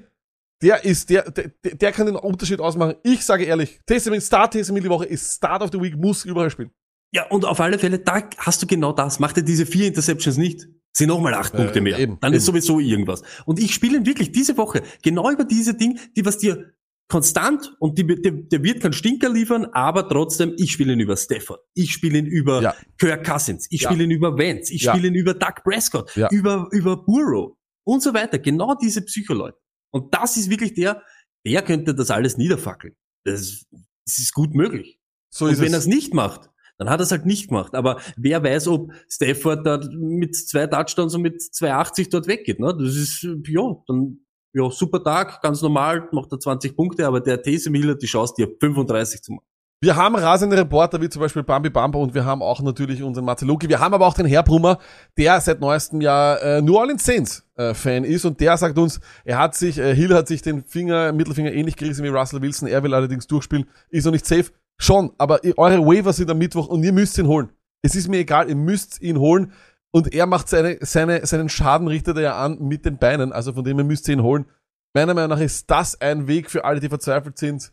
der 0.61 0.85
ist, 0.85 1.11
der, 1.11 1.31
der, 1.31 1.51
der 1.63 1.93
kann 1.93 2.07
den 2.07 2.17
Unterschied 2.17 2.61
ausmachen. 2.61 2.97
Ich 3.05 3.25
sage 3.25 3.45
ehrlich, 3.45 3.81
Testament, 3.87 4.23
Start 4.23 4.53
Testament 4.53 4.85
die 4.85 4.91
Woche 4.91 5.07
ist 5.07 5.37
Start 5.37 5.63
of 5.63 5.71
the 5.73 5.81
Week, 5.81 5.97
muss 5.97 6.25
überall 6.25 6.51
spielen. 6.51 6.71
Ja, 7.13 7.27
und 7.29 7.45
auf 7.45 7.61
alle 7.61 7.79
Fälle, 7.79 8.01
da 8.01 8.29
hast 8.39 8.61
du 8.63 8.67
genau 8.67 8.93
das. 8.93 9.21
Macht 9.21 9.37
er 9.37 9.45
diese 9.45 9.67
vier 9.67 9.87
Interceptions 9.87 10.37
nicht, 10.37 10.67
sind 10.97 11.09
nochmal 11.09 11.35
acht 11.35 11.55
äh, 11.55 11.57
Punkte 11.57 11.81
mehr. 11.81 11.99
Eben, 11.99 12.19
Dann 12.21 12.33
eben. 12.33 12.39
ist 12.39 12.47
sowieso 12.47 12.79
irgendwas. 12.79 13.23
Und 13.45 13.59
ich 13.59 13.75
spiele 13.75 13.99
ihn 13.99 14.07
wirklich 14.07 14.33
diese 14.33 14.57
Woche 14.57 14.83
genau 15.03 15.31
über 15.31 15.45
diese 15.45 15.75
Dinge, 15.75 15.97
die 16.17 16.25
was 16.25 16.39
dir 16.39 16.73
konstant 17.09 17.75
und 17.81 17.99
die, 17.99 18.07
der, 18.07 18.33
der 18.33 18.63
wird 18.63 18.81
keinen 18.81 18.95
Stinker 18.95 19.29
liefern, 19.29 19.67
aber 19.73 20.09
trotzdem, 20.09 20.55
ich 20.57 20.73
spiele 20.73 20.95
ihn 20.95 21.01
über 21.01 21.17
Stafford, 21.17 21.61
ich 21.75 21.93
spiele 21.93 22.19
ihn 22.19 22.27
über 22.27 22.63
ja. 22.63 22.75
Kirk 22.99 23.27
Cousins, 23.27 23.67
ich 23.71 23.83
ja. 23.83 23.91
spiele 23.91 24.05
ihn 24.05 24.11
über 24.11 24.39
Vance, 24.39 24.73
ich 24.73 24.83
ja. 24.83 24.93
spiele 24.93 25.09
ihn 25.09 25.15
über 25.15 25.35
Doug 25.35 25.63
Prescott, 25.65 26.11
über, 26.31 26.69
über 26.73 26.97
Burrow 26.97 27.57
und 27.85 28.03
so 28.03 28.15
weiter. 28.15 28.39
Genau 28.39 28.75
diese 28.75 29.03
Psycholeute. 29.03 29.59
Und 29.91 30.15
das 30.15 30.37
ist 30.37 30.49
wirklich 30.49 30.75
der, 30.75 31.03
der 31.47 31.63
könnte 31.63 31.95
das 31.95 32.11
alles 32.11 32.39
niederfackeln. 32.39 32.95
Das, 33.25 33.65
das 34.07 34.19
ist 34.19 34.33
gut 34.33 34.55
möglich. 34.55 34.99
So 35.29 35.47
ist 35.47 35.59
und 35.59 35.67
wenn 35.67 35.73
er 35.73 35.81
es 35.81 35.87
nicht 35.87 36.15
macht, 36.15 36.51
dann 36.79 36.91
hat 36.91 37.01
er 37.01 37.05
es 37.05 37.11
halt 37.11 37.27
nicht 37.27 37.49
gemacht. 37.49 37.75
Aber 37.75 38.01
wer 38.17 38.43
weiß, 38.43 38.69
ob 38.69 38.93
Stafford 39.09 39.67
da 39.67 39.81
mit 39.93 40.37
zwei 40.37 40.67
Touchdowns 40.67 41.15
und 41.15 41.23
mit 41.23 41.41
2,80 41.41 42.11
dort 42.11 42.27
weggeht. 42.27 42.61
Ne? 42.61 42.77
Das 42.79 42.95
ist, 42.95 43.23
ja, 43.23 43.75
dann, 43.87 44.21
ja, 44.53 44.71
super 44.71 45.03
Tag, 45.03 45.43
ganz 45.43 45.63
normal, 45.63 46.09
macht 46.13 46.33
er 46.33 46.41
20 46.41 46.77
Punkte, 46.77 47.07
aber 47.07 47.21
der 47.21 47.43
Taysom 47.43 47.75
Hill 47.75 47.91
hat 47.91 48.03
die 48.03 48.07
Chance, 48.07 48.35
dir 48.37 48.49
35 48.61 49.23
zu 49.23 49.33
machen. 49.33 49.47
Wir 49.85 49.97
haben 49.97 50.17
rasende 50.17 50.57
Reporter 50.57 50.99
wie 51.03 51.11
zum 51.11 51.21
Beispiel 51.21 51.43
Bambi 51.43 51.69
Bamba 51.69 51.99
und 51.99 52.15
wir 52.15 52.25
haben 52.25 52.41
auch 52.41 52.63
natürlich 52.63 53.03
unseren 53.03 53.27
Marceluki. 53.27 53.69
Wir 53.69 53.81
haben 53.81 53.93
aber 53.93 54.07
auch 54.07 54.15
den 54.15 54.25
Herr 54.25 54.43
Brummer, 54.43 54.79
der 55.19 55.39
seit 55.43 55.61
neuestem 55.61 56.01
Jahr 56.01 56.41
äh, 56.41 56.63
New 56.63 56.75
Orleans 56.77 57.05
Saints 57.05 57.47
äh, 57.57 57.75
Fan 57.75 58.05
ist 58.05 58.25
und 58.25 58.41
der 58.41 58.57
sagt 58.57 58.79
uns, 58.79 58.99
er 59.27 59.39
hat 59.39 59.55
sich, 59.55 59.77
äh, 59.77 59.95
Hill 59.95 60.15
hat 60.15 60.27
sich 60.27 60.41
den 60.41 60.65
Finger, 60.65 61.13
Mittelfinger 61.13 61.53
ähnlich 61.53 61.77
gerissen 61.77 62.03
wie 62.03 62.09
Russell 62.09 62.41
Wilson. 62.41 62.67
Er 62.67 62.83
will 62.83 62.95
allerdings 62.95 63.27
durchspielen, 63.27 63.67
ist 63.91 64.07
noch 64.07 64.13
nicht 64.13 64.25
safe. 64.25 64.47
Schon, 64.81 65.13
aber 65.19 65.41
eure 65.57 65.85
Waivers 65.87 66.17
sind 66.17 66.31
am 66.31 66.39
Mittwoch 66.39 66.69
und 66.69 66.83
ihr 66.83 66.93
müsst 66.93 67.17
ihn 67.19 67.27
holen. 67.27 67.51
Es 67.83 67.95
ist 67.95 68.09
mir 68.09 68.19
egal, 68.19 68.49
ihr 68.49 68.57
müsst 68.57 69.01
ihn 69.01 69.19
holen. 69.19 69.53
Und 69.93 70.13
er 70.13 70.27
macht 70.27 70.49
seine, 70.49 70.79
seine, 70.81 71.25
seinen 71.25 71.49
Schaden 71.49 71.87
richtet 71.87 72.17
er 72.17 72.23
ja 72.23 72.37
an 72.37 72.59
mit 72.61 72.85
den 72.85 72.99
Beinen. 72.99 73.33
Also 73.33 73.53
von 73.53 73.63
dem 73.63 73.79
ihr 73.79 73.85
müsst 73.85 74.09
ihn 74.09 74.23
holen. 74.23 74.47
Meiner 74.95 75.15
Meinung 75.15 75.31
nach 75.31 75.45
ist 75.45 75.71
das 75.71 76.01
ein 76.01 76.27
Weg 76.27 76.51
für 76.51 76.65
alle, 76.65 76.81
die 76.81 76.89
verzweifelt 76.89 77.39
sind 77.39 77.73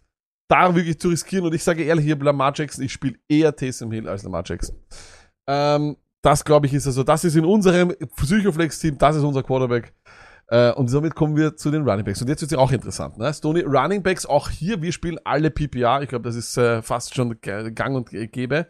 da 0.52 0.76
wirklich 0.76 1.00
zu 1.00 1.08
riskieren. 1.08 1.46
Und 1.46 1.56
ich 1.56 1.64
sage 1.64 1.84
ehrlich, 1.84 2.06
hier 2.06 2.18
Lamar 2.18 2.52
Jackson, 2.54 2.84
ich 2.84 2.92
spiele 2.92 3.18
eher 3.30 3.56
Taysom 3.56 3.92
Hill 3.92 4.08
als 4.10 4.24
Lamar 4.24 4.44
Jackson. 4.46 4.76
Ähm, 5.48 5.96
das 6.22 6.44
glaube 6.44 6.68
ich 6.68 6.74
ist 6.74 6.86
also, 6.86 7.04
das 7.04 7.24
ist 7.24 7.36
in 7.36 7.46
unserem 7.46 7.96
Psychoflex-Team, 8.18 8.98
das 8.98 9.16
ist 9.16 9.24
unser 9.24 9.44
Quarterback. 9.44 9.94
Äh, 10.52 10.74
und 10.74 10.90
somit 10.90 11.16
kommen 11.16 11.38
wir 11.38 11.56
zu 11.56 11.72
den 11.72 11.88
Running 11.88 12.04
Backs. 12.04 12.22
Und 12.22 12.28
jetzt 12.28 12.42
wird 12.42 12.52
es 12.52 12.58
auch 12.58 12.72
interessant. 12.72 13.18
Ne? 13.18 13.34
Stoney, 13.34 13.62
Running 13.62 14.04
Backs, 14.04 14.26
auch 14.26 14.50
hier, 14.50 14.82
wir 14.82 14.92
spielen 14.92 15.18
alle 15.24 15.50
PPR. 15.50 16.02
Ich 16.02 16.10
glaube, 16.10 16.24
das 16.24 16.36
ist 16.36 16.58
äh, 16.58 16.82
fast 16.82 17.16
schon 17.16 17.40
gang 17.40 17.96
und 17.96 18.10
gäbe. 18.10 18.68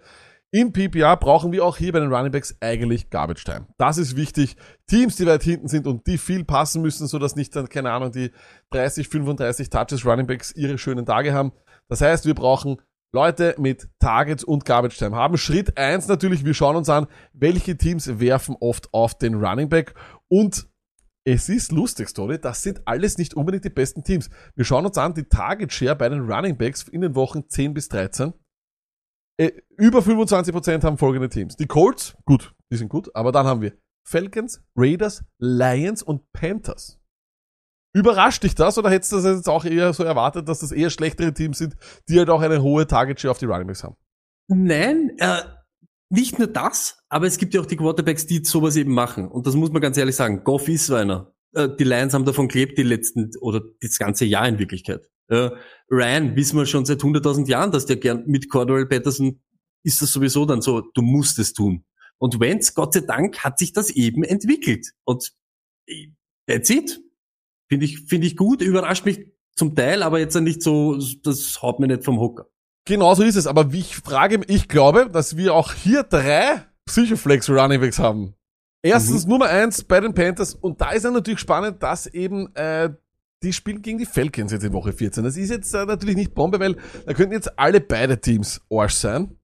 In 0.51 0.73
PPR 0.73 1.17
brauchen 1.17 1.51
wir 1.51 1.65
auch 1.65 1.77
hier 1.77 1.91
bei 1.91 1.99
den 1.99 2.13
Running 2.13 2.31
Backs 2.31 2.55
eigentlich 2.59 3.09
Garbage 3.09 3.45
Time. 3.45 3.67
Das 3.77 3.97
ist 3.97 4.15
wichtig. 4.15 4.57
Teams, 4.85 5.15
die 5.15 5.25
weit 5.25 5.41
hinten 5.41 5.69
sind 5.69 5.87
und 5.87 6.05
die 6.05 6.17
viel 6.19 6.43
passen 6.43 6.81
müssen, 6.81 7.07
sodass 7.07 7.35
nicht 7.35 7.55
dann, 7.55 7.67
keine 7.67 7.91
Ahnung, 7.91 8.11
die 8.11 8.31
30, 8.71 9.07
35 9.07 9.69
Touches 9.69 10.05
Running 10.05 10.27
Backs 10.27 10.51
ihre 10.51 10.77
schönen 10.77 11.05
Tage 11.05 11.33
haben. 11.33 11.51
Das 11.87 12.01
heißt, 12.01 12.25
wir 12.25 12.35
brauchen 12.35 12.77
Leute 13.13 13.55
mit 13.57 13.89
Targets 13.99 14.43
und 14.43 14.65
Garbage 14.65 14.97
Time 14.97 15.15
haben. 15.15 15.37
Schritt 15.37 15.77
eins 15.77 16.07
natürlich, 16.07 16.45
wir 16.45 16.53
schauen 16.53 16.75
uns 16.75 16.89
an, 16.89 17.07
welche 17.33 17.75
Teams 17.77 18.19
werfen 18.19 18.55
oft 18.59 18.93
auf 18.93 19.17
den 19.17 19.43
Running 19.43 19.69
Back 19.69 19.95
und 20.27 20.67
es 21.23 21.49
ist 21.49 21.71
lustig, 21.71 22.09
Story, 22.09 22.39
das 22.39 22.63
sind 22.63 22.81
alles 22.85 23.17
nicht 23.17 23.35
unbedingt 23.35 23.63
die 23.63 23.69
besten 23.69 24.03
Teams. 24.03 24.29
Wir 24.55 24.65
schauen 24.65 24.85
uns 24.85 24.97
an, 24.97 25.13
die 25.13 25.23
Target 25.23 25.71
Share 25.71 25.95
bei 25.95 26.09
den 26.09 26.21
Running 26.31 26.57
Backs 26.57 26.87
in 26.87 27.01
den 27.01 27.15
Wochen 27.15 27.47
10 27.47 27.73
bis 27.73 27.89
13. 27.89 28.33
Äh, 29.37 29.51
über 29.77 29.99
25% 29.99 30.83
haben 30.83 30.97
folgende 30.97 31.29
Teams. 31.29 31.55
Die 31.55 31.67
Colts, 31.67 32.15
gut, 32.25 32.55
die 32.71 32.77
sind 32.77 32.89
gut, 32.89 33.15
aber 33.15 33.31
dann 33.31 33.45
haben 33.45 33.61
wir 33.61 33.73
Falcons, 34.07 34.63
Raiders, 34.75 35.23
Lions 35.39 36.01
und 36.01 36.31
Panthers. 36.33 36.99
Überrascht 37.93 38.43
dich 38.43 38.55
das 38.55 38.77
oder 38.77 38.89
hättest 38.89 39.11
du 39.11 39.17
das 39.17 39.25
jetzt 39.37 39.49
auch 39.49 39.65
eher 39.65 39.93
so 39.93 40.03
erwartet, 40.03 40.47
dass 40.47 40.59
das 40.59 40.71
eher 40.71 40.89
schlechtere 40.89 41.33
Teams 41.33 41.57
sind, 41.57 41.75
die 42.07 42.17
halt 42.17 42.29
auch 42.29 42.41
eine 42.41 42.61
hohe 42.63 42.87
Target 42.87 43.19
Share 43.19 43.31
auf 43.31 43.37
die 43.37 43.45
Running 43.45 43.67
Backs 43.67 43.83
haben? 43.83 43.95
Nein, 44.47 45.11
äh, 45.19 45.41
nicht 46.11 46.37
nur 46.37 46.47
das, 46.47 47.03
aber 47.09 47.25
es 47.25 47.37
gibt 47.37 47.53
ja 47.53 47.61
auch 47.61 47.65
die 47.65 47.77
Quarterbacks, 47.77 48.27
die 48.27 48.43
sowas 48.43 48.75
eben 48.75 48.93
machen. 48.93 49.27
Und 49.27 49.47
das 49.47 49.55
muss 49.55 49.71
man 49.71 49.81
ganz 49.81 49.97
ehrlich 49.97 50.15
sagen. 50.15 50.43
Goff 50.43 50.67
ist 50.67 50.87
so 50.87 50.95
einer. 50.95 51.33
Äh, 51.53 51.69
die 51.77 51.83
Lions 51.83 52.13
haben 52.13 52.25
davon 52.25 52.47
gelebt 52.47 52.77
die 52.77 52.83
letzten 52.83 53.31
oder 53.39 53.61
das 53.81 53.97
ganze 53.97 54.25
Jahr 54.25 54.47
in 54.47 54.59
Wirklichkeit. 54.59 55.09
Äh, 55.27 55.49
Ryan 55.89 56.35
wissen 56.35 56.57
wir 56.57 56.65
schon 56.65 56.85
seit 56.85 56.99
100.000 56.99 57.47
Jahren, 57.47 57.71
dass 57.71 57.85
der 57.85 57.95
gern 57.95 58.23
mit 58.27 58.49
Cordell 58.49 58.85
Patterson 58.85 59.41
ist 59.83 60.01
das 60.01 60.11
sowieso 60.11 60.45
dann 60.45 60.61
so, 60.61 60.81
du 60.81 61.01
musst 61.01 61.39
es 61.39 61.53
tun. 61.53 61.85
Und 62.17 62.39
Wentz, 62.39 62.75
Gott 62.75 62.93
sei 62.93 63.01
Dank, 63.01 63.39
hat 63.39 63.57
sich 63.57 63.73
das 63.73 63.89
eben 63.89 64.23
entwickelt. 64.23 64.91
Und 65.05 65.31
äh, 65.87 66.09
that's 66.47 66.69
it. 66.69 67.01
Finde 67.69 67.85
ich, 67.85 68.01
finde 68.01 68.27
ich 68.27 68.35
gut, 68.35 68.61
überrascht 68.61 69.05
mich 69.05 69.31
zum 69.55 69.75
Teil, 69.75 70.03
aber 70.03 70.19
jetzt 70.19 70.35
nicht 70.35 70.61
so, 70.61 70.99
das 71.23 71.61
haut 71.61 71.79
mir 71.79 71.87
nicht 71.87 72.03
vom 72.03 72.19
Hocker. 72.19 72.47
Genau 72.85 73.13
so 73.13 73.23
ist 73.23 73.35
es. 73.35 73.47
Aber 73.47 73.71
wie 73.71 73.79
ich 73.79 73.95
frage, 73.95 74.41
ich 74.47 74.67
glaube, 74.67 75.09
dass 75.11 75.37
wir 75.37 75.53
auch 75.53 75.73
hier 75.73 76.03
drei 76.03 76.65
Psychoflex 76.85 77.49
Runningbacks 77.49 77.99
haben. 77.99 78.33
Erstens 78.83 79.27
Nummer 79.27 79.45
eins 79.45 79.83
bei 79.83 79.99
den 79.99 80.15
Panthers 80.15 80.55
und 80.55 80.81
da 80.81 80.91
ist 80.91 81.03
ja 81.03 81.11
natürlich 81.11 81.39
spannend, 81.39 81.83
dass 81.83 82.07
eben 82.07 82.53
äh, 82.55 82.89
die 83.43 83.53
spielen 83.53 83.81
gegen 83.81 83.99
die 83.99 84.05
Falcons 84.05 84.51
jetzt 84.51 84.63
in 84.63 84.73
Woche 84.73 84.91
14. 84.91 85.23
Das 85.23 85.37
ist 85.37 85.49
jetzt 85.49 85.73
äh, 85.73 85.85
natürlich 85.85 86.15
nicht 86.15 86.33
Bombe, 86.33 86.59
weil 86.59 86.75
da 87.05 87.13
könnten 87.13 87.33
jetzt 87.33 87.59
alle 87.59 87.79
beide 87.79 88.19
Teams 88.19 88.61
Arsch 88.71 88.95
sein. 88.95 89.37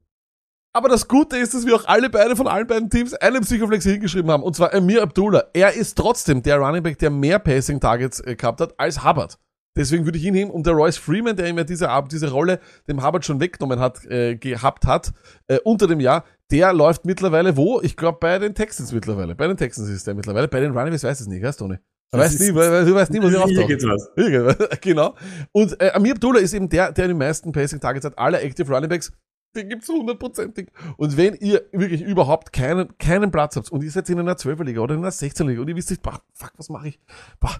Aber 0.73 0.89
das 0.89 1.07
Gute 1.07 1.37
ist, 1.37 1.53
dass 1.53 1.65
wir 1.65 1.75
auch 1.75 1.85
alle 1.85 2.09
beide 2.09 2.35
von 2.35 2.47
allen 2.47 2.67
beiden 2.67 2.89
Teams 2.89 3.13
einen 3.15 3.41
Psychoflex 3.41 3.83
hingeschrieben 3.83 4.29
haben. 4.29 4.43
Und 4.43 4.55
zwar 4.55 4.73
Amir 4.73 5.01
Abdullah. 5.01 5.45
Er 5.53 5.73
ist 5.73 5.97
trotzdem 5.97 6.43
der 6.43 6.57
Running 6.57 6.83
Back, 6.83 6.99
der 6.99 7.09
mehr 7.09 7.39
Passing 7.39 7.79
Targets 7.79 8.19
äh, 8.19 8.35
gehabt 8.35 8.61
hat 8.61 8.79
als 8.79 9.03
Hubbard. 9.03 9.39
Deswegen 9.77 10.05
würde 10.05 10.17
ich 10.17 10.25
ihn 10.25 10.33
nehmen. 10.33 10.51
Und 10.51 10.65
der 10.65 10.73
Royce 10.73 10.97
Freeman, 10.97 11.35
der 11.35 11.47
ihm 11.47 11.57
ja 11.57 11.63
diese, 11.63 11.89
diese 12.11 12.31
Rolle 12.31 12.59
dem 12.87 13.05
Hubbard 13.05 13.23
schon 13.25 13.39
weggenommen 13.39 13.79
hat, 13.79 14.03
äh, 14.05 14.35
gehabt 14.35 14.85
hat, 14.85 15.13
äh, 15.47 15.59
unter 15.63 15.87
dem 15.87 15.99
Jahr, 15.99 16.25
der 16.51 16.73
läuft 16.73 17.05
mittlerweile 17.05 17.57
wo? 17.57 17.81
Ich 17.81 17.95
glaube 17.95 18.17
bei 18.19 18.39
den 18.39 18.55
Texans 18.55 18.91
mittlerweile. 18.91 19.35
Bei 19.35 19.47
den 19.47 19.57
Texans 19.57 19.89
ist 19.89 20.07
der 20.07 20.15
mittlerweile. 20.15 20.47
Bei 20.47 20.59
den 20.59 20.71
Running 20.71 20.91
Backs 20.91 21.03
weiß 21.03 21.21
es 21.21 21.27
nicht, 21.27 21.41
gell, 21.41 21.53
Tony? 21.53 21.77
Du 22.11 22.17
weißt 22.19 22.39
nie, 22.39 22.55
weil, 22.55 22.85
du 22.85 22.95
weißt 22.95 23.11
nie, 23.11 23.19
was 23.19 23.29
hier 23.29 23.43
Hier 23.43 23.43
auftaucht. 23.43 23.67
geht's 23.67 23.85
was. 23.85 24.79
Genau. 24.81 25.13
Und 25.51 25.79
äh, 25.81 25.91
Amir 25.91 26.13
Abdullah 26.13 26.39
ist 26.39 26.53
eben 26.53 26.69
der, 26.69 26.93
der 26.93 27.09
die 27.09 27.13
meisten 27.13 27.51
Passing 27.51 27.81
Targets 27.81 28.05
hat, 28.05 28.17
aller 28.17 28.41
Active 28.41 28.73
Running 28.73 28.89
Backs. 28.89 29.11
Den 29.55 29.69
gibt's 29.69 29.89
hundertprozentig. 29.89 30.69
Und 30.97 31.17
wenn 31.17 31.33
ihr 31.35 31.63
wirklich 31.71 32.01
überhaupt 32.01 32.53
keinen, 32.53 32.97
keinen 32.97 33.31
Platz 33.31 33.55
habt 33.55 33.71
und 33.71 33.83
ihr 33.83 33.91
seid 33.91 34.09
in 34.09 34.19
einer 34.19 34.35
12er 34.35 34.63
Liga 34.63 34.81
oder 34.81 34.95
in 34.95 35.01
einer 35.01 35.11
16er 35.11 35.45
Liga 35.47 35.61
und 35.61 35.67
ihr 35.67 35.75
wisst 35.75 35.89
nicht, 35.89 36.01
bah, 36.01 36.21
fuck, 36.33 36.53
was 36.57 36.69
mache 36.69 36.89
ich? 36.89 36.99
Bah, 37.39 37.57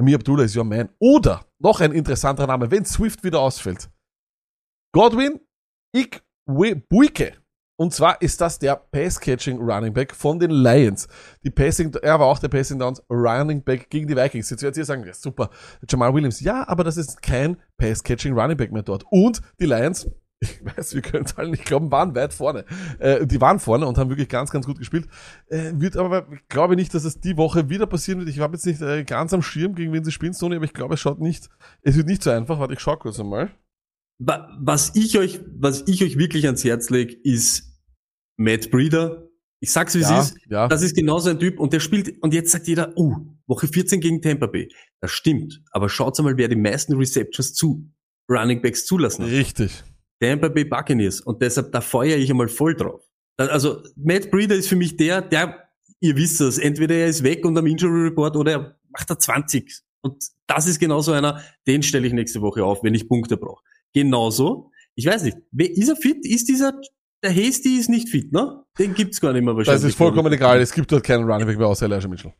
Amir 0.00 0.16
Abdullah 0.16 0.44
ist 0.44 0.56
your 0.56 0.64
man. 0.64 0.88
Oder, 0.98 1.44
noch 1.58 1.80
ein 1.80 1.92
interessanter 1.92 2.46
Name, 2.46 2.70
wenn 2.70 2.84
Swift 2.84 3.24
wieder 3.24 3.40
ausfällt. 3.40 3.90
Godwin 4.92 5.40
Ikwebuike. 5.94 7.34
Und 7.80 7.94
zwar 7.94 8.20
ist 8.20 8.40
das 8.40 8.58
der 8.58 8.74
Pass-Catching 8.74 9.58
Running 9.58 9.92
Back 9.92 10.12
von 10.14 10.40
den 10.40 10.50
Lions. 10.50 11.06
Die 11.44 11.50
Passing, 11.50 11.94
er 12.02 12.18
war 12.18 12.26
auch 12.26 12.40
der 12.40 12.48
Passing 12.48 12.78
Downs 12.78 13.00
Running 13.08 13.62
Back 13.62 13.88
gegen 13.88 14.08
die 14.08 14.16
Vikings. 14.16 14.50
Jetzt 14.50 14.62
werdet 14.62 14.78
ihr 14.78 14.84
sagen, 14.84 15.04
ja, 15.06 15.14
super, 15.14 15.50
Jamal 15.88 16.12
Williams. 16.12 16.40
Ja, 16.40 16.66
aber 16.66 16.82
das 16.82 16.96
ist 16.96 17.22
kein 17.22 17.56
Pass-Catching 17.76 18.36
Running 18.36 18.56
Back 18.56 18.72
mehr 18.72 18.82
dort. 18.82 19.04
Und 19.10 19.42
die 19.60 19.66
Lions, 19.66 20.10
ich 20.40 20.64
weiß, 20.64 20.94
wir 20.94 21.02
können 21.02 21.24
es 21.24 21.36
alle 21.36 21.50
nicht 21.50 21.64
glauben, 21.64 21.90
waren 21.90 22.14
weit 22.14 22.32
vorne. 22.32 22.64
Äh, 22.98 23.26
die 23.26 23.40
waren 23.40 23.58
vorne 23.58 23.86
und 23.86 23.98
haben 23.98 24.08
wirklich 24.10 24.28
ganz, 24.28 24.50
ganz 24.50 24.66
gut 24.66 24.78
gespielt. 24.78 25.08
Äh, 25.48 25.72
wird 25.74 25.96
aber, 25.96 26.28
ich 26.32 26.46
glaube 26.48 26.76
nicht, 26.76 26.94
dass 26.94 27.04
es 27.04 27.20
die 27.20 27.36
Woche 27.36 27.68
wieder 27.70 27.86
passieren 27.86 28.20
wird. 28.20 28.28
Ich 28.28 28.38
habe 28.38 28.54
jetzt 28.54 28.66
nicht 28.66 28.80
äh, 28.80 29.04
ganz 29.04 29.32
am 29.34 29.42
Schirm, 29.42 29.74
gegen 29.74 29.92
wen 29.92 30.04
sie 30.04 30.12
spielen, 30.12 30.32
Sony, 30.32 30.56
aber 30.56 30.64
ich 30.64 30.72
glaube, 30.72 30.94
es 30.94 31.00
schaut 31.00 31.20
nicht, 31.20 31.48
es 31.82 31.96
wird 31.96 32.06
nicht 32.06 32.22
so 32.22 32.30
einfach. 32.30 32.58
Warte, 32.60 32.74
ich 32.74 32.80
schau 32.80 32.96
kurz 32.96 33.18
einmal. 33.18 33.50
Wa- 34.20 34.48
Was 34.60 34.94
ich 34.94 35.18
euch, 35.18 35.40
was 35.58 35.84
ich 35.86 36.02
euch 36.04 36.18
wirklich 36.18 36.46
ans 36.46 36.62
Herz 36.64 36.90
lege, 36.90 37.14
ist 37.14 37.80
Matt 38.36 38.70
Breeder. 38.70 39.24
Ich 39.60 39.72
sag's 39.72 39.96
wie 39.96 40.00
Ja, 40.02 40.20
es 40.20 40.30
ist. 40.30 40.38
ja. 40.48 40.68
Das 40.68 40.82
ist 40.82 40.94
genauso 40.94 41.30
ein 41.30 41.40
Typ 41.40 41.58
und 41.58 41.72
der 41.72 41.80
spielt, 41.80 42.22
und 42.22 42.32
jetzt 42.32 42.52
sagt 42.52 42.68
jeder, 42.68 42.96
uh, 42.96 43.16
Woche 43.48 43.66
14 43.66 44.00
gegen 44.00 44.22
Tampa 44.22 44.46
Bay. 44.46 44.68
Das 45.00 45.10
stimmt. 45.10 45.62
Aber 45.72 45.88
schaut 45.88 46.16
mal, 46.20 46.36
wer 46.36 46.46
die 46.46 46.54
meisten 46.54 46.94
Receptions 46.96 47.54
zu 47.54 47.90
Running 48.30 48.62
Backs 48.62 48.86
zulassen 48.86 49.24
hat. 49.24 49.32
Richtig. 49.32 49.82
Tampa 50.20 50.48
Bay 50.48 50.64
Buccaneers. 50.64 51.20
Und 51.20 51.42
deshalb, 51.42 51.72
da 51.72 51.80
feuere 51.80 52.18
ich 52.18 52.30
einmal 52.30 52.48
voll 52.48 52.74
drauf. 52.74 53.02
Also, 53.36 53.82
Matt 53.96 54.30
Breeder 54.30 54.56
ist 54.56 54.68
für 54.68 54.76
mich 54.76 54.96
der, 54.96 55.22
der, 55.22 55.68
ihr 56.00 56.16
wisst 56.16 56.40
das, 56.40 56.58
entweder 56.58 56.96
er 56.96 57.06
ist 57.06 57.22
weg 57.22 57.44
und 57.44 57.56
am 57.56 57.66
Injury 57.66 58.08
Report 58.08 58.36
oder 58.36 58.52
er 58.52 58.78
macht 58.90 59.08
da 59.08 59.18
20. 59.18 59.82
Und 60.00 60.24
das 60.46 60.66
ist 60.66 60.78
genauso 60.78 61.12
einer, 61.12 61.42
den 61.66 61.82
stelle 61.82 62.06
ich 62.06 62.12
nächste 62.12 62.40
Woche 62.40 62.64
auf, 62.64 62.82
wenn 62.82 62.94
ich 62.94 63.08
Punkte 63.08 63.36
brauche. 63.36 63.62
Genauso, 63.92 64.70
ich 64.94 65.06
weiß 65.06 65.22
nicht, 65.22 65.36
ist 65.56 65.88
er 65.88 65.96
fit? 65.96 66.24
Ist 66.26 66.48
dieser, 66.48 66.72
der 67.22 67.30
Hasty 67.30 67.78
ist 67.78 67.88
nicht 67.88 68.08
fit, 68.08 68.32
ne? 68.32 68.64
Den 68.78 68.94
gibt's 68.94 69.20
gar 69.20 69.32
nicht 69.32 69.44
mehr 69.44 69.56
wahrscheinlich. 69.56 69.82
Das 69.82 69.88
ist 69.88 69.96
vollkommen 69.96 70.32
egal. 70.32 70.60
Es 70.60 70.72
gibt 70.72 70.90
dort 70.90 71.04
keinen 71.04 71.24
Running 71.24 71.46
Back 71.46 71.58
mehr 71.58 71.68
außer 71.68 71.86
Elijah 71.86 72.08
Mitchell. 72.08 72.34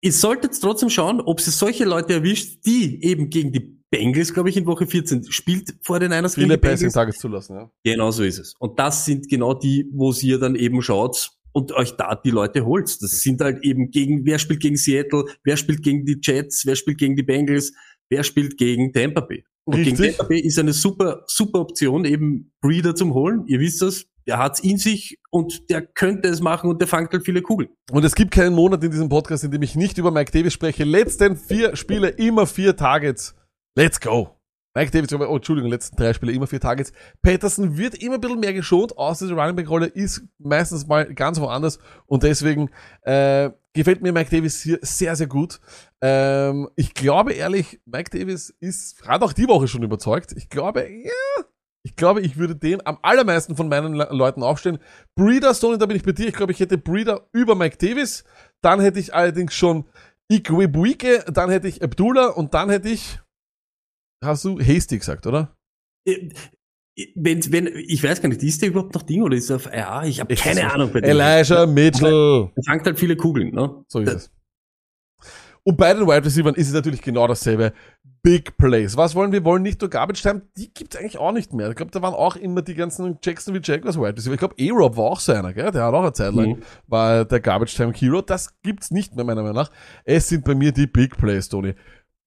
Ihr 0.00 0.12
solltet 0.12 0.60
trotzdem 0.60 0.90
schauen, 0.90 1.20
ob 1.20 1.40
sie 1.40 1.50
solche 1.50 1.84
Leute 1.84 2.14
erwischt, 2.14 2.64
die 2.66 3.02
eben 3.02 3.30
gegen 3.30 3.52
die 3.52 3.82
Bengals, 3.94 4.34
glaube 4.34 4.50
ich, 4.50 4.56
in 4.56 4.66
Woche 4.66 4.88
14 4.88 5.30
spielt 5.30 5.72
vor 5.82 6.00
den 6.00 6.10
Niners 6.10 6.34
gegen 6.34 6.48
Viele. 6.48 6.58
Passing 6.58 6.90
Targets 6.90 7.20
zulassen, 7.20 7.56
ja. 7.56 7.70
Genau 7.84 8.10
so 8.10 8.24
ist 8.24 8.40
es. 8.40 8.54
Und 8.58 8.76
das 8.80 9.04
sind 9.04 9.28
genau 9.28 9.54
die, 9.54 9.88
wo 9.92 10.12
ihr 10.20 10.40
dann 10.40 10.56
eben 10.56 10.82
schaut 10.82 11.30
und 11.52 11.70
euch 11.70 11.92
da 11.92 12.16
die 12.16 12.30
Leute 12.30 12.66
holt. 12.66 12.88
Das 13.00 13.20
sind 13.20 13.40
halt 13.40 13.64
eben 13.64 13.92
gegen, 13.92 14.26
wer 14.26 14.40
spielt 14.40 14.58
gegen 14.60 14.76
Seattle, 14.76 15.26
wer 15.44 15.56
spielt 15.56 15.84
gegen 15.84 16.04
die 16.04 16.18
Jets, 16.20 16.66
wer 16.66 16.74
spielt 16.74 16.98
gegen 16.98 17.14
die 17.14 17.22
Bengals, 17.22 17.72
wer 18.10 18.24
spielt 18.24 18.58
gegen 18.58 18.92
Tampa 18.92 19.20
Bay. 19.20 19.44
Und 19.64 19.76
gegen 19.76 19.96
Richtig. 19.96 20.16
Tampa 20.16 20.28
Bay 20.28 20.40
ist 20.40 20.58
eine 20.58 20.72
super, 20.72 21.22
super 21.28 21.60
Option, 21.60 22.04
eben 22.04 22.52
Breeder 22.60 22.96
zum 22.96 23.14
Holen. 23.14 23.46
Ihr 23.46 23.60
wisst 23.60 23.80
das, 23.80 24.06
der 24.26 24.38
hat's 24.38 24.58
in 24.58 24.76
sich 24.76 25.20
und 25.30 25.70
der 25.70 25.82
könnte 25.82 26.28
es 26.28 26.40
machen 26.40 26.68
und 26.68 26.80
der 26.80 26.88
fangt 26.88 27.12
halt 27.12 27.24
viele 27.24 27.42
Kugeln. 27.42 27.70
Und 27.92 28.04
es 28.04 28.16
gibt 28.16 28.32
keinen 28.32 28.56
Monat 28.56 28.82
in 28.82 28.90
diesem 28.90 29.08
Podcast, 29.08 29.44
in 29.44 29.52
dem 29.52 29.62
ich 29.62 29.76
nicht 29.76 29.98
über 29.98 30.10
Mike 30.10 30.32
Davis 30.32 30.52
spreche. 30.52 30.82
Letzten 30.82 31.36
vier 31.36 31.76
Spiele 31.76 32.08
immer 32.08 32.48
vier 32.48 32.74
Targets. 32.74 33.36
Let's 33.76 33.98
go. 33.98 34.38
Mike 34.76 34.90
Davis, 34.90 35.12
oh, 35.12 35.36
Entschuldigung, 35.36 35.70
letzten 35.70 35.96
drei 35.96 36.12
Spiele 36.12 36.32
immer 36.32 36.46
vier 36.48 36.60
Targets. 36.60 36.92
Patterson 37.22 37.76
wird 37.76 37.94
immer 37.94 38.14
ein 38.14 38.20
bisschen 38.20 38.40
mehr 38.40 38.52
geschont, 38.52 38.96
außer 38.98 39.26
die 39.26 39.32
Running 39.32 39.54
Back 39.54 39.68
Rolle 39.68 39.86
ist 39.86 40.22
meistens 40.38 40.86
mal 40.86 41.12
ganz 41.14 41.40
woanders 41.40 41.78
und 42.06 42.24
deswegen 42.24 42.70
äh, 43.02 43.50
gefällt 43.72 44.02
mir 44.02 44.12
Mike 44.12 44.30
Davis 44.30 44.60
hier 44.62 44.78
sehr, 44.82 45.14
sehr 45.14 45.28
gut. 45.28 45.60
Ähm, 46.00 46.68
ich 46.74 46.94
glaube 46.94 47.34
ehrlich, 47.34 47.80
Mike 47.84 48.16
Davis 48.16 48.50
ist, 48.60 49.06
hat 49.06 49.22
auch 49.22 49.32
die 49.32 49.48
Woche 49.48 49.68
schon 49.68 49.84
überzeugt. 49.84 50.32
Ich 50.36 50.48
glaube, 50.48 50.88
ja, 50.88 51.44
ich 51.84 51.94
glaube, 51.94 52.20
ich 52.20 52.36
würde 52.36 52.56
den 52.56 52.84
am 52.84 52.98
allermeisten 53.02 53.56
von 53.56 53.68
meinen 53.68 53.94
Le 53.94 54.08
Leuten 54.10 54.42
aufstellen. 54.42 54.78
Breeder 55.16 55.54
Stone, 55.54 55.78
da 55.78 55.86
bin 55.86 55.96
ich 55.96 56.02
bei 56.02 56.12
dir. 56.12 56.26
Ich 56.26 56.34
glaube, 56.34 56.52
ich 56.52 56.58
hätte 56.58 56.78
Breeder 56.78 57.28
über 57.32 57.54
Mike 57.54 57.76
Davis. 57.76 58.24
Dann 58.60 58.80
hätte 58.80 58.98
ich 58.98 59.14
allerdings 59.14 59.54
schon 59.54 59.84
Ikwebuike, 60.28 61.24
dann 61.32 61.50
hätte 61.50 61.68
ich 61.68 61.82
Abdullah 61.82 62.28
und 62.28 62.54
dann 62.54 62.70
hätte 62.70 62.88
ich, 62.88 63.20
hast 64.24 64.44
du 64.44 64.58
Hasty 64.60 64.98
gesagt, 64.98 65.26
oder? 65.26 65.54
Äh, 66.06 66.28
Wenn, 67.16 67.52
wenn, 67.52 67.66
ich 67.66 68.02
weiß 68.04 68.22
gar 68.22 68.28
nicht, 68.28 68.42
ist 68.42 68.62
der 68.62 68.68
überhaupt 68.68 68.94
noch 68.94 69.02
Ding 69.02 69.22
oder 69.22 69.36
ist 69.36 69.50
er 69.50 69.56
auf 69.56 69.66
RA? 69.66 70.04
Ich 70.06 70.20
habe 70.20 70.34
keine. 70.36 70.72
Ahnung 70.72 70.92
bei 70.92 71.00
dem. 71.00 71.10
Elijah 71.10 71.66
Mitchell. 71.66 72.50
Er 72.54 72.62
fangt 72.64 72.86
halt 72.86 72.98
viele 72.98 73.16
Kugeln, 73.16 73.52
ne? 73.54 73.84
So 73.88 74.00
ist 74.00 74.12
es. 74.12 74.30
Und 75.66 75.76
bei 75.78 75.94
den 75.94 76.06
Wide 76.06 76.24
Receivers 76.24 76.56
ist 76.56 76.68
es 76.68 76.74
natürlich 76.74 77.00
genau 77.00 77.26
dasselbe. 77.26 77.72
Big 78.22 78.56
Plays. 78.58 78.96
Was 78.96 79.14
wollen 79.14 79.32
wir? 79.32 79.40
Wir 79.40 79.44
wollen 79.44 79.62
nicht 79.62 79.80
nur 79.80 79.88
Garbage 79.90 80.22
Time. 80.22 80.42
Die 80.56 80.72
gibt's 80.72 80.94
eigentlich 80.96 81.18
auch 81.18 81.32
nicht 81.32 81.52
mehr. 81.52 81.70
Ich 81.70 81.76
glaube, 81.76 81.90
da 81.90 82.00
waren 82.02 82.14
auch 82.14 82.36
immer 82.36 82.62
die 82.62 82.74
ganzen 82.74 83.18
Jacksonville 83.22 83.62
Jaguars 83.64 83.98
Wide 83.98 84.16
Receiver. 84.16 84.34
Ich 84.34 84.38
glaube, 84.40 84.54
A-Rob 84.60 84.96
war 84.96 85.04
auch 85.04 85.20
so 85.20 85.32
einer, 85.32 85.52
gell? 85.52 85.70
Der 85.72 85.84
hat 85.84 85.94
auch 85.94 86.02
eine 86.02 86.12
Zeit 86.12 86.32
lang, 86.34 86.50
Mhm. 86.50 86.62
war 86.86 87.24
der 87.24 87.40
Garbage 87.40 87.74
Time 87.74 87.92
Hero. 87.94 88.20
Das 88.22 88.54
gibt's 88.62 88.90
nicht 88.90 89.14
mehr, 89.16 89.24
meiner 89.24 89.42
Meinung 89.42 89.56
nach. 89.56 89.70
Es 90.04 90.28
sind 90.28 90.44
bei 90.44 90.54
mir 90.54 90.70
die 90.72 90.86
Big 90.86 91.16
Plays, 91.16 91.48
Tony. 91.48 91.74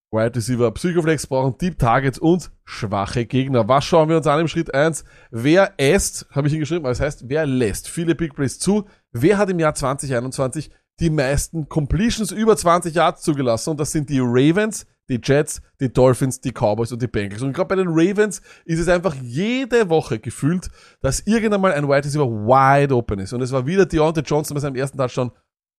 Wide 0.10 0.36
Receiver, 0.36 0.72
Psychoflex 0.72 1.28
brauchen 1.28 1.58
Deep 1.58 1.78
Targets 1.78 2.18
und 2.18 2.50
schwache 2.64 3.26
Gegner. 3.26 3.68
Was 3.68 3.84
schauen 3.84 4.08
wir 4.08 4.16
uns 4.18 4.28
an 4.28 4.40
im 4.40 4.48
Schritt 4.48 4.74
1? 4.74 5.04
Wer 5.32 5.74
esst, 5.76 6.28
habe 6.32 6.48
ich 6.48 6.54
hingeschrieben, 6.54 6.86
aber 6.86 6.92
das 6.92 7.02
heißt, 7.02 7.28
wer 7.28 7.46
lässt 7.46 7.90
viele 7.90 8.16
Big 8.16 8.34
Plays 8.34 8.58
zu? 8.58 8.86
Wer 9.12 9.38
hat 9.38 9.50
im 9.50 9.60
Jahr 9.60 9.76
2021 9.76 10.72
die 11.02 11.10
meisten 11.10 11.68
Completions 11.68 12.32
über 12.32 12.56
20 12.56 12.96
Yards 12.96 13.22
zugelassen? 13.22 13.72
Und 13.72 13.82
das 13.82 13.92
sind 13.92 14.10
die 14.10 14.22
Ravens, 14.22 14.86
die 15.10 15.20
Jets, 15.22 15.62
die 15.82 15.92
Dolphins, 15.92 16.40
die 16.40 16.54
Cowboys 16.54 16.94
und 16.94 17.02
die 17.02 17.08
Bengals. 17.08 17.42
Und 17.42 17.52
gerade 17.52 17.68
bei 17.68 17.76
den 17.76 17.90
Ravens 17.90 18.42
ist 18.64 18.80
es 18.80 18.88
einfach 18.88 19.14
jede 19.16 19.90
Woche 19.90 20.20
gefühlt, 20.20 20.70
dass 21.02 21.20
irgendwann 21.22 21.60
mal 21.60 21.74
ein 21.74 21.88
Wide 21.88 22.06
Receiver 22.06 22.30
wide 22.30 22.96
open 22.96 23.20
ist. 23.20 23.34
Und 23.34 23.42
es 23.42 23.52
war 23.52 23.68
wieder 23.68 23.86
Deontay 23.86 24.22
Johnson 24.22 24.56
bei 24.56 24.62
seinem 24.62 24.78
ersten 24.78 24.98
Touchdown 24.98 25.32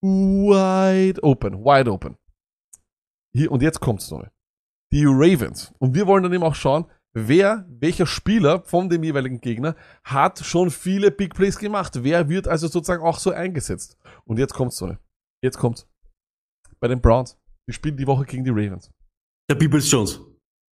wide 0.03 1.23
open, 1.23 1.65
wide 1.65 1.91
open. 1.91 2.19
Hier, 3.35 3.51
und 3.53 3.63
jetzt 3.63 3.81
kommt's 3.81 4.11
noch. 4.11 4.27
Die 4.93 5.05
Ravens. 5.05 5.73
Und 5.79 5.95
wir 5.95 6.07
wollen 6.07 6.23
dann 6.23 6.33
eben 6.33 6.43
auch 6.43 6.55
schauen, 6.55 6.87
wer, 7.13 7.67
welcher 7.69 8.07
Spieler 8.07 8.63
von 8.63 8.89
dem 8.89 9.03
jeweiligen 9.03 9.41
Gegner 9.41 9.77
hat 10.05 10.39
schon 10.39 10.71
viele 10.71 11.11
Big 11.11 11.35
Plays 11.35 11.59
gemacht. 11.59 12.03
Wer 12.03 12.29
wird 12.29 12.49
also 12.49 12.69
sozusagen 12.69 13.03
auch 13.03 13.19
so 13.19 13.31
eingesetzt. 13.31 13.99
Und 14.25 14.39
jetzt 14.39 14.55
kommt's 14.55 14.77
so. 14.77 14.97
Jetzt 15.43 15.59
kommt's. 15.59 15.87
Bei 16.81 16.89
den 16.89 17.01
Browns. 17.01 17.39
Die 17.69 17.73
spielen 17.73 17.97
die 17.97 18.07
Woche 18.07 18.25
gegen 18.25 18.45
die 18.45 18.51
Ravens. 18.51 18.91
Der 19.51 19.57
Peoples 19.57 19.91
Jones. 19.91 20.21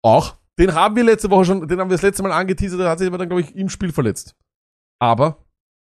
Auch. 0.03 0.37
Den 0.57 0.73
haben 0.73 0.95
wir 0.95 1.03
letzte 1.03 1.29
Woche 1.29 1.45
schon, 1.45 1.67
den 1.67 1.79
haben 1.79 1.89
wir 1.89 1.95
das 1.95 2.01
letzte 2.01 2.23
Mal 2.23 2.31
angeteasert, 2.31 2.79
der 2.79 2.89
hat 2.89 2.99
sich 2.99 3.07
aber 3.07 3.17
dann, 3.17 3.27
glaube 3.27 3.41
ich, 3.41 3.53
im 3.55 3.67
Spiel 3.67 3.91
verletzt. 3.91 4.35
Aber 5.01 5.45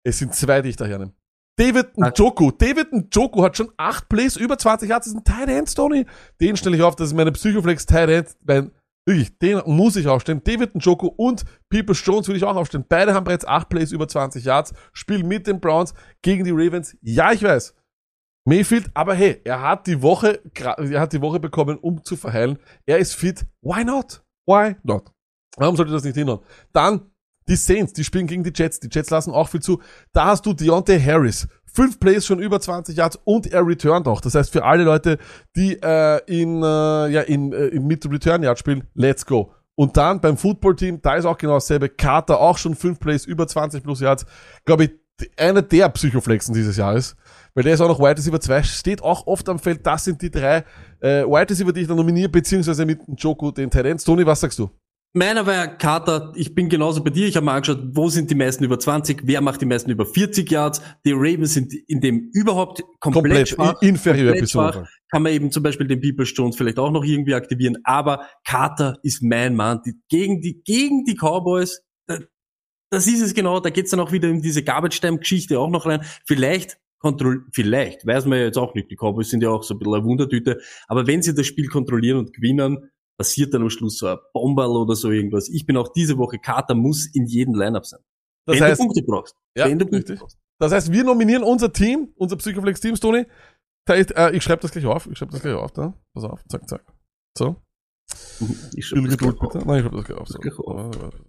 es 0.06 0.20
sind 0.20 0.36
zwei, 0.36 0.62
die 0.62 0.70
ich 0.70 0.76
da 0.76 0.86
hernehme. 0.86 1.14
David 1.58 1.98
Njoku. 1.98 2.52
David 2.52 2.92
Njoku 2.92 3.44
hat 3.44 3.58
schon 3.58 3.72
acht 3.78 4.10
Plays 4.10 4.36
über 4.36 4.58
20 4.58 4.90
Yards. 4.90 5.06
Das 5.06 5.14
ist 5.14 5.20
ein 5.20 5.24
Tight 5.24 5.50
End, 5.50 5.76
Tony. 5.76 6.06
Den 6.40 6.58
stelle 6.58 6.76
ich 6.76 6.82
auf, 6.82 6.96
das 6.96 7.10
ist 7.10 7.14
meine 7.14 7.32
Psychoflex 7.32 7.86
Tight 7.86 8.10
End. 8.10 8.36
Mein, 8.44 8.72
wirklich, 9.06 9.38
den 9.40 9.62
muss 9.66 9.96
ich 9.96 10.08
aufstellen. 10.08 10.42
David 10.44 10.76
Njoku 10.76 11.08
und 11.08 11.44
Peoples 11.70 12.04
Jones 12.06 12.28
will 12.28 12.36
ich 12.36 12.44
auch 12.44 12.56
aufstellen. 12.56 12.86
Beide 12.88 13.14
haben 13.14 13.24
bereits 13.26 13.46
acht 13.46 13.70
Plays 13.70 13.92
über 13.92 14.08
20 14.08 14.44
Yards. 14.44 14.74
Spielen 14.94 15.28
mit 15.28 15.48
den 15.48 15.60
Browns 15.60 15.94
gegen 16.22 16.44
die 16.44 16.52
Ravens. 16.52 16.98
Ja, 17.02 17.32
ich 17.32 17.44
weiß. 17.44 17.76
Mayfield, 18.46 18.90
aber 18.96 19.14
hey, 19.14 19.40
er 19.44 19.62
hat 19.62 19.86
die 19.86 20.02
Woche, 20.02 20.42
er 20.56 21.00
hat 21.00 21.14
die 21.14 21.22
Woche 21.22 21.40
bekommen, 21.40 21.78
um 21.78 22.04
zu 22.04 22.16
verheilen. 22.16 22.58
Er 22.88 22.98
ist 22.98 23.14
fit. 23.14 23.46
Why 23.62 23.84
not? 23.84 24.24
Why 24.48 24.76
not? 24.84 25.12
Warum 25.58 25.76
sollte 25.76 25.92
das 25.92 26.04
nicht 26.04 26.16
hinhauen? 26.16 26.40
Dann 26.74 27.11
die 27.52 27.58
Saints, 27.58 27.92
die 27.92 28.06
spielen 28.06 28.28
gegen 28.28 28.44
die 28.44 28.54
Jets. 28.56 28.80
Die 28.80 28.88
Jets 28.90 29.10
lassen 29.10 29.32
auch 29.32 29.50
viel 29.50 29.62
zu. 29.62 29.82
Da 30.14 30.28
hast 30.28 30.46
du 30.46 30.54
Deontay 30.54 31.00
Harris. 31.00 31.48
Fünf 31.66 32.00
Plays 32.00 32.26
schon 32.26 32.40
über 32.40 32.60
20 32.60 32.96
Yards 32.96 33.20
und 33.26 33.48
er 33.48 33.66
returnt 33.68 34.08
auch. 34.08 34.22
Das 34.22 34.36
heißt, 34.36 34.52
für 34.52 34.64
alle 34.64 34.84
Leute, 34.84 35.18
die 35.56 35.78
äh, 35.82 36.22
in, 36.28 36.64
äh, 36.64 37.10
ja, 37.10 37.22
in, 37.22 37.52
äh, 37.52 37.68
in 37.68 37.88
mit 37.88 38.10
Return 38.10 38.44
Yard 38.44 38.58
spielen, 38.58 38.88
let's 38.94 39.26
go. 39.26 39.54
Und 39.76 39.98
dann 39.98 40.22
beim 40.22 40.38
Football-Team, 40.38 41.02
da 41.02 41.16
ist 41.16 41.26
auch 41.26 41.38
genau 41.38 41.56
dasselbe. 41.56 41.90
Carter 41.90 42.40
auch 42.40 42.58
schon 42.58 42.76
fünf 42.76 43.00
Plays 43.00 43.26
über 43.26 43.48
20 43.48 43.84
plus 43.84 44.00
Yards. 44.00 44.26
Glaube 44.66 44.86
ich, 44.86 44.92
einer 45.38 45.62
der 45.62 45.90
Psychoflexen 45.90 46.54
dieses 46.54 46.78
Jahres. 46.78 47.16
Weil 47.54 47.64
der 47.64 47.74
ist 47.74 47.82
auch 47.82 47.90
noch 47.90 48.00
Wide 48.00 48.18
Receiver 48.18 48.40
2, 48.40 48.64
steht 48.64 49.04
auch 49.04 49.28
oft 49.28 49.48
am 49.50 49.60
Feld. 49.60 49.86
Das 49.86 50.06
sind 50.06 50.22
die 50.22 50.32
drei 50.32 50.64
äh, 51.02 51.26
Wide 51.26 51.50
Receiver, 51.50 51.74
die 51.74 51.82
ich 51.82 51.88
da 51.88 51.96
nominiere, 51.96 52.30
beziehungsweise 52.30 52.86
mit 52.86 53.02
Joko, 53.18 53.52
den 53.52 53.70
Tendenz. 53.70 54.06
Tony, 54.06 54.26
was 54.26 54.40
sagst 54.40 54.60
du? 54.60 54.70
Meiner 55.14 55.46
war 55.46 55.68
Carter, 55.68 56.32
ich 56.36 56.56
bin 56.56 56.70
genauso 56.70 57.04
bei 57.04 57.10
dir, 57.10 57.28
ich 57.28 57.36
habe 57.36 57.46
mal 57.46 57.56
angeschaut, 57.56 57.82
wo 57.92 58.08
sind 58.08 58.32
die 58.32 58.36
meisten 58.36 58.64
über 58.64 58.80
20, 58.80 59.24
wer 59.26 59.42
macht 59.42 59.60
die 59.60 59.66
meisten 59.66 59.92
über 59.92 60.06
40 60.06 60.50
Yards, 60.50 60.82
die 61.06 61.12
Ravens 61.12 61.54
sind 61.54 61.74
in 61.88 62.00
dem 62.00 62.30
überhaupt 62.34 62.82
komplett, 63.02 63.24
Komplett 63.24 63.50
schwach, 63.50 63.82
inferior 63.82 64.34
komplett 64.38 64.88
kann 65.12 65.24
man 65.24 65.34
eben 65.34 65.52
zum 65.52 65.64
Beispiel 65.64 65.88
den 65.88 66.00
People 66.00 66.24
Jones 66.24 66.56
vielleicht 66.56 66.80
auch 66.80 66.92
noch 66.92 67.04
irgendwie 67.04 67.34
aktivieren, 67.34 67.78
aber 67.84 68.26
Carter 68.48 69.00
ist 69.04 69.22
mein 69.22 69.54
Mann, 69.54 69.82
die, 69.86 69.96
gegen 70.08 70.40
die, 70.40 70.62
gegen 70.64 71.04
die 71.04 71.16
Cowboys, 71.16 71.84
da, 72.08 72.20
das 72.90 73.06
ist 73.08 73.22
es 73.22 73.34
genau, 73.34 73.60
da 73.60 73.70
geht's 73.70 73.92
dann 73.92 74.00
auch 74.00 74.14
wieder 74.14 74.30
in 74.30 74.42
diese 74.42 74.64
Garbage-Time-Geschichte 74.64 75.60
auch 75.60 75.70
noch 75.70 75.88
rein, 75.88 76.06
vielleicht 76.26 76.78
kontroll, 77.00 77.44
vielleicht, 77.52 78.06
weiß 78.06 78.28
man 78.28 78.40
ja 78.40 78.46
jetzt 78.46 78.58
auch 78.58 78.76
nicht, 78.76 78.90
die 78.90 78.96
Cowboys 78.96 79.30
sind 79.30 79.44
ja 79.44 79.50
auch 79.50 79.64
so 79.64 79.74
ein 79.74 79.80
bisschen 79.80 79.96
eine 79.96 80.06
Wundertüte, 80.06 80.62
aber 80.88 81.06
wenn 81.06 81.22
sie 81.22 81.34
das 81.34 81.48
Spiel 81.48 81.68
kontrollieren 81.68 82.18
und 82.18 82.32
gewinnen, 82.32 82.91
passiert 83.22 83.54
dann 83.54 83.62
am 83.62 83.70
Schluss 83.70 83.98
so 84.00 84.08
ein 84.08 84.18
Bomberl 84.34 84.70
oder 84.78 84.96
so 84.96 85.12
irgendwas. 85.12 85.48
Ich 85.50 85.66
bin 85.66 85.78
auch 85.78 85.90
diese 85.94 86.18
Woche, 86.18 86.40
Carter 86.40 86.74
muss 86.76 87.06
in 87.14 87.26
jedem 87.28 87.54
Lineup 87.54 87.86
sein. 87.86 88.00
Das 88.48 88.56
wenn 88.56 88.64
heißt, 88.64 88.80
du 88.82 88.86
Punkte 88.86 89.04
brauchst. 89.04 89.36
Ja, 89.56 89.66
wenn 89.68 89.78
du 89.78 89.86
Punkte 89.86 90.16
brauchst. 90.16 90.38
Das 90.60 90.72
heißt, 90.72 90.92
wir 90.92 91.04
nominieren 91.04 91.44
unser 91.44 91.72
Team, 91.72 92.10
unser 92.16 92.36
Psychoflex-Team, 92.38 92.96
Tony. 92.96 93.26
Äh, 93.90 94.36
ich 94.36 94.44
schreibe 94.44 94.62
das 94.62 94.72
gleich 94.72 94.86
auf. 94.86 95.08
Ich 95.12 95.18
schreibe 95.18 95.32
das 95.34 95.42
gleich 95.42 95.54
auf. 95.54 95.72
Da. 95.72 95.94
Pass 96.14 96.24
auf. 96.24 96.44
Zack, 96.50 96.68
zack. 96.68 96.84
So. 97.38 97.56
Ich 98.76 98.86
schreib 98.88 99.04
das 99.06 99.18
Geduld, 99.18 99.40
bitte. 99.40 99.60
auf. 99.60 99.66
Nein, 99.66 99.78
ich 99.78 99.82
schreibe 99.84 99.98
das 99.98 100.06
gleich 100.06 100.20
auf. 100.20 100.28
So. 100.28 100.40
Gleich 100.40 100.56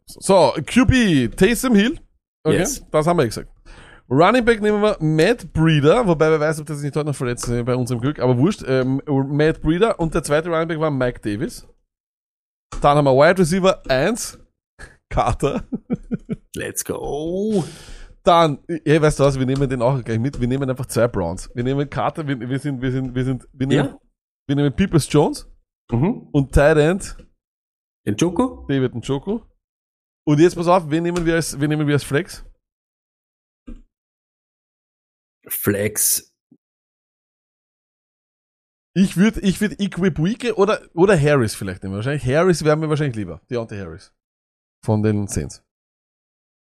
so, 0.06 0.52
QB, 0.66 1.36
Taysom 1.36 1.74
Hill. 1.74 1.98
Okay, 2.44 2.56
Yes. 2.58 2.84
das 2.90 3.06
haben 3.06 3.18
wir 3.18 3.26
gesagt. 3.26 3.50
Running 4.10 4.44
Back 4.44 4.60
nehmen 4.60 4.82
wir 4.82 4.96
Matt 5.00 5.52
Breeder, 5.52 6.06
wobei 6.06 6.30
wer 6.30 6.40
weiß, 6.40 6.60
ob 6.60 6.66
das 6.66 6.82
nicht 6.82 6.94
heute 6.96 7.06
noch 7.06 7.14
verletzt 7.14 7.48
ist 7.48 7.64
bei 7.64 7.74
unserem 7.76 8.00
Glück, 8.00 8.18
aber 8.18 8.36
wurscht. 8.36 8.62
Ähm, 8.66 9.00
Matt 9.06 9.62
Breeder 9.62 9.98
und 10.00 10.12
der 10.14 10.22
zweite 10.22 10.48
Running 10.50 10.68
Back 10.68 10.80
war 10.80 10.90
Mike 10.90 11.20
Davis. 11.20 11.66
Dann 12.82 12.96
haben 12.98 13.04
wir 13.04 13.12
Wide 13.16 13.38
Receiver 13.40 13.82
1, 13.88 14.38
Carter. 15.08 15.64
Let's 16.56 16.84
go. 16.84 17.64
Dann, 18.24 18.58
ey, 18.66 19.00
weißt 19.00 19.18
du 19.20 19.24
was, 19.24 19.38
wir 19.38 19.46
nehmen 19.46 19.68
den 19.68 19.82
auch 19.82 20.02
gleich 20.02 20.18
mit. 20.18 20.40
Wir 20.40 20.48
nehmen 20.48 20.68
einfach 20.68 20.86
zwei 20.86 21.08
Browns. 21.08 21.50
Wir 21.54 21.64
nehmen 21.64 21.88
Carter, 21.88 22.26
wir, 22.26 22.38
wir 22.38 22.58
sind, 22.58 22.80
wir 22.82 22.92
sind, 22.92 23.14
wir 23.14 23.24
sind, 23.24 23.48
wir 23.52 23.66
nehmen, 23.66 23.86
Ja. 23.88 23.98
wir 24.48 24.56
nehmen 24.56 24.74
Peoples 24.74 25.06
Jones 25.12 25.48
Mhm. 25.90 26.28
und 26.32 26.52
Tight 26.52 26.76
End 26.78 27.16
Den 28.06 28.16
Joko? 28.16 28.66
David 28.68 28.94
Njoku. 28.94 29.40
Und 30.26 30.38
jetzt 30.40 30.54
pass 30.56 30.68
auf, 30.68 30.88
wen 30.90 31.02
nehmen 31.02 31.24
wir 31.26 31.34
als, 31.34 31.58
wen 31.60 31.68
nehmen 31.68 31.86
wir 31.86 31.94
als 31.94 32.04
Flex? 32.04 32.44
Flex. 35.48 36.31
Ich 38.94 39.16
würde, 39.16 39.40
ich 39.40 39.60
würde 39.60 39.76
Equibwike 39.78 40.54
oder, 40.56 40.80
oder 40.94 41.18
Harris 41.18 41.54
vielleicht 41.54 41.82
nehmen. 41.82 41.94
Wahrscheinlich 41.94 42.26
Harris 42.26 42.62
wäre 42.64 42.76
mir 42.76 42.88
wahrscheinlich 42.88 43.16
lieber. 43.16 43.40
Deontay 43.50 43.78
Harris. 43.78 44.12
Von 44.84 45.02
den 45.02 45.26
Saints. 45.28 45.62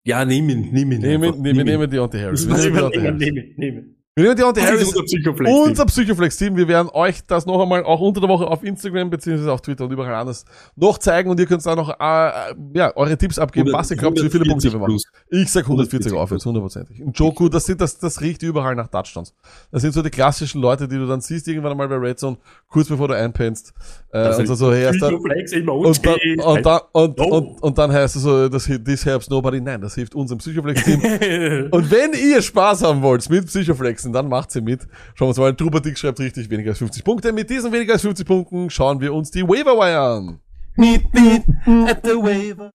Ja, 0.03 0.23
nehm 0.25 0.49
ihn, 0.49 0.71
nimm 0.71 0.91
ihn. 0.91 1.01
Nehmen, 1.01 1.41
nehmen, 1.41 1.65
nehmen 1.65 1.89
Deontay 1.89 2.19
Harris. 2.21 2.45
Wir 2.47 2.53
Was 2.53 2.63
nehmen 2.63 2.75
Deontay 2.75 3.01
Harris. 3.01 3.19
nehmen, 3.19 3.53
nehmen. 3.57 4.00
Wir 4.13 4.33
ist 4.33 4.43
Harris. 4.43 4.89
unser 4.89 5.03
Psychoflex. 5.03 5.49
Unser 5.55 5.85
Psychoflex-Team. 5.85 6.57
Wir 6.57 6.67
werden 6.67 6.89
euch 6.91 7.23
das 7.25 7.45
noch 7.45 7.61
einmal 7.61 7.85
auch 7.85 8.01
unter 8.01 8.19
der 8.19 8.29
Woche 8.29 8.45
auf 8.45 8.61
Instagram 8.61 9.09
beziehungsweise 9.09 9.53
auf 9.53 9.61
Twitter 9.61 9.85
und 9.85 9.91
überall 9.91 10.13
anders 10.13 10.43
noch 10.75 10.97
zeigen 10.97 11.29
und 11.29 11.39
ihr 11.39 11.45
könnt 11.45 11.65
da 11.65 11.77
noch 11.77 11.91
äh, 11.91 12.53
ja, 12.73 12.93
eure 12.97 13.17
Tipps 13.17 13.39
abgeben, 13.39 13.71
was 13.71 13.89
ihr 13.89 13.95
glaubt, 13.95 14.21
wie 14.21 14.29
viele 14.29 14.43
Punkte 14.43 14.69
wir 14.69 14.79
machen. 14.79 14.97
Ich 15.29 15.49
sag 15.49 15.63
140 15.63 16.11
140 16.11 16.13
aufwärts, 16.13 16.45
hundertprozentig. 16.45 17.01
Und 17.01 17.17
Joku, 17.17 17.47
das 17.47 17.65
sind, 17.65 17.79
das, 17.79 17.99
das 17.99 18.19
riecht 18.19 18.43
überall 18.43 18.75
nach 18.75 18.87
Touchdowns. 18.87 19.33
Das 19.71 19.81
sind 19.81 19.93
so 19.93 20.01
die 20.01 20.09
klassischen 20.09 20.59
Leute, 20.59 20.89
die 20.89 20.97
du 20.97 21.07
dann 21.07 21.21
siehst 21.21 21.47
irgendwann 21.47 21.71
einmal 21.71 21.87
bei 21.87 21.95
Red 21.95 22.19
Zone, 22.19 22.35
kurz 22.67 22.89
bevor 22.89 23.07
du 23.07 23.15
einpennst, 23.15 23.73
äh, 24.11 24.35
und 24.35 24.55
so, 24.57 24.73
hey, 24.73 24.83
erst 24.83 25.01
dann, 25.01 25.11
Psychoflex 25.11 25.53
und 25.53 26.05
dann, 26.05 26.17
und 26.43 26.65
dann, 26.65 26.81
und, 26.91 27.17
No. 27.17 27.25
und, 27.27 27.63
und 27.63 27.77
dann 27.77 27.93
heißt 27.93 28.17
es 28.17 28.23
so, 28.23 28.49
das, 28.49 28.65
this 28.65 29.05
helps 29.05 29.29
nobody. 29.29 29.61
Nein, 29.61 29.79
das 29.79 29.95
hilft 29.95 30.15
unserem 30.15 30.39
Psychoflex-Team. 30.39 31.69
und 31.71 31.89
wenn 31.89 32.11
ihr 32.11 32.41
Spaß 32.41 32.83
haben 32.83 33.01
wollt 33.01 33.29
mit 33.29 33.49
Psychoflexen, 34.01 34.13
dann 34.13 34.27
macht 34.27 34.51
sie 34.51 34.61
mit. 34.61 34.87
Schauen 35.15 35.27
wir 35.27 35.29
uns 35.29 35.37
mal, 35.37 35.55
Trubadix 35.55 35.99
schreibt 35.99 36.19
richtig 36.19 36.49
weniger 36.49 36.71
als 36.71 36.79
50 36.79 37.03
Punkte. 37.03 37.31
Mit 37.31 37.49
diesen 37.49 37.71
weniger 37.71 37.93
als 37.93 38.01
50 38.01 38.25
Punkten 38.25 38.69
schauen 38.69 38.99
wir 38.99 39.13
uns 39.13 39.31
die 39.31 39.43
Waiverwire 39.43 39.99
an. 39.99 40.39
Meet 40.75 41.13
me 41.13 41.43
at 41.87 42.01
the 42.03 42.15
waiver. 42.15 42.71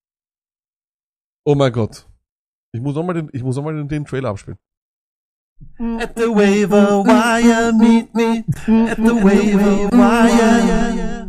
Oh 1.45 1.55
mein 1.55 1.73
Gott. 1.73 2.07
Ich 2.73 2.81
muss 2.81 2.95
nochmal 2.95 3.15
den, 3.15 3.31
ich 3.33 3.43
muss 3.43 3.57
noch 3.57 3.65
mal 3.65 3.75
den, 3.75 3.89
den 3.89 4.05
Trailer 4.05 4.31
abspielen. 4.31 4.59
At 5.99 6.13
the 6.17 6.29
waiver 6.29 7.03
wire, 7.05 7.73
meet 7.73 8.15
me 8.15 8.45
at 8.91 8.97
the 8.99 9.15
waiver 9.25 9.89
wire. 9.91 11.27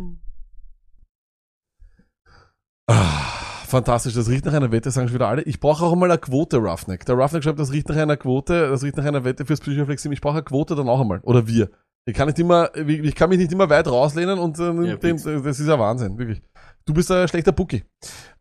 Ah, 2.89 3.26
fantastisch, 3.67 4.13
das 4.13 4.29
riecht 4.29 4.45
nach 4.45 4.53
einer 4.53 4.71
Wette, 4.71 4.89
sagen 4.91 5.07
schon 5.07 5.15
wieder 5.15 5.27
alle. 5.27 5.41
Ich 5.43 5.59
brauche 5.59 5.83
auch 5.85 5.93
einmal 5.93 6.09
eine 6.09 6.19
Quote, 6.19 6.57
Roughneck. 6.57 7.05
Der 7.05 7.15
Roughneck 7.15 7.43
schreibt, 7.43 7.59
das 7.59 7.71
riecht 7.71 7.89
nach 7.89 7.95
einer 7.97 8.17
Quote, 8.17 8.69
das 8.69 8.83
riecht 8.83 8.97
nach 8.97 9.05
einer 9.05 9.23
Wette 9.23 9.45
fürs 9.45 9.59
Psychoflex-Team. 9.61 10.11
Ich 10.11 10.21
brauche 10.21 10.35
eine 10.35 10.43
Quote 10.43 10.75
dann 10.75 10.89
auch 10.89 11.01
einmal. 11.01 11.19
Oder 11.23 11.47
wir. 11.47 11.69
Ich 12.05 12.13
kann 12.15 12.27
nicht 12.27 12.39
immer, 12.39 12.73
ich 12.75 13.15
kann 13.15 13.29
mich 13.29 13.37
nicht 13.37 13.51
immer 13.51 13.69
weit 13.69 13.87
rauslehnen 13.87 14.39
und 14.39 14.57
äh, 14.59 14.71
Ja, 14.89 14.97
fix. 14.97 15.23
das 15.23 15.59
ist 15.59 15.67
ja 15.67 15.77
Wahnsinn, 15.77 16.17
wirklich. 16.17 16.41
Du 16.85 16.93
bist 16.93 17.11
ein 17.11 17.27
schlechter 17.27 17.51
Bookie. 17.51 17.83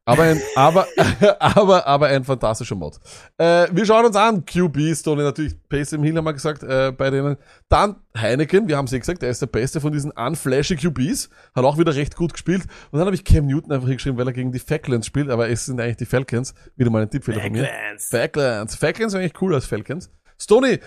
Aber 0.09 0.23
ein, 0.23 0.41
aber, 0.55 0.87
aber, 1.41 1.85
aber 1.85 2.07
ein 2.07 2.23
fantastischer 2.23 2.77
Mod. 2.77 2.99
Äh, 3.39 3.66
wir 3.73 3.85
schauen 3.85 4.07
uns 4.07 4.15
an. 4.15 4.45
QBs, 4.45 5.03
Tony 5.03 5.24
natürlich, 5.24 5.55
Pace 5.69 5.95
im 5.95 6.05
Hill 6.05 6.16
haben 6.16 6.24
wir 6.24 6.33
gesagt, 6.33 6.62
äh, 6.62 6.93
bei 6.97 7.11
denen. 7.11 7.37
Dann 7.69 7.97
Heineken, 8.16 8.69
wir 8.69 8.77
haben 8.77 8.87
sie 8.87 9.01
gesagt, 9.01 9.24
er 9.24 9.31
ist 9.31 9.43
der 9.43 9.49
beste 9.49 9.81
von 9.81 9.93
diesen 9.93 10.12
unflashy 10.12 10.77
QBs. 10.77 11.28
Hat 11.57 11.65
auch 11.65 11.77
wieder 11.77 11.93
recht 11.97 12.15
gut 12.15 12.33
gespielt. 12.33 12.62
Und 12.93 13.01
dann 13.01 13.07
habe 13.07 13.16
ich 13.16 13.24
Cam 13.24 13.47
Newton 13.47 13.73
einfach 13.73 13.89
hingeschrieben, 13.89 14.16
weil 14.16 14.28
er 14.28 14.33
gegen 14.33 14.53
die 14.53 14.61
Falcons 14.61 15.07
spielt, 15.07 15.28
aber 15.28 15.49
es 15.49 15.66
sind 15.66 15.81
eigentlich 15.81 15.97
die 15.97 16.07
Falcons. 16.07 16.55
Wieder 16.77 16.91
mal 16.91 17.03
ein 17.03 17.11
Tippfehler 17.11 17.41
von 17.41 17.51
mir. 17.51 17.69
Falcons. 17.99 18.77
Falcons 18.77 19.11
sind 19.11 19.20
eigentlich 19.20 19.35
cooler 19.35 19.57
als 19.57 19.66
Falcons. 19.66 20.09
Stoney, 20.39 20.78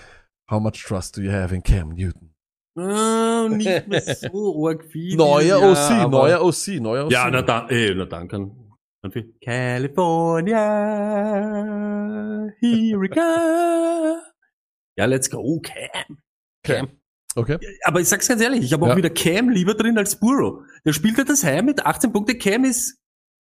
how 0.50 0.60
much 0.60 0.82
trust 0.82 1.18
do 1.18 1.20
you 1.20 1.30
have 1.30 1.54
in 1.54 1.62
Cam 1.62 1.90
Newton? 1.90 2.30
Ah, 2.78 3.48
nicht 3.50 3.86
mehr 3.86 4.00
so 4.00 4.66
arg 4.66 4.82
viel. 4.84 5.16
Neuer 5.16 5.60
Ja, 5.60 6.04
OC, 6.04 6.10
neuer 6.10 6.42
OC, 6.42 6.80
neuer 6.80 7.04
OC. 7.04 7.12
Ja, 7.12 7.30
na 7.30 7.42
dann, 7.42 7.68
eh, 7.68 7.92
na 7.94 8.06
dann 8.06 8.28
kann 9.02 9.12
viel. 9.12 9.34
California, 11.20 12.50
here 12.60 13.00
we 13.00 13.08
go. 13.08 13.20
Ja, 14.98 15.06
let's 15.06 15.30
go, 15.30 15.60
Cam. 15.60 16.18
Okay. 16.62 16.86
Okay. 17.34 17.58
Aber 17.84 18.00
ich 18.00 18.08
sag's 18.08 18.28
ganz 18.28 18.42
ehrlich, 18.42 18.62
ich 18.64 18.72
habe 18.74 18.84
auch 18.84 18.90
Ja. 18.90 18.96
wieder 18.96 19.08
Cam 19.08 19.48
lieber 19.48 19.72
drin 19.74 19.96
als 19.96 20.18
Burrow. 20.18 20.62
Der 20.84 20.92
spielt 20.92 21.16
ja 21.16 21.24
das 21.24 21.42
heim 21.44 21.64
mit 21.66 21.86
18 21.86 22.12
Punkte. 22.12 22.36
Cam 22.36 22.64
ist 22.64 22.98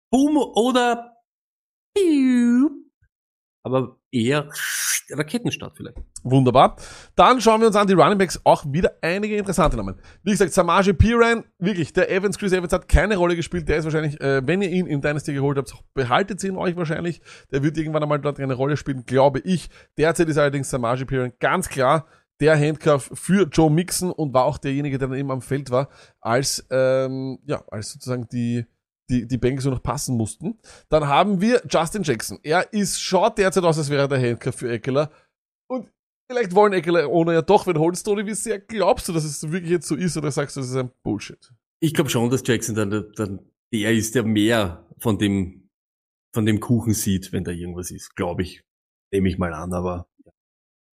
Boom 0.10 0.38
oder 0.38 1.18
Piu. 1.94 2.69
Aber 3.73 3.97
eher 4.11 4.49
Raketenstart 5.11 5.77
vielleicht. 5.77 5.97
Wunderbar. 6.23 6.75
Dann 7.15 7.41
schauen 7.41 7.61
wir 7.61 7.67
uns 7.67 7.75
an 7.75 7.87
die 7.87 7.93
Running 7.93 8.17
Backs. 8.17 8.39
Auch 8.43 8.65
wieder 8.67 8.93
einige 9.01 9.37
interessante 9.37 9.77
Namen. 9.77 9.95
Wie 10.23 10.31
gesagt, 10.31 10.53
Samaje 10.53 10.93
Piran, 10.93 11.45
wirklich, 11.57 11.93
der 11.93 12.11
Evans, 12.11 12.37
Chris 12.37 12.51
Evans 12.51 12.73
hat 12.73 12.87
keine 12.87 13.17
Rolle 13.17 13.35
gespielt. 13.35 13.67
Der 13.69 13.77
ist 13.77 13.85
wahrscheinlich, 13.85 14.19
äh, 14.21 14.45
wenn 14.45 14.61
ihr 14.61 14.69
ihn 14.69 14.87
in 14.87 15.01
Dynasty 15.01 15.33
geholt 15.33 15.57
habt, 15.57 15.73
behaltet 15.93 16.43
ihn 16.43 16.57
euch 16.57 16.75
wahrscheinlich. 16.75 17.21
Der 17.51 17.63
wird 17.63 17.77
irgendwann 17.77 18.03
einmal 18.03 18.19
dort 18.19 18.39
eine 18.39 18.53
Rolle 18.53 18.77
spielen, 18.77 19.05
glaube 19.05 19.39
ich. 19.39 19.69
Derzeit 19.97 20.27
ist 20.29 20.37
allerdings 20.37 20.69
Samaje 20.69 21.05
Piran 21.05 21.33
ganz 21.39 21.69
klar 21.69 22.05
der 22.39 22.57
Handcuff 22.57 23.11
für 23.13 23.47
Joe 23.51 23.69
Mixon 23.69 24.11
und 24.11 24.33
war 24.33 24.45
auch 24.45 24.57
derjenige, 24.57 24.97
der 24.97 25.09
dann 25.09 25.17
eben 25.17 25.31
am 25.31 25.41
Feld 25.41 25.71
war, 25.71 25.89
als, 26.21 26.65
ähm, 26.71 27.39
ja, 27.45 27.63
als 27.69 27.91
sozusagen 27.91 28.27
die, 28.31 28.65
die, 29.10 29.27
die 29.27 29.38
Bengals 29.38 29.64
so 29.64 29.69
noch 29.69 29.84
passen 29.84 30.15
mussten. 30.15 30.57
Dann 30.90 31.07
haben 31.07 31.41
wir 31.41 31.61
Justin 31.69 32.03
Jackson. 32.03 32.40
Er 32.44 32.72
ist, 32.73 33.02
schaut 33.02 33.38
derzeit 33.38 33.64
aus, 33.64 33.77
als 33.77 33.90
wäre 33.90 34.03
er 34.03 34.07
der 34.07 34.22
Handcuff 34.22 34.56
für 34.56 34.72
Eckler. 34.72 35.11
Und 35.68 35.91
vielleicht 36.30 36.53
wollen 36.53 36.73
Eckler 36.73 37.10
ohne 37.10 37.34
ja 37.34 37.41
doch 37.41 37.68
wen 37.68 37.77
holen. 37.77 37.95
Stoney, 37.95 38.26
wie 38.26 38.34
sehr 38.34 38.60
glaubst 38.60 39.07
du, 39.07 39.14
dass 39.14 39.23
es 39.23 39.52
wirklich 39.52 39.72
jetzt 39.72 39.88
so 39.88 39.95
ist 39.95 40.15
oder 40.18 40.31
sagst 40.31 40.56
du, 40.56 40.61
das 40.61 40.69
ist 40.69 40.76
ein 40.76 40.91
Bullshit? 41.03 41.52
Ich 41.81 41.94
glaube 41.94 42.10
schon, 42.10 42.30
dass 42.30 42.44
Jackson 42.45 42.76
dann, 42.76 43.11
dann 43.15 43.40
der 43.73 43.94
ist, 43.94 44.15
der 44.15 44.23
mehr 44.23 44.86
von 44.98 45.18
dem, 45.18 45.69
von 46.34 46.45
dem 46.45 46.60
Kuchen 46.60 46.94
sieht, 46.94 47.31
wenn 47.31 47.44
da 47.44 47.52
irgendwas 47.52 47.91
ist. 47.91 48.15
Glaube 48.15 48.44
ich. 48.44 48.64
Nehme 49.11 49.27
ich 49.30 49.40
mal 49.40 49.53
an, 49.53 49.73
aber 49.73 50.07
ich 50.26 50.31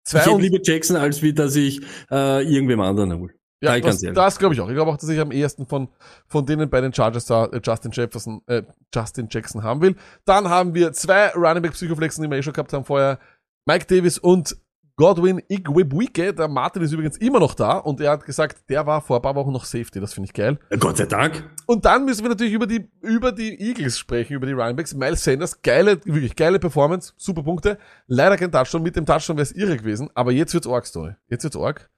Zwei 0.05 0.19
hätte 0.19 0.31
und, 0.31 0.41
lieber 0.41 0.59
Jackson, 0.61 0.97
als 0.97 1.21
wie 1.23 1.33
dass 1.33 1.55
ich 1.55 1.81
äh, 2.11 2.43
irgendwem 2.43 2.81
anderen 2.81 3.17
hole. 3.17 3.33
Ja, 3.63 3.75
ich 3.75 3.83
das, 3.83 4.01
das 4.01 4.39
glaube 4.39 4.53
ich 4.53 4.61
auch. 4.61 4.67
Ich 4.67 4.75
glaube 4.75 4.91
auch, 4.91 4.97
dass 4.97 5.09
ich 5.09 5.19
am 5.19 5.31
ehesten 5.31 5.65
von, 5.65 5.87
von 6.27 6.45
denen 6.45 6.69
bei 6.69 6.81
den 6.81 6.93
Chargers 6.93 7.25
da 7.25 7.45
äh, 7.45 7.61
Justin 7.63 7.91
Jefferson, 7.91 8.41
äh, 8.47 8.63
Justin 8.93 9.27
Jackson 9.29 9.63
haben 9.63 9.81
will. 9.81 9.95
Dann 10.25 10.49
haben 10.49 10.73
wir 10.73 10.93
zwei 10.93 11.29
Running 11.29 11.61
Back 11.61 11.73
Psychoflexen, 11.73 12.23
die 12.23 12.29
wir 12.29 12.37
eh 12.37 12.43
schon 12.43 12.53
gehabt 12.53 12.73
haben 12.73 12.85
vorher. 12.85 13.19
Mike 13.65 13.85
Davis 13.85 14.17
und 14.17 14.57
Godwin 14.95 15.41
Igwebuike. 15.47 16.33
Der 16.33 16.47
Martin 16.47 16.83
ist 16.83 16.91
übrigens 16.91 17.17
immer 17.17 17.39
noch 17.39 17.55
da 17.55 17.77
und 17.77 17.99
er 17.99 18.11
hat 18.11 18.25
gesagt, 18.25 18.69
der 18.69 18.85
war 18.85 19.01
vor 19.01 19.17
ein 19.17 19.21
paar 19.21 19.35
Wochen 19.35 19.51
noch 19.51 19.65
Safety. 19.65 19.99
Das 19.99 20.13
finde 20.13 20.27
ich 20.27 20.33
geil. 20.33 20.59
Gott 20.79 20.97
sei 20.97 21.05
Dank. 21.05 21.43
Und 21.65 21.85
dann 21.85 22.05
müssen 22.05 22.23
wir 22.23 22.29
natürlich 22.29 22.53
über 22.53 22.67
die, 22.67 22.89
über 23.01 23.31
die 23.31 23.59
Eagles 23.59 23.97
sprechen, 23.97 24.33
über 24.33 24.45
die 24.45 24.53
Runningbacks. 24.53 24.93
Miles 24.93 25.23
Sanders, 25.23 25.61
geile, 25.61 25.99
wirklich 26.05 26.35
geile 26.35 26.59
Performance, 26.59 27.13
super 27.17 27.43
Punkte. 27.43 27.79
Leider 28.07 28.37
kein 28.37 28.51
Touchdown. 28.51 28.83
Mit 28.83 28.95
dem 28.95 29.05
Touchdown 29.05 29.37
wäre 29.37 29.43
es 29.43 29.51
irre 29.51 29.77
gewesen. 29.77 30.09
Aber 30.13 30.31
jetzt 30.31 30.53
wird's 30.53 30.67
arg, 30.67 30.85
Story. 30.85 31.15
Jetzt 31.27 31.43
wird's 31.43 31.57
arg. 31.57 31.89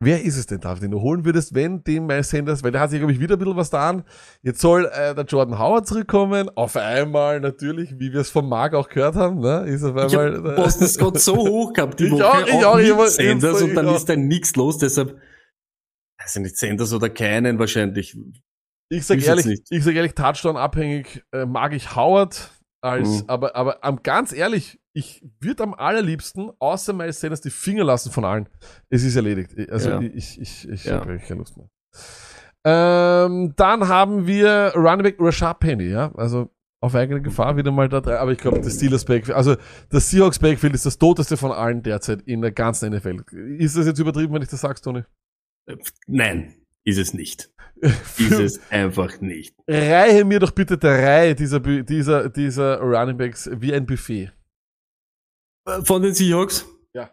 Wer 0.00 0.22
ist 0.22 0.36
es 0.36 0.46
denn, 0.46 0.60
David, 0.60 0.84
den 0.84 0.90
du 0.92 1.00
holen 1.00 1.24
würdest, 1.24 1.54
wenn 1.56 1.82
dem 1.82 2.06
Miles 2.06 2.30
Sanders, 2.30 2.62
weil 2.62 2.70
der 2.70 2.80
hat 2.80 2.90
sich, 2.90 3.00
glaube 3.00 3.12
ich, 3.12 3.18
wieder 3.18 3.34
ein 3.34 3.38
bisschen 3.40 3.56
was 3.56 3.70
da 3.70 3.88
an. 3.90 4.04
Jetzt 4.42 4.60
soll 4.60 4.86
äh, 4.86 5.12
der 5.12 5.24
Jordan 5.24 5.58
Howard 5.58 5.88
zurückkommen. 5.88 6.48
Auf 6.54 6.76
einmal 6.76 7.40
natürlich, 7.40 7.98
wie 7.98 8.12
wir 8.12 8.20
es 8.20 8.30
vom 8.30 8.48
Marc 8.48 8.74
auch 8.74 8.88
gehört 8.88 9.16
haben, 9.16 9.40
ne? 9.40 9.64
Ist 9.66 9.82
auf 9.82 9.96
Ich 9.96 10.16
einmal. 10.16 10.36
habe 10.36 10.54
Boston 10.54 10.86
Scott 10.86 11.18
so 11.18 11.36
hoch 11.48 11.72
gehabt 11.72 11.98
die 11.98 12.04
Ich 12.06 12.12
Woche. 12.12 12.26
auch, 12.28 12.46
ich 12.46 12.64
auch, 12.64 12.78
ich 12.78 12.96
war- 12.96 13.08
Sanders 13.08 13.60
ich 13.60 13.68
und 13.70 13.74
dann 13.74 13.88
auch. 13.88 13.96
ist 13.96 14.08
da 14.08 14.14
nichts 14.14 14.54
los, 14.54 14.78
deshalb 14.78 15.18
weiß 16.20 16.36
ich 16.36 16.42
nicht, 16.42 16.56
Sanders 16.58 16.92
oder 16.92 17.08
keinen 17.10 17.58
wahrscheinlich. 17.58 18.16
Ich 18.90 19.04
sag 19.04 19.18
Ist 19.18 19.26
ehrlich, 19.26 19.62
ich 19.68 19.82
sag 19.84 19.94
ehrlich, 19.96 20.14
Touchdown 20.14 20.56
abhängig 20.56 21.24
äh, 21.32 21.44
mag 21.44 21.72
ich 21.74 21.96
Howard 21.96 22.52
als, 22.80 23.22
Mhm. 23.22 23.24
aber, 23.26 23.56
aber 23.56 23.84
am 23.84 24.00
ganz 24.04 24.32
ehrlich, 24.32 24.78
ich 24.98 25.24
würde 25.40 25.62
am 25.62 25.74
allerliebsten, 25.74 26.50
außer 26.58 26.92
Miles 26.92 27.20
Sanders, 27.20 27.40
die 27.40 27.50
Finger 27.50 27.84
lassen 27.84 28.10
von 28.10 28.24
allen. 28.24 28.48
Es 28.90 29.04
ist 29.04 29.14
erledigt. 29.16 29.54
Also 29.70 29.90
Ja. 29.90 30.00
ich, 30.00 30.40
ich, 30.40 30.68
ich 30.68 30.84
Ja. 30.84 31.00
habe 31.00 31.18
keine 31.18 31.38
Lust 31.38 31.56
mehr. 31.56 31.68
Ähm, 32.64 33.54
dann 33.56 33.88
haben 33.88 34.26
wir 34.26 34.72
Running 34.74 35.04
Back 35.04 35.16
Rashad 35.20 35.60
Penny, 35.60 35.84
ja, 35.88 36.12
also 36.16 36.50
auf 36.80 36.94
eigene 36.94 37.22
Gefahr 37.22 37.56
wieder 37.56 37.70
mal 37.70 37.88
da 37.88 38.00
drei, 38.00 38.18
aber 38.18 38.32
ich 38.32 38.38
glaube, 38.38 38.60
das 38.60 38.74
Steelers 38.74 39.04
Backfield, 39.04 39.36
also 39.36 39.56
das 39.90 40.10
Seahawks 40.10 40.38
Backfield 40.38 40.74
ist 40.74 40.84
das 40.86 40.98
toteste 40.98 41.36
von 41.36 41.50
allen 41.52 41.82
derzeit 41.82 42.22
in 42.22 42.40
der 42.40 42.52
ganzen 42.52 42.92
NFL. 42.92 43.24
Ist 43.58 43.76
das 43.76 43.86
jetzt 43.86 43.98
übertrieben, 43.98 44.34
wenn 44.34 44.42
ich 44.42 44.48
das 44.48 44.60
sagst, 44.60 44.84
Tony? 44.84 45.02
Nein, 46.06 46.54
ist 46.84 46.98
es 46.98 47.14
nicht. 47.14 47.50
Ist 48.18 48.32
es 48.40 48.60
einfach 48.72 49.20
nicht. 49.20 49.54
Reihe 49.68 50.24
mir 50.24 50.40
doch 50.40 50.50
bitte 50.50 50.76
der 50.76 51.00
Reihe 51.00 51.36
dieser, 51.36 51.60
dieser, 51.60 52.28
dieser 52.28 52.80
Running 52.80 53.16
Backs 53.16 53.48
wie 53.54 53.72
ein 53.72 53.86
Buffet. 53.86 54.32
Von 55.84 56.02
den 56.02 56.14
Seahawks? 56.14 56.66
Ja. 56.94 57.10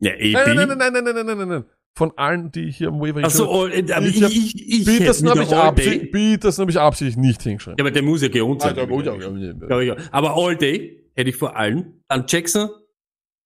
Ja, 0.00 0.12
eh. 0.12 0.32
Nein, 0.32 0.56
nein, 0.56 0.68
nein, 0.68 0.78
nein, 0.78 0.92
nein, 0.92 1.04
nein, 1.04 1.14
nein, 1.14 1.26
nein, 1.26 1.38
nein, 1.38 1.48
nein. 1.48 1.64
Von 1.96 2.12
allen, 2.16 2.52
die 2.52 2.70
hier 2.70 2.88
am 2.88 3.00
Waiver 3.00 3.20
äh, 3.20 3.92
aber 3.92 4.06
Ich 4.06 4.20
ich, 4.20 4.54
ich, 4.54 4.80
ich, 4.80 4.86
Peterson 4.86 5.28
hätte 5.28 5.38
habe 5.38 5.42
ich, 5.42 5.48
wieder 5.48 5.62
All 5.62 5.68
absichtlich, 5.70 6.00
Day. 6.02 6.10
Peterson 6.36 6.62
hab 6.64 6.70
ich 6.70 6.78
absichtlich 6.78 7.16
nicht 7.16 7.42
hingeschrieben. 7.42 7.78
Ja, 7.78 7.84
aber 7.84 7.90
der 7.90 8.02
muss 8.02 8.20
ja 8.20 8.28
geohnt 8.28 8.60
sein. 8.60 8.72
Ah, 8.72 8.74
der 8.74 8.86
muss 8.86 9.04
ja-. 9.04 9.96
Aber 10.12 10.36
All 10.36 10.56
Day 10.56 11.10
hätte 11.14 11.30
ich 11.30 11.36
vor 11.36 11.56
allen. 11.56 12.02
Dann 12.08 12.24
Jackson. 12.28 12.68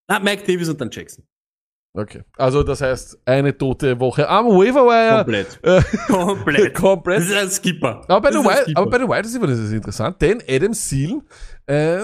Na, 0.09 0.19
Mike 0.19 0.43
Davis 0.53 0.69
und 0.69 0.81
dann 0.81 0.91
Jackson. 0.91 1.25
Okay. 1.93 2.23
Also 2.37 2.63
das 2.65 2.81
heißt, 2.81 3.21
eine 3.25 3.57
tote 3.57 3.99
Woche 4.01 4.29
am 4.29 4.47
Waiverwire. 4.47 5.19
Komplett. 5.25 5.61
Äh, 5.63 5.83
Komplett. 6.09 6.75
Das 6.75 6.81
komplett. 6.83 7.21
ist 7.21 7.33
ein 7.35 7.51
Skipper. 7.51 8.05
Aber 8.09 8.21
bei, 8.21 8.31
Das 8.31 8.45
Wide, 8.45 8.63
Skipper. 8.65 8.81
aber 8.81 8.91
bei 8.91 8.99
den 8.99 9.09
Wide 9.09 9.25
Receivers 9.25 9.51
ist 9.53 9.59
es 9.59 9.73
interessant, 9.73 10.21
denn 10.23 10.43
Adam 10.49 10.73
Seal, 10.75 11.21
äh, 11.67 11.99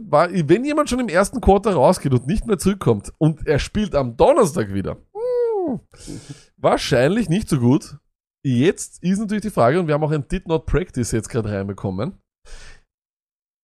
war, 0.00 0.30
wenn 0.30 0.64
jemand 0.64 0.90
schon 0.90 1.00
im 1.00 1.08
ersten 1.08 1.40
Quarter 1.40 1.74
rausgeht 1.74 2.12
und 2.12 2.26
nicht 2.26 2.46
mehr 2.46 2.58
zurückkommt 2.58 3.12
und 3.18 3.46
er 3.46 3.58
spielt 3.58 3.94
am 3.94 4.16
Donnerstag 4.16 4.72
wieder, 4.72 4.96
hm, 5.66 5.80
wahrscheinlich 6.56 7.28
nicht 7.28 7.48
so 7.48 7.58
gut. 7.58 7.98
Jetzt 8.44 9.02
ist 9.02 9.18
natürlich 9.18 9.42
die 9.42 9.50
Frage, 9.50 9.80
und 9.80 9.88
wir 9.88 9.94
haben 9.94 10.04
auch 10.04 10.12
ein 10.12 10.26
Did 10.28 10.46
Not 10.46 10.66
Practice 10.66 11.12
jetzt 11.12 11.28
gerade 11.28 11.50
reinbekommen. 11.50 12.18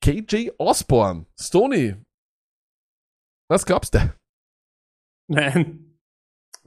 KJ 0.02 0.51
Osborne, 0.59 1.26
Stoney, 1.40 1.96
was 3.48 3.64
glaubst 3.64 3.94
du? 3.94 4.12
Nein. 5.28 5.98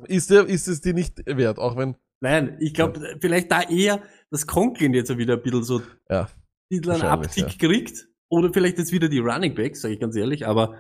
Ist, 0.05 0.29
der, 0.29 0.45
ist 0.45 0.67
es 0.67 0.81
dir 0.81 0.93
nicht 0.93 1.25
wert, 1.25 1.59
auch 1.59 1.75
wenn, 1.75 1.95
Nein, 2.19 2.57
ich 2.59 2.73
glaube, 2.73 3.17
vielleicht 3.21 3.51
da 3.51 3.61
eher 3.61 4.01
das 4.31 4.47
Conklin 4.47 4.93
jetzt 4.93 5.15
wieder 5.17 5.35
ein 5.35 5.41
bisschen 5.43 5.63
so 5.63 5.81
Ja, 6.09 6.23
ein 6.23 6.29
bisschen 6.69 6.91
einen 6.93 7.01
Abtick 7.03 7.59
kriegt. 7.59 8.07
Oder 8.29 8.51
vielleicht 8.51 8.77
jetzt 8.77 8.91
wieder 8.91 9.09
die 9.09 9.19
Running 9.19 9.55
Backs, 9.55 9.81
sage 9.81 9.93
ich 9.93 9.99
ganz 9.99 10.15
ehrlich, 10.15 10.45
aber 10.45 10.79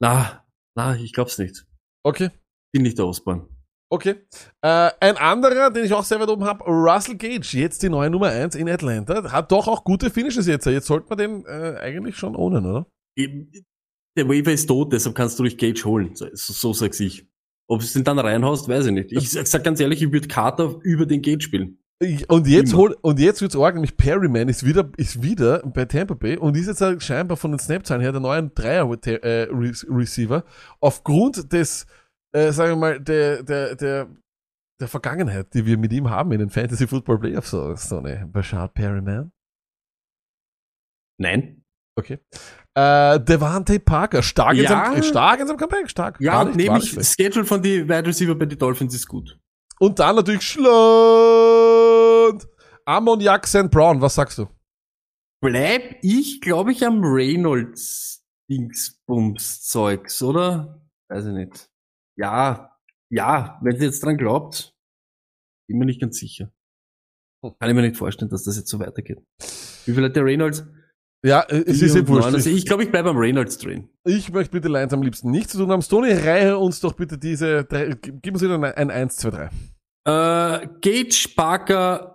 na, 0.00 0.44
na, 0.76 0.96
ich 0.96 1.12
glaub's 1.12 1.38
nicht. 1.38 1.66
okay. 2.04 2.30
Bin 2.72 2.82
nicht 2.82 2.98
der 2.98 3.06
Osborn. 3.06 3.48
Okay. 3.88 4.16
Äh, 4.62 4.90
ein 5.00 5.16
anderer, 5.16 5.70
den 5.70 5.84
ich 5.84 5.92
auch 5.92 6.02
sehr 6.02 6.18
weit 6.18 6.28
oben 6.28 6.44
habe, 6.44 6.64
Russell 6.64 7.16
Gage, 7.16 7.56
jetzt 7.56 7.82
die 7.84 7.88
neue 7.88 8.10
Nummer 8.10 8.30
1 8.30 8.56
in 8.56 8.68
Atlanta, 8.68 9.30
hat 9.30 9.52
doch 9.52 9.68
auch 9.68 9.84
gute 9.84 10.10
Finishes 10.10 10.48
jetzt. 10.48 10.66
Jetzt 10.66 10.88
sollte 10.88 11.06
man 11.08 11.18
den 11.18 11.46
äh, 11.46 11.78
eigentlich 11.80 12.16
schon 12.16 12.34
ownen, 12.34 12.66
oder? 12.66 12.86
Der 13.16 14.28
Waiver 14.28 14.52
ist 14.52 14.66
tot, 14.66 14.92
deshalb 14.92 15.14
kannst 15.14 15.38
du 15.38 15.44
durch 15.44 15.56
Gage 15.56 15.84
holen. 15.84 16.16
So, 16.16 16.26
so 16.32 16.72
sag's 16.72 16.98
ich. 16.98 17.28
Ob 17.68 17.80
du 17.80 17.86
den 17.86 18.02
dann 18.02 18.18
reinhaust, 18.18 18.68
weiß 18.68 18.86
ich 18.86 18.92
nicht. 18.92 19.12
Ich 19.12 19.30
sag, 19.30 19.62
ganz 19.62 19.78
ehrlich, 19.78 20.02
ich 20.02 20.12
würde 20.12 20.26
Carter 20.26 20.80
über 20.82 21.06
den 21.06 21.22
Gate 21.22 21.44
spielen. 21.44 21.78
Ich- 22.00 22.28
Und 22.28 22.46
jetzt 22.48 22.74
hol, 22.74 22.96
und 23.02 23.18
jetzt 23.20 23.40
wird's 23.40 23.56
arg, 23.56 23.74
nämlich 23.74 23.96
Perryman 23.96 24.48
ist 24.48 24.64
wieder, 24.66 24.90
ist 24.96 25.22
wieder 25.22 25.60
bei 25.60 25.84
Tampa 25.84 26.14
Bay 26.14 26.36
und 26.36 26.56
ist 26.56 26.66
jetzt 26.66 26.80
halt 26.80 27.02
scheinbar 27.02 27.36
von 27.36 27.52
den 27.52 27.60
Snapzahlen 27.60 28.02
her 28.02 28.12
der 28.12 28.20
neue 28.20 28.48
Dreier 28.48 28.90
äh, 29.06 30.42
aufgrund 30.80 31.52
des, 31.52 31.86
äh, 32.34 32.50
sagen 32.52 32.72
wir 32.72 32.76
mal, 32.76 33.00
der, 33.00 33.42
der, 33.44 33.76
der, 33.76 34.08
der 34.80 34.88
Vergangenheit, 34.88 35.54
die 35.54 35.64
wir 35.64 35.78
mit 35.78 35.92
ihm 35.92 36.10
haben 36.10 36.32
in 36.32 36.40
den 36.40 36.50
Fantasy 36.50 36.86
Football 36.88 37.20
Playoffs, 37.20 37.50
so, 37.50 37.74
so 37.76 37.98
eine 37.98 38.26
Bashard 38.26 38.74
Perryman. 38.74 39.30
Nein. 41.20 41.62
Okay. 41.96 42.18
Äh, 42.76 43.20
Devante 43.20 43.78
Parker, 43.78 44.20
stark, 44.20 44.56
in 44.56 44.64
Ja. 44.64 44.86
seinem, 44.92 45.02
stark 45.04 45.38
in 45.40 45.46
seinem 45.46 45.58
Comeback, 45.58 45.88
stark. 45.88 46.20
Ja, 46.20 46.44
nicht 46.44 46.88
schlecht. 46.88 47.14
Schedule 47.14 47.44
von 47.44 47.62
die 47.62 47.84
Wide 47.88 48.04
Receiver 48.06 48.34
bei 48.34 48.46
den 48.46 48.58
Dolphins 48.58 48.96
ist 48.96 49.06
gut. 49.06 49.38
Und 49.78 50.00
dann 50.00 50.16
natürlich 50.16 50.42
Schland. 50.42 50.66
Ammoniak 52.86 53.46
St. 53.46 53.70
Brown, 53.70 54.00
was 54.00 54.14
sagst 54.14 54.38
du? 54.38 54.46
Bleib 55.42 55.98
ich, 56.02 56.40
glaube 56.40 56.72
ich, 56.72 56.84
am 56.86 57.02
Reynolds 57.02 58.24
Dingsbums 58.50 59.62
Zeugs, 59.62 60.22
oder? 60.22 60.82
Weiß 61.08 61.26
ich 61.26 61.32
nicht. 61.32 61.70
Ja, 62.18 62.76
ja, 63.10 63.58
wenn 63.62 63.78
sie 63.78 63.86
jetzt 63.86 64.02
dran 64.04 64.16
glaubt, 64.16 64.74
bin 65.68 65.78
mir 65.78 65.86
nicht 65.86 66.00
ganz 66.00 66.18
sicher. 66.18 66.52
Kann 67.42 67.68
ich 67.68 67.74
mir 67.74 67.82
nicht 67.82 67.96
vorstellen, 67.96 68.30
dass 68.30 68.44
das 68.44 68.56
jetzt 68.56 68.68
so 68.68 68.78
weitergeht. 68.78 69.22
Wie 69.84 69.92
viel 69.92 70.04
hat 70.04 70.16
der 70.16 70.24
Reynolds? 70.24 70.64
Ja, 71.24 71.40
äh, 71.40 71.64
es 71.66 71.80
ist 71.82 71.94
eh 71.96 72.06
wurscht. 72.06 72.26
Also 72.34 72.50
Ich, 72.50 72.66
glaube, 72.66 72.84
ich 72.84 72.90
bleibe 72.90 73.10
am 73.10 73.16
Reynolds 73.16 73.58
drin. 73.58 73.88
ich 74.04 74.30
möchte 74.32 74.54
mit 74.54 74.64
den 74.64 74.72
Lions 74.72 74.92
am 74.92 75.02
liebsten 75.02 75.30
nichts 75.30 75.52
zu 75.52 75.58
tun 75.58 75.70
haben. 75.70 75.82
Stoney, 75.82 76.12
reihe 76.12 76.58
uns 76.58 76.80
doch 76.80 76.94
bitte 76.94 77.16
diese, 77.18 77.64
drei, 77.64 77.94
gib 78.00 78.34
uns 78.34 78.42
wieder 78.42 78.62
ein 78.76 78.90
1, 78.90 79.16
2, 79.16 79.30
3. 79.30 79.44
Äh, 80.06 80.68
Gage, 80.80 81.28
Parker 81.34 82.13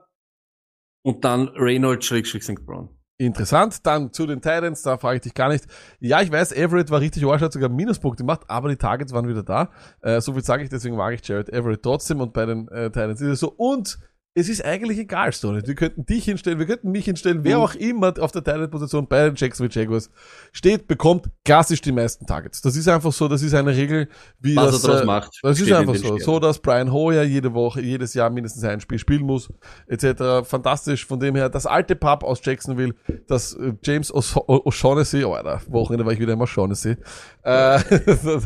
und 1.09 1.25
dann 1.25 1.47
Reynolds, 1.55 2.05
Schrägstrich 2.05 2.43
St. 2.43 2.63
Brown. 2.67 2.89
Interessant. 3.17 3.85
Dann 3.85 4.13
zu 4.13 4.27
den 4.27 4.41
Titans, 4.41 4.83
da 4.83 4.97
frage 4.97 5.17
ich 5.17 5.21
dich 5.23 5.33
gar 5.33 5.49
nicht. 5.49 5.65
Ja, 5.99 6.21
ich 6.21 6.31
weiß, 6.31 6.51
Everett 6.51 6.91
war 6.91 7.01
richtig 7.01 7.25
Arsch, 7.25 7.41
hat 7.41 7.51
sogar 7.51 7.67
Minuspunkte 7.67 8.23
gemacht, 8.23 8.41
aber 8.47 8.69
die 8.69 8.75
Targets 8.77 9.11
waren 9.11 9.27
wieder 9.27 9.41
da. 9.41 9.71
Äh, 10.01 10.21
so 10.21 10.33
viel 10.33 10.43
sage 10.43 10.63
ich, 10.63 10.69
deswegen 10.69 10.95
mag 10.95 11.15
ich 11.15 11.27
Jared 11.27 11.49
Everett 11.49 11.81
trotzdem 11.81 12.21
und 12.21 12.31
bei 12.31 12.45
den 12.45 12.67
äh, 12.67 12.91
Titans 12.91 13.19
ist 13.21 13.27
es 13.27 13.39
so. 13.39 13.51
Und 13.57 13.97
es 14.39 14.47
ist 14.47 14.63
eigentlich 14.63 14.97
egal, 14.97 15.33
Stoney. 15.33 15.61
Wir 15.65 15.75
könnten 15.75 16.05
dich 16.05 16.23
hinstellen, 16.25 16.59
wir 16.59 16.65
könnten 16.65 16.91
mich 16.91 17.05
hinstellen, 17.05 17.43
wer 17.43 17.59
auch 17.59 17.75
immer 17.75 18.13
auf 18.19 18.31
der 18.31 18.43
Titan-Position 18.43 19.07
bei 19.07 19.25
den 19.25 19.35
Jacksonville 19.35 19.73
Jaguars 19.73 20.09
steht, 20.53 20.87
bekommt 20.87 21.29
klassisch 21.43 21.81
die 21.81 21.91
meisten 21.91 22.25
Targets. 22.25 22.61
Das 22.61 22.75
ist 22.75 22.87
einfach 22.87 23.11
so, 23.11 23.27
das 23.27 23.41
ist 23.41 23.53
eine 23.53 23.75
Regel, 23.75 24.07
wie 24.39 24.55
Was 24.55 24.71
das, 24.71 24.83
er 24.83 24.87
daraus 24.87 25.01
äh, 25.01 25.05
macht, 25.05 25.39
Das 25.43 25.59
ist 25.59 25.71
einfach 25.71 25.95
so. 25.95 25.99
Sternen. 25.99 26.19
So, 26.19 26.39
dass 26.39 26.59
Brian 26.59 26.91
Hoyer 26.91 27.23
jede 27.23 27.53
Woche, 27.53 27.81
jedes 27.81 28.13
Jahr 28.13 28.29
mindestens 28.29 28.63
ein 28.63 28.79
Spiel 28.79 28.99
spielen 28.99 29.23
muss, 29.23 29.51
etc. 29.87 30.47
Fantastisch. 30.47 31.05
Von 31.05 31.19
dem 31.19 31.35
her, 31.35 31.49
das 31.49 31.65
alte 31.65 31.95
Pub 31.95 32.23
aus 32.23 32.39
Jacksonville, 32.43 32.95
das 33.27 33.53
äh, 33.55 33.73
James 33.83 34.13
O'Shaughnessy, 34.13 35.25
oh, 35.25 35.33
Alter, 35.33 35.61
Wochenende 35.67 36.05
war 36.05 36.13
ich 36.13 36.19
wieder 36.19 36.33
immer 36.33 36.47
Shaughnessy, 36.47 36.91
äh, 36.91 36.95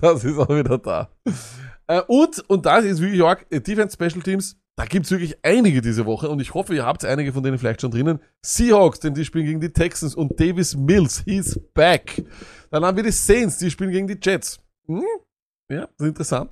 das 0.02 0.24
ist 0.24 0.38
auch 0.38 0.50
wieder 0.50 0.78
da. 0.78 1.10
Äh, 1.88 2.02
und, 2.08 2.44
und 2.50 2.66
das 2.66 2.86
ist 2.86 3.02
wirklich 3.02 3.22
arg, 3.24 3.46
äh, 3.50 3.60
Defense 3.60 3.94
Special 3.94 4.24
Teams, 4.24 4.58
da 4.76 4.86
gibt's 4.86 5.12
wirklich 5.12 5.38
einige 5.44 5.82
diese 5.82 6.06
Woche 6.06 6.30
und 6.30 6.40
ich 6.40 6.54
hoffe, 6.54 6.74
ihr 6.74 6.86
habt 6.86 7.06
einige 7.06 7.32
von 7.32 7.44
denen 7.44 7.60
vielleicht 7.60 7.82
schon 7.82 7.92
drinnen. 7.92 8.20
Seahawks, 8.44 9.00
denn 9.00 9.14
die 9.14 9.24
spielen 9.24 9.46
gegen 9.46 9.62
die 9.62 9.72
Texans 9.72 10.16
und 10.16 10.40
Davis 10.40 10.76
Mills, 10.76 11.24
he's 11.26 11.60
back. 11.74 12.24
Dann 12.72 12.84
haben 12.84 12.98
wir 12.98 13.04
die 13.04 13.12
Saints, 13.12 13.58
die 13.58 13.70
spielen 13.70 13.92
gegen 13.92 14.08
die 14.08 14.18
Jets. 14.20 14.60
Hm? 14.88 15.04
Ja, 15.70 15.82
das 15.82 15.92
ist 16.00 16.08
interessant. 16.08 16.52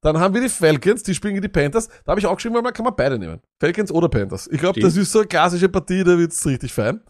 Dann 0.00 0.18
haben 0.20 0.34
wir 0.34 0.40
die 0.40 0.48
Falcons, 0.48 1.02
die 1.02 1.14
spielen 1.14 1.34
gegen 1.34 1.42
die 1.42 1.48
Panthers. 1.48 1.88
Da 2.04 2.10
habe 2.10 2.20
ich 2.20 2.26
auch 2.26 2.36
geschrieben, 2.36 2.54
weil 2.54 2.62
man 2.62 2.72
kann 2.72 2.84
man 2.84 2.94
beide 2.94 3.18
nehmen. 3.18 3.40
Falcons 3.58 3.90
oder 3.90 4.08
Panthers. 4.08 4.48
Ich 4.52 4.60
glaube, 4.60 4.78
das 4.80 4.96
ist 4.96 5.10
so 5.10 5.20
eine 5.20 5.28
klassische 5.28 5.68
Partie, 5.68 6.04
da 6.04 6.16
wird's 6.16 6.46
richtig 6.46 6.72
fein. 6.72 7.00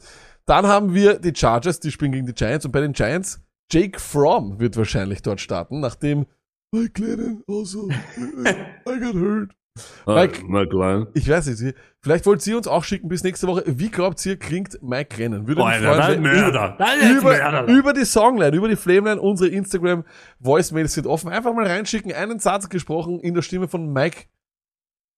Dann 0.46 0.66
haben 0.66 0.94
wir 0.94 1.18
die 1.18 1.34
Chargers, 1.34 1.80
die 1.80 1.90
spielen 1.90 2.12
gegen 2.12 2.26
die 2.26 2.32
Giants. 2.32 2.64
Und 2.64 2.72
bei 2.72 2.80
den 2.80 2.94
Giants, 2.94 3.40
Jake 3.70 4.00
Fromm 4.00 4.58
wird 4.58 4.76
wahrscheinlich 4.76 5.20
dort 5.20 5.40
starten, 5.40 5.80
nachdem 5.80 6.24
Mike 6.72 7.02
Lennon 7.02 7.42
also, 7.46 7.88
I 8.88 9.00
got 9.00 9.14
hurt. 9.14 9.50
Mike- 10.06 10.44
mal 10.46 10.68
klar. 10.68 11.06
Ich 11.14 11.28
weiß 11.28 11.46
nicht, 11.46 11.76
vielleicht 12.00 12.24
wollt 12.26 12.46
ihr 12.46 12.56
uns 12.56 12.66
auch 12.66 12.82
schicken 12.84 13.08
bis 13.08 13.22
nächste 13.22 13.46
Woche. 13.46 13.64
Wie 13.66 13.90
glaubt 13.90 14.24
ihr, 14.26 14.38
klingt 14.38 14.82
Mike 14.82 15.16
Lennon? 15.16 15.46
Würde 15.46 15.62
mich 15.62 15.70
Alter, 15.72 16.02
freuen, 16.02 16.24
wenn- 16.24 16.32
Mörder. 16.40 16.78
Ist 17.00 17.10
über, 17.20 17.30
Mörder. 17.36 17.64
über 17.72 17.92
die 17.92 18.04
Songline, 18.04 18.56
über 18.56 18.68
die 18.68 18.76
Flameline, 18.76 19.20
unsere 19.20 19.50
Instagram 19.50 20.04
Voicemails 20.38 20.94
sind 20.94 21.06
offen. 21.06 21.28
Einfach 21.30 21.52
mal 21.54 21.66
reinschicken, 21.66 22.12
einen 22.12 22.38
Satz 22.38 22.68
gesprochen 22.68 23.20
in 23.20 23.34
der 23.34 23.42
Stimme 23.42 23.68
von 23.68 23.92
Mike 23.92 24.24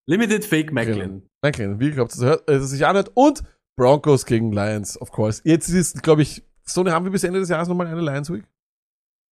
Limited 0.06 0.44
Fake 0.44 0.70
Lennon. 0.72 0.88
Macklin. 0.96 1.22
Mike 1.42 1.62
Lennon. 1.62 1.80
Wie 1.80 1.90
glaubt 1.90 2.16
ihr, 2.16 2.24
hört, 2.24 2.48
äh, 2.48 2.54
dass 2.54 2.64
es 2.64 2.70
sich 2.70 2.86
anhört? 2.86 3.10
Und 3.14 3.42
Broncos 3.76 4.24
gegen 4.26 4.52
Lions, 4.52 5.00
of 5.00 5.10
course. 5.12 5.40
Jetzt 5.44 5.68
ist, 5.68 6.02
glaube 6.02 6.22
ich, 6.22 6.42
so 6.64 6.84
haben 6.90 7.04
wir 7.04 7.12
bis 7.12 7.24
Ende 7.24 7.38
des 7.40 7.48
Jahres 7.48 7.68
nochmal 7.68 7.86
eine 7.86 8.00
Lions 8.00 8.32
Week. 8.32 8.44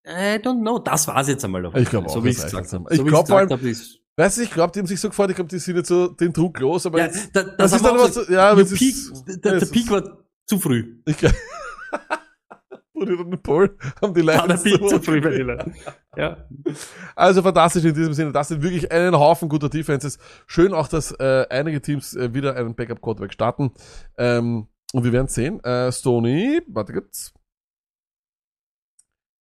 I 0.06 0.38
don't 0.38 0.60
know. 0.60 0.78
Das 0.78 1.08
war's 1.08 1.26
jetzt 1.28 1.44
einmal. 1.44 1.66
Auf 1.66 1.74
Ich 1.74 1.88
glaub 1.90 2.08
so 2.08 2.20
auch, 2.20 2.24
wie 2.24 2.28
das 2.28 2.36
ich 2.38 2.42
reicht 2.44 2.50
gesagt 2.52 2.64
jetzt 2.66 2.72
habe. 2.74 2.84
So 2.84 2.90
Ich 2.94 3.04
wie 3.06 3.08
glaub 3.10 3.22
ich's 3.22 3.30
vor 3.30 3.38
allem- 3.38 3.50
hab, 3.50 3.60
Weißt 4.18 4.38
du, 4.38 4.43
ich 4.43 4.51
glaube, 4.51 4.72
die 4.72 4.78
haben 4.78 4.86
sich 4.86 4.98
so 5.01 5.09
gefreut, 5.10 5.28
ich 5.30 5.36
glaube, 5.36 5.51
die 5.51 5.59
sind 5.59 5.76
jetzt 5.76 5.88
so 5.88 6.09
den 6.09 6.32
Druck 6.32 6.59
los, 6.59 6.86
aber 6.86 6.98
Ja, 7.01 7.05
jetzt, 7.06 7.30
da, 7.36 7.43
das 7.43 7.56
das 7.56 7.72
ist 7.74 7.84
dann 7.84 7.97
was, 7.98 8.06
gesagt. 8.09 8.30
ja, 8.30 8.51
aber 8.51 8.64
Peak, 8.64 8.80
ist, 8.80 9.24
der, 9.44 9.59
der 9.59 9.66
Peak 9.66 9.90
war 9.90 10.18
zu 10.47 10.59
früh. 10.59 10.97
Ich 11.05 11.16
Wurde 12.94 13.14
dann 13.18 13.43
Paul, 13.43 13.76
haben 14.01 14.14
die 14.14 14.24
der 14.24 14.47
Lions 14.47 14.62
Peak 14.62 14.78
so- 14.80 14.88
zu 14.88 15.02
früh 15.02 15.20
bei 15.20 15.32
Hiller. 15.34 15.70
Ja. 16.16 16.48
Also 17.14 17.43
fantastisch 17.43 17.84
in 17.84 17.93
diesem 17.94 18.14
Sinne. 18.14 18.32
Das 18.32 18.48
sind 18.48 18.62
wirklich 18.62 18.90
einen 18.90 19.14
Haufen 19.18 19.51
guter 19.51 19.68
Defenses. 19.68 20.18
Schön 20.47 20.72
auch, 20.72 20.88
dass 20.88 21.12
äh, 21.12 21.44
einige 21.51 21.82
Teams 21.82 22.16
äh, 22.16 22.32
wieder 22.32 22.56
einen 22.56 22.74
Backup-Quarterback 22.74 23.34
starten. 23.34 23.72
Ähm, 24.16 24.68
und 24.94 25.05
wir 25.05 25.12
werden 25.12 25.28
sehen. 25.28 25.62
Äh, 25.62 25.93
Stoney, 25.93 26.62
warte 26.68 26.94
kurz. 26.94 27.34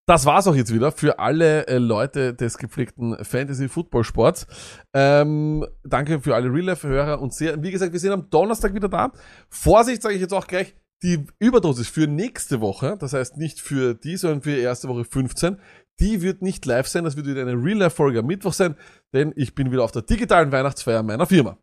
Das 0.07 0.27
war's 0.27 0.45
auch 0.47 0.55
jetzt 0.55 0.71
wieder 0.71 0.91
für 0.91 1.17
alle 1.17 1.65
äh, 1.67 1.79
Leute 1.79 2.35
des 2.35 2.59
gepflegten 2.59 3.17
Fantasy-Football-Sports. 3.23 4.45
Ähm, 4.93 5.65
danke 5.83 6.19
für 6.19 6.35
alle 6.35 6.53
Real-Life-Hörer 6.53 7.19
und 7.19 7.33
sehr, 7.33 7.61
wie 7.63 7.71
gesagt, 7.71 7.91
wir 7.91 7.99
sind 7.99 8.11
am 8.11 8.29
Donnerstag 8.29 8.75
wieder 8.75 8.87
da. 8.87 9.11
Vorsicht, 9.49 10.03
sage 10.03 10.13
ich 10.13 10.21
jetzt 10.21 10.33
auch 10.33 10.45
gleich, 10.45 10.75
die 11.01 11.25
Überdosis 11.39 11.87
für 11.87 12.05
nächste 12.07 12.61
Woche, 12.61 12.97
das 12.99 13.13
heißt 13.13 13.37
nicht 13.37 13.59
für 13.59 13.95
die, 13.95 14.15
sondern 14.15 14.43
für 14.43 14.55
erste 14.55 14.87
Woche 14.89 15.05
15, 15.05 15.57
die 15.99 16.21
wird 16.21 16.43
nicht 16.43 16.65
live 16.65 16.87
sein, 16.87 17.03
das 17.03 17.15
wird 17.15 17.25
wieder 17.25 17.41
eine 17.41 17.53
Real-Life-Folge 17.53 18.19
am 18.19 18.27
Mittwoch 18.27 18.53
sein, 18.53 18.75
denn 19.11 19.33
ich 19.35 19.55
bin 19.55 19.71
wieder 19.71 19.83
auf 19.83 19.91
der 19.91 20.03
digitalen 20.03 20.51
Weihnachtsfeier 20.51 21.01
meiner 21.01 21.25
Firma. 21.25 21.57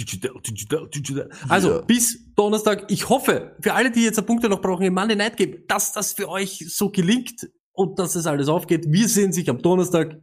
Digital, 0.00 0.32
digital, 0.40 0.88
digital. 0.88 1.30
Also, 1.48 1.70
Ja. 1.70 1.80
bis 1.82 2.32
Donnerstag. 2.34 2.90
Ich 2.90 3.08
hoffe, 3.08 3.56
für 3.60 3.74
alle, 3.74 3.92
die 3.92 4.02
jetzt 4.02 4.18
ein 4.18 4.26
Punkte 4.26 4.48
noch 4.48 4.60
brauchen 4.60 4.82
im 4.84 4.94
Monday 4.94 5.14
Night 5.16 5.36
Game, 5.36 5.64
dass 5.68 5.92
das 5.92 6.12
für 6.14 6.28
euch 6.28 6.64
so 6.68 6.90
gelingt 6.90 7.48
und 7.72 7.98
dass 7.98 8.16
es 8.16 8.26
alles 8.26 8.48
aufgeht. 8.48 8.86
Wir 8.88 9.08
sehen 9.08 9.32
sich 9.32 9.48
am 9.48 9.62
Donnerstag. 9.62 10.20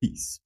Peace. 0.00 0.40